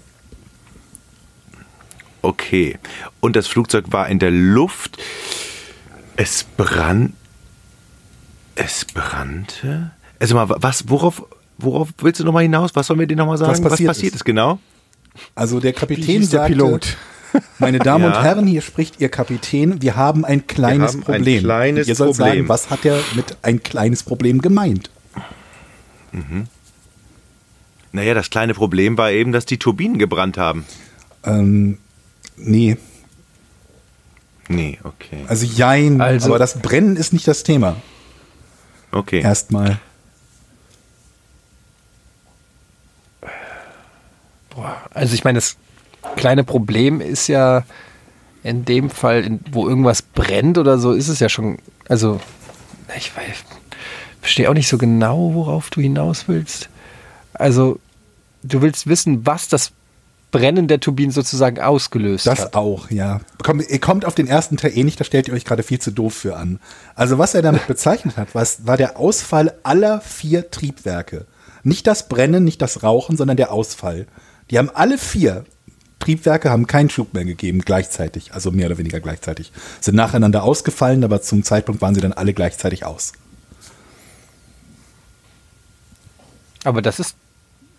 Okay. 2.22 2.78
Und 3.20 3.36
das 3.36 3.48
Flugzeug 3.48 3.86
war 3.92 4.08
in 4.08 4.20
der 4.20 4.32
Luft. 4.32 4.98
Es 6.16 6.44
brann. 6.44 7.14
Es 8.60 8.86
brannte. 8.86 9.92
Also 10.20 10.34
mal, 10.36 10.50
was, 10.50 10.90
worauf, 10.90 11.24
worauf 11.58 11.90
willst 12.00 12.20
du 12.20 12.24
nochmal 12.24 12.44
hinaus? 12.44 12.72
Was 12.76 12.88
sollen 12.88 13.00
wir 13.00 13.08
dir 13.08 13.16
nochmal 13.16 13.38
sagen? 13.38 13.52
Was 13.52 13.62
passiert 13.62 13.88
passiert 13.90 14.14
ist. 14.14 14.22
ist 14.22 14.26
genau? 14.26 14.60
Also 15.36 15.60
der 15.60 15.74
Kapitän 15.74 16.22
hieß 16.22 16.30
der 16.32 16.40
sagte, 16.42 16.54
Pilot? 16.54 16.98
meine 17.60 17.80
Damen 17.80 18.04
Ja. 18.06 18.18
und 18.18 18.24
Herren, 18.24 18.48
hier 18.48 18.62
spricht 18.62 19.00
Ihr 19.00 19.10
Kapitän, 19.10 19.82
wir 19.82 19.96
haben 19.96 20.26
ein 20.26 20.48
kleines 20.48 20.94
haben 20.94 21.00
ein 21.00 21.04
Problem. 21.04 21.44
kleines 21.44 21.86
Und 21.86 21.90
ihr 21.90 21.96
sollt 21.96 22.16
Problem. 22.18 22.34
sagen, 22.36 22.50
was 22.50 22.70
hat 22.72 22.84
er 22.86 23.00
mit 23.16 23.38
ein 23.44 23.62
kleines 23.62 24.02
Problem 24.04 24.42
gemeint? 24.42 24.90
Naja, 27.92 28.14
das 28.14 28.30
kleine 28.30 28.54
Problem 28.54 28.98
war 28.98 29.12
eben, 29.12 29.32
dass 29.32 29.46
die 29.46 29.58
Turbinen 29.60 29.98
gebrannt 30.00 30.38
haben. 30.38 30.66
Ähm, 31.24 31.78
nee, 32.38 32.78
Nee, 34.50 34.80
okay. 34.84 35.26
also 35.28 35.46
jein, 35.46 36.00
Also- 36.00 36.30
aber 36.30 36.40
das 36.40 36.60
Brennen 36.60 36.96
ist 36.96 37.12
nicht 37.12 37.28
das 37.28 37.44
Thema. 37.44 37.76
Okay. 38.92 39.22
Erstmal. 39.22 39.80
Boah, 44.50 44.82
also 44.94 45.14
ich 45.14 45.24
meine, 45.24 45.38
das 45.38 45.58
kleine 46.16 46.44
Problem 46.44 47.02
ist 47.02 47.28
ja 47.28 47.64
in 48.44 48.66
dem 48.66 48.90
Fall, 48.90 49.24
in, 49.24 49.40
wo 49.52 49.68
irgendwas 49.68 50.02
brennt 50.02 50.58
oder 50.58 50.78
so, 50.78 50.94
ist 50.94 51.10
es 51.10 51.20
ja 51.20 51.30
schon, 51.30 51.60
also 51.90 52.20
ich 52.96 53.16
weiß, 53.16 53.44
verstehe 54.22 54.50
auch 54.50 54.54
nicht 54.54 54.70
so 54.70 54.78
genau, 54.78 55.34
worauf 55.34 55.70
du 55.70 55.82
hinaus 55.82 56.28
willst. 56.28 56.70
Also 57.34 57.80
du 58.44 58.62
willst 58.62 58.88
wissen, 58.88 59.26
was 59.26 59.48
das 59.48 59.72
Brennen 60.38 60.68
der 60.68 60.80
Turbinen 60.80 61.12
sozusagen 61.12 61.60
ausgelöst 61.60 62.28
Das 62.28 62.40
hat. 62.40 62.56
auch, 62.56 62.92
ja. 62.92 63.22
Komm, 63.42 63.60
ihr 63.60 63.80
kommt 63.80 64.06
auf 64.06 64.14
den 64.14 64.28
ersten 64.28 64.58
Teil 64.58 64.78
eh 64.78 64.84
nicht, 64.84 65.00
da 65.00 65.04
stellt 65.04 65.28
ihr 65.28 65.34
euch 65.34 65.46
gerade 65.46 65.64
viel 65.64 65.80
zu 65.80 65.90
doof 65.90 66.14
für 66.14 66.38
an. 66.38 66.60
Also 66.94 67.18
was 67.18 67.34
er 67.34 67.42
damit 67.42 67.66
bezeichnet 67.68 68.18
hat, 68.18 68.36
was, 68.36 68.68
war 68.68 68.78
der 68.78 69.00
Ausfall 69.00 69.54
aller 69.64 70.00
vier 70.00 70.52
Triebwerke. 70.52 71.26
Nicht 71.64 71.88
das 71.88 72.08
Brennen, 72.08 72.44
nicht 72.44 72.62
das 72.62 72.84
Rauchen, 72.84 73.18
sondern 73.18 73.36
der 73.36 73.52
Ausfall. 73.52 74.06
Die 74.52 74.60
haben 74.60 74.70
alle 74.70 75.00
vier 75.00 75.44
Triebwerke 75.98 76.52
haben 76.52 76.68
keinen 76.68 76.92
Schub 76.92 77.16
mehr 77.16 77.26
gegeben 77.26 77.62
gleichzeitig, 77.62 78.34
also 78.34 78.52
mehr 78.52 78.68
oder 78.68 78.78
weniger 78.78 79.00
gleichzeitig. 79.00 79.52
Sind 79.82 79.96
nacheinander 79.96 80.44
ausgefallen, 80.44 81.04
aber 81.04 81.24
zum 81.24 81.42
Zeitpunkt 81.42 81.82
waren 81.82 81.96
sie 81.96 82.02
dann 82.02 82.14
alle 82.14 82.36
gleichzeitig 82.36 82.86
aus. 82.86 83.14
Aber 86.64 86.84
das 86.84 87.00
ist, 87.00 87.16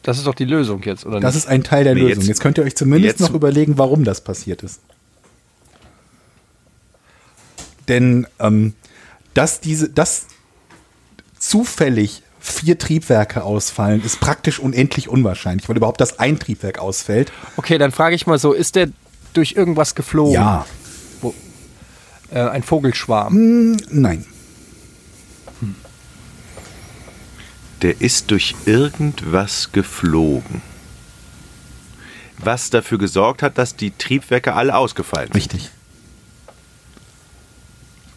das 0.09 0.17
ist 0.19 0.27
doch 0.27 0.35
die 0.35 0.47
Lösung 0.47 0.81
jetzt, 0.85 1.05
oder 1.05 1.21
Das 1.21 1.35
nicht? 1.35 1.45
ist 1.45 1.51
ein 1.51 1.63
Teil 1.63 1.85
der 1.85 1.95
Nee, 1.95 2.01
Lösung. 2.01 2.17
jetzt- 2.23 2.29
Jetzt 2.29 2.41
könnt 2.41 2.57
ihr 2.59 2.65
euch 2.65 2.75
zumindest 2.75 3.21
jetzt- 3.21 3.29
noch 3.29 3.35
überlegen, 3.35 3.77
warum 3.77 4.05
das 4.05 4.23
passiert 4.23 4.63
ist. 4.63 4.81
Denn 7.89 8.27
ähm, 8.39 8.75
dass 9.35 9.61
diese, 9.61 9.89
dass 9.89 10.27
zufällig 11.39 12.23
vier 12.41 12.79
Triebwerke 12.79 13.45
ausfallen, 13.45 14.03
ist 14.03 14.21
praktisch 14.21 14.59
unendlich 14.59 15.09
unwahrscheinlich, 15.09 15.69
weil 15.69 15.77
überhaupt 15.77 16.01
das 16.01 16.19
ein 16.19 16.39
Triebwerk 16.39 16.79
ausfällt. 16.79 17.31
Okay, 17.57 17.77
dann 17.79 17.93
frage 17.93 18.15
ich 18.15 18.27
mal 18.27 18.39
so, 18.39 18.53
ist 18.53 18.77
der 18.77 18.89
durch 19.35 19.53
irgendwas 19.53 19.95
geflogen? 19.95 20.33
Ja, 20.33 20.67
Wo, 21.21 21.35
äh, 22.31 22.41
ein 22.41 22.63
Vogelschwarm. 22.63 23.35
Hm, 23.35 23.77
nein. 23.91 24.25
Der 27.83 28.01
ist 28.01 28.31
durch 28.31 28.55
irgendwas 28.66 29.72
geflogen. 29.72 30.62
Was 32.39 32.70
dafür 32.70 32.99
gesorgt 32.99 33.43
hat, 33.43 33.59
dass 33.59 33.76
die 33.76 33.91
Triebwerke 33.91 34.55
alle 34.55 34.76
ausgefallen 34.76 35.29
sind. 35.33 35.37
Richtig. 35.37 35.70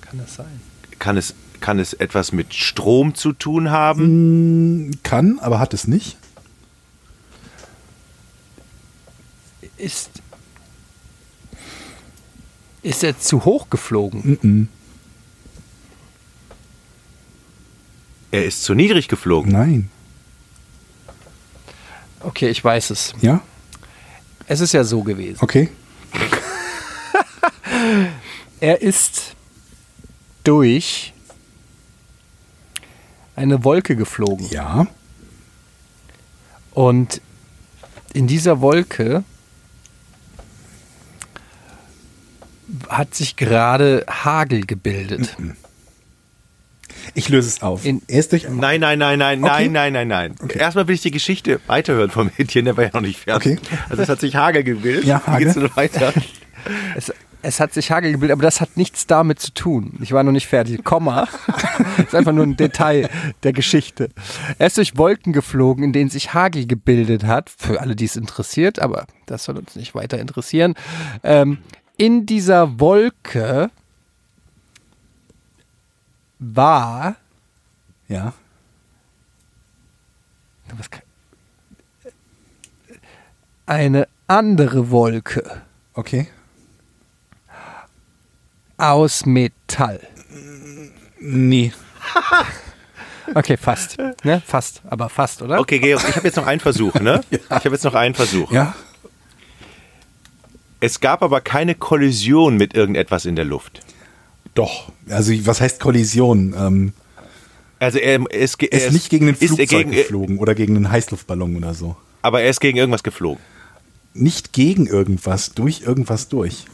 Kann 0.01 0.19
das 0.19 0.35
sein? 0.35 0.61
Kann 0.99 1.17
es, 1.17 1.33
kann 1.59 1.79
es 1.79 1.93
etwas 1.93 2.31
mit 2.31 2.53
Strom 2.53 3.15
zu 3.15 3.33
tun 3.33 3.71
haben? 3.71 4.91
Kann, 5.03 5.39
aber 5.39 5.59
hat 5.59 5.73
es 5.73 5.87
nicht. 5.87 6.17
Ist, 9.77 10.09
ist 12.83 13.03
er 13.03 13.17
zu 13.17 13.45
hoch 13.45 13.69
geflogen? 13.69 14.37
Mhm. 14.41 14.67
Er 18.31 18.45
ist 18.45 18.63
zu 18.63 18.73
niedrig 18.73 19.07
geflogen. 19.07 19.51
Nein. 19.51 19.89
Okay, 22.21 22.49
ich 22.49 22.63
weiß 22.63 22.89
es. 22.91 23.13
Ja? 23.21 23.41
Es 24.47 24.61
ist 24.61 24.73
ja 24.73 24.83
so 24.83 25.03
gewesen. 25.03 25.39
Okay. 25.41 25.69
Er 28.59 28.83
ist 28.83 29.35
durch 30.43 31.13
eine 33.35 33.63
Wolke 33.63 33.95
geflogen. 33.95 34.47
Ja. 34.49 34.85
Und 36.71 37.21
in 38.13 38.27
dieser 38.27 38.61
Wolke 38.61 39.23
hat 42.87 43.15
sich 43.15 43.35
gerade 43.35 44.05
Hagel 44.07 44.65
gebildet. 44.65 45.35
Ich 47.13 47.29
löse 47.29 47.47
es 47.49 47.61
auf. 47.61 47.85
In- 47.85 48.01
er 48.07 48.19
ist 48.19 48.31
durch. 48.31 48.47
Nein, 48.49 48.79
nein, 48.81 48.99
nein, 48.99 49.19
nein, 49.19 49.43
Okay. 49.43 49.67
nein, 49.69 49.93
nein, 49.93 50.07
nein, 50.07 50.35
nein. 50.39 50.49
Erstmal 50.57 50.87
will 50.87 50.95
ich 50.95 51.01
die 51.01 51.11
Geschichte 51.11 51.59
weiterhören 51.67 52.09
vom 52.09 52.31
Mädchen, 52.37 52.65
der 52.65 52.77
war 52.77 52.85
ja 52.85 52.89
noch 52.93 53.01
nicht 53.01 53.19
fertig. 53.19 53.59
Okay. 53.59 53.77
Also 53.89 54.03
es 54.03 54.09
hat 54.09 54.19
sich 54.19 54.35
Hagel 54.35 54.63
gebildet. 54.63 55.03
Ja, 55.05 55.21
Wie 55.27 55.43
geht's 55.43 55.55
Hagel. 55.55 55.69
denn 55.69 55.75
weiter? 55.77 56.13
Es, 56.95 57.11
es 57.41 57.59
hat 57.59 57.73
sich 57.73 57.89
Hagel 57.91 58.11
gebildet, 58.11 58.33
aber 58.33 58.43
das 58.43 58.61
hat 58.61 58.77
nichts 58.77 59.07
damit 59.07 59.39
zu 59.39 59.51
tun. 59.53 59.97
Ich 60.01 60.11
war 60.11 60.23
noch 60.23 60.31
nicht 60.31 60.45
fertig. 60.47 60.83
Komma. 60.83 61.27
ist 61.97 62.13
einfach 62.15 62.33
nur 62.33 62.45
ein 62.45 62.55
Detail 62.55 63.09
der 63.43 63.51
Geschichte. 63.51 64.09
Er 64.59 64.67
ist 64.67 64.77
durch 64.77 64.95
Wolken 64.95 65.33
geflogen, 65.33 65.83
in 65.83 65.91
denen 65.91 66.09
sich 66.11 66.33
Hagel 66.33 66.67
gebildet 66.67 67.23
hat. 67.25 67.49
Für 67.49 67.81
alle, 67.81 67.95
die 67.95 68.05
es 68.05 68.15
interessiert, 68.15 68.79
aber 68.79 69.05
das 69.25 69.43
soll 69.45 69.57
uns 69.57 69.75
nicht 69.75 69.95
weiter 69.95 70.19
interessieren. 70.19 70.75
Ähm, 71.23 71.57
in 71.97 72.25
dieser 72.27 72.79
Wolke 72.79 73.69
war 76.41 77.15
Ja. 78.09 78.33
eine 83.65 84.07
andere 84.27 84.89
Wolke 84.91 85.61
Okay. 85.93 86.27
aus 88.77 89.25
Metall. 89.25 90.05
Nee. 91.19 91.71
Okay, 93.33 93.55
fast. 93.55 93.97
Ne? 94.25 94.41
Fast, 94.45 94.81
aber 94.89 95.07
fast, 95.07 95.41
oder? 95.41 95.57
Okay, 95.61 95.79
Georg, 95.79 96.03
ich 96.09 96.15
habe 96.17 96.27
jetzt 96.27 96.35
noch 96.35 96.47
einen 96.47 96.59
Versuch, 96.59 96.93
ne? 96.95 97.21
Ich 97.31 97.49
habe 97.49 97.69
jetzt 97.69 97.85
noch 97.85 97.93
einen 97.93 98.13
Versuch. 98.13 98.51
Ja. 98.51 98.75
Es 100.81 100.99
gab 100.99 101.21
aber 101.21 101.39
keine 101.39 101.75
Kollision 101.75 102.57
mit 102.57 102.73
irgendetwas 102.73 103.23
in 103.25 103.37
der 103.37 103.45
Luft. 103.45 103.79
Doch. 104.53 104.91
Also, 105.09 105.33
was 105.45 105.61
heißt 105.61 105.79
Kollision? 105.79 106.53
Ähm, 106.57 106.93
Also 107.79 107.97
er, 107.99 108.19
ist, 108.31 108.59
ge- 108.59 108.69
er 108.71 108.85
ist 108.87 108.93
nicht 108.93 109.09
gegen 109.09 109.27
ein 109.29 109.35
Flugzeug 109.35 109.69
gegen, 109.69 109.91
geflogen 109.91 110.37
oder 110.37 110.53
gegen 110.55 110.75
einen 110.75 110.91
Heißluftballon 110.91 111.55
oder 111.55 111.73
so. 111.73 111.95
Aber 112.21 112.41
er 112.41 112.49
ist 112.49 112.59
gegen 112.61 112.77
irgendwas 112.77 113.03
geflogen. 113.03 113.41
Nicht 114.13 114.51
gegen 114.53 114.87
irgendwas, 114.87 115.53
durch 115.53 115.81
irgendwas 115.81 116.27
durch. 116.27 116.65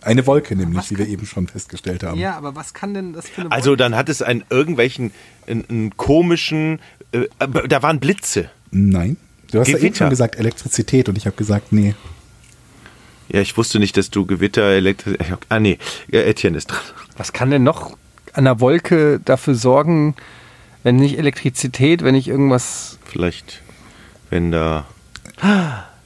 Eine 0.00 0.26
Wolke 0.26 0.56
nämlich, 0.56 0.90
wie 0.90 0.98
wir 0.98 1.06
eben 1.06 1.26
schon 1.26 1.46
festgestellt 1.48 2.02
haben. 2.02 2.18
Ja, 2.18 2.36
aber 2.36 2.56
was 2.56 2.72
kann 2.74 2.94
denn 2.94 3.12
das 3.12 3.28
für 3.28 3.42
eine 3.42 3.52
Also 3.52 3.76
dann 3.76 3.94
hat 3.94 4.08
es 4.08 4.22
einen 4.22 4.42
irgendwelchen 4.50 5.12
einen, 5.46 5.64
einen 5.68 5.96
komischen, 5.96 6.80
äh, 7.12 7.26
da 7.68 7.82
waren 7.82 8.00
Blitze. 8.00 8.50
Nein. 8.70 9.16
Du 9.50 9.60
hast 9.60 9.68
ja 9.68 9.74
eben 9.74 9.80
Gewitter. 9.82 9.96
schon 9.98 10.10
gesagt 10.10 10.36
Elektrizität 10.36 11.08
und 11.08 11.18
ich 11.18 11.26
habe 11.26 11.36
gesagt, 11.36 11.72
nee. 11.72 11.94
Ja, 13.32 13.40
ich 13.40 13.56
wusste 13.56 13.78
nicht, 13.78 13.96
dass 13.96 14.10
du 14.10 14.26
Gewitter, 14.26 14.62
Elektri 14.62 15.16
Ah 15.48 15.58
nee, 15.58 15.78
ja, 16.10 16.20
Etienne 16.20 16.58
ist 16.58 16.66
dran. 16.66 16.80
Was 17.16 17.32
kann 17.32 17.50
denn 17.50 17.62
noch 17.62 17.96
an 18.34 18.44
der 18.44 18.60
Wolke 18.60 19.20
dafür 19.24 19.54
sorgen, 19.54 20.14
wenn 20.82 20.96
nicht 20.96 21.18
Elektrizität, 21.18 22.02
wenn 22.04 22.14
nicht 22.14 22.28
irgendwas. 22.28 22.98
Vielleicht, 23.04 23.60
wenn 24.30 24.52
da 24.52 24.86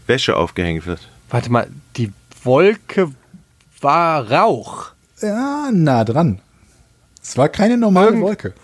Wäsche 0.07 0.37
aufgehängt 0.37 0.87
wird. 0.87 1.09
Warte 1.31 1.51
mal, 1.51 1.69
die 1.97 2.13
Wolke 2.45 3.13
war 3.81 4.31
Rauch. 4.31 4.93
Ja, 5.21 5.71
nah 5.73 6.05
dran. 6.05 6.41
Es 7.23 7.37
war 7.37 7.49
keine 7.49 7.77
normale 7.77 8.09
Irgend- 8.09 8.23
Wolke. 8.23 8.55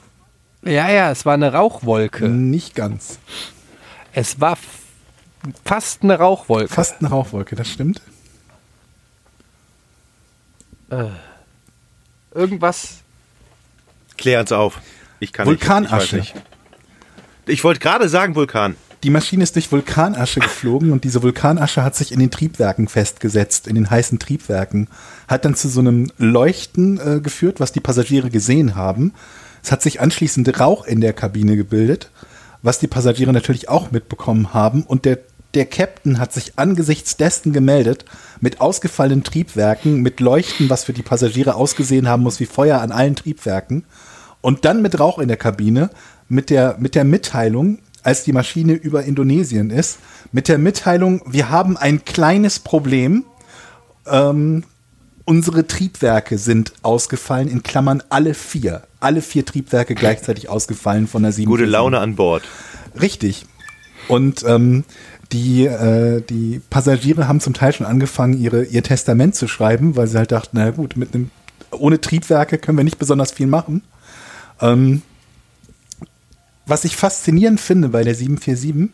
Ja, 0.65 0.89
ja, 0.91 1.11
es 1.11 1.27
war 1.27 1.35
eine 1.35 1.53
Rauchwolke. 1.53 2.29
Nicht 2.29 2.77
ganz. 2.77 3.19
Es 4.13 4.41
war 4.41 4.57
fast 5.65 6.05
eine 6.05 6.19
Rauchwolke. 6.19 6.73
Fast 6.73 7.01
eine 7.01 7.09
Rauchwolke, 7.11 7.57
das 7.57 7.69
stimmt. 7.69 8.01
Irgendwas. 12.35 12.99
Klär 14.17 14.41
uns 14.41 14.53
auf. 14.53 14.81
Ich 15.21 15.33
kann 15.33 15.47
Vulkanasche. 15.47 16.17
nicht. 16.17 16.29
Ich, 16.29 16.35
nicht. 16.35 16.47
ich 17.47 17.65
wollte 17.65 17.81
gerade 17.81 18.09
sagen 18.09 18.35
Vulkan. 18.35 18.77
Die 19.03 19.11
Maschine 19.11 19.43
ist 19.43 19.57
durch 19.57 19.73
Vulkanasche 19.73 20.39
geflogen 20.39 20.93
und 20.93 21.03
diese 21.03 21.23
Vulkanasche 21.25 21.83
hat 21.83 21.97
sich 21.97 22.13
in 22.13 22.21
den 22.21 22.31
Triebwerken 22.31 22.87
festgesetzt, 22.87 23.67
in 23.67 23.75
den 23.75 23.91
heißen 23.91 24.21
Triebwerken. 24.21 24.89
Hat 25.27 25.45
dann 25.45 25.57
zu 25.57 25.69
so 25.69 25.81
einem 25.81 26.13
Leuchten 26.19 27.01
äh, 27.01 27.21
geführt, 27.21 27.59
was 27.59 27.73
die 27.73 27.81
Passagiere 27.81 28.31
gesehen 28.31 28.77
haben. 28.77 29.13
Es 29.63 29.73
hat 29.73 29.83
sich 29.83 30.01
anschließend 30.01 30.61
Rauch 30.61 30.87
in 30.87 31.01
der 31.01 31.13
Kabine 31.15 31.57
gebildet, 31.57 32.11
was 32.63 32.79
die 32.79 32.87
Passagiere 32.87 33.33
natürlich 33.33 33.69
auch 33.69 33.91
mitbekommen 33.91 34.55
haben. 34.55 34.85
Und 34.85 35.05
der, 35.05 35.19
der 35.55 35.67
Captain 35.67 36.19
hat 36.19 36.33
sich 36.33 36.59
angesichts 36.59 37.17
dessen 37.17 37.53
gemeldet, 37.53 38.05
mit 38.41 38.61
ausgefallenen 38.61 39.25
Triebwerken, 39.25 40.01
mit 40.01 40.21
Leuchten, 40.21 40.71
was 40.71 40.85
für 40.85 40.93
die 40.93 41.03
Passagiere 41.03 41.55
ausgesehen 41.55 42.09
haben 42.09 42.23
muss 42.23 42.41
wie 42.41 42.47
Feuer 42.47 42.81
an 42.81 42.93
allen 42.93 43.17
Triebwerken. 43.17 43.85
Und 44.41 44.65
dann 44.65 44.83
mit 44.83 44.99
Rauch 44.99 45.19
in 45.19 45.29
der 45.29 45.37
Kabine, 45.37 45.91
mit 46.29 46.51
der, 46.51 46.77
mit 46.79 46.95
der 46.95 47.05
Mitteilung, 47.05 47.79
als 48.03 48.25
die 48.25 48.33
Maschine 48.33 48.73
über 48.73 49.05
Indonesien 49.05 49.71
ist, 49.71 49.99
mit 50.33 50.49
der 50.49 50.59
Mitteilung, 50.59 51.23
wir 51.27 51.51
haben 51.51 51.77
ein 51.77 52.05
kleines 52.05 52.59
Problem. 52.59 53.25
Ähm, 54.07 54.65
unsere 55.25 55.67
Triebwerke 55.67 56.39
sind 56.39 56.73
ausgefallen, 56.83 57.49
in 57.49 57.63
Klammern 57.63 58.03
alle 58.09 58.35
vier. 58.35 58.83
Alle 58.99 59.23
vier 59.23 59.45
Triebwerke 59.45 59.95
gleichzeitig 59.95 60.49
ausgefallen 60.49 61.07
von 61.07 61.23
der 61.23 61.33
7. 61.33 61.49
Gute 61.49 61.65
Laune 61.65 61.99
an 61.99 62.17
Bord. 62.17 62.43
Richtig. 63.01 63.47
Und 64.09 64.45
ähm, 64.47 64.85
die, 65.33 65.67
äh, 65.67 66.21
die 66.21 66.61
Passagiere 66.71 67.29
haben 67.29 67.41
zum 67.41 67.55
Teil 67.55 67.73
schon 67.73 67.87
angefangen, 67.87 68.39
ihre, 68.39 68.65
ihr 68.65 68.83
Testament 68.83 69.35
zu 69.35 69.49
schreiben, 69.49 69.97
weil 69.97 70.07
sie 70.07 70.19
halt 70.19 70.33
dachten, 70.33 70.59
na 70.59 70.71
gut, 70.71 70.97
mit 70.97 71.15
einem, 71.15 71.31
ohne 71.71 72.01
Triebwerke 72.01 72.59
können 72.59 72.79
wir 72.79 72.85
nicht 72.85 72.99
besonders 72.99 73.33
viel 73.33 73.47
machen. 73.47 73.83
Ähm, 74.61 75.03
was 76.67 76.85
ich 76.85 76.97
faszinierend 76.97 77.61
finde 77.61 77.89
bei 77.89 78.05
der 78.05 78.15
747, 78.15 78.91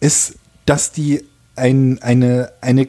ist, 0.00 0.36
dass 0.66 0.92
die 0.92 1.24
ein, 1.56 2.02
eine, 2.02 2.52
eine 2.60 2.88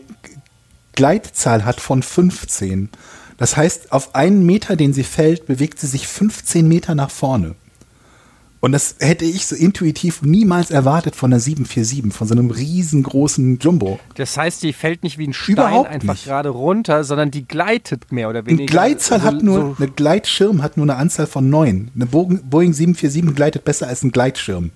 Gleitzahl 0.93 1.65
hat 1.65 1.81
von 1.81 2.01
15. 2.03 2.89
Das 3.37 3.57
heißt, 3.57 3.91
auf 3.91 4.15
einen 4.15 4.45
Meter, 4.45 4.75
den 4.75 4.93
sie 4.93 5.03
fällt, 5.03 5.45
bewegt 5.45 5.79
sie 5.79 5.87
sich 5.87 6.07
15 6.07 6.67
Meter 6.67 6.95
nach 6.95 7.11
vorne. 7.11 7.55
Und 8.61 8.71
das 8.71 8.95
hätte 8.99 9.25
ich 9.25 9.45
so 9.45 9.55
intuitiv 9.55 10.23
niemals 10.23 10.71
erwartet 10.71 11.15
von 11.15 11.31
einer 11.31 11.39
747, 11.39 12.11
von 12.11 12.27
so 12.27 12.33
einem 12.33 12.49
riesengroßen 12.49 13.59
Jumbo. 13.59 13.99
Das 14.15 14.37
heißt, 14.37 14.63
die 14.63 14.73
fällt 14.73 15.03
nicht 15.03 15.19
wie 15.19 15.27
ein 15.27 15.33
Stein 15.33 15.53
Überhaupt 15.53 15.89
einfach 15.89 16.13
nicht. 16.15 16.25
gerade 16.25 16.49
runter, 16.49 17.03
sondern 17.03 17.29
die 17.29 17.47
gleitet 17.47 18.11
mehr 18.11 18.27
oder 18.27 18.45
weniger. 18.45 18.61
Eine 18.61 18.65
Gleitzahl 18.71 19.19
So- 19.19 19.25
hat 19.25 19.43
nur, 19.43 19.59
so- 19.59 19.75
eine 19.77 19.91
Gleitschirm 19.91 20.63
hat 20.63 20.77
nur 20.77 20.85
eine 20.85 20.95
Anzahl 20.95 21.27
von 21.27 21.47
neun. 21.47 21.91
Eine 21.93 22.07
Boeing, 22.07 22.39
Boeing 22.49 22.73
747 22.73 23.35
gleitet 23.35 23.65
besser 23.65 23.87
als 23.87 24.01
ein 24.03 24.11
Gleitschirm. 24.11 24.71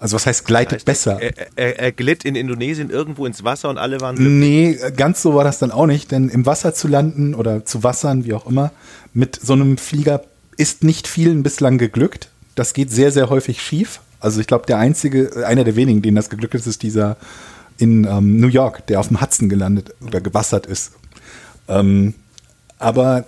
Also 0.00 0.16
was 0.16 0.26
heißt 0.26 0.44
gleitet 0.44 0.84
besser? 0.84 1.20
Er, 1.22 1.32
er, 1.54 1.78
er 1.78 1.92
glitt 1.92 2.24
in 2.24 2.34
Indonesien 2.34 2.90
irgendwo 2.90 3.24
ins 3.24 3.44
Wasser 3.44 3.68
und 3.70 3.78
alle 3.78 4.00
waren 4.00 4.16
glücklich. 4.16 4.80
Nee, 4.80 4.90
ganz 4.96 5.22
so 5.22 5.34
war 5.34 5.44
das 5.44 5.60
dann 5.60 5.70
auch 5.70 5.86
nicht, 5.86 6.10
denn 6.10 6.28
im 6.28 6.44
Wasser 6.44 6.74
zu 6.74 6.88
landen 6.88 7.36
oder 7.36 7.64
zu 7.64 7.84
wassern, 7.84 8.24
wie 8.24 8.32
auch 8.32 8.46
immer, 8.46 8.72
mit 9.14 9.38
so 9.40 9.52
einem 9.52 9.78
Flieger 9.78 10.22
ist 10.56 10.84
nicht 10.84 11.08
vielen 11.08 11.42
bislang 11.42 11.78
geglückt. 11.78 12.30
Das 12.54 12.74
geht 12.74 12.90
sehr, 12.90 13.12
sehr 13.12 13.30
häufig 13.30 13.62
schief. 13.62 14.00
Also 14.20 14.40
ich 14.40 14.46
glaube, 14.46 14.66
der 14.66 14.78
einzige, 14.78 15.46
einer 15.46 15.64
der 15.64 15.76
wenigen, 15.76 16.02
denen 16.02 16.16
das 16.16 16.30
geglückt 16.30 16.54
ist, 16.54 16.66
ist 16.66 16.82
dieser 16.82 17.16
in 17.78 18.04
ähm, 18.04 18.38
New 18.38 18.48
York, 18.48 18.86
der 18.86 19.00
auf 19.00 19.08
dem 19.08 19.20
Hudson 19.20 19.48
gelandet 19.48 19.94
oder 20.00 20.20
gewassert 20.20 20.66
ist. 20.66 20.92
Ähm, 21.68 22.14
aber 22.78 23.26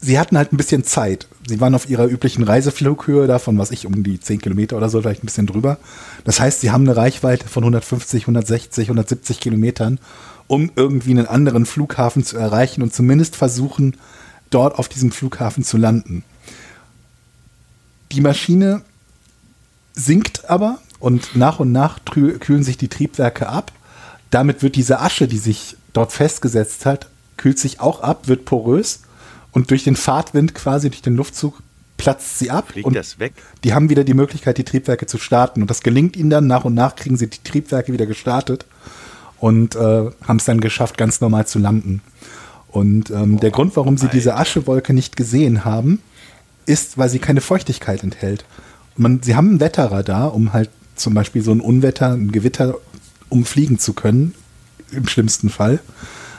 sie 0.00 0.18
hatten 0.18 0.36
halt 0.36 0.52
ein 0.52 0.56
bisschen 0.56 0.84
Zeit. 0.84 1.28
Sie 1.46 1.60
waren 1.60 1.74
auf 1.74 1.88
ihrer 1.88 2.06
üblichen 2.06 2.44
Reiseflughöhe 2.44 3.26
davon, 3.26 3.58
was 3.58 3.70
ich, 3.70 3.86
um 3.86 4.02
die 4.02 4.20
10 4.20 4.40
Kilometer 4.40 4.76
oder 4.76 4.88
so, 4.88 5.00
vielleicht 5.00 5.22
ein 5.22 5.26
bisschen 5.26 5.46
drüber. 5.46 5.78
Das 6.24 6.40
heißt, 6.40 6.60
sie 6.60 6.70
haben 6.70 6.82
eine 6.82 6.96
Reichweite 6.96 7.48
von 7.48 7.62
150, 7.62 8.22
160, 8.24 8.88
170 8.88 9.40
Kilometern, 9.40 9.98
um 10.46 10.70
irgendwie 10.76 11.10
einen 11.10 11.26
anderen 11.26 11.66
Flughafen 11.66 12.24
zu 12.24 12.36
erreichen 12.36 12.82
und 12.82 12.92
zumindest 12.94 13.36
versuchen, 13.36 13.96
dort 14.50 14.78
auf 14.78 14.88
diesem 14.88 15.12
Flughafen 15.12 15.64
zu 15.64 15.76
landen. 15.76 16.24
Die 18.12 18.20
Maschine 18.20 18.82
sinkt 19.92 20.48
aber 20.48 20.78
und 20.98 21.36
nach 21.36 21.60
und 21.60 21.72
nach 21.72 21.98
kühlen 22.04 22.62
sich 22.62 22.78
die 22.78 22.88
Triebwerke 22.88 23.48
ab. 23.48 23.72
Damit 24.30 24.62
wird 24.62 24.76
diese 24.76 25.00
Asche, 25.00 25.28
die 25.28 25.38
sich 25.38 25.76
dort 25.92 26.12
festgesetzt 26.12 26.86
hat, 26.86 27.08
kühlt 27.36 27.58
sich 27.58 27.80
auch 27.80 28.00
ab, 28.00 28.28
wird 28.28 28.44
porös 28.44 29.00
und 29.52 29.70
durch 29.70 29.84
den 29.84 29.96
Fahrtwind 29.96 30.54
quasi, 30.54 30.90
durch 30.90 31.02
den 31.02 31.16
Luftzug 31.16 31.62
platzt 31.96 32.38
sie 32.38 32.50
ab 32.50 32.68
Fliegt 32.68 32.86
und 32.86 32.94
das 32.94 33.18
weg? 33.18 33.32
die 33.64 33.74
haben 33.74 33.90
wieder 33.90 34.04
die 34.04 34.14
Möglichkeit, 34.14 34.56
die 34.56 34.64
Triebwerke 34.64 35.06
zu 35.06 35.18
starten 35.18 35.62
und 35.62 35.68
das 35.68 35.82
gelingt 35.82 36.16
ihnen 36.16 36.30
dann. 36.30 36.46
Nach 36.46 36.64
und 36.64 36.74
nach 36.74 36.94
kriegen 36.94 37.16
sie 37.16 37.28
die 37.28 37.42
Triebwerke 37.42 37.92
wieder 37.92 38.06
gestartet 38.06 38.66
und 39.38 39.74
äh, 39.74 39.78
haben 39.78 40.36
es 40.36 40.44
dann 40.44 40.60
geschafft, 40.60 40.96
ganz 40.96 41.20
normal 41.20 41.46
zu 41.46 41.58
landen. 41.58 42.02
Und 42.70 43.10
ähm, 43.10 43.40
der 43.40 43.50
Grund, 43.50 43.76
warum 43.76 43.96
sie 43.96 44.08
diese 44.08 44.36
Aschewolke 44.36 44.92
nicht 44.92 45.16
gesehen 45.16 45.64
haben, 45.64 46.02
ist, 46.66 46.98
weil 46.98 47.08
sie 47.08 47.18
keine 47.18 47.40
Feuchtigkeit 47.40 48.02
enthält. 48.02 48.44
Man, 48.96 49.22
sie 49.22 49.34
haben 49.34 49.54
ein 49.54 49.60
Wetterradar, 49.60 50.34
um 50.34 50.52
halt 50.52 50.70
zum 50.94 51.14
Beispiel 51.14 51.42
so 51.42 51.52
ein 51.52 51.60
Unwetter, 51.60 52.12
ein 52.12 52.32
Gewitter 52.32 52.74
umfliegen 53.30 53.78
zu 53.78 53.94
können, 53.94 54.34
im 54.90 55.06
schlimmsten 55.06 55.48
Fall. 55.48 55.80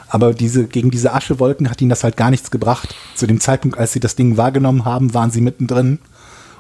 Aber 0.08 0.34
diese, 0.34 0.66
gegen 0.66 0.92
diese 0.92 1.14
Aschewolken 1.14 1.70
hat 1.70 1.82
ihnen 1.82 1.90
das 1.90 2.04
halt 2.04 2.18
gar 2.18 2.32
nichts 2.32 2.52
gebracht. 2.52 2.96
Zu 3.16 3.28
dem 3.28 3.40
Zeitpunkt, 3.40 3.78
als 3.78 3.94
sie 3.94 4.00
das 4.00 4.16
Ding 4.16 4.38
wahrgenommen 4.38 4.86
haben, 4.86 5.14
waren 5.14 5.32
sie 5.32 5.42
mittendrin. 5.42 6.00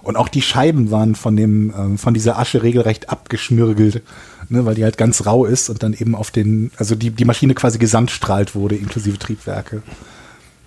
Und 0.02 0.16
auch 0.16 0.28
die 0.30 0.42
Scheiben 0.42 0.92
waren 0.92 1.16
von, 1.16 1.36
dem, 1.36 1.74
ähm, 1.78 1.98
von 1.98 2.14
dieser 2.14 2.38
Asche 2.40 2.64
regelrecht 2.64 3.10
abgeschmürgelt, 3.10 4.02
ne, 4.50 4.66
weil 4.66 4.76
die 4.76 4.84
halt 4.84 4.98
ganz 4.98 5.26
rau 5.26 5.46
ist 5.46 5.70
und 5.70 5.84
dann 5.84 5.94
eben 5.94 6.16
auf 6.16 6.32
den, 6.32 6.72
also 6.78 6.96
die, 6.96 7.12
die 7.12 7.26
Maschine 7.26 7.54
quasi 7.54 7.78
gesandstrahlt 7.80 8.56
wurde, 8.56 8.76
inklusive 8.76 9.18
Triebwerke. 9.20 9.82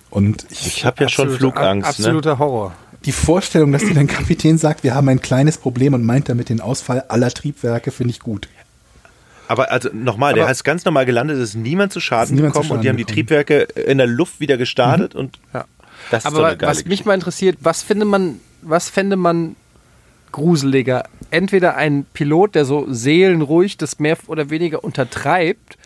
Und 0.09 0.45
ich, 0.51 0.67
Ich 0.67 0.85
habe 0.85 1.03
ja 1.03 1.09
schon 1.09 1.29
Flugangst. 1.31 1.83
Ne? 1.99 2.05
Absoluter 2.05 2.37
Horror. 2.37 2.73
die 3.05 3.11
Vorstellung, 3.11 3.71
dass 3.71 3.83
dir 3.83 3.95
dein 3.95 4.07
Kapitän 4.07 4.57
sagt, 4.59 4.83
wir 4.83 4.93
haben 4.93 5.09
ein 5.09 5.21
kleines 5.21 5.57
Problem 5.57 5.93
und 5.95 6.05
meint 6.05 6.29
damit 6.29 6.49
den 6.49 6.61
Ausfall 6.61 7.03
aller 7.07 7.31
Triebwerke, 7.31 7.89
finde 7.91 8.11
ich 8.11 8.19
gut. 8.19 8.47
Aber 9.47 9.71
also 9.71 9.89
nochmal, 9.91 10.33
der 10.35 10.49
ist 10.49 10.63
ganz 10.63 10.85
normal 10.85 11.05
gelandet, 11.05 11.37
es 11.37 11.49
ist 11.49 11.55
niemand 11.55 11.91
zu 11.91 11.99
Schaden 11.99 12.35
niemand 12.35 12.53
zu 12.53 12.61
gekommen 12.61 12.77
und 12.77 12.83
die 12.83 12.87
Schaden 12.87 12.89
haben 12.89 12.97
die 12.97 13.03
gekommen. 13.03 13.27
Triebwerke 13.45 13.81
in 13.81 13.97
der 13.97 14.07
Luft 14.07 14.39
wieder 14.39 14.57
gestartet 14.57 15.15
und 15.15 15.37
Ja. 15.53 15.65
das 16.11 16.23
ist 16.23 16.31
doch 16.31 16.37
Aber 16.37 16.47
eine 16.47 16.57
geile 16.57 16.71
was 16.71 16.85
mich 16.85 17.03
mal 17.05 17.13
interessiert, 17.13 17.57
was 17.59 17.81
finde 17.83 18.05
man, 18.05 18.39
was 18.65 18.89
fände 18.89 19.15
man 19.15 19.55
gruseliger? 20.31 21.03
Entweder 21.31 21.75
ein 21.75 22.05
Pilot, 22.13 22.55
der 22.55 22.65
so 22.65 22.85
seelenruhig 22.89 23.77
das 23.77 23.99
mehr 23.99 24.17
oder 24.27 24.49
weniger 24.49 24.83
untertreibt, 24.83 25.77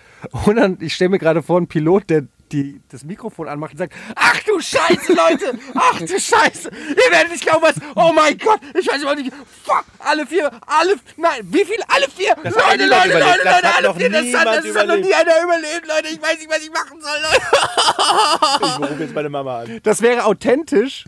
oder 0.46 0.76
ich 0.80 0.94
stelle 0.96 1.10
mir 1.10 1.20
gerade 1.20 1.44
vor, 1.44 1.58
einen 1.58 1.68
Pilot, 1.68 2.10
der 2.10 2.24
die, 2.52 2.80
das 2.90 3.04
Mikrofon 3.04 3.48
anmacht 3.50 3.74
und 3.74 3.78
sagt, 3.78 3.94
ach 4.16 4.40
du 4.44 4.60
Scheiße, 4.60 5.14
Leute, 5.14 5.60
ach 5.76 6.00
du 6.00 6.08
Scheiße, 6.20 6.70
ihr 6.72 7.12
werdet 7.12 7.32
nicht 7.32 7.44
glauben, 7.44 7.62
was, 7.62 7.76
oh 7.96 8.14
mein 8.14 8.38
Gott, 8.38 8.60
ich 8.74 8.88
weiß 8.88 9.02
überhaupt 9.02 9.20
nicht, 9.20 9.34
fuck, 9.64 9.84
alle 10.00 10.26
vier, 10.26 10.50
alle, 10.66 10.96
nein, 11.18 11.42
wie 11.44 11.66
viel, 11.66 11.80
alle 11.88 12.08
vier, 12.10 12.36
Das 12.44 12.56
Leute, 12.56 12.86
Leute, 12.86 13.14
Leute, 13.14 13.20
Leute, 13.20 13.50
hat 13.50 13.78
alle 13.78 13.94
vier, 13.96 14.10
das 14.10 14.34
hat, 14.34 14.64
das 14.64 14.76
hat 14.76 14.88
noch 14.88 14.96
nie 14.98 15.14
einer 15.14 15.44
überlebt, 15.44 15.88
Leute, 15.88 16.08
ich 16.14 16.22
weiß 16.22 16.38
nicht, 16.40 16.50
was 16.50 16.62
ich 16.62 16.72
machen 16.72 17.02
soll, 17.02 17.18
Leute. 17.22 18.84
Ich 18.84 18.90
rufe 18.92 19.04
jetzt 19.04 19.16
meine 19.16 19.30
Mama 19.30 19.60
an. 19.60 19.80
Das 19.84 20.02
wäre 20.02 20.26
authentisch, 20.26 21.06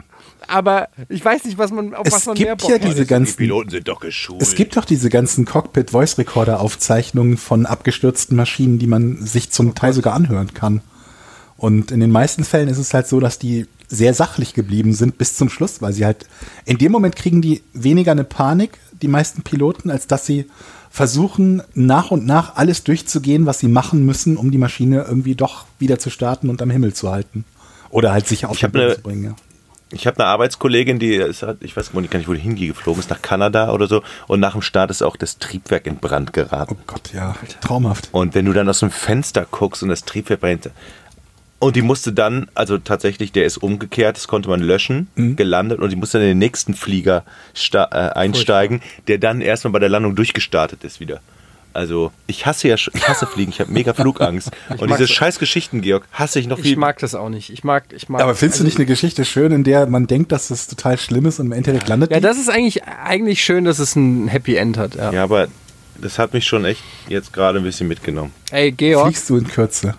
aber 0.50 0.90
ich 1.10 1.24
weiß 1.24 1.46
nicht, 1.46 1.58
was 1.58 1.72
man, 1.72 1.94
auf 1.94 2.06
was 2.08 2.22
Es 2.22 2.26
man 2.26 2.38
mehr 2.38 2.48
gibt 2.50 2.62
Bock 2.62 2.70
ja 2.72 2.76
hat. 2.78 2.84
diese 2.84 3.02
Die 3.02 3.08
ganzen 3.08 3.36
Piloten 3.38 3.70
sind 3.70 3.88
doch 3.88 4.00
geschult. 4.00 4.42
Es 4.42 4.56
gibt 4.56 4.76
doch 4.78 4.86
diese 4.86 5.10
ganzen 5.10 5.46
Cockpit-Voice-Recorder-Aufzeichnungen 5.46 7.38
von 7.38 7.66
abgestürzten 7.66 8.36
Maschinen, 8.36 8.80
die 8.80 8.88
man 8.88 9.26
sich 9.26 9.52
zum 9.52 9.76
Teil 9.76 9.94
sogar 9.94 10.14
anhören 10.14 10.54
kann. 10.54 10.82
Und 11.58 11.92
in 11.92 12.00
den 12.00 12.12
meisten 12.12 12.44
Fällen 12.44 12.70
ist 12.70 12.78
es 12.78 12.94
halt 12.94 13.08
so, 13.08 13.20
dass 13.20 13.38
die 13.40 13.68
sehr 13.88 14.14
sachlich 14.14 14.54
geblieben 14.54 14.94
sind 14.94 15.18
bis 15.18 15.36
zum 15.36 15.50
Schluss, 15.50 15.82
weil 15.82 15.94
sie 15.94 16.06
halt 16.06 16.28
in 16.66 16.78
dem 16.78 16.92
Moment 16.92 17.16
kriegen 17.16 17.42
die 17.42 17.64
weniger 17.74 18.12
eine 18.12 18.24
Panik, 18.24 18.78
die 19.02 19.08
meisten 19.08 19.42
Piloten, 19.42 19.90
als 19.90 20.08
dass 20.08 20.26
sie 20.26 20.46
versuchen, 20.92 21.62
nach 21.74 22.12
und 22.12 22.26
nach 22.26 22.56
alles 22.56 22.84
durchzugehen, 22.84 23.46
was 23.46 23.60
sie 23.60 23.68
machen 23.68 24.06
müssen, 24.06 24.38
um 24.38 24.52
die 24.52 24.58
Maschine 24.58 25.06
irgendwie 25.08 25.36
doch 25.36 25.66
wieder 25.80 26.00
zu 26.00 26.10
starten 26.10 26.50
und 26.50 26.62
am 26.62 26.70
Himmel 26.70 26.94
zu 26.94 27.12
halten. 27.12 27.46
Oder 27.90 28.12
halt 28.12 28.28
sicher 28.28 28.50
auf 28.50 28.56
Ich 28.56 28.62
den 28.62 28.72
Boden 28.72 28.86
eine- 28.86 28.96
zu 28.96 29.02
bringen. 29.02 29.24
Ja. 29.24 29.36
Ich 29.92 30.06
habe 30.06 30.20
eine 30.20 30.28
Arbeitskollegin, 30.28 31.00
die 31.00 31.16
ist, 31.16 31.42
hat- 31.42 31.58
ich 31.62 31.76
weiß 31.76 31.92
gar 31.94 32.02
nicht, 32.02 32.28
wo 32.28 32.34
die 32.34 32.40
hingeflogen 32.40 33.00
ist, 33.00 33.10
nach 33.10 33.22
Kanada 33.24 33.72
oder 33.74 33.88
so. 33.88 34.04
Und 34.28 34.40
nach 34.40 34.52
dem 34.54 34.62
Start 34.62 34.92
ist 34.92 35.02
auch 35.02 35.16
das 35.16 35.40
Triebwerk 35.40 35.88
in 35.88 35.98
Brand 35.98 36.32
geraten. 36.34 36.76
Oh 36.80 36.84
Gott, 36.86 37.12
ja, 37.14 37.36
traumhaft. 37.62 38.10
Und 38.12 38.36
wenn 38.36 38.46
du 38.46 38.54
dann 38.54 38.70
aus 38.70 38.80
dem 38.82 38.92
Fenster 38.92 39.48
guckst 39.50 39.82
und 39.82 39.90
das 39.90 40.04
Triebwerk 40.06 40.42
brennt. 40.42 40.70
Und 41.62 41.76
die 41.76 41.82
musste 41.82 42.14
dann, 42.14 42.48
also 42.56 42.78
tatsächlich, 42.78 43.32
der 43.34 43.44
ist 43.46 43.58
umgekehrt, 43.58 44.16
das 44.16 44.28
konnte 44.30 44.48
man 44.48 44.62
löschen, 44.62 45.08
Mhm. 45.16 45.36
gelandet 45.36 45.80
und 45.80 45.90
die 45.90 45.98
musste 45.98 46.20
dann 46.20 46.28
in 46.28 46.32
den 46.32 46.38
nächsten 46.40 46.74
Flieger 46.74 47.26
äh, 47.74 47.78
einsteigen, 47.78 48.82
der 49.08 49.18
dann 49.18 49.42
erstmal 49.42 49.74
bei 49.74 49.80
der 49.80 49.90
Landung 49.90 50.16
durchgestartet 50.16 50.84
ist 50.86 51.00
wieder. 51.02 51.20
Also, 51.72 52.12
ich 52.26 52.46
hasse 52.46 52.68
ja, 52.68 52.76
ich 52.76 53.08
hasse 53.08 53.28
Fliegen, 53.28 53.52
ich 53.52 53.60
habe 53.60 53.72
mega 53.72 53.94
Flugangst. 53.94 54.50
Und 54.78 54.90
diese 54.90 55.08
scheiß 55.08 55.38
Geschichten, 55.40 55.82
Georg, 55.82 56.08
hasse 56.12 56.40
ich 56.40 56.48
noch 56.48 56.58
viel. 56.60 56.72
Ich 56.72 56.78
mag 56.78 56.98
das 57.00 57.14
auch 57.16 57.30
nicht. 57.30 57.52
Ich 57.52 57.64
mag, 57.64 57.86
ich 57.94 58.10
mag. 58.10 58.22
Aber 58.22 58.34
findest 58.36 58.62
du 58.62 58.64
nicht 58.64 58.78
eine 58.78 58.86
Geschichte 58.88 59.24
schön, 59.24 59.52
in 59.52 59.64
der 59.64 59.86
man 59.86 60.08
denkt, 60.08 60.32
dass 60.32 60.48
das 60.48 60.68
total 60.68 60.98
schlimm 60.98 61.26
ist 61.28 61.40
und 61.40 61.46
im 61.48 61.52
Endeffekt 61.52 61.88
landet 61.88 62.10
Ja, 62.12 62.18
die? 62.18 62.24
das 62.24 62.38
ist 62.38 62.50
eigentlich, 62.50 62.84
eigentlich 62.84 63.44
schön, 63.44 63.66
dass 63.66 63.78
es 63.80 63.96
ein 63.96 64.28
Happy 64.28 64.56
End 64.56 64.78
hat. 64.78 64.96
Ja. 64.96 65.12
ja, 65.12 65.24
aber 65.24 65.48
das 66.02 66.18
hat 66.18 66.34
mich 66.34 66.46
schon 66.46 66.66
echt 66.66 66.82
jetzt 67.08 67.34
gerade 67.34 67.60
ein 67.60 67.64
bisschen 67.64 67.88
mitgenommen. 67.88 68.32
Ey, 68.52 68.72
Georg. 68.72 69.06
Fliegst 69.08 69.30
du 69.30 69.38
in 69.38 69.48
Kürze? 69.48 69.96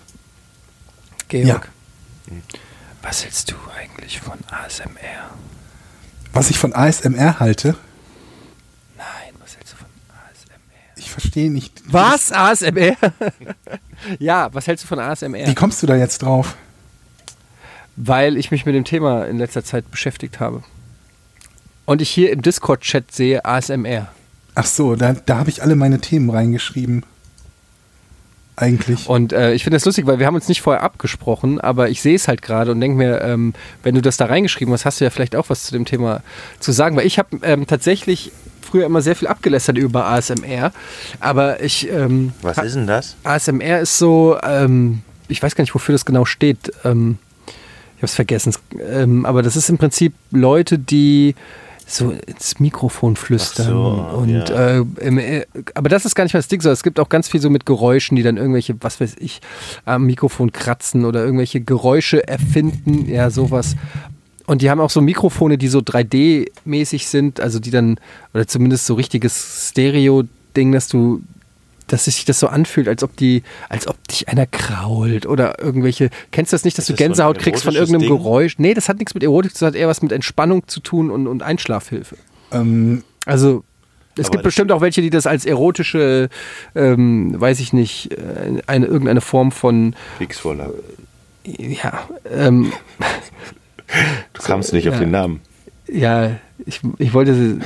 Georg. 1.29 1.47
Ja. 1.47 2.37
Was 3.03 3.25
hältst 3.25 3.51
du 3.51 3.55
eigentlich 3.79 4.21
von 4.21 4.39
ASMR? 4.51 5.31
Was 6.33 6.51
ich 6.51 6.59
von 6.59 6.73
ASMR 6.75 7.41
halte, 7.41 7.77
Nein, 8.97 9.35
was 9.41 9.57
hältst 9.57 9.73
du 9.73 9.77
von 9.79 9.87
ASMR? 10.09 10.97
ich 10.97 11.10
verstehe 11.21 11.51
nicht. 11.51 11.83
Was? 11.87 12.33
ASMR? 12.33 12.97
ja, 14.19 14.53
was 14.53 14.67
hältst 14.67 14.85
du 14.85 14.89
von 14.89 14.99
ASMR? 14.99 15.47
Wie 15.47 15.55
kommst 15.55 15.83
du 15.83 15.87
da 15.87 15.97
jetzt 15.97 16.23
drauf? 16.23 16.57
Weil 17.97 18.37
ich 18.37 18.51
mich 18.51 18.67
mit 18.67 18.75
dem 18.75 18.85
Thema 18.85 19.27
in 19.27 19.39
letzter 19.39 19.65
Zeit 19.65 19.91
beschäftigt 19.91 20.41
habe. 20.41 20.63
Und 21.85 22.03
ich 22.03 22.11
hier 22.11 22.33
im 22.33 22.43
Discord-Chat 22.43 23.13
sehe 23.13 23.45
ASMR. 23.45 24.09
Ach 24.55 24.67
so, 24.67 24.97
da, 24.97 25.13
da 25.13 25.39
habe 25.39 25.51
ich 25.51 25.63
alle 25.63 25.77
meine 25.77 26.01
Themen 26.01 26.31
reingeschrieben. 26.31 27.05
Eigentlich. 28.61 29.09
Und 29.09 29.33
äh, 29.33 29.55
ich 29.55 29.65
finde 29.65 29.77
das 29.77 29.87
lustig, 29.87 30.07
weil 30.07 30.19
wir 30.19 30.27
haben 30.27 30.35
uns 30.35 30.49
nicht 30.49 30.61
vorher 30.61 30.83
abgesprochen, 30.83 31.61
aber 31.61 31.89
ich 31.89 32.03
sehe 32.03 32.15
es 32.15 32.29
halt 32.29 32.43
gerade 32.43 32.71
und 32.71 32.81
denke 32.81 32.99
mir, 32.99 33.23
ähm, 33.23 33.55
wenn 33.83 33.95
du 33.95 34.03
das 34.03 34.19
da 34.19 34.27
reingeschrieben 34.27 34.73
hast, 34.75 34.85
hast 34.85 35.01
du 35.01 35.05
ja 35.05 35.11
vielleicht 35.11 35.35
auch 35.35 35.49
was 35.49 35.65
zu 35.65 35.73
dem 35.73 35.87
Thema 35.87 36.23
zu 36.59 36.71
sagen. 36.73 36.97
Weil 36.97 37.07
ich 37.07 37.19
habe 37.19 37.39
ähm, 37.43 37.67
tatsächlich 37.67 38.33
früher 38.61 38.85
immer 38.85 39.01
sehr 39.01 39.17
viel 39.17 39.29
abgelästert 39.29 39.79
über 39.79 40.07
ASMR, 40.07 40.73
aber 41.21 41.63
ich... 41.63 41.91
Ähm, 41.91 42.33
Was 42.43 42.59
ist 42.59 42.77
denn 42.77 42.87
das? 42.87 43.17
ASMR 43.25 43.81
ist 43.81 43.99
so, 43.99 44.39
ähm, 44.43 45.01
ich 45.29 45.43
weiß 45.43 45.55
gar 45.55 45.63
nicht, 45.63 45.75
wofür 45.75 45.95
das 45.95 46.05
genau 46.05 46.27
steht. 46.27 46.71
Ähm, 46.85 47.19
ich 47.97 48.03
habe 48.03 48.07
es 48.07 48.15
vergessen. 48.15 48.55
Ähm, 48.91 49.27
aber 49.27 49.43
das 49.43 49.57
ist 49.57 49.71
im 49.71 49.79
Prinzip 49.79 50.13
Leute, 50.31 50.79
die 50.79 51.35
so 51.91 52.11
ins 52.27 52.61
Mikrofon 52.61 53.17
flüstern. 53.17 53.67
So, 53.67 54.19
und, 54.19 54.29
ja. 54.29 54.79
äh, 54.79 54.85
im, 55.01 55.19
äh, 55.19 55.45
aber 55.75 55.89
das 55.89 56.05
ist 56.05 56.15
gar 56.15 56.25
nicht 56.25 56.35
mal 56.35 56.39
das 56.39 56.49
Ding, 56.49 56.61
sondern 56.61 56.75
es 56.75 56.83
gibt 56.83 57.01
auch 57.01 57.09
ganz 57.09 57.29
viel 57.29 57.41
so 57.41 57.51
mit 57.51 57.67
Geräuschen, 57.67 58.17
die 58.17 58.23
dann 58.23 58.37
irgendwelche, 58.37 58.77
was 58.81 59.01
weiß 59.01 59.17
ich, 59.19 59.41
am 59.85 60.07
Mikrofon 60.07 60.53
kratzen 60.53 61.05
oder 61.05 61.25
irgendwelche 61.25 61.61
Geräusche 61.61 62.27
erfinden, 62.27 63.09
ja, 63.09 63.31
sowas. 63.31 63.77
Und 64.47 64.63
die 64.63 64.71
haben 64.71 64.81
auch 64.81 64.91
so 64.91 65.01
Mikrofone, 65.01 65.59
die 65.59 65.69
so 65.69 65.79
3D-mäßig 65.79 67.07
sind, 67.07 67.41
also 67.41 67.61
die 67.61 67.71
dann, 67.71 67.99
oder 68.35 68.47
zumindest 68.47 68.87
so 68.87 68.95
richtiges 68.95 69.71
Stereo-Ding, 69.71 70.73
dass 70.73 70.89
du, 70.89 71.23
dass 71.91 72.05
sich 72.07 72.25
das 72.25 72.39
so 72.41 72.47
anfühlt, 72.49 72.89
als 72.89 73.03
ob 73.03 73.17
die, 73.17 73.43
als 73.69 73.87
ob 73.87 73.97
dich 74.09 74.29
einer 74.29 74.47
krault 74.47 75.27
oder 75.27 75.61
irgendwelche, 75.63 76.11
kennst 76.31 76.53
du 76.53 76.55
das 76.55 76.65
nicht, 76.65 76.79
dass 76.79 76.85
Ist 76.85 76.89
du 76.91 76.93
das 76.95 76.99
so 76.99 77.05
Gänsehaut 77.05 77.39
kriegst 77.39 77.65
von 77.65 77.75
irgendeinem 77.75 78.01
Ding? 78.01 78.09
Geräusch? 78.17 78.55
Nee, 78.59 78.75
das 78.75 78.89
hat 78.89 78.99
nichts 78.99 79.15
mit 79.15 79.23
Erotik, 79.23 79.53
das 79.53 79.63
hat 79.63 79.75
eher 79.75 79.89
was 79.89 80.01
mit 80.03 80.13
Entspannung 80.13 80.67
zu 80.69 80.81
tun 80.81 81.11
und, 81.11 81.27
und 81.27 81.43
Einschlafhilfe. 81.43 82.17
Ähm, 82.53 83.03
Also, 83.27 83.65
es 84.17 84.27
Aber 84.27 84.31
gibt 84.33 84.35
das- 84.37 84.43
bestimmt 84.45 84.73
auch 84.73 84.81
welche, 84.81 85.03
die 85.03 85.11
das 85.11 85.27
als 85.27 85.45
erotische, 85.47 86.29
ähm, 86.75 87.35
weiß 87.41 87.61
ich 87.61 87.73
nicht, 87.73 88.13
äh, 88.13 88.61
eine, 88.67 88.87
irgendeine 88.87 89.21
Form 89.21 89.53
von, 89.53 89.95
Kriegsvorlage. 90.19 90.75
ja, 91.45 92.09
ähm, 92.31 92.73
Du 94.33 94.43
kamst 94.43 94.73
nicht 94.73 94.89
auf 94.89 94.95
ja. 94.95 95.01
den 95.01 95.11
Namen. 95.11 95.41
ja, 95.89 96.37
ich, 96.67 96.81
ich 96.99 97.13
wollte 97.15 97.59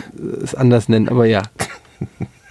es 0.42 0.54
anders 0.54 0.88
nennen, 0.88 1.08
aber 1.08 1.26
ja. 1.26 1.42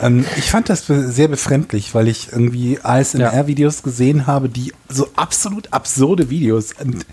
ähm, 0.00 0.24
ich 0.36 0.50
fand 0.50 0.68
das 0.68 0.86
sehr 0.86 1.28
befremdlich, 1.28 1.94
weil 1.94 2.08
ich 2.08 2.32
irgendwie 2.32 2.78
ASMR-Videos 2.82 3.82
gesehen 3.82 4.26
habe, 4.26 4.48
die 4.48 4.72
so 4.88 5.08
absolut 5.16 5.72
absurde 5.72 6.30
Videos. 6.30 6.72
Und 6.82 7.06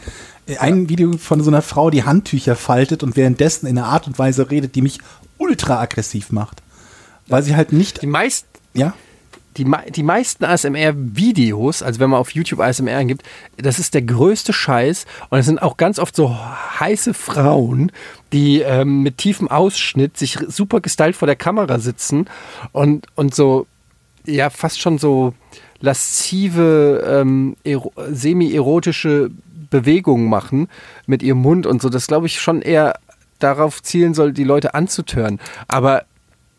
äh, 0.48 0.58
ein 0.58 0.90
Video 0.90 1.18
von 1.18 1.44
so 1.44 1.50
einer 1.50 1.62
Frau, 1.62 1.90
die 1.90 2.04
Handtücher 2.04 2.56
faltet 2.56 3.04
und 3.04 3.16
währenddessen 3.16 3.68
in 3.68 3.78
einer 3.78 3.88
Art 3.88 4.08
und 4.08 4.18
Weise 4.18 4.50
redet, 4.50 4.76
die 4.76 4.82
mich 4.82 5.00
ultra 5.38 5.80
aggressiv 5.80 6.32
macht. 6.32 6.62
Weil 7.28 7.44
sie 7.44 7.56
halt 7.56 7.74
nicht, 7.74 8.02
Die 8.02 8.08
meisten. 8.08 8.48
ja, 8.74 8.94
Die, 9.58 9.66
die 9.90 10.04
meisten 10.04 10.46
ASMR-Videos, 10.46 11.82
also 11.82 12.00
wenn 12.00 12.12
man 12.12 12.20
auf 12.20 12.32
YouTube 12.32 12.60
ASMR 12.60 12.98
eingibt, 12.98 13.24
das 13.58 13.80
ist 13.80 13.94
der 13.94 14.04
größte 14.04 14.54
Scheiß. 14.54 15.06
Und 15.30 15.40
es 15.40 15.46
sind 15.46 15.62
auch 15.62 15.78
ganz 15.78 16.00
oft 16.00 16.16
so 16.16 16.36
heiße 16.80 17.14
Frauen, 17.14 17.92
die 18.34 18.62
ähm, 18.62 19.02
mit 19.02 19.18
tiefem 19.18 19.48
Ausschnitt 19.50 20.18
sich 20.18 20.38
super 20.48 20.82
gestylt 20.82 21.16
vor 21.16 21.26
der 21.26 21.36
Kamera 21.36 21.80
sitzen 21.80 22.30
und, 22.72 23.08
und 23.16 23.34
so, 23.34 23.68
ja, 24.26 24.50
fast 24.50 24.80
schon 24.80 24.98
so 24.98 25.34
laszive, 25.80 27.04
ähm, 27.08 27.56
ero 27.64 27.94
semi-erotische 28.12 29.32
Bewegungen 29.70 30.30
machen 30.30 30.70
mit 31.06 31.24
ihrem 31.24 31.42
Mund 31.42 31.66
und 31.66 31.82
so. 31.82 31.90
Das 31.90 32.08
glaube 32.08 32.28
ich 32.28 32.40
schon 32.40 32.62
eher 32.62 33.00
darauf 33.40 33.84
zielen 33.84 34.14
soll, 34.14 34.34
die 34.34 34.44
Leute 34.44 34.74
anzutören. 34.74 35.40
Aber 35.68 36.06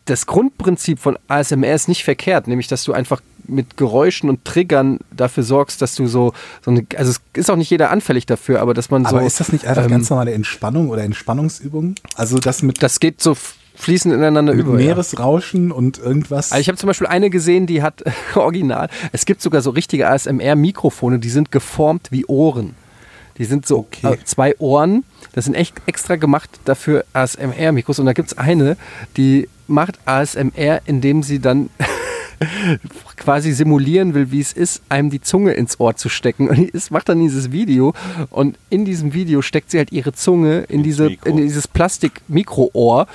das 0.09 0.25
Grundprinzip 0.25 0.99
von 0.99 1.17
ASMR 1.27 1.73
ist 1.73 1.87
nicht 1.87 2.03
verkehrt, 2.03 2.47
nämlich 2.47 2.67
dass 2.67 2.83
du 2.83 2.93
einfach 2.93 3.21
mit 3.47 3.77
Geräuschen 3.77 4.29
und 4.29 4.45
Triggern 4.45 4.99
dafür 5.11 5.43
sorgst, 5.43 5.81
dass 5.81 5.95
du 5.95 6.05
so, 6.07 6.33
so 6.63 6.71
eine, 6.71 6.85
also 6.95 7.11
es 7.11 7.19
ist 7.33 7.49
auch 7.49 7.55
nicht 7.55 7.69
jeder 7.71 7.89
anfällig 7.89 8.25
dafür, 8.27 8.61
aber 8.61 8.73
dass 8.73 8.91
man 8.91 9.05
so. 9.05 9.15
aber 9.17 9.25
ist 9.25 9.39
das 9.39 9.51
nicht 9.51 9.65
einfach 9.65 9.83
ähm, 9.85 9.89
ganz 9.91 10.09
normale 10.09 10.33
Entspannung 10.33 10.89
oder 10.89 11.03
Entspannungsübung? 11.03 11.95
Also 12.15 12.37
das 12.39 12.61
mit, 12.61 12.83
Das 12.83 12.99
geht 12.99 13.21
so 13.21 13.35
fließend 13.75 14.13
ineinander 14.13 14.53
über. 14.53 14.73
ja. 14.79 14.85
Meeresrauschen 14.87 15.71
und 15.71 15.97
irgendwas. 15.99 16.51
Also 16.51 16.61
ich 16.61 16.67
habe 16.67 16.77
zum 16.77 16.87
Beispiel 16.87 17.07
eine 17.07 17.29
gesehen, 17.29 17.65
die 17.65 17.81
hat 17.81 18.03
original. 18.35 18.89
Es 19.13 19.25
gibt 19.25 19.41
sogar 19.41 19.61
so 19.61 19.69
richtige 19.71 20.07
ASMR-Mikrofone, 20.09 21.17
die 21.19 21.29
sind 21.29 21.51
geformt 21.51 22.07
wie 22.11 22.25
Ohren. 22.25 22.75
Die 23.37 23.45
sind 23.45 23.65
so 23.65 23.79
Okay. 23.79 24.13
äh, 24.13 24.17
zwei 24.25 24.55
Ohren. 24.59 25.05
Das 25.33 25.45
sind 25.45 25.53
echt 25.55 25.75
extra 25.85 26.17
gemacht 26.17 26.49
dafür 26.65 27.05
ASMR-Mikros. 27.13 27.99
Und 27.99 28.05
da 28.05 28.13
gibt 28.13 28.31
es 28.31 28.37
eine, 28.37 28.75
die 29.17 29.47
macht 29.69 29.99
ASMR, 30.05 30.81
indem 30.85 31.23
sie 31.23 31.39
dann 31.39 31.69
quasi 33.15 33.51
simulieren 33.51 34.13
will, 34.13 34.31
wie 34.31 34.39
es 34.39 34.53
ist, 34.53 34.81
einem 34.89 35.09
die 35.09 35.21
Zunge 35.21 35.53
ins 35.53 35.79
Ohr 35.79 35.95
zu 35.95 36.09
stecken. 36.09 36.49
Und 36.49 36.57
die 36.57 36.69
ist, 36.69 36.91
macht 36.91 37.09
dann 37.09 37.19
dieses 37.19 37.51
Video 37.51 37.93
und 38.29 38.57
in 38.69 38.85
diesem 38.85 39.13
Video 39.13 39.41
steckt 39.41 39.71
sie 39.71 39.77
halt 39.77 39.91
ihre 39.91 40.13
Zunge 40.13 40.59
in, 40.61 40.83
diese, 40.83 41.11
in 41.25 41.37
dieses 41.37 41.67
Plastik-Mikroohr. 41.67 43.07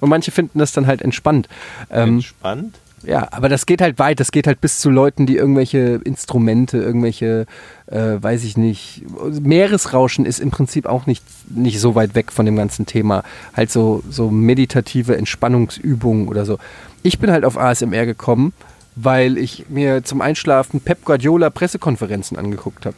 Und 0.00 0.08
manche 0.08 0.30
finden 0.30 0.58
das 0.58 0.72
dann 0.72 0.86
halt 0.86 1.02
entspannt. 1.02 1.48
Ähm, 1.90 2.16
Entspannt? 2.16 2.78
Ja, 3.06 3.28
aber 3.30 3.48
das 3.48 3.66
geht 3.66 3.80
halt 3.80 3.98
weit. 3.98 4.18
Das 4.20 4.32
geht 4.32 4.46
halt 4.46 4.60
bis 4.60 4.80
zu 4.80 4.90
Leuten, 4.90 5.26
die 5.26 5.36
irgendwelche 5.36 6.00
Instrumente, 6.04 6.78
irgendwelche, 6.78 7.46
äh, 7.86 8.16
weiß 8.20 8.44
ich 8.44 8.56
nicht. 8.56 9.02
Meeresrauschen 9.40 10.26
ist 10.26 10.40
im 10.40 10.50
Prinzip 10.50 10.86
auch 10.86 11.06
nicht, 11.06 11.22
nicht 11.48 11.78
so 11.80 11.94
weit 11.94 12.14
weg 12.14 12.32
von 12.32 12.44
dem 12.46 12.56
ganzen 12.56 12.84
Thema. 12.86 13.22
Halt 13.54 13.70
so, 13.70 14.02
so 14.10 14.30
meditative 14.30 15.16
Entspannungsübungen 15.16 16.28
oder 16.28 16.44
so. 16.44 16.58
Ich 17.02 17.18
bin 17.18 17.30
halt 17.30 17.44
auf 17.44 17.56
ASMR 17.56 18.06
gekommen, 18.06 18.52
weil 18.96 19.38
ich 19.38 19.66
mir 19.68 20.02
zum 20.04 20.20
Einschlafen 20.20 20.80
Pep 20.80 21.04
Guardiola 21.04 21.50
Pressekonferenzen 21.50 22.36
angeguckt 22.38 22.86
habe. 22.86 22.96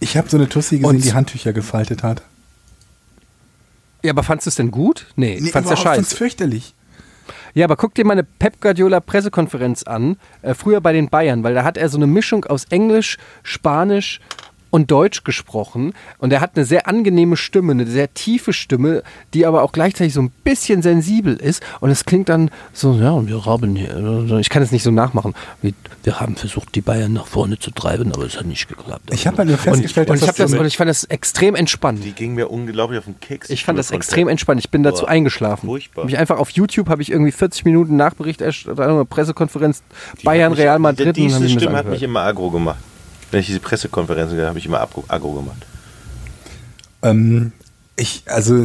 ich 0.00 0.16
habe 0.16 0.28
so 0.28 0.36
eine 0.36 0.48
Tussi 0.48 0.78
gesehen, 0.78 0.96
Und- 0.96 1.04
die 1.04 1.12
Handtücher 1.14 1.52
gefaltet 1.52 2.02
hat. 2.02 2.22
Ja, 4.02 4.10
aber 4.12 4.22
fandst 4.22 4.46
du 4.46 4.48
es 4.50 4.56
denn 4.56 4.70
gut? 4.70 5.06
Nee, 5.16 5.38
Nee, 5.40 5.50
fandst 5.50 5.70
du 5.70 5.76
fand's 5.76 5.82
scheiße. 5.82 6.16
fürchterlich. 6.16 6.74
Ja, 7.54 7.66
aber 7.66 7.76
guck 7.76 7.94
dir 7.94 8.04
mal 8.04 8.14
eine 8.14 8.24
Pep 8.24 8.60
Guardiola 8.60 8.98
Pressekonferenz 8.98 9.84
an, 9.84 10.16
äh, 10.42 10.54
früher 10.54 10.80
bei 10.80 10.92
den 10.92 11.08
Bayern, 11.08 11.44
weil 11.44 11.54
da 11.54 11.62
hat 11.62 11.76
er 11.76 11.88
so 11.88 11.96
eine 11.96 12.08
Mischung 12.08 12.44
aus 12.44 12.64
Englisch, 12.64 13.16
Spanisch 13.44 14.20
und 14.74 14.90
Deutsch 14.90 15.22
gesprochen 15.22 15.94
und 16.18 16.32
er 16.32 16.40
hat 16.40 16.56
eine 16.56 16.64
sehr 16.64 16.88
angenehme 16.88 17.36
Stimme, 17.36 17.70
eine 17.70 17.86
sehr 17.86 18.12
tiefe 18.12 18.52
Stimme, 18.52 19.04
die 19.32 19.46
aber 19.46 19.62
auch 19.62 19.70
gleichzeitig 19.70 20.12
so 20.12 20.20
ein 20.20 20.32
bisschen 20.42 20.82
sensibel 20.82 21.36
ist 21.36 21.62
und 21.78 21.90
es 21.90 22.04
klingt 22.04 22.28
dann 22.28 22.50
so, 22.72 22.94
ja, 22.94 23.12
und 23.12 23.28
wir 23.28 23.46
haben 23.46 23.76
hier, 23.76 23.94
äh, 23.94 24.40
ich 24.40 24.48
kann 24.48 24.64
es 24.64 24.72
nicht 24.72 24.82
so 24.82 24.90
nachmachen, 24.90 25.32
wir, 25.62 25.74
wir 26.02 26.18
haben 26.18 26.34
versucht, 26.34 26.74
die 26.74 26.80
Bayern 26.80 27.12
nach 27.12 27.28
vorne 27.28 27.56
zu 27.56 27.70
treiben, 27.70 28.12
aber 28.12 28.24
es 28.24 28.36
hat 28.36 28.46
nicht 28.46 28.66
geklappt. 28.66 29.10
Ich 29.12 29.28
habe 29.28 29.38
halt 29.38 29.48
nur 29.48 29.58
festgestellt, 29.58 30.10
und, 30.10 30.20
und, 30.20 30.28
ich 30.28 30.34
das, 30.34 30.50
so 30.50 30.58
und 30.58 30.66
ich 30.66 30.76
fand 30.76 30.90
das 30.90 31.04
extrem 31.04 31.54
entspannt. 31.54 32.02
Die 32.02 32.10
ging 32.10 32.34
mir 32.34 32.50
unglaublich 32.50 32.98
auf 32.98 33.04
den 33.04 33.20
Keks. 33.20 33.50
Ich 33.50 33.62
fand 33.64 33.78
das 33.78 33.92
extrem 33.92 34.26
entspannt. 34.26 34.58
Ich 34.58 34.70
bin 34.70 34.82
dazu 34.82 35.04
Boah, 35.04 35.10
eingeschlafen. 35.10 35.68
furchtbar. 35.68 36.04
Mich 36.04 36.18
einfach 36.18 36.38
auf 36.38 36.50
YouTube 36.50 36.88
habe 36.88 37.00
ich 37.00 37.12
irgendwie 37.12 37.30
40 37.30 37.64
Minuten 37.64 37.94
Nachberichterstattung, 37.94 39.06
Pressekonferenz 39.06 39.84
Die 40.20 40.24
Bayern, 40.24 40.52
Real 40.52 40.80
Madrid. 40.80 41.06
und 41.06 41.16
Diese 41.16 41.36
hab 41.36 41.42
ich 41.42 41.48
mir 41.50 41.54
das 41.54 41.62
Stimme 41.62 41.78
hat 41.78 41.86
mich 41.86 42.02
immer 42.02 42.22
aggro 42.22 42.50
gemacht. 42.50 42.78
Wenn 43.34 43.40
ich 43.40 43.48
diese 43.48 43.58
Pressekonferenzen 43.58 44.40
habe 44.42 44.60
ich 44.60 44.66
immer 44.66 44.80
aggro, 44.80 45.02
aggro 45.08 45.32
gemacht. 45.32 45.66
Ähm, 47.02 47.50
ich, 47.96 48.22
also 48.26 48.64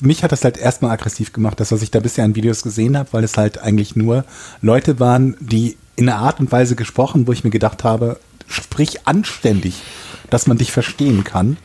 mich 0.00 0.24
hat 0.24 0.32
das 0.32 0.42
halt 0.42 0.56
erstmal 0.56 0.90
aggressiv 0.90 1.32
gemacht, 1.32 1.60
das, 1.60 1.70
was 1.70 1.80
ich 1.80 1.92
da 1.92 2.00
bisher 2.00 2.24
an 2.24 2.34
Videos 2.34 2.64
gesehen 2.64 2.98
habe, 2.98 3.12
weil 3.12 3.22
es 3.22 3.36
halt 3.36 3.58
eigentlich 3.58 3.94
nur 3.94 4.24
Leute 4.62 4.98
waren, 4.98 5.36
die 5.38 5.76
in 5.94 6.08
einer 6.08 6.18
Art 6.18 6.40
und 6.40 6.50
Weise 6.50 6.74
gesprochen, 6.74 7.28
wo 7.28 7.32
ich 7.32 7.44
mir 7.44 7.50
gedacht 7.50 7.84
habe, 7.84 8.18
sprich 8.48 9.06
anständig, 9.06 9.80
dass 10.28 10.48
man 10.48 10.58
dich 10.58 10.72
verstehen 10.72 11.22
kann. 11.22 11.56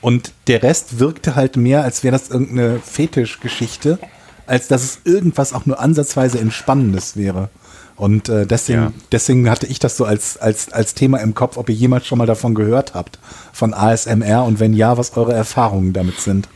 Und 0.00 0.30
der 0.46 0.62
Rest 0.62 1.00
wirkte 1.00 1.34
halt 1.34 1.56
mehr, 1.56 1.82
als 1.82 2.04
wäre 2.04 2.12
das 2.12 2.30
irgendeine 2.30 2.78
Fetischgeschichte, 2.78 3.98
als 4.46 4.68
dass 4.68 4.84
es 4.84 5.00
irgendwas 5.02 5.52
auch 5.52 5.66
nur 5.66 5.80
ansatzweise 5.80 6.38
Entspannendes 6.38 7.16
wäre. 7.16 7.50
Und 7.98 8.28
äh, 8.28 8.46
deswegen, 8.46 8.80
Ja. 8.80 8.92
deswegen 9.12 9.50
hatte 9.50 9.66
ich 9.66 9.78
das 9.80 9.96
so 9.96 10.04
als, 10.04 10.36
als, 10.38 10.72
als 10.72 10.94
Thema 10.94 11.18
im 11.18 11.34
Kopf, 11.34 11.56
ob 11.56 11.68
ihr 11.68 11.74
jemals 11.74 12.06
schon 12.06 12.16
mal 12.18 12.26
davon 12.26 12.54
gehört 12.54 12.94
habt, 12.94 13.18
von 13.52 13.74
ASMR 13.74 14.44
und 14.44 14.60
wenn 14.60 14.72
ja, 14.72 14.96
was 14.96 15.16
eure 15.16 15.34
Erfahrungen 15.34 15.92
damit 15.92 16.20
sind. 16.20 16.48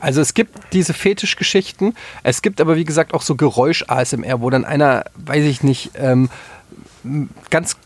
Also 0.00 0.20
es 0.20 0.34
gibt 0.34 0.58
diese 0.72 0.94
Fetischgeschichten, 0.94 1.94
es 2.22 2.42
gibt 2.42 2.60
aber 2.60 2.76
wie 2.76 2.84
gesagt 2.84 3.14
auch 3.14 3.22
so 3.22 3.34
Geräusch-ASMR, 3.36 4.40
wo 4.40 4.50
dann 4.50 4.64
einer, 4.64 5.04
weiß 5.24 5.44
ich 5.44 5.62
nicht, 5.62 5.92
ähm, 5.96 6.28
ganz 7.50 7.76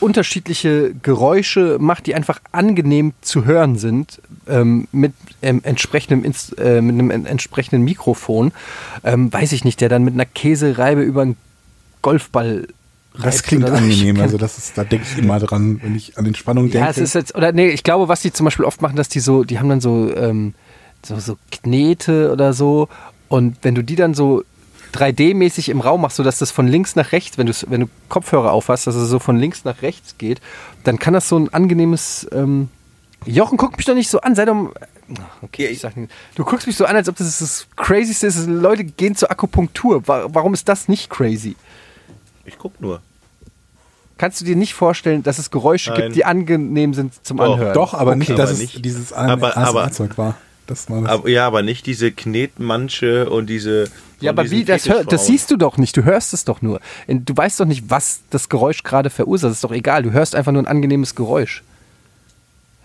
unterschiedliche 0.00 0.94
Geräusche 1.02 1.76
macht, 1.80 2.06
die 2.06 2.14
einfach 2.14 2.40
angenehm 2.52 3.12
zu 3.20 3.44
hören 3.44 3.76
sind, 3.76 4.20
ähm, 4.48 4.88
mit, 4.92 5.12
ähm, 5.42 5.60
entsprechendem 5.64 6.24
Inst 6.24 6.58
äh, 6.58 6.80
mit 6.80 6.94
einem 6.94 7.10
en- 7.10 7.26
entsprechenden 7.26 7.82
Mikrofon. 7.84 8.52
Ähm, 9.04 9.32
weiß 9.32 9.52
ich 9.52 9.64
nicht, 9.64 9.80
der 9.80 9.88
dann 9.88 10.04
mit 10.04 10.14
einer 10.14 10.24
Käsereibe 10.26 11.02
über 11.02 11.22
einen 11.22 11.36
Golfball 12.06 12.68
Das 13.20 13.42
klingt 13.42 13.64
oder 13.64 13.74
angenehm. 13.74 14.20
Also 14.20 14.38
das 14.38 14.58
ist, 14.58 14.78
da 14.78 14.84
denke 14.84 15.06
ich 15.10 15.18
immer 15.18 15.40
dran, 15.40 15.80
wenn 15.82 15.96
ich 15.96 16.16
an 16.16 16.24
Entspannung 16.26 16.64
denke. 16.70 16.78
ja, 16.78 16.88
es 16.90 16.98
ist 16.98 17.14
jetzt, 17.14 17.34
oder 17.34 17.50
nee, 17.52 17.68
ich 17.68 17.82
glaube, 17.82 18.08
was 18.08 18.20
die 18.20 18.32
zum 18.32 18.44
Beispiel 18.44 18.64
oft 18.64 18.80
machen, 18.82 18.94
dass 18.96 19.08
die 19.08 19.20
so, 19.20 19.42
die 19.42 19.58
haben 19.58 19.68
dann 19.68 19.80
so, 19.80 20.14
ähm, 20.16 20.54
so, 21.04 21.18
so 21.18 21.36
Knete 21.50 22.30
oder 22.32 22.52
so. 22.52 22.88
Und 23.28 23.56
wenn 23.62 23.74
du 23.74 23.82
die 23.82 23.96
dann 23.96 24.14
so 24.14 24.44
3D-mäßig 24.94 25.68
im 25.70 25.80
Raum 25.80 26.02
machst, 26.02 26.16
sodass 26.16 26.38
das 26.38 26.50
von 26.50 26.68
links 26.68 26.94
nach 26.96 27.10
rechts, 27.12 27.38
wenn 27.38 27.46
du, 27.46 27.52
wenn 27.68 27.80
du 27.82 27.88
Kopfhörer 28.08 28.52
aufhast, 28.52 28.86
dass 28.86 28.94
es 28.94 29.08
so 29.08 29.18
von 29.18 29.36
links 29.36 29.64
nach 29.64 29.82
rechts 29.82 30.16
geht, 30.18 30.40
dann 30.84 30.98
kann 30.98 31.12
das 31.14 31.28
so 31.28 31.36
ein 31.38 31.52
angenehmes. 31.52 32.26
Ähm 32.32 32.68
Jochen, 33.24 33.58
guck 33.58 33.76
mich 33.76 33.86
doch 33.86 33.94
nicht 33.94 34.08
so 34.10 34.20
an, 34.20 34.36
sei 34.36 34.44
doch. 34.44 34.72
Okay, 35.42 35.66
ich 35.66 35.80
sag 35.80 35.96
nicht. 35.96 36.12
Du 36.36 36.44
guckst 36.44 36.66
mich 36.68 36.76
so 36.76 36.84
an, 36.84 36.94
als 36.94 37.08
ob 37.08 37.16
das 37.16 37.38
das 37.40 37.66
Crazyste 37.74 38.26
ist. 38.28 38.46
Leute 38.46 38.84
gehen 38.84 39.16
zur 39.16 39.30
Akupunktur. 39.32 40.06
Wa- 40.06 40.26
Warum 40.28 40.54
ist 40.54 40.68
das 40.68 40.86
nicht 40.88 41.10
crazy? 41.10 41.56
Ich 42.46 42.58
guck 42.58 42.80
nur. 42.80 43.00
Kannst 44.18 44.40
du 44.40 44.44
dir 44.46 44.56
nicht 44.56 44.72
vorstellen, 44.72 45.22
dass 45.22 45.38
es 45.38 45.50
Geräusche 45.50 45.90
Nein. 45.90 46.02
gibt, 46.04 46.16
die 46.16 46.24
angenehm 46.24 46.94
sind 46.94 47.12
zum 47.26 47.36
Doch. 47.36 47.54
Anhören? 47.54 47.74
Doch, 47.74 47.92
aber 47.92 48.12
Okay, 48.12 48.18
nicht, 48.20 48.30
dass 48.30 48.40
aber 48.40 48.50
es 48.52 48.58
nicht- 48.58 48.84
dieses 48.84 49.12
aber- 49.12 49.32
aber- 49.32 49.56
ASMR-Zeug 49.56 50.16
war. 50.16 50.36
Das 50.66 50.90
war 50.90 51.02
das. 51.02 51.10
Aber, 51.10 51.28
ja, 51.28 51.46
aber 51.46 51.62
nicht 51.62 51.86
diese 51.86 52.10
Knetmanche 52.10 53.30
und 53.30 53.46
diese. 53.48 53.88
Ja, 54.20 54.30
aber 54.32 54.50
wie, 54.50 54.64
das, 54.64 54.88
hör, 54.88 55.04
das 55.04 55.26
siehst 55.26 55.50
du 55.50 55.56
doch 55.56 55.76
nicht, 55.76 55.96
du 55.96 56.02
hörst 56.04 56.32
es 56.34 56.44
doch 56.44 56.60
nur. 56.62 56.80
Du 57.06 57.36
weißt 57.36 57.60
doch 57.60 57.66
nicht, 57.66 57.84
was 57.88 58.20
das 58.30 58.48
Geräusch 58.48 58.82
gerade 58.82 59.10
verursacht, 59.10 59.50
das 59.50 59.58
ist 59.58 59.64
doch 59.64 59.70
egal, 59.72 60.02
du 60.02 60.10
hörst 60.12 60.34
einfach 60.34 60.50
nur 60.52 60.62
ein 60.62 60.66
angenehmes 60.66 61.14
Geräusch. 61.14 61.62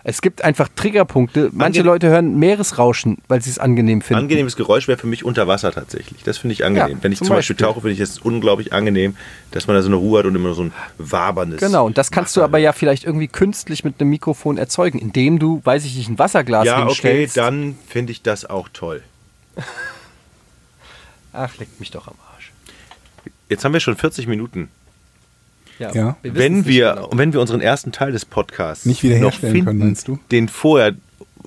Es 0.03 0.21
gibt 0.21 0.43
einfach 0.43 0.67
Triggerpunkte. 0.75 1.49
Manche 1.53 1.81
Ange- 1.81 1.85
Leute 1.85 2.07
hören 2.09 2.37
Meeresrauschen, 2.39 3.19
weil 3.27 3.41
sie 3.41 3.49
es 3.51 3.59
angenehm 3.59 4.01
finden. 4.01 4.23
Angenehmes 4.23 4.55
Geräusch 4.55 4.87
wäre 4.87 4.97
für 4.97 5.05
mich 5.07 5.23
unter 5.23 5.47
Wasser 5.47 5.71
tatsächlich. 5.71 6.23
Das 6.23 6.39
finde 6.39 6.53
ich 6.53 6.65
angenehm. 6.65 6.97
Ja, 6.97 7.03
Wenn 7.03 7.11
ich 7.11 7.19
zum 7.19 7.27
zum 7.27 7.35
Beispiel, 7.35 7.55
Beispiel. 7.55 7.67
tauche, 7.67 7.81
finde 7.81 7.93
ich 7.93 7.99
das 7.99 8.17
unglaublich 8.19 8.73
angenehm, 8.73 9.15
dass 9.51 9.67
man 9.67 9.75
da 9.75 9.81
so 9.83 9.87
eine 9.89 9.97
Ruhe 9.97 10.19
hat 10.19 10.25
und 10.25 10.35
immer 10.35 10.53
so 10.55 10.63
ein 10.63 10.73
waberndes. 10.97 11.59
Genau, 11.59 11.85
und 11.85 11.97
das 11.97 12.09
kannst 12.09 12.35
du 12.35 12.39
Wasser 12.39 12.45
aber 12.45 12.57
hört. 12.57 12.63
ja 12.65 12.73
vielleicht 12.73 13.03
irgendwie 13.03 13.27
künstlich 13.27 13.83
mit 13.83 14.01
einem 14.01 14.09
Mikrofon 14.09 14.57
erzeugen, 14.57 14.97
indem 14.97 15.37
du, 15.37 15.61
weiß 15.63 15.85
ich 15.85 15.95
nicht, 15.95 16.09
ein 16.09 16.17
Wasserglas 16.17 16.65
Ja, 16.65 16.77
okay, 16.79 16.85
hinstellst. 16.87 17.37
dann 17.37 17.77
finde 17.87 18.11
ich 18.11 18.21
das 18.23 18.45
auch 18.49 18.69
toll. 18.73 19.03
Ach, 21.33 21.57
leckt 21.57 21.79
mich 21.79 21.91
doch 21.91 22.07
am 22.07 22.15
Arsch. 22.33 22.51
Jetzt 23.49 23.63
haben 23.63 23.73
wir 23.73 23.79
schon 23.79 23.95
40 23.95 24.27
Minuten. 24.27 24.69
Ja. 25.93 26.15
wissen's 26.21 26.39
Wenn 26.39 26.53
nicht 26.59 26.67
wir, 26.67 26.93
genau. 26.93 27.07
und 27.07 27.17
wenn 27.17 27.33
wir 27.33 27.41
unseren 27.41 27.61
ersten 27.61 27.91
Teil 27.91 28.11
des 28.11 28.25
Podcasts 28.25 28.85
Nicht 28.85 29.03
wiederherstellen 29.03 29.53
noch 29.53 29.53
finden, 29.53 29.65
können, 29.65 29.79
meinst 29.79 30.07
du? 30.07 30.19
den 30.31 30.47
vorher 30.47 30.93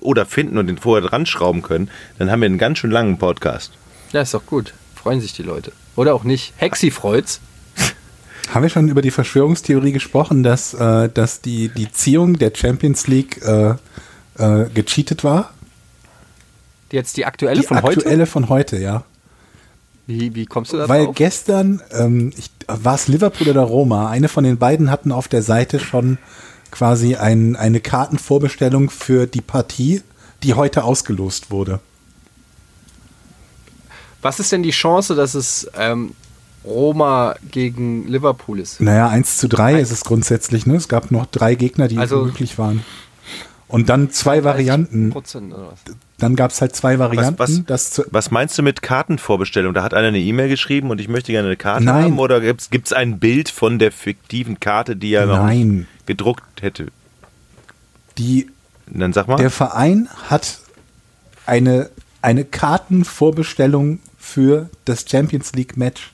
oder 0.01 0.25
finden 0.25 0.57
und 0.57 0.67
den 0.67 0.77
vorher 0.77 1.07
dran 1.07 1.25
schrauben 1.25 1.61
können, 1.61 1.89
dann 2.19 2.29
haben 2.29 2.41
wir 2.41 2.45
einen 2.47 2.57
ganz 2.57 2.79
schön 2.79 2.91
langen 2.91 3.17
Podcast. 3.17 3.71
Ja, 4.11 4.21
ist 4.21 4.33
doch 4.33 4.45
gut. 4.45 4.73
Freuen 4.93 5.21
sich 5.21 5.33
die 5.33 5.43
Leute. 5.43 5.71
Oder 5.95 6.13
auch 6.13 6.23
nicht. 6.23 6.53
Hexi 6.57 6.91
freut's. 6.91 7.39
Haben 8.53 8.63
wir 8.63 8.69
schon 8.69 8.89
über 8.89 9.01
die 9.01 9.11
Verschwörungstheorie 9.11 9.91
gesprochen, 9.93 10.43
dass, 10.43 10.73
äh, 10.73 11.09
dass 11.09 11.41
die, 11.41 11.69
die 11.69 11.91
Ziehung 11.91 12.37
der 12.37 12.51
Champions 12.53 13.07
League 13.07 13.41
äh, 13.43 13.71
äh, 14.37 14.69
gecheatet 14.73 15.23
war? 15.23 15.51
Jetzt 16.91 17.17
die 17.17 17.25
aktuelle 17.25 17.61
Die 17.61 17.65
von 17.67 17.81
heute? 17.81 17.97
aktuelle 17.99 18.25
von 18.25 18.49
heute, 18.49 18.77
ja. 18.77 19.03
Wie, 20.07 20.35
wie 20.35 20.45
kommst 20.45 20.71
du 20.71 20.77
da 20.77 20.87
Weil 20.87 21.05
drauf? 21.05 21.15
gestern, 21.15 21.81
ähm, 21.91 22.31
ich, 22.37 22.51
war 22.67 22.95
es 22.95 23.07
Liverpool 23.07 23.49
oder 23.49 23.61
Roma, 23.61 24.09
eine 24.09 24.27
von 24.29 24.43
den 24.43 24.57
beiden 24.57 24.89
hatten 24.91 25.11
auf 25.11 25.27
der 25.27 25.41
Seite 25.43 25.79
schon 25.79 26.17
quasi 26.71 27.15
ein, 27.15 27.55
eine 27.55 27.79
Kartenvorbestellung 27.79 28.89
für 28.89 29.27
die 29.27 29.41
Partie, 29.41 30.01
die 30.43 30.53
heute 30.53 30.83
ausgelost 30.83 31.51
wurde. 31.51 31.79
Was 34.21 34.39
ist 34.39 34.51
denn 34.51 34.63
die 34.63 34.71
Chance, 34.71 35.15
dass 35.15 35.35
es 35.35 35.69
ähm, 35.77 36.13
Roma 36.63 37.35
gegen 37.51 38.07
Liverpool 38.07 38.59
ist? 38.59 38.81
Naja, 38.81 39.07
1 39.07 39.37
zu 39.37 39.47
3 39.47 39.79
ist 39.79 39.91
es 39.91 40.03
grundsätzlich, 40.03 40.65
ne? 40.65 40.75
Es 40.75 40.87
gab 40.87 41.11
noch 41.11 41.27
drei 41.27 41.55
Gegner, 41.55 41.87
die 41.87 41.97
Also- 41.97 42.23
möglich 42.25 42.57
waren. 42.57 42.83
Und 43.67 43.89
dann 43.89 44.11
zwei 44.11 44.43
Varianten. 44.43 45.11
Oder 45.11 45.23
was? 45.71 45.79
Dann 46.17 46.35
gab 46.37 46.51
es 46.51 46.61
halt 46.61 46.73
zwei 46.75 46.97
Varianten. 46.97 47.37
was- 47.67 47.91
zu, 47.91 48.05
Was 48.11 48.31
meinst 48.31 48.57
du 48.57 48.63
mit 48.63 48.81
Kartenvorbestellung? 48.81 49.73
Da 49.73 49.83
hat 49.83 49.93
einer 49.93 50.07
eine 50.07 50.19
E-Mail 50.19 50.47
geschrieben 50.47 50.89
und 50.89 51.01
ich 51.01 51.09
möchte 51.09 51.33
gerne 51.33 51.47
eine 51.49 51.57
Karte 51.57 51.83
Nein. 51.83 52.03
haben 52.05 52.19
oder 52.19 52.39
gibt 52.39 52.85
es 52.87 52.93
ein 52.93 53.19
Bild 53.19 53.49
von 53.49 53.79
der 53.79 53.91
fiktiven 53.91 54.59
Karte, 54.61 54.95
die 54.95 55.13
er 55.13 55.25
noch 55.25 55.37
Nein. 55.43 55.67
nicht 55.79 55.87
gedruckt 56.07 56.61
hätte? 56.61 56.87
die, 58.17 58.49
Dann 58.87 59.11
sag 59.11 59.27
mal. 59.27 59.35
der 59.35 59.49
Verein 59.49 60.07
hat 60.29 60.59
eine, 61.45 61.89
eine 62.21 62.45
Kartenvorbestellung 62.45 63.99
für 64.17 64.69
das 64.85 65.05
Champions 65.09 65.51
League 65.53 65.75
Match 65.77 66.13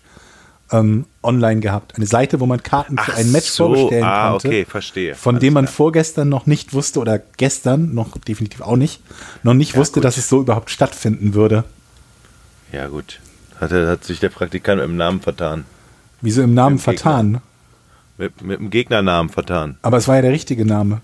ähm, 0.71 1.05
online 1.23 1.59
gehabt. 1.59 1.95
Eine 1.95 2.05
Seite, 2.05 2.39
wo 2.39 2.45
man 2.45 2.63
Karten 2.63 2.97
für 2.97 3.13
Ach 3.13 3.17
ein 3.17 3.31
Match 3.31 3.49
so, 3.49 3.65
vorbestellen 3.67 4.03
ah, 4.03 4.31
konnte. 4.31 4.47
okay, 4.47 4.65
verstehe. 4.65 5.15
Von 5.15 5.35
Alles 5.35 5.41
dem 5.41 5.53
man 5.53 5.65
klar. 5.65 5.75
vorgestern 5.75 6.29
noch 6.29 6.45
nicht 6.45 6.73
wusste 6.73 6.99
oder 6.99 7.19
gestern 7.37 7.93
noch 7.93 8.17
definitiv 8.17 8.61
auch 8.61 8.75
nicht, 8.75 9.01
noch 9.43 9.53
nicht 9.53 9.75
wusste, 9.75 9.95
gut. 9.95 10.05
dass 10.05 10.17
es 10.17 10.29
so 10.29 10.41
überhaupt 10.41 10.69
stattfinden 10.69 11.33
würde. 11.33 11.63
Ja, 12.71 12.87
gut. 12.87 13.19
Hat, 13.59 13.71
hat 13.71 14.03
sich 14.03 14.19
der 14.19 14.29
Praktikant 14.29 14.79
mit 14.79 14.89
dem 14.89 14.97
Namen 14.97 15.21
vertan. 15.21 15.65
Wieso 16.21 16.41
im 16.41 16.53
Namen 16.53 16.79
vertan? 16.79 17.41
Mit, 18.17 18.41
mit 18.41 18.59
dem 18.59 18.69
Gegnernamen 18.69 19.31
vertan. 19.31 19.77
Aber 19.81 19.97
es 19.97 20.07
war 20.07 20.15
ja 20.15 20.21
der 20.21 20.31
richtige 20.31 20.65
Name. 20.65 21.01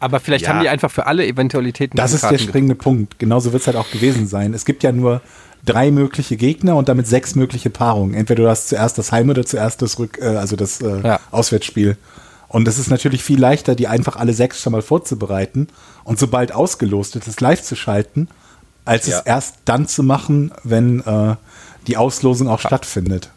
Aber 0.00 0.20
vielleicht 0.20 0.44
Ja. 0.44 0.50
haben 0.50 0.60
die 0.60 0.68
einfach 0.68 0.90
für 0.90 1.06
alle 1.06 1.26
Eventualitäten 1.26 1.96
Das 1.96 2.12
ist 2.12 2.22
der 2.24 2.38
springende 2.38 2.74
Punkt. 2.74 3.18
Genauso 3.18 3.52
wird 3.52 3.62
es 3.62 3.66
halt 3.66 3.76
auch 3.76 3.90
gewesen 3.90 4.26
sein. 4.26 4.52
Es 4.54 4.64
gibt 4.64 4.82
ja 4.82 4.92
nur 4.92 5.22
drei 5.64 5.90
mögliche 5.90 6.36
Gegner 6.36 6.76
und 6.76 6.88
damit 6.88 7.06
sechs 7.06 7.34
mögliche 7.34 7.70
Paarungen. 7.70 8.14
Entweder 8.14 8.44
du 8.44 8.48
hast 8.50 8.68
zuerst 8.68 8.98
das 8.98 9.10
Heim- 9.12 9.30
oder 9.30 9.44
zuerst 9.44 9.82
das 9.82 9.98
Rück, 9.98 10.18
äh, 10.20 10.24
also 10.26 10.54
das 10.56 10.80
äh, 10.80 11.00
Ja. 11.02 11.20
Auswärtsspiel. 11.30 11.96
Und 12.48 12.68
es 12.68 12.78
ist 12.78 12.90
natürlich 12.90 13.24
viel 13.24 13.40
leichter, 13.40 13.74
die 13.74 13.88
einfach 13.88 14.16
alle 14.16 14.32
sechs 14.32 14.60
schon 14.62 14.72
mal 14.72 14.82
vorzubereiten 14.82 15.68
und 16.04 16.18
sobald 16.18 16.52
ausgelost 16.52 17.14
wird, 17.14 17.26
es 17.26 17.40
live 17.40 17.60
zu 17.62 17.74
schalten, 17.74 18.28
als 18.84 19.06
Ja. 19.08 19.18
es 19.18 19.26
erst 19.26 19.54
dann 19.64 19.88
zu 19.88 20.02
machen, 20.04 20.52
wenn 20.62 21.00
äh, 21.00 21.34
die 21.88 21.96
Auslosung 21.96 22.48
auch 22.48 22.60
stattfindet. 22.60 23.30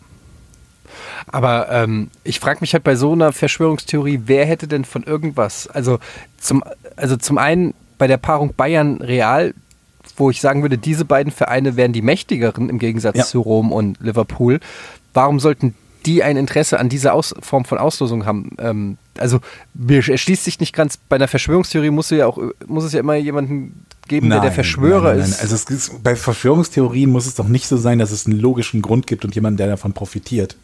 Aber 1.27 1.69
ähm, 1.71 2.09
ich 2.23 2.39
frage 2.39 2.59
mich 2.61 2.73
halt 2.73 2.83
bei 2.83 2.95
so 2.95 3.11
einer 3.13 3.31
Verschwörungstheorie, 3.31 4.21
wer 4.25 4.45
hätte 4.45 4.67
denn 4.67 4.85
von 4.85 5.03
irgendwas? 5.03 5.67
Also 5.67 5.99
zum, 6.39 6.63
also 6.95 7.17
zum 7.17 7.37
einen 7.37 7.73
bei 7.97 8.07
der 8.07 8.17
Paarung 8.17 8.53
Bayern-Real, 8.55 9.53
wo 10.17 10.29
ich 10.29 10.41
sagen 10.41 10.61
würde, 10.61 10.77
diese 10.77 11.05
beiden 11.05 11.31
Vereine 11.31 11.75
wären 11.75 11.93
die 11.93 12.01
mächtigeren 12.01 12.69
im 12.69 12.79
Gegensatz 12.79 13.17
Ja. 13.17 13.25
zu 13.25 13.41
Rom 13.41 13.71
und 13.71 13.97
Liverpool. 14.01 14.59
Warum 15.13 15.39
sollten 15.39 15.75
die 16.05 16.23
ein 16.23 16.37
Interesse 16.37 16.79
an 16.79 16.89
dieser 16.89 17.13
Aus 17.13 17.35
Form 17.41 17.65
von 17.65 17.77
Auslosung 17.77 18.25
haben? 18.25 18.51
Ähm, 18.57 18.97
also 19.17 19.39
mir 19.73 20.07
erschließt 20.07 20.43
sich 20.45 20.59
nicht 20.59 20.73
ganz, 20.73 20.97
bei 20.97 21.17
einer 21.17 21.27
Verschwörungstheorie 21.27 21.89
muss, 21.89 22.09
ja 22.09 22.25
auch, 22.25 22.37
muss 22.67 22.85
es 22.85 22.93
ja 22.93 22.99
immer 23.01 23.15
jemanden 23.15 23.85
geben, 24.07 24.29
der 24.29 24.39
der 24.39 24.51
Verschwörer 24.51 25.09
nein, 25.09 25.17
nein, 25.17 25.25
ist. 25.25 25.31
Nein. 25.31 25.39
Also 25.41 25.55
es 25.55 25.63
ist, 25.65 26.03
bei 26.03 26.15
Verschwörungstheorien 26.15 27.09
muss 27.09 27.25
es 27.25 27.35
doch 27.35 27.47
nicht 27.47 27.67
so 27.67 27.77
sein, 27.77 27.99
dass 27.99 28.11
es 28.11 28.25
einen 28.25 28.39
logischen 28.39 28.81
Grund 28.81 29.07
gibt 29.07 29.23
und 29.25 29.35
jemand, 29.35 29.59
der 29.59 29.67
davon 29.67 29.93
profitiert. 29.93 30.55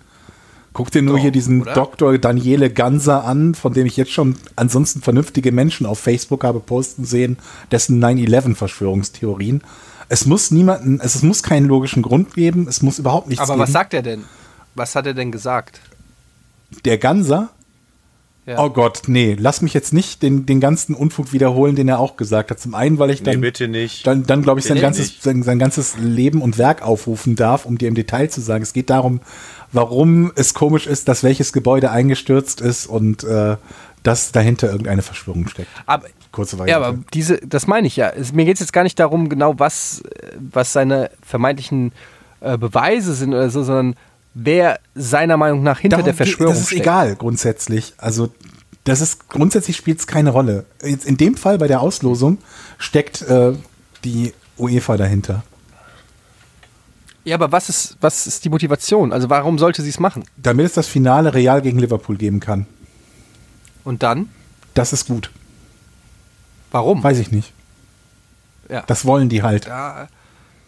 Guck 0.76 0.92
dir 0.92 1.02
nur 1.02 1.16
Doch, 1.16 1.22
hier 1.22 1.32
diesen 1.32 1.62
oder? 1.62 1.74
Dr. 1.74 2.18
Daniele 2.18 2.70
Ganser 2.70 3.24
an, 3.24 3.56
von 3.56 3.74
dem 3.74 3.86
ich 3.86 3.96
jetzt 3.96 4.12
schon 4.12 4.36
ansonsten 4.58 5.02
vernünftige 5.02 5.54
Menschen 5.54 5.86
auf 5.86 6.00
Facebook 6.00 6.44
habe 6.44 6.60
posten 6.60 7.06
sehen, 7.06 7.38
dessen 7.72 8.04
9-11-Verschwörungstheorien. 8.04 9.64
Es 10.10 10.26
muss 10.26 10.52
niemanden, 10.52 11.00
es, 11.02 11.16
es 11.16 11.24
muss 11.24 11.44
keinen 11.44 11.68
logischen 11.68 12.04
Grund 12.04 12.34
geben, 12.34 12.68
es 12.68 12.82
muss 12.82 13.00
überhaupt 13.00 13.30
nichts 13.30 13.42
Aber 13.42 13.54
geben. 13.54 13.64
was 13.64 13.72
sagt 13.72 13.94
er 13.94 14.02
denn? 14.02 14.26
Was 14.76 14.96
hat 14.96 15.08
er 15.08 15.14
denn 15.14 15.32
gesagt? 15.32 15.80
Der 16.84 16.98
Ganser? 16.98 17.52
Ja. 18.46 18.60
Oh 18.64 18.70
Gott, 18.70 19.04
nee, 19.08 19.36
lass 19.40 19.64
mich 19.64 19.74
jetzt 19.74 19.92
nicht 19.92 20.22
den, 20.22 20.46
den 20.46 20.60
ganzen 20.60 20.94
Unfug 20.94 21.34
wiederholen, 21.34 21.76
den 21.76 21.88
er 21.88 21.98
auch 22.00 22.16
gesagt 22.16 22.52
hat. 22.52 22.60
Zum 22.60 22.76
einen, 22.76 23.00
weil 23.00 23.10
ich 23.10 23.22
Nee, 23.24 23.32
dann, 23.32 23.42
bitte 23.42 23.68
nicht. 23.68 24.06
dann, 24.06 24.24
dann 24.24 24.44
glaube 24.44 24.60
ich, 24.60 24.68
sein 24.68 24.80
ganzes, 24.80 25.20
sein, 25.20 25.42
sein 25.42 25.58
ganzes 25.58 25.98
Leben 25.98 26.44
und 26.44 26.60
Werk 26.60 26.84
aufrufen 26.84 27.36
darf, 27.36 27.66
um 27.66 27.80
dir 27.80 27.88
im 27.88 27.96
Detail 27.96 28.30
zu 28.30 28.42
sagen. 28.42 28.62
Es 28.62 28.74
geht 28.74 28.92
darum, 28.92 29.20
warum 29.72 30.32
es 30.36 30.54
komisch 30.54 30.86
ist, 30.86 31.08
dass 31.08 31.24
welches 31.24 31.54
Gebäude 31.54 31.90
eingestürzt 31.90 32.62
ist 32.62 32.86
und 32.86 33.24
äh, 33.24 33.58
dass 34.04 34.32
dahinter 34.32 34.70
irgendeine 34.70 35.02
Verschwörung 35.02 35.48
steckt. 35.48 35.70
Aber, 35.88 36.06
Kurze 36.32 36.56
ja, 36.56 36.60
Variante. 36.60 36.86
aber 36.86 36.98
diese, 37.16 37.38
das 37.40 37.66
meine 37.66 37.88
ich 37.88 37.96
ja. 37.96 38.10
Es, 38.10 38.32
mir 38.32 38.46
geht 38.46 38.56
es 38.56 38.60
jetzt 38.60 38.74
gar 38.74 38.84
nicht 38.84 39.00
darum, 39.00 39.28
genau 39.28 39.58
was, 39.58 40.02
äh, 40.02 40.34
was 40.38 40.72
seine 40.72 41.10
vermeintlichen 41.24 41.94
äh, 42.42 42.60
Beweise 42.60 43.16
sind 43.16 43.34
oder 43.34 43.50
so, 43.50 43.64
sondern 43.64 43.96
wer 44.36 44.80
seiner 44.94 45.38
Meinung 45.38 45.64
nach 45.64 45.80
hinter 45.80 45.98
Darum 45.98 46.06
der 46.06 46.14
Verschwörung 46.14 46.54
Das 46.54 46.62
ist 46.62 46.68
steckt. 46.68 46.82
egal 46.84 47.16
grundsätzlich. 47.16 47.94
Also 47.98 48.30
das 48.84 49.02
ist 49.02 49.30
grundsätzlich 49.30 49.76
spielt 49.76 50.00
es 50.00 50.06
keine 50.06 50.30
Rolle. 50.30 50.66
Jetzt 50.84 51.06
in 51.08 51.18
dem 51.18 51.36
Fall 51.38 51.58
bei 51.58 51.68
der 51.68 51.82
Auslosung 51.82 52.38
steckt 52.78 53.24
äh, 53.24 53.54
die 54.04 54.34
UEFA 54.60 54.98
dahinter. 54.98 55.44
Ja, 57.24 57.36
aber 57.36 57.52
was 57.52 57.70
ist, 57.70 57.98
was 58.02 58.28
ist 58.28 58.46
die 58.46 58.50
Motivation? 58.50 59.12
Also 59.12 59.32
warum 59.32 59.58
sollte 59.58 59.82
sie 59.82 59.90
es 59.90 60.00
machen? 60.00 60.24
Damit 60.38 60.68
es 60.68 60.74
das 60.74 60.86
Finale 60.88 61.34
Real 61.34 61.62
gegen 61.64 61.80
Liverpool 61.80 62.18
geben 62.18 62.40
kann. 62.40 62.68
Und 63.84 64.04
dann? 64.04 64.30
Das 64.76 64.94
ist 64.94 65.08
gut. 65.08 65.32
Warum? 66.72 67.04
Weiß 67.04 67.18
ich 67.18 67.32
nicht. 67.32 67.54
ja. 68.70 68.84
Das 68.86 69.06
wollen 69.06 69.30
die 69.30 69.42
halt. 69.42 69.66
ja, 69.66 70.08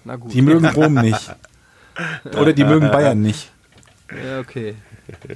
na 0.05 0.15
gut. 0.15 0.33
Die 0.33 0.41
mögen 0.41 0.65
Rom 0.65 0.95
nicht. 0.95 1.35
Oder 2.39 2.53
die 2.53 2.63
mögen 2.63 2.89
Bayern 2.89 3.21
nicht. 3.21 3.51
Ja, 4.11 4.39
okay. 4.39 4.75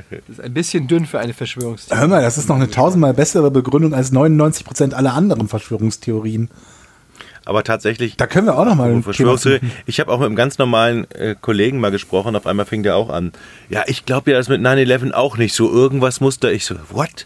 Das 0.10 0.30
ist 0.30 0.42
ein 0.42 0.54
bisschen 0.54 0.88
dünn 0.88 1.06
für 1.06 1.20
eine 1.20 1.34
Verschwörungstheorie. 1.34 2.02
Hör 2.02 2.08
mal, 2.08 2.22
das 2.22 2.38
ist 2.38 2.50
noch 2.50 2.58
eine 2.58 2.70
tausendmal 2.70 3.14
bessere 3.14 3.52
Begründung 3.52 3.94
als 3.94 4.12
99% 4.12 4.94
aller 4.94 5.14
anderen 5.14 5.48
Verschwörungstheorien. 5.48 6.50
Aber 7.46 7.64
tatsächlich. 7.64 8.18
Da 8.18 8.28
können 8.28 8.48
wir 8.48 8.58
auch 8.58 8.66
noch 8.66 8.76
mal 8.76 8.92
ein 8.92 9.04
Verschwörungstheorie. 9.04 9.60
Thema 9.60 9.72
Ich 9.86 10.00
habe 10.00 10.12
auch 10.12 10.20
mit 10.20 10.28
einem 10.28 10.36
ganz 10.36 10.58
normalen 10.58 11.10
äh, 11.12 11.36
Kollegen 11.40 11.80
mal 11.80 11.92
gesprochen, 11.92 12.36
auf 12.36 12.46
einmal 12.46 12.66
fing 12.66 12.84
der 12.84 12.96
auch 12.96 13.10
an. 13.10 13.32
Ja, 13.70 13.84
ich 13.88 14.06
glaube 14.06 14.32
ja 14.32 14.38
das 14.38 14.48
mit 14.48 14.62
9-11 14.62 15.12
auch 15.12 15.38
nicht 15.38 15.54
so. 15.56 15.72
Irgendwas 15.72 16.22
muss 16.22 16.40
da. 16.40 16.50
Ich 16.50 16.66
so, 16.66 16.76
what? 16.90 17.26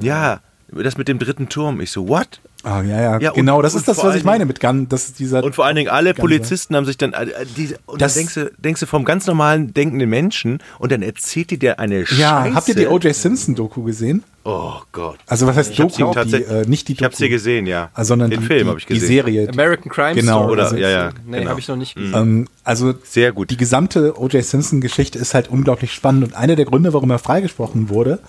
Ja, 0.00 0.40
das 0.72 0.96
mit 0.96 1.08
dem 1.08 1.18
dritten 1.18 1.48
Turm. 1.48 1.80
Ich 1.80 1.90
so, 1.90 2.08
what? 2.08 2.40
Ah, 2.64 2.80
ja, 2.82 3.00
ja, 3.00 3.18
Ja, 3.18 3.30
und- 3.30 3.36
genau, 3.36 3.60
das 3.60 3.74
und 3.74 3.80
ist 3.80 3.88
das, 3.88 4.04
was 4.04 4.14
ich 4.14 4.22
meine 4.22 4.46
mit 4.46 4.60
Gun. 4.60 4.88
Das 4.88 5.06
ist 5.06 5.18
dieser. 5.18 5.42
Und 5.42 5.54
vor 5.54 5.64
allen 5.66 5.74
Dingen 5.74 5.88
alle. 5.90 6.14
Polizisten 6.14 6.76
haben 6.76 6.84
sich 6.84 6.96
dann, 6.96 7.12
äh, 7.12 7.26
diese, 7.56 7.78
und 7.86 8.00
Das- 8.00 8.14
dann 8.14 8.20
denkst 8.20 8.34
du, 8.34 8.50
denkst 8.58 8.80
du 8.80 8.86
vom 8.86 9.04
ganz 9.04 9.26
normalen 9.26 9.74
denkenden 9.74 10.08
Menschen 10.08 10.60
und 10.78 10.92
dann 10.92 11.02
erzählt 11.02 11.50
die 11.50 11.58
dir 11.58 11.80
eine 11.80 12.00
ja, 12.00 12.06
Scheiße. 12.06 12.54
habt 12.54 12.68
ihr 12.68 12.74
die 12.76 12.86
O.J. 12.86 13.12
Simpson-Doku 13.14 13.82
gesehen? 13.82 14.22
Oh 14.44 14.74
Gott. 14.92 15.18
Also, 15.26 15.46
was 15.48 15.56
heißt 15.56 15.72
Ich 15.72 15.80
hab 15.80 15.90
sie 15.90 15.98
Doku? 16.02 16.12
Die, 16.12 16.14
tatsächlich- 16.14 16.50
äh, 16.50 16.64
nicht 16.68 16.86
die 16.88 16.92
Ich 16.92 16.98
habe 17.02 17.10
Doku. 17.10 17.22
sie 17.24 17.28
gesehen, 17.28 17.66
ja. 17.66 17.90
Ah, 17.94 18.04
sondern 18.04 18.30
Den 18.30 18.40
die, 18.40 18.46
Film 18.46 18.62
die, 18.62 18.68
habe 18.68 18.78
ich 18.78 18.86
gesehen. 18.86 19.00
Die 19.00 19.06
Serie. 19.06 19.48
American 19.48 19.90
Crime 19.90 20.14
Genau, 20.14 20.38
Story. 20.42 20.52
Oder, 20.52 20.62
also- 20.64 20.76
ja, 20.76 20.88
ja. 20.88 21.10
Nee, 21.26 21.38
genau. 21.38 21.50
habe 21.50 21.58
ich 21.60 21.66
noch 21.68 21.76
nicht 21.76 21.96
gesehen. 21.96 22.14
Ähm, 22.14 22.48
also 22.62 22.94
Sehr 23.02 23.32
gut. 23.32 23.50
die 23.50 23.56
gesamte 23.56 24.20
O.J. 24.20 24.44
Simpson-Geschichte 24.44 25.18
ist 25.18 25.34
halt 25.34 25.48
unglaublich 25.48 25.92
spannend 25.92 26.22
und 26.24 26.34
einer 26.34 26.54
der 26.54 26.64
Gründe, 26.66 26.92
warum 26.92 27.10
er 27.10 27.18
freigesprochen 27.18 27.88
wurde, 27.88 28.20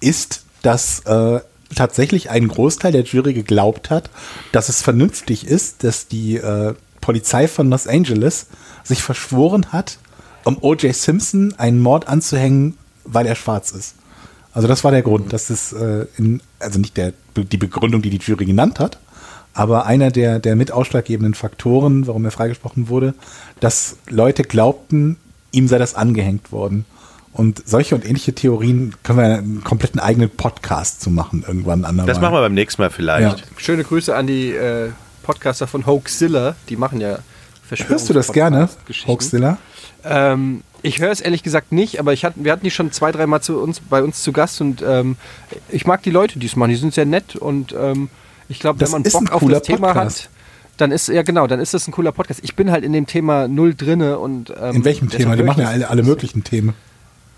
ist, 0.00 0.44
dass 0.62 1.00
äh, 1.06 1.40
tatsächlich 1.74 2.30
ein 2.30 2.48
Großteil 2.48 2.92
der 2.92 3.04
Jury 3.04 3.32
geglaubt 3.34 3.90
hat, 3.90 4.10
dass 4.52 4.68
es 4.68 4.82
vernünftig 4.82 5.46
ist, 5.46 5.84
dass 5.84 6.08
die 6.08 6.36
äh, 6.36 6.74
Polizei 7.00 7.48
von 7.48 7.70
Los 7.70 7.86
Angeles 7.86 8.46
sich 8.84 9.02
verschworen 9.02 9.72
hat, 9.72 9.98
um 10.44 10.58
O.J. 10.60 10.94
Simpson 10.94 11.54
einen 11.58 11.80
Mord 11.80 12.08
anzuhängen, 12.08 12.76
weil 13.04 13.26
er 13.26 13.34
schwarz 13.34 13.70
ist. 13.72 13.94
Also 14.54 14.68
das 14.68 14.84
war 14.84 14.90
der 14.90 15.02
Grund, 15.02 15.32
dass 15.32 15.50
es 15.50 15.72
äh, 15.72 16.06
in, 16.18 16.40
also 16.58 16.78
nicht 16.78 16.96
der, 16.96 17.12
die 17.36 17.56
Begründung, 17.56 18.02
die 18.02 18.10
die 18.10 18.18
Jury 18.18 18.44
genannt 18.44 18.80
hat, 18.80 18.98
aber 19.54 19.86
einer 19.86 20.10
der, 20.10 20.38
der 20.38 20.56
mit 20.56 20.72
ausschlaggebenden 20.72 21.34
Faktoren, 21.34 22.06
warum 22.06 22.24
er 22.24 22.30
freigesprochen 22.30 22.88
wurde, 22.88 23.14
dass 23.60 23.96
Leute 24.08 24.42
glaubten, 24.42 25.16
ihm 25.52 25.68
sei 25.68 25.78
das 25.78 25.94
angehängt 25.94 26.52
worden. 26.52 26.84
Und 27.32 27.66
solche 27.66 27.94
und 27.94 28.04
ähnliche 28.04 28.34
Theorien 28.34 28.94
können 29.02 29.18
wir 29.18 29.24
einen 29.24 29.64
kompletten 29.64 30.00
eigenen 30.00 30.28
Podcast 30.28 31.00
zu 31.00 31.10
machen, 31.10 31.44
irgendwann 31.46 31.84
andermal. 31.84 32.06
Das 32.12 32.20
machen 32.20 32.34
wir 32.34 32.40
beim 32.40 32.54
nächsten 32.54 32.82
Mal 32.82 32.90
vielleicht. 32.90 33.38
Ja. 33.38 33.44
Schöne 33.56 33.84
Grüße 33.84 34.14
an 34.14 34.26
die 34.26 34.50
äh, 34.50 34.90
Podcaster 35.22 35.66
von 35.66 35.86
Hoaxilla. 35.86 36.56
Die 36.68 36.76
machen 36.76 37.00
ja 37.00 37.20
Hörst 37.88 38.08
du 38.08 38.12
das 38.12 38.32
gerne. 38.32 38.68
Hoaxilla? 39.06 39.58
Ähm, 40.04 40.62
ich 40.82 41.00
höre 41.00 41.10
es 41.10 41.20
ehrlich 41.20 41.42
gesagt 41.42 41.72
nicht, 41.72 42.00
aber 42.00 42.12
ich 42.12 42.24
hatten, 42.24 42.44
wir 42.44 42.52
hatten 42.52 42.64
die 42.64 42.70
schon 42.70 42.92
zwei, 42.92 43.12
dreimal 43.12 43.40
zu 43.40 43.60
uns, 43.60 43.80
bei 43.80 44.02
uns 44.02 44.22
zu 44.22 44.32
Gast 44.32 44.60
und 44.60 44.82
ähm, 44.86 45.16
ich 45.70 45.86
mag 45.86 46.02
die 46.02 46.10
Leute, 46.10 46.38
die 46.38 46.46
es 46.46 46.56
machen. 46.56 46.70
Die 46.70 46.76
sind 46.76 46.92
sehr 46.92 47.06
nett 47.06 47.36
und 47.36 47.74
ähm, 47.78 48.08
ich 48.48 48.58
glaube, 48.58 48.80
wenn 48.80 48.90
man 48.90 49.02
Bock 49.04 49.32
auf 49.32 49.42
das 49.48 49.62
Thema 49.62 49.92
Podcast. 49.92 50.24
hat, 50.24 50.30
dann 50.76 50.90
ist 50.90 51.08
ja 51.08 51.22
genau, 51.22 51.46
dann 51.46 51.60
ist 51.60 51.72
das 51.72 51.86
ein 51.86 51.92
cooler 51.92 52.12
Podcast. 52.12 52.40
Ich 52.42 52.56
bin 52.56 52.70
halt 52.70 52.84
in 52.84 52.92
dem 52.92 53.06
Thema 53.06 53.46
null 53.46 53.74
drinne 53.74 54.18
und 54.18 54.52
ähm, 54.60 54.76
In 54.76 54.84
welchem 54.84 55.08
Thema? 55.08 55.36
Die 55.36 55.42
machen 55.42 55.60
ja 55.60 55.68
alle, 55.68 55.88
alle 55.88 56.02
möglichen 56.02 56.44
Themen. 56.44 56.74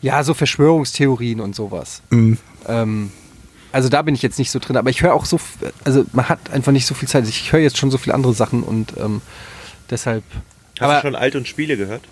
Ja, 0.05 0.23
so 0.23 0.35
Verschwörungstheorien 0.35 1.41
und 1.41 1.55
sowas. 1.55 2.03
Mhm. 2.11 2.39
Ähm, 2.67 3.11
also 3.73 3.89
da 3.89 4.03
bin 4.03 4.15
ich 4.15 4.23
jetzt 4.23 4.39
nicht 4.39 4.51
so 4.51 4.59
drin, 4.59 4.77
aber 4.77 4.91
ich 4.91 5.03
höre 5.03 5.15
auch 5.15 5.25
so, 5.25 5.41
also 5.85 6.05
man 6.13 6.29
hat 6.29 6.51
einfach 6.53 6.73
nicht 6.73 6.87
so 6.87 6.95
viel 6.95 7.09
Zeit. 7.09 7.27
Ich 7.27 7.53
höre 7.53 7.61
jetzt 7.61 7.79
schon 7.79 7.91
so 7.91 7.99
viele 7.99 8.15
andere 8.15 8.35
Sachen 8.35 8.63
und 8.63 8.95
ähm, 8.99 9.23
deshalb. 9.91 10.23
Hast 10.79 10.83
aber 10.83 10.95
du 10.97 11.01
schon 11.01 11.17
Alt 11.17 11.37
und 11.37 11.49
Spiele 11.49 11.77
gehört? 11.77 12.03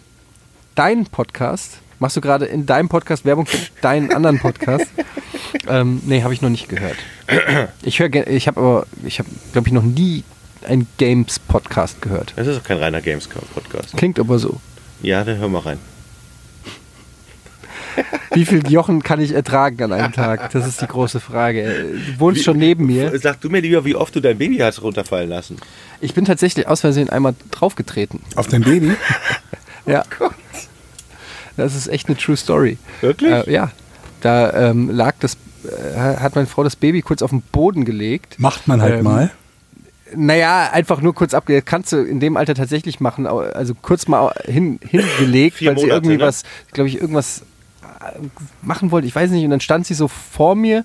dein 0.75 1.07
Podcast, 1.07 1.79
machst 1.99 2.17
du 2.17 2.21
gerade 2.21 2.47
in 2.47 2.67
deinem 2.67 2.89
Podcast 2.89 3.25
Werbung 3.25 3.47
für 3.47 3.59
deinen 3.81 4.13
anderen 4.13 4.39
Podcast? 4.39 4.87
ähm, 5.69 6.01
nee, 6.07 6.23
habe 6.23 6.35
ich 6.35 6.43
noch 6.43 6.51
nicht 6.51 6.69
gehört. 6.69 6.97
Ich 7.83 7.99
höre, 7.99 8.27
ich 8.27 8.49
habe 8.49 8.61
aber, 8.61 8.87
ich 9.05 9.19
habe, 9.19 9.29
glaube 9.53 9.69
ich, 9.69 9.75
noch 9.75 9.83
nie 9.83 10.25
einen 10.67 10.87
Games-Podcast 10.99 12.01
gehört. 12.03 12.33
Das 12.37 12.47
ist 12.47 12.59
doch 12.59 12.65
kein 12.65 12.79
reiner 12.79 13.01
Gamescom-Podcast. 13.01 13.97
Klingt 13.97 14.19
aber 14.19 14.39
so. 14.39 14.61
Ja, 15.03 15.25
dann 15.25 15.39
hör 15.39 15.49
mal 15.49 15.61
rein. 15.61 15.79
Wie 18.35 18.45
viel 18.45 18.67
Jochen 18.69 19.03
kann 19.03 19.21
ich 19.21 19.33
ertragen 19.33 19.83
an 19.83 19.93
einem 19.93 20.13
Tag? 20.13 20.51
Das 20.53 20.67
ist 20.67 20.81
die 20.81 20.87
große 20.87 21.21
Frage. 21.21 21.87
Du 22.15 22.21
wohnst 22.21 22.45
schon 22.45 22.59
neben 22.59 22.87
mir. 22.87 23.19
Sag 23.19 23.41
du 23.41 23.51
mir 23.51 23.61
lieber, 23.61 23.85
wie 23.85 23.95
oft 23.95 24.15
du 24.15 24.21
dein 24.21 24.39
Baby 24.39 24.59
hast 24.59 24.83
runterfallen 24.83 25.29
lassen. 25.29 25.57
Ich 26.01 26.15
bin 26.15 26.25
tatsächlich 26.25 26.67
aus 26.67 26.81
Versehen 26.81 27.11
einmal 27.11 27.35
draufgetreten. 27.51 28.21
Auf 28.37 28.49
dein 28.49 28.63
Baby? 28.63 28.93
Ja. 29.85 30.05
Das 31.57 31.75
ist 31.75 31.89
echt 31.89 32.09
eine 32.09 32.17
True 32.17 32.37
Story. 32.37 32.79
Wirklich? 33.01 33.33
Äh, 33.33 33.53
ja. 33.53 33.73
Da 34.21 34.71
ähm, 34.71 34.91
lag 34.91 35.15
das, 35.19 35.37
äh, 35.65 35.99
hat 35.99 36.37
meine 36.37 36.47
Frau 36.47 36.63
das 36.63 36.77
Baby 36.77 37.03
kurz 37.03 37.21
auf 37.21 37.31
den 37.31 37.43
Boden 37.43 37.85
gelegt. 37.85 38.39
Macht 38.39 38.69
man 38.69 38.81
halt 38.81 38.99
Ähm, 38.99 39.05
mal. 39.05 39.31
Naja, 40.15 40.71
einfach 40.73 41.01
nur 41.01 41.15
kurz 41.15 41.35
abgelegt. 41.35 41.67
Kannst 41.67 41.91
du 41.91 41.97
in 41.97 42.21
dem 42.21 42.37
Alter 42.37 42.55
tatsächlich 42.55 43.01
machen. 43.01 43.27
Also 43.27 43.75
kurz 43.75 44.07
mal 44.09 44.33
hin, 44.45 44.79
hingelegt, 44.87 45.65
weil 45.65 45.79
sie 45.79 45.89
irgendwie 45.89 46.19
ne? 46.19 46.23
was, 46.23 46.45
glaube 46.73 46.89
ich, 46.89 47.01
irgendwas 47.01 47.43
machen 48.63 48.91
wollte. 48.91 49.07
Ich 49.07 49.15
weiß 49.15 49.31
nicht. 49.31 49.45
Und 49.45 49.51
dann 49.51 49.61
stand 49.61 49.87
sie 49.87 49.95
so 49.95 50.09
vor 50.09 50.55
mir 50.55 50.85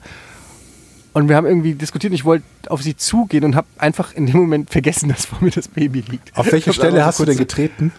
und 1.14 1.30
wir 1.30 1.36
haben 1.36 1.48
irgendwie 1.48 1.74
diskutiert. 1.74 2.12
und 2.12 2.16
Ich 2.16 2.26
wollte 2.26 2.46
auf 2.70 2.82
sie 2.82 2.96
zugehen 2.96 3.44
und 3.44 3.56
habe 3.56 3.68
einfach 3.78 4.14
in 4.14 4.26
dem 4.26 4.38
Moment 4.38 4.70
vergessen, 4.70 5.10
dass 5.16 5.26
vor 5.26 5.40
mir 5.42 5.52
das 5.52 5.68
Baby 5.68 6.04
liegt. 6.08 6.36
Auf 6.38 6.52
welche 6.52 6.74
Stelle 6.76 7.06
hast 7.06 7.20
du 7.20 7.26
denn 7.26 7.38
getreten? 7.38 7.92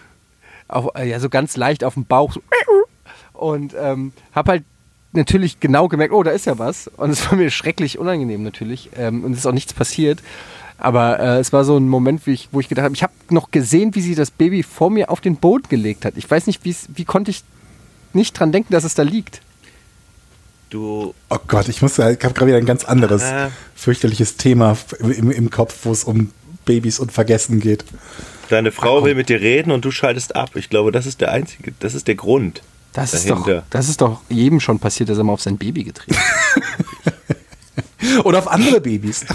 auf, 0.69 0.89
äh, 0.95 1.09
ja, 1.09 1.19
so 1.19 1.29
ganz 1.29 1.57
leicht 1.57 1.83
auf 1.83 1.95
dem 1.95 2.05
Bauch. 2.05 2.33
So. 2.33 2.41
Und 3.33 3.75
ähm, 3.77 4.13
habe 4.33 4.51
halt 4.51 4.63
natürlich 5.11 5.59
genau 5.59 5.87
gemerkt, 5.87 6.13
oh, 6.13 6.23
da 6.23 6.31
ist 6.31 6.45
ja 6.45 6.59
was. 6.59 6.87
Und 6.87 7.09
es 7.09 7.29
war 7.29 7.37
mir 7.37 7.49
schrecklich 7.49 7.97
unangenehm 7.97 8.43
natürlich. 8.43 8.89
Ähm, 8.95 9.23
und 9.23 9.31
es 9.31 9.39
ist 9.39 9.45
auch 9.45 9.53
nichts 9.53 9.73
passiert. 9.73 10.21
Aber 10.77 11.19
äh, 11.19 11.39
es 11.39 11.51
war 11.51 11.63
so 11.63 11.77
ein 11.77 11.87
Moment, 11.87 12.27
ich, 12.27 12.49
wo 12.51 12.59
ich 12.59 12.69
gedacht 12.69 12.85
habe, 12.85 12.95
ich 12.95 13.03
habe 13.03 13.13
noch 13.29 13.49
gesehen, 13.51 13.95
wie 13.95 14.01
sie 14.01 14.13
das 14.13 14.29
Baby 14.29 14.61
vor 14.61 14.89
mir 14.89 15.09
auf 15.09 15.19
den 15.19 15.37
Boden 15.37 15.67
gelegt 15.67 16.05
hat. 16.05 16.13
Ich 16.15 16.29
weiß 16.29 16.47
nicht, 16.47 16.61
wie 16.63 17.05
konnte 17.05 17.31
ich 17.31 17.43
nicht 18.13 18.39
dran 18.39 18.51
denken, 18.51 18.73
dass 18.73 18.83
es 18.83 18.95
da 18.95 19.03
liegt. 19.03 19.41
Du, 20.69 21.13
Oh 21.29 21.37
Gott, 21.47 21.67
ich 21.67 21.81
muss, 21.81 21.93
ich 21.97 22.03
habe 22.05 22.15
gerade 22.17 22.45
wieder 22.47 22.57
ein 22.57 22.65
ganz 22.65 22.83
anderes 22.85 23.23
Äh. 23.23 23.49
fürchterliches 23.75 24.37
Thema 24.37 24.77
im, 24.99 25.31
im 25.31 25.49
Kopf, 25.49 25.75
wo 25.83 25.91
es 25.91 26.03
um 26.03 26.31
Babys 26.65 26.99
und 26.99 27.11
Vergessen 27.11 27.59
geht. 27.59 27.83
deine 28.49 28.71
Frau 28.71 29.03
will 29.03 29.15
mit 29.15 29.29
dir 29.29 29.41
reden 29.41 29.71
und 29.71 29.83
du 29.85 29.91
schaltest 29.91 30.35
ab. 30.35 30.51
Ich 30.55 30.69
glaube, 30.69 30.91
das 30.91 31.05
ist 31.07 31.21
der 31.21 31.31
einzige, 31.31 31.73
das 31.79 31.95
ist 31.95 32.07
der 32.07 32.15
Grund. 32.15 32.61
Das 32.93 33.13
ist, 33.13 33.29
doch, 33.29 33.41
dahinter. 33.45 33.65
das 33.69 33.87
ist 33.89 34.01
doch 34.01 34.21
jedem 34.29 34.59
schon 34.59 34.79
passiert, 34.79 35.09
dass 35.09 35.17
er 35.17 35.23
mal 35.23 35.33
auf 35.33 35.41
sein 35.41 35.57
Baby 35.57 35.83
getreten 35.85 36.17
hat. 36.17 36.63
Oder 38.25 38.39
auf 38.39 38.47
andere 38.47 38.81
Babys. 38.81 39.25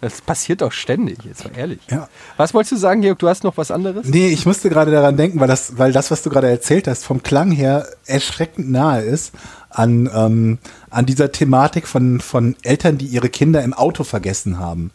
Das 0.00 0.22
passiert 0.22 0.62
doch 0.62 0.72
ständig, 0.72 1.18
jetzt 1.24 1.44
mal 1.44 1.56
ehrlich. 1.58 1.80
Ja. 1.90 2.08
Was 2.38 2.54
wolltest 2.54 2.72
du 2.72 2.76
sagen, 2.76 3.02
Georg? 3.02 3.18
Du 3.18 3.28
hast 3.28 3.44
noch 3.44 3.58
was 3.58 3.70
anderes? 3.70 4.06
Nee, 4.06 4.28
ich 4.28 4.46
musste 4.46 4.70
gerade 4.70 4.90
daran 4.90 5.16
denken, 5.16 5.38
weil 5.40 5.48
das, 5.48 5.76
weil 5.76 5.92
das, 5.92 6.10
was 6.10 6.22
du 6.22 6.30
gerade 6.30 6.48
erzählt 6.48 6.88
hast, 6.88 7.04
vom 7.04 7.22
Klang 7.22 7.50
her 7.50 7.86
erschreckend 8.06 8.70
nahe 8.70 9.02
ist 9.02 9.32
an, 9.68 10.10
ähm, 10.14 10.58
an 10.88 11.04
dieser 11.04 11.32
Thematik 11.32 11.86
von, 11.86 12.20
von 12.20 12.56
Eltern, 12.62 12.96
die 12.96 13.06
ihre 13.06 13.28
Kinder 13.28 13.62
im 13.62 13.74
Auto 13.74 14.02
vergessen 14.02 14.58
haben. 14.58 14.90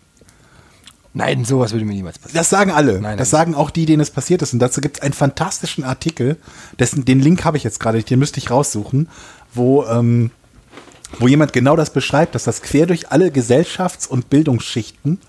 Nein, 1.14 1.46
sowas 1.46 1.72
würde 1.72 1.86
mir 1.86 1.94
niemals 1.94 2.18
passieren. 2.18 2.38
Das 2.40 2.50
sagen 2.50 2.72
alle. 2.72 3.00
Nein, 3.00 3.18
das 3.18 3.32
nein. 3.32 3.40
sagen 3.40 3.56
auch 3.56 3.70
die, 3.70 3.86
denen 3.86 4.02
es 4.02 4.10
passiert 4.10 4.42
ist. 4.42 4.54
Und 4.54 4.60
dazu 4.60 4.82
gibt 4.82 4.98
es 4.98 5.04
einen 5.04 5.14
fantastischen 5.14 5.84
Artikel, 5.84 6.38
dessen, 6.80 7.06
den 7.06 7.22
Link 7.22 7.46
habe 7.46 7.58
ich 7.58 7.64
jetzt 7.64 7.80
gerade, 7.80 8.02
den 8.04 8.20
müsste 8.20 8.40
ich 8.40 8.50
raussuchen, 8.50 9.08
wo, 9.54 9.86
ähm, 9.86 10.32
wo 11.20 11.28
jemand 11.28 11.54
genau 11.54 11.76
das 11.76 11.92
beschreibt, 11.92 12.36
dass 12.36 12.44
das 12.44 12.62
quer 12.62 12.86
durch 12.86 13.12
alle 13.12 13.30
Gesellschafts- 13.30 14.08
und 14.08 14.30
Bildungsschichten 14.30 15.20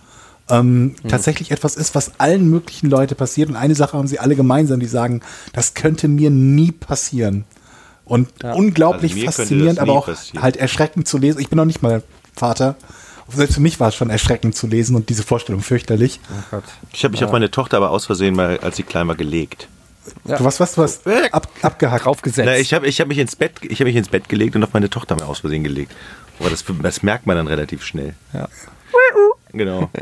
ähm, 0.49 0.95
Mhm. 1.03 1.09
tatsächlich 1.09 1.51
etwas 1.51 1.75
ist, 1.75 1.95
was 1.97 2.21
allen 2.21 2.49
möglichen 2.49 2.89
Leute 2.89 3.15
passiert. 3.17 3.49
Und 3.49 3.57
eine 3.57 3.75
Sache 3.75 3.97
haben 3.99 4.07
sie 4.07 4.21
alle 4.21 4.37
gemeinsam, 4.37 4.79
die 4.79 4.87
sagen, 4.87 5.21
das 5.53 5.75
könnte 5.75 6.07
mir 6.07 6.31
nie 6.31 6.71
passieren. 6.71 7.45
Und 8.05 8.29
unglaublich 8.45 9.11
Also 9.13 9.17
mir 9.21 9.25
könnte 9.27 9.37
faszinierend, 9.43 9.79
aber 9.81 9.93
auch 9.95 10.07
passieren. 10.07 10.43
halt 10.43 10.57
erschreckend 10.57 11.09
zu 11.09 11.19
lesen. 11.19 11.41
Ich 11.41 11.49
bin 11.49 11.57
noch 11.57 11.65
nicht 11.65 11.83
mal 11.83 12.03
Vater. 12.37 12.77
Selbst 13.29 13.55
für 13.55 13.61
mich 13.61 13.81
war 13.81 13.89
es 13.89 13.97
schon 13.97 14.09
erschreckend 14.09 14.55
zu 14.55 14.69
lesen 14.69 14.95
und 14.95 15.09
diese 15.09 15.25
Vorstellung 15.25 15.61
fürchterlich. 15.63 16.21
Oh 16.31 16.43
Gott. 16.53 16.65
Ich 16.93 17.03
habe 17.03 17.11
mich 17.11 17.25
auf 17.25 17.33
meine 17.33 17.51
Tochter 17.51 17.79
aber 17.79 17.91
aus 17.91 18.07
Versehen 18.07 18.37
mal, 18.37 18.61
als 18.61 18.77
sie 18.77 18.85
klein 18.85 19.09
war, 19.09 19.17
gelegt. 19.17 19.67
Ja. 20.24 20.37
Du 20.39 20.45
was, 20.45 20.61
was, 20.61 20.74
du 20.74 20.83
hast 20.83 21.07
ab, 21.33 21.49
abgehackt. 21.62 22.05
Draufgesetzt. 22.05 22.47
Na, 22.47 22.57
ich 22.57 22.73
habe 22.74 22.87
ich 22.87 23.01
hab 23.01 23.09
mich, 23.09 23.19
ins 23.19 23.37
Bett- 23.37 23.61
ich 23.62 23.81
hab 23.81 23.87
mich 23.87 23.97
ins 23.97 24.09
Bett 24.09 24.28
gelegt 24.28 24.55
und 24.57 24.65
auf 24.65 24.73
meine 24.73 24.91
Tochter 24.91 25.16
mal 25.16 25.24
aus 25.24 25.41
Versehen 25.41 25.65
gelegt. 25.65 25.93
Aber 26.39 26.51
das, 26.51 26.65
das 26.83 27.03
merkt 27.03 27.27
man 27.27 27.37
dann 27.37 27.47
relativ 27.47 27.85
schnell. 27.85 28.15
Ja. 28.33 28.49
Genau. 29.53 29.91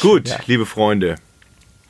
Gut, 0.00 0.38
liebe 0.46 0.66
Freunde. 0.66 1.16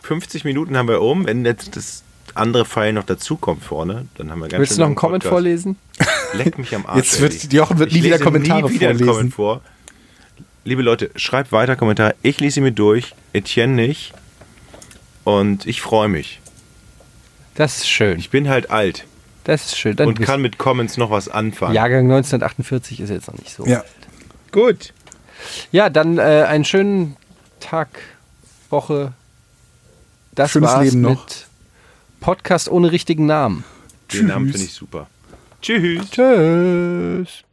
50 0.02 0.44
Minuten 0.44 0.76
haben 0.76 0.88
wir 0.88 1.00
um. 1.02 1.26
Wenn 1.26 1.44
jetzt 1.44 1.76
das 1.76 2.02
andere 2.34 2.64
Pfeil 2.64 2.92
noch 2.92 3.04
dazukommt 3.04 3.62
vorne, 3.62 4.06
dann 4.16 4.30
haben 4.30 4.40
wir 4.40 4.48
ganz 4.48 4.60
Willst 4.60 4.72
du 4.72 4.80
noch 4.80 4.86
einen 4.86 4.90
langen 4.94 4.96
Comment 4.96 5.22
Podcast. 5.22 5.32
vorlesen? 5.32 5.76
Leck 6.34 6.58
mich 6.58 6.74
am 6.74 6.86
Arsch. 6.86 6.96
Jetzt 6.96 7.20
wird-. 7.20 7.52
Jochen 7.52 7.78
wird 7.78 7.90
Ich 7.90 7.96
nie 7.98 8.04
wieder 8.04 8.16
lese 8.16 8.24
Kommentare 8.24 8.62
nie 8.68 8.74
wieder 8.74 8.88
einen 8.88 8.98
vorlesen. 8.98 9.14
Comment 9.16 9.34
vor. 9.34 9.60
Liebe 10.64 10.82
Leute, 10.82 11.10
schreibt 11.16 11.52
weiter 11.52 11.76
Kommentare. 11.76 12.14
Ich 12.22 12.40
lese 12.40 12.54
sie 12.54 12.60
mir 12.62 12.72
durch. 12.72 13.14
Etienne 13.32 13.74
nicht. 13.74 14.12
Und 15.24 15.66
ich 15.66 15.80
freue 15.80 16.08
mich. 16.08 16.40
Das 17.54 17.78
ist 17.78 17.88
schön. 17.88 18.18
Ich 18.18 18.30
bin 18.30 18.48
halt 18.48 18.70
alt 18.70 19.04
Das 19.44 19.66
ist 19.66 19.78
schön. 19.78 19.96
Dann 19.96 20.08
und 20.08 20.20
kann 20.20 20.40
mit 20.40 20.58
Comments 20.58 20.96
noch 20.96 21.10
was 21.10 21.28
anfangen. 21.28 21.74
Jahrgang 21.74 22.04
1948 22.04 23.00
ist 23.00 23.10
jetzt 23.10 23.28
noch 23.28 23.38
nicht 23.38 23.54
so. 23.54 23.66
Ja. 23.66 23.84
Gut. 24.52 24.92
Ja, 25.70 25.90
dann 25.90 26.18
äh, 26.18 26.44
einen 26.48 26.64
schönen 26.64 27.16
Tag, 27.60 27.88
Woche. 28.70 29.12
Das 30.34 30.52
Schönes 30.52 30.70
war's 30.70 30.84
Leben 30.84 31.00
noch. 31.02 31.10
mit 31.10 31.46
Podcast 32.20 32.68
ohne 32.70 32.90
richtigen 32.90 33.26
Namen. 33.26 33.64
Den 34.12 34.26
Namen 34.26 34.46
Tschüss. 34.46 34.52
finde 34.52 34.66
ich 34.66 34.74
super. 34.74 35.06
Tschüss. 35.60 36.10
Tschüss. 36.10 37.51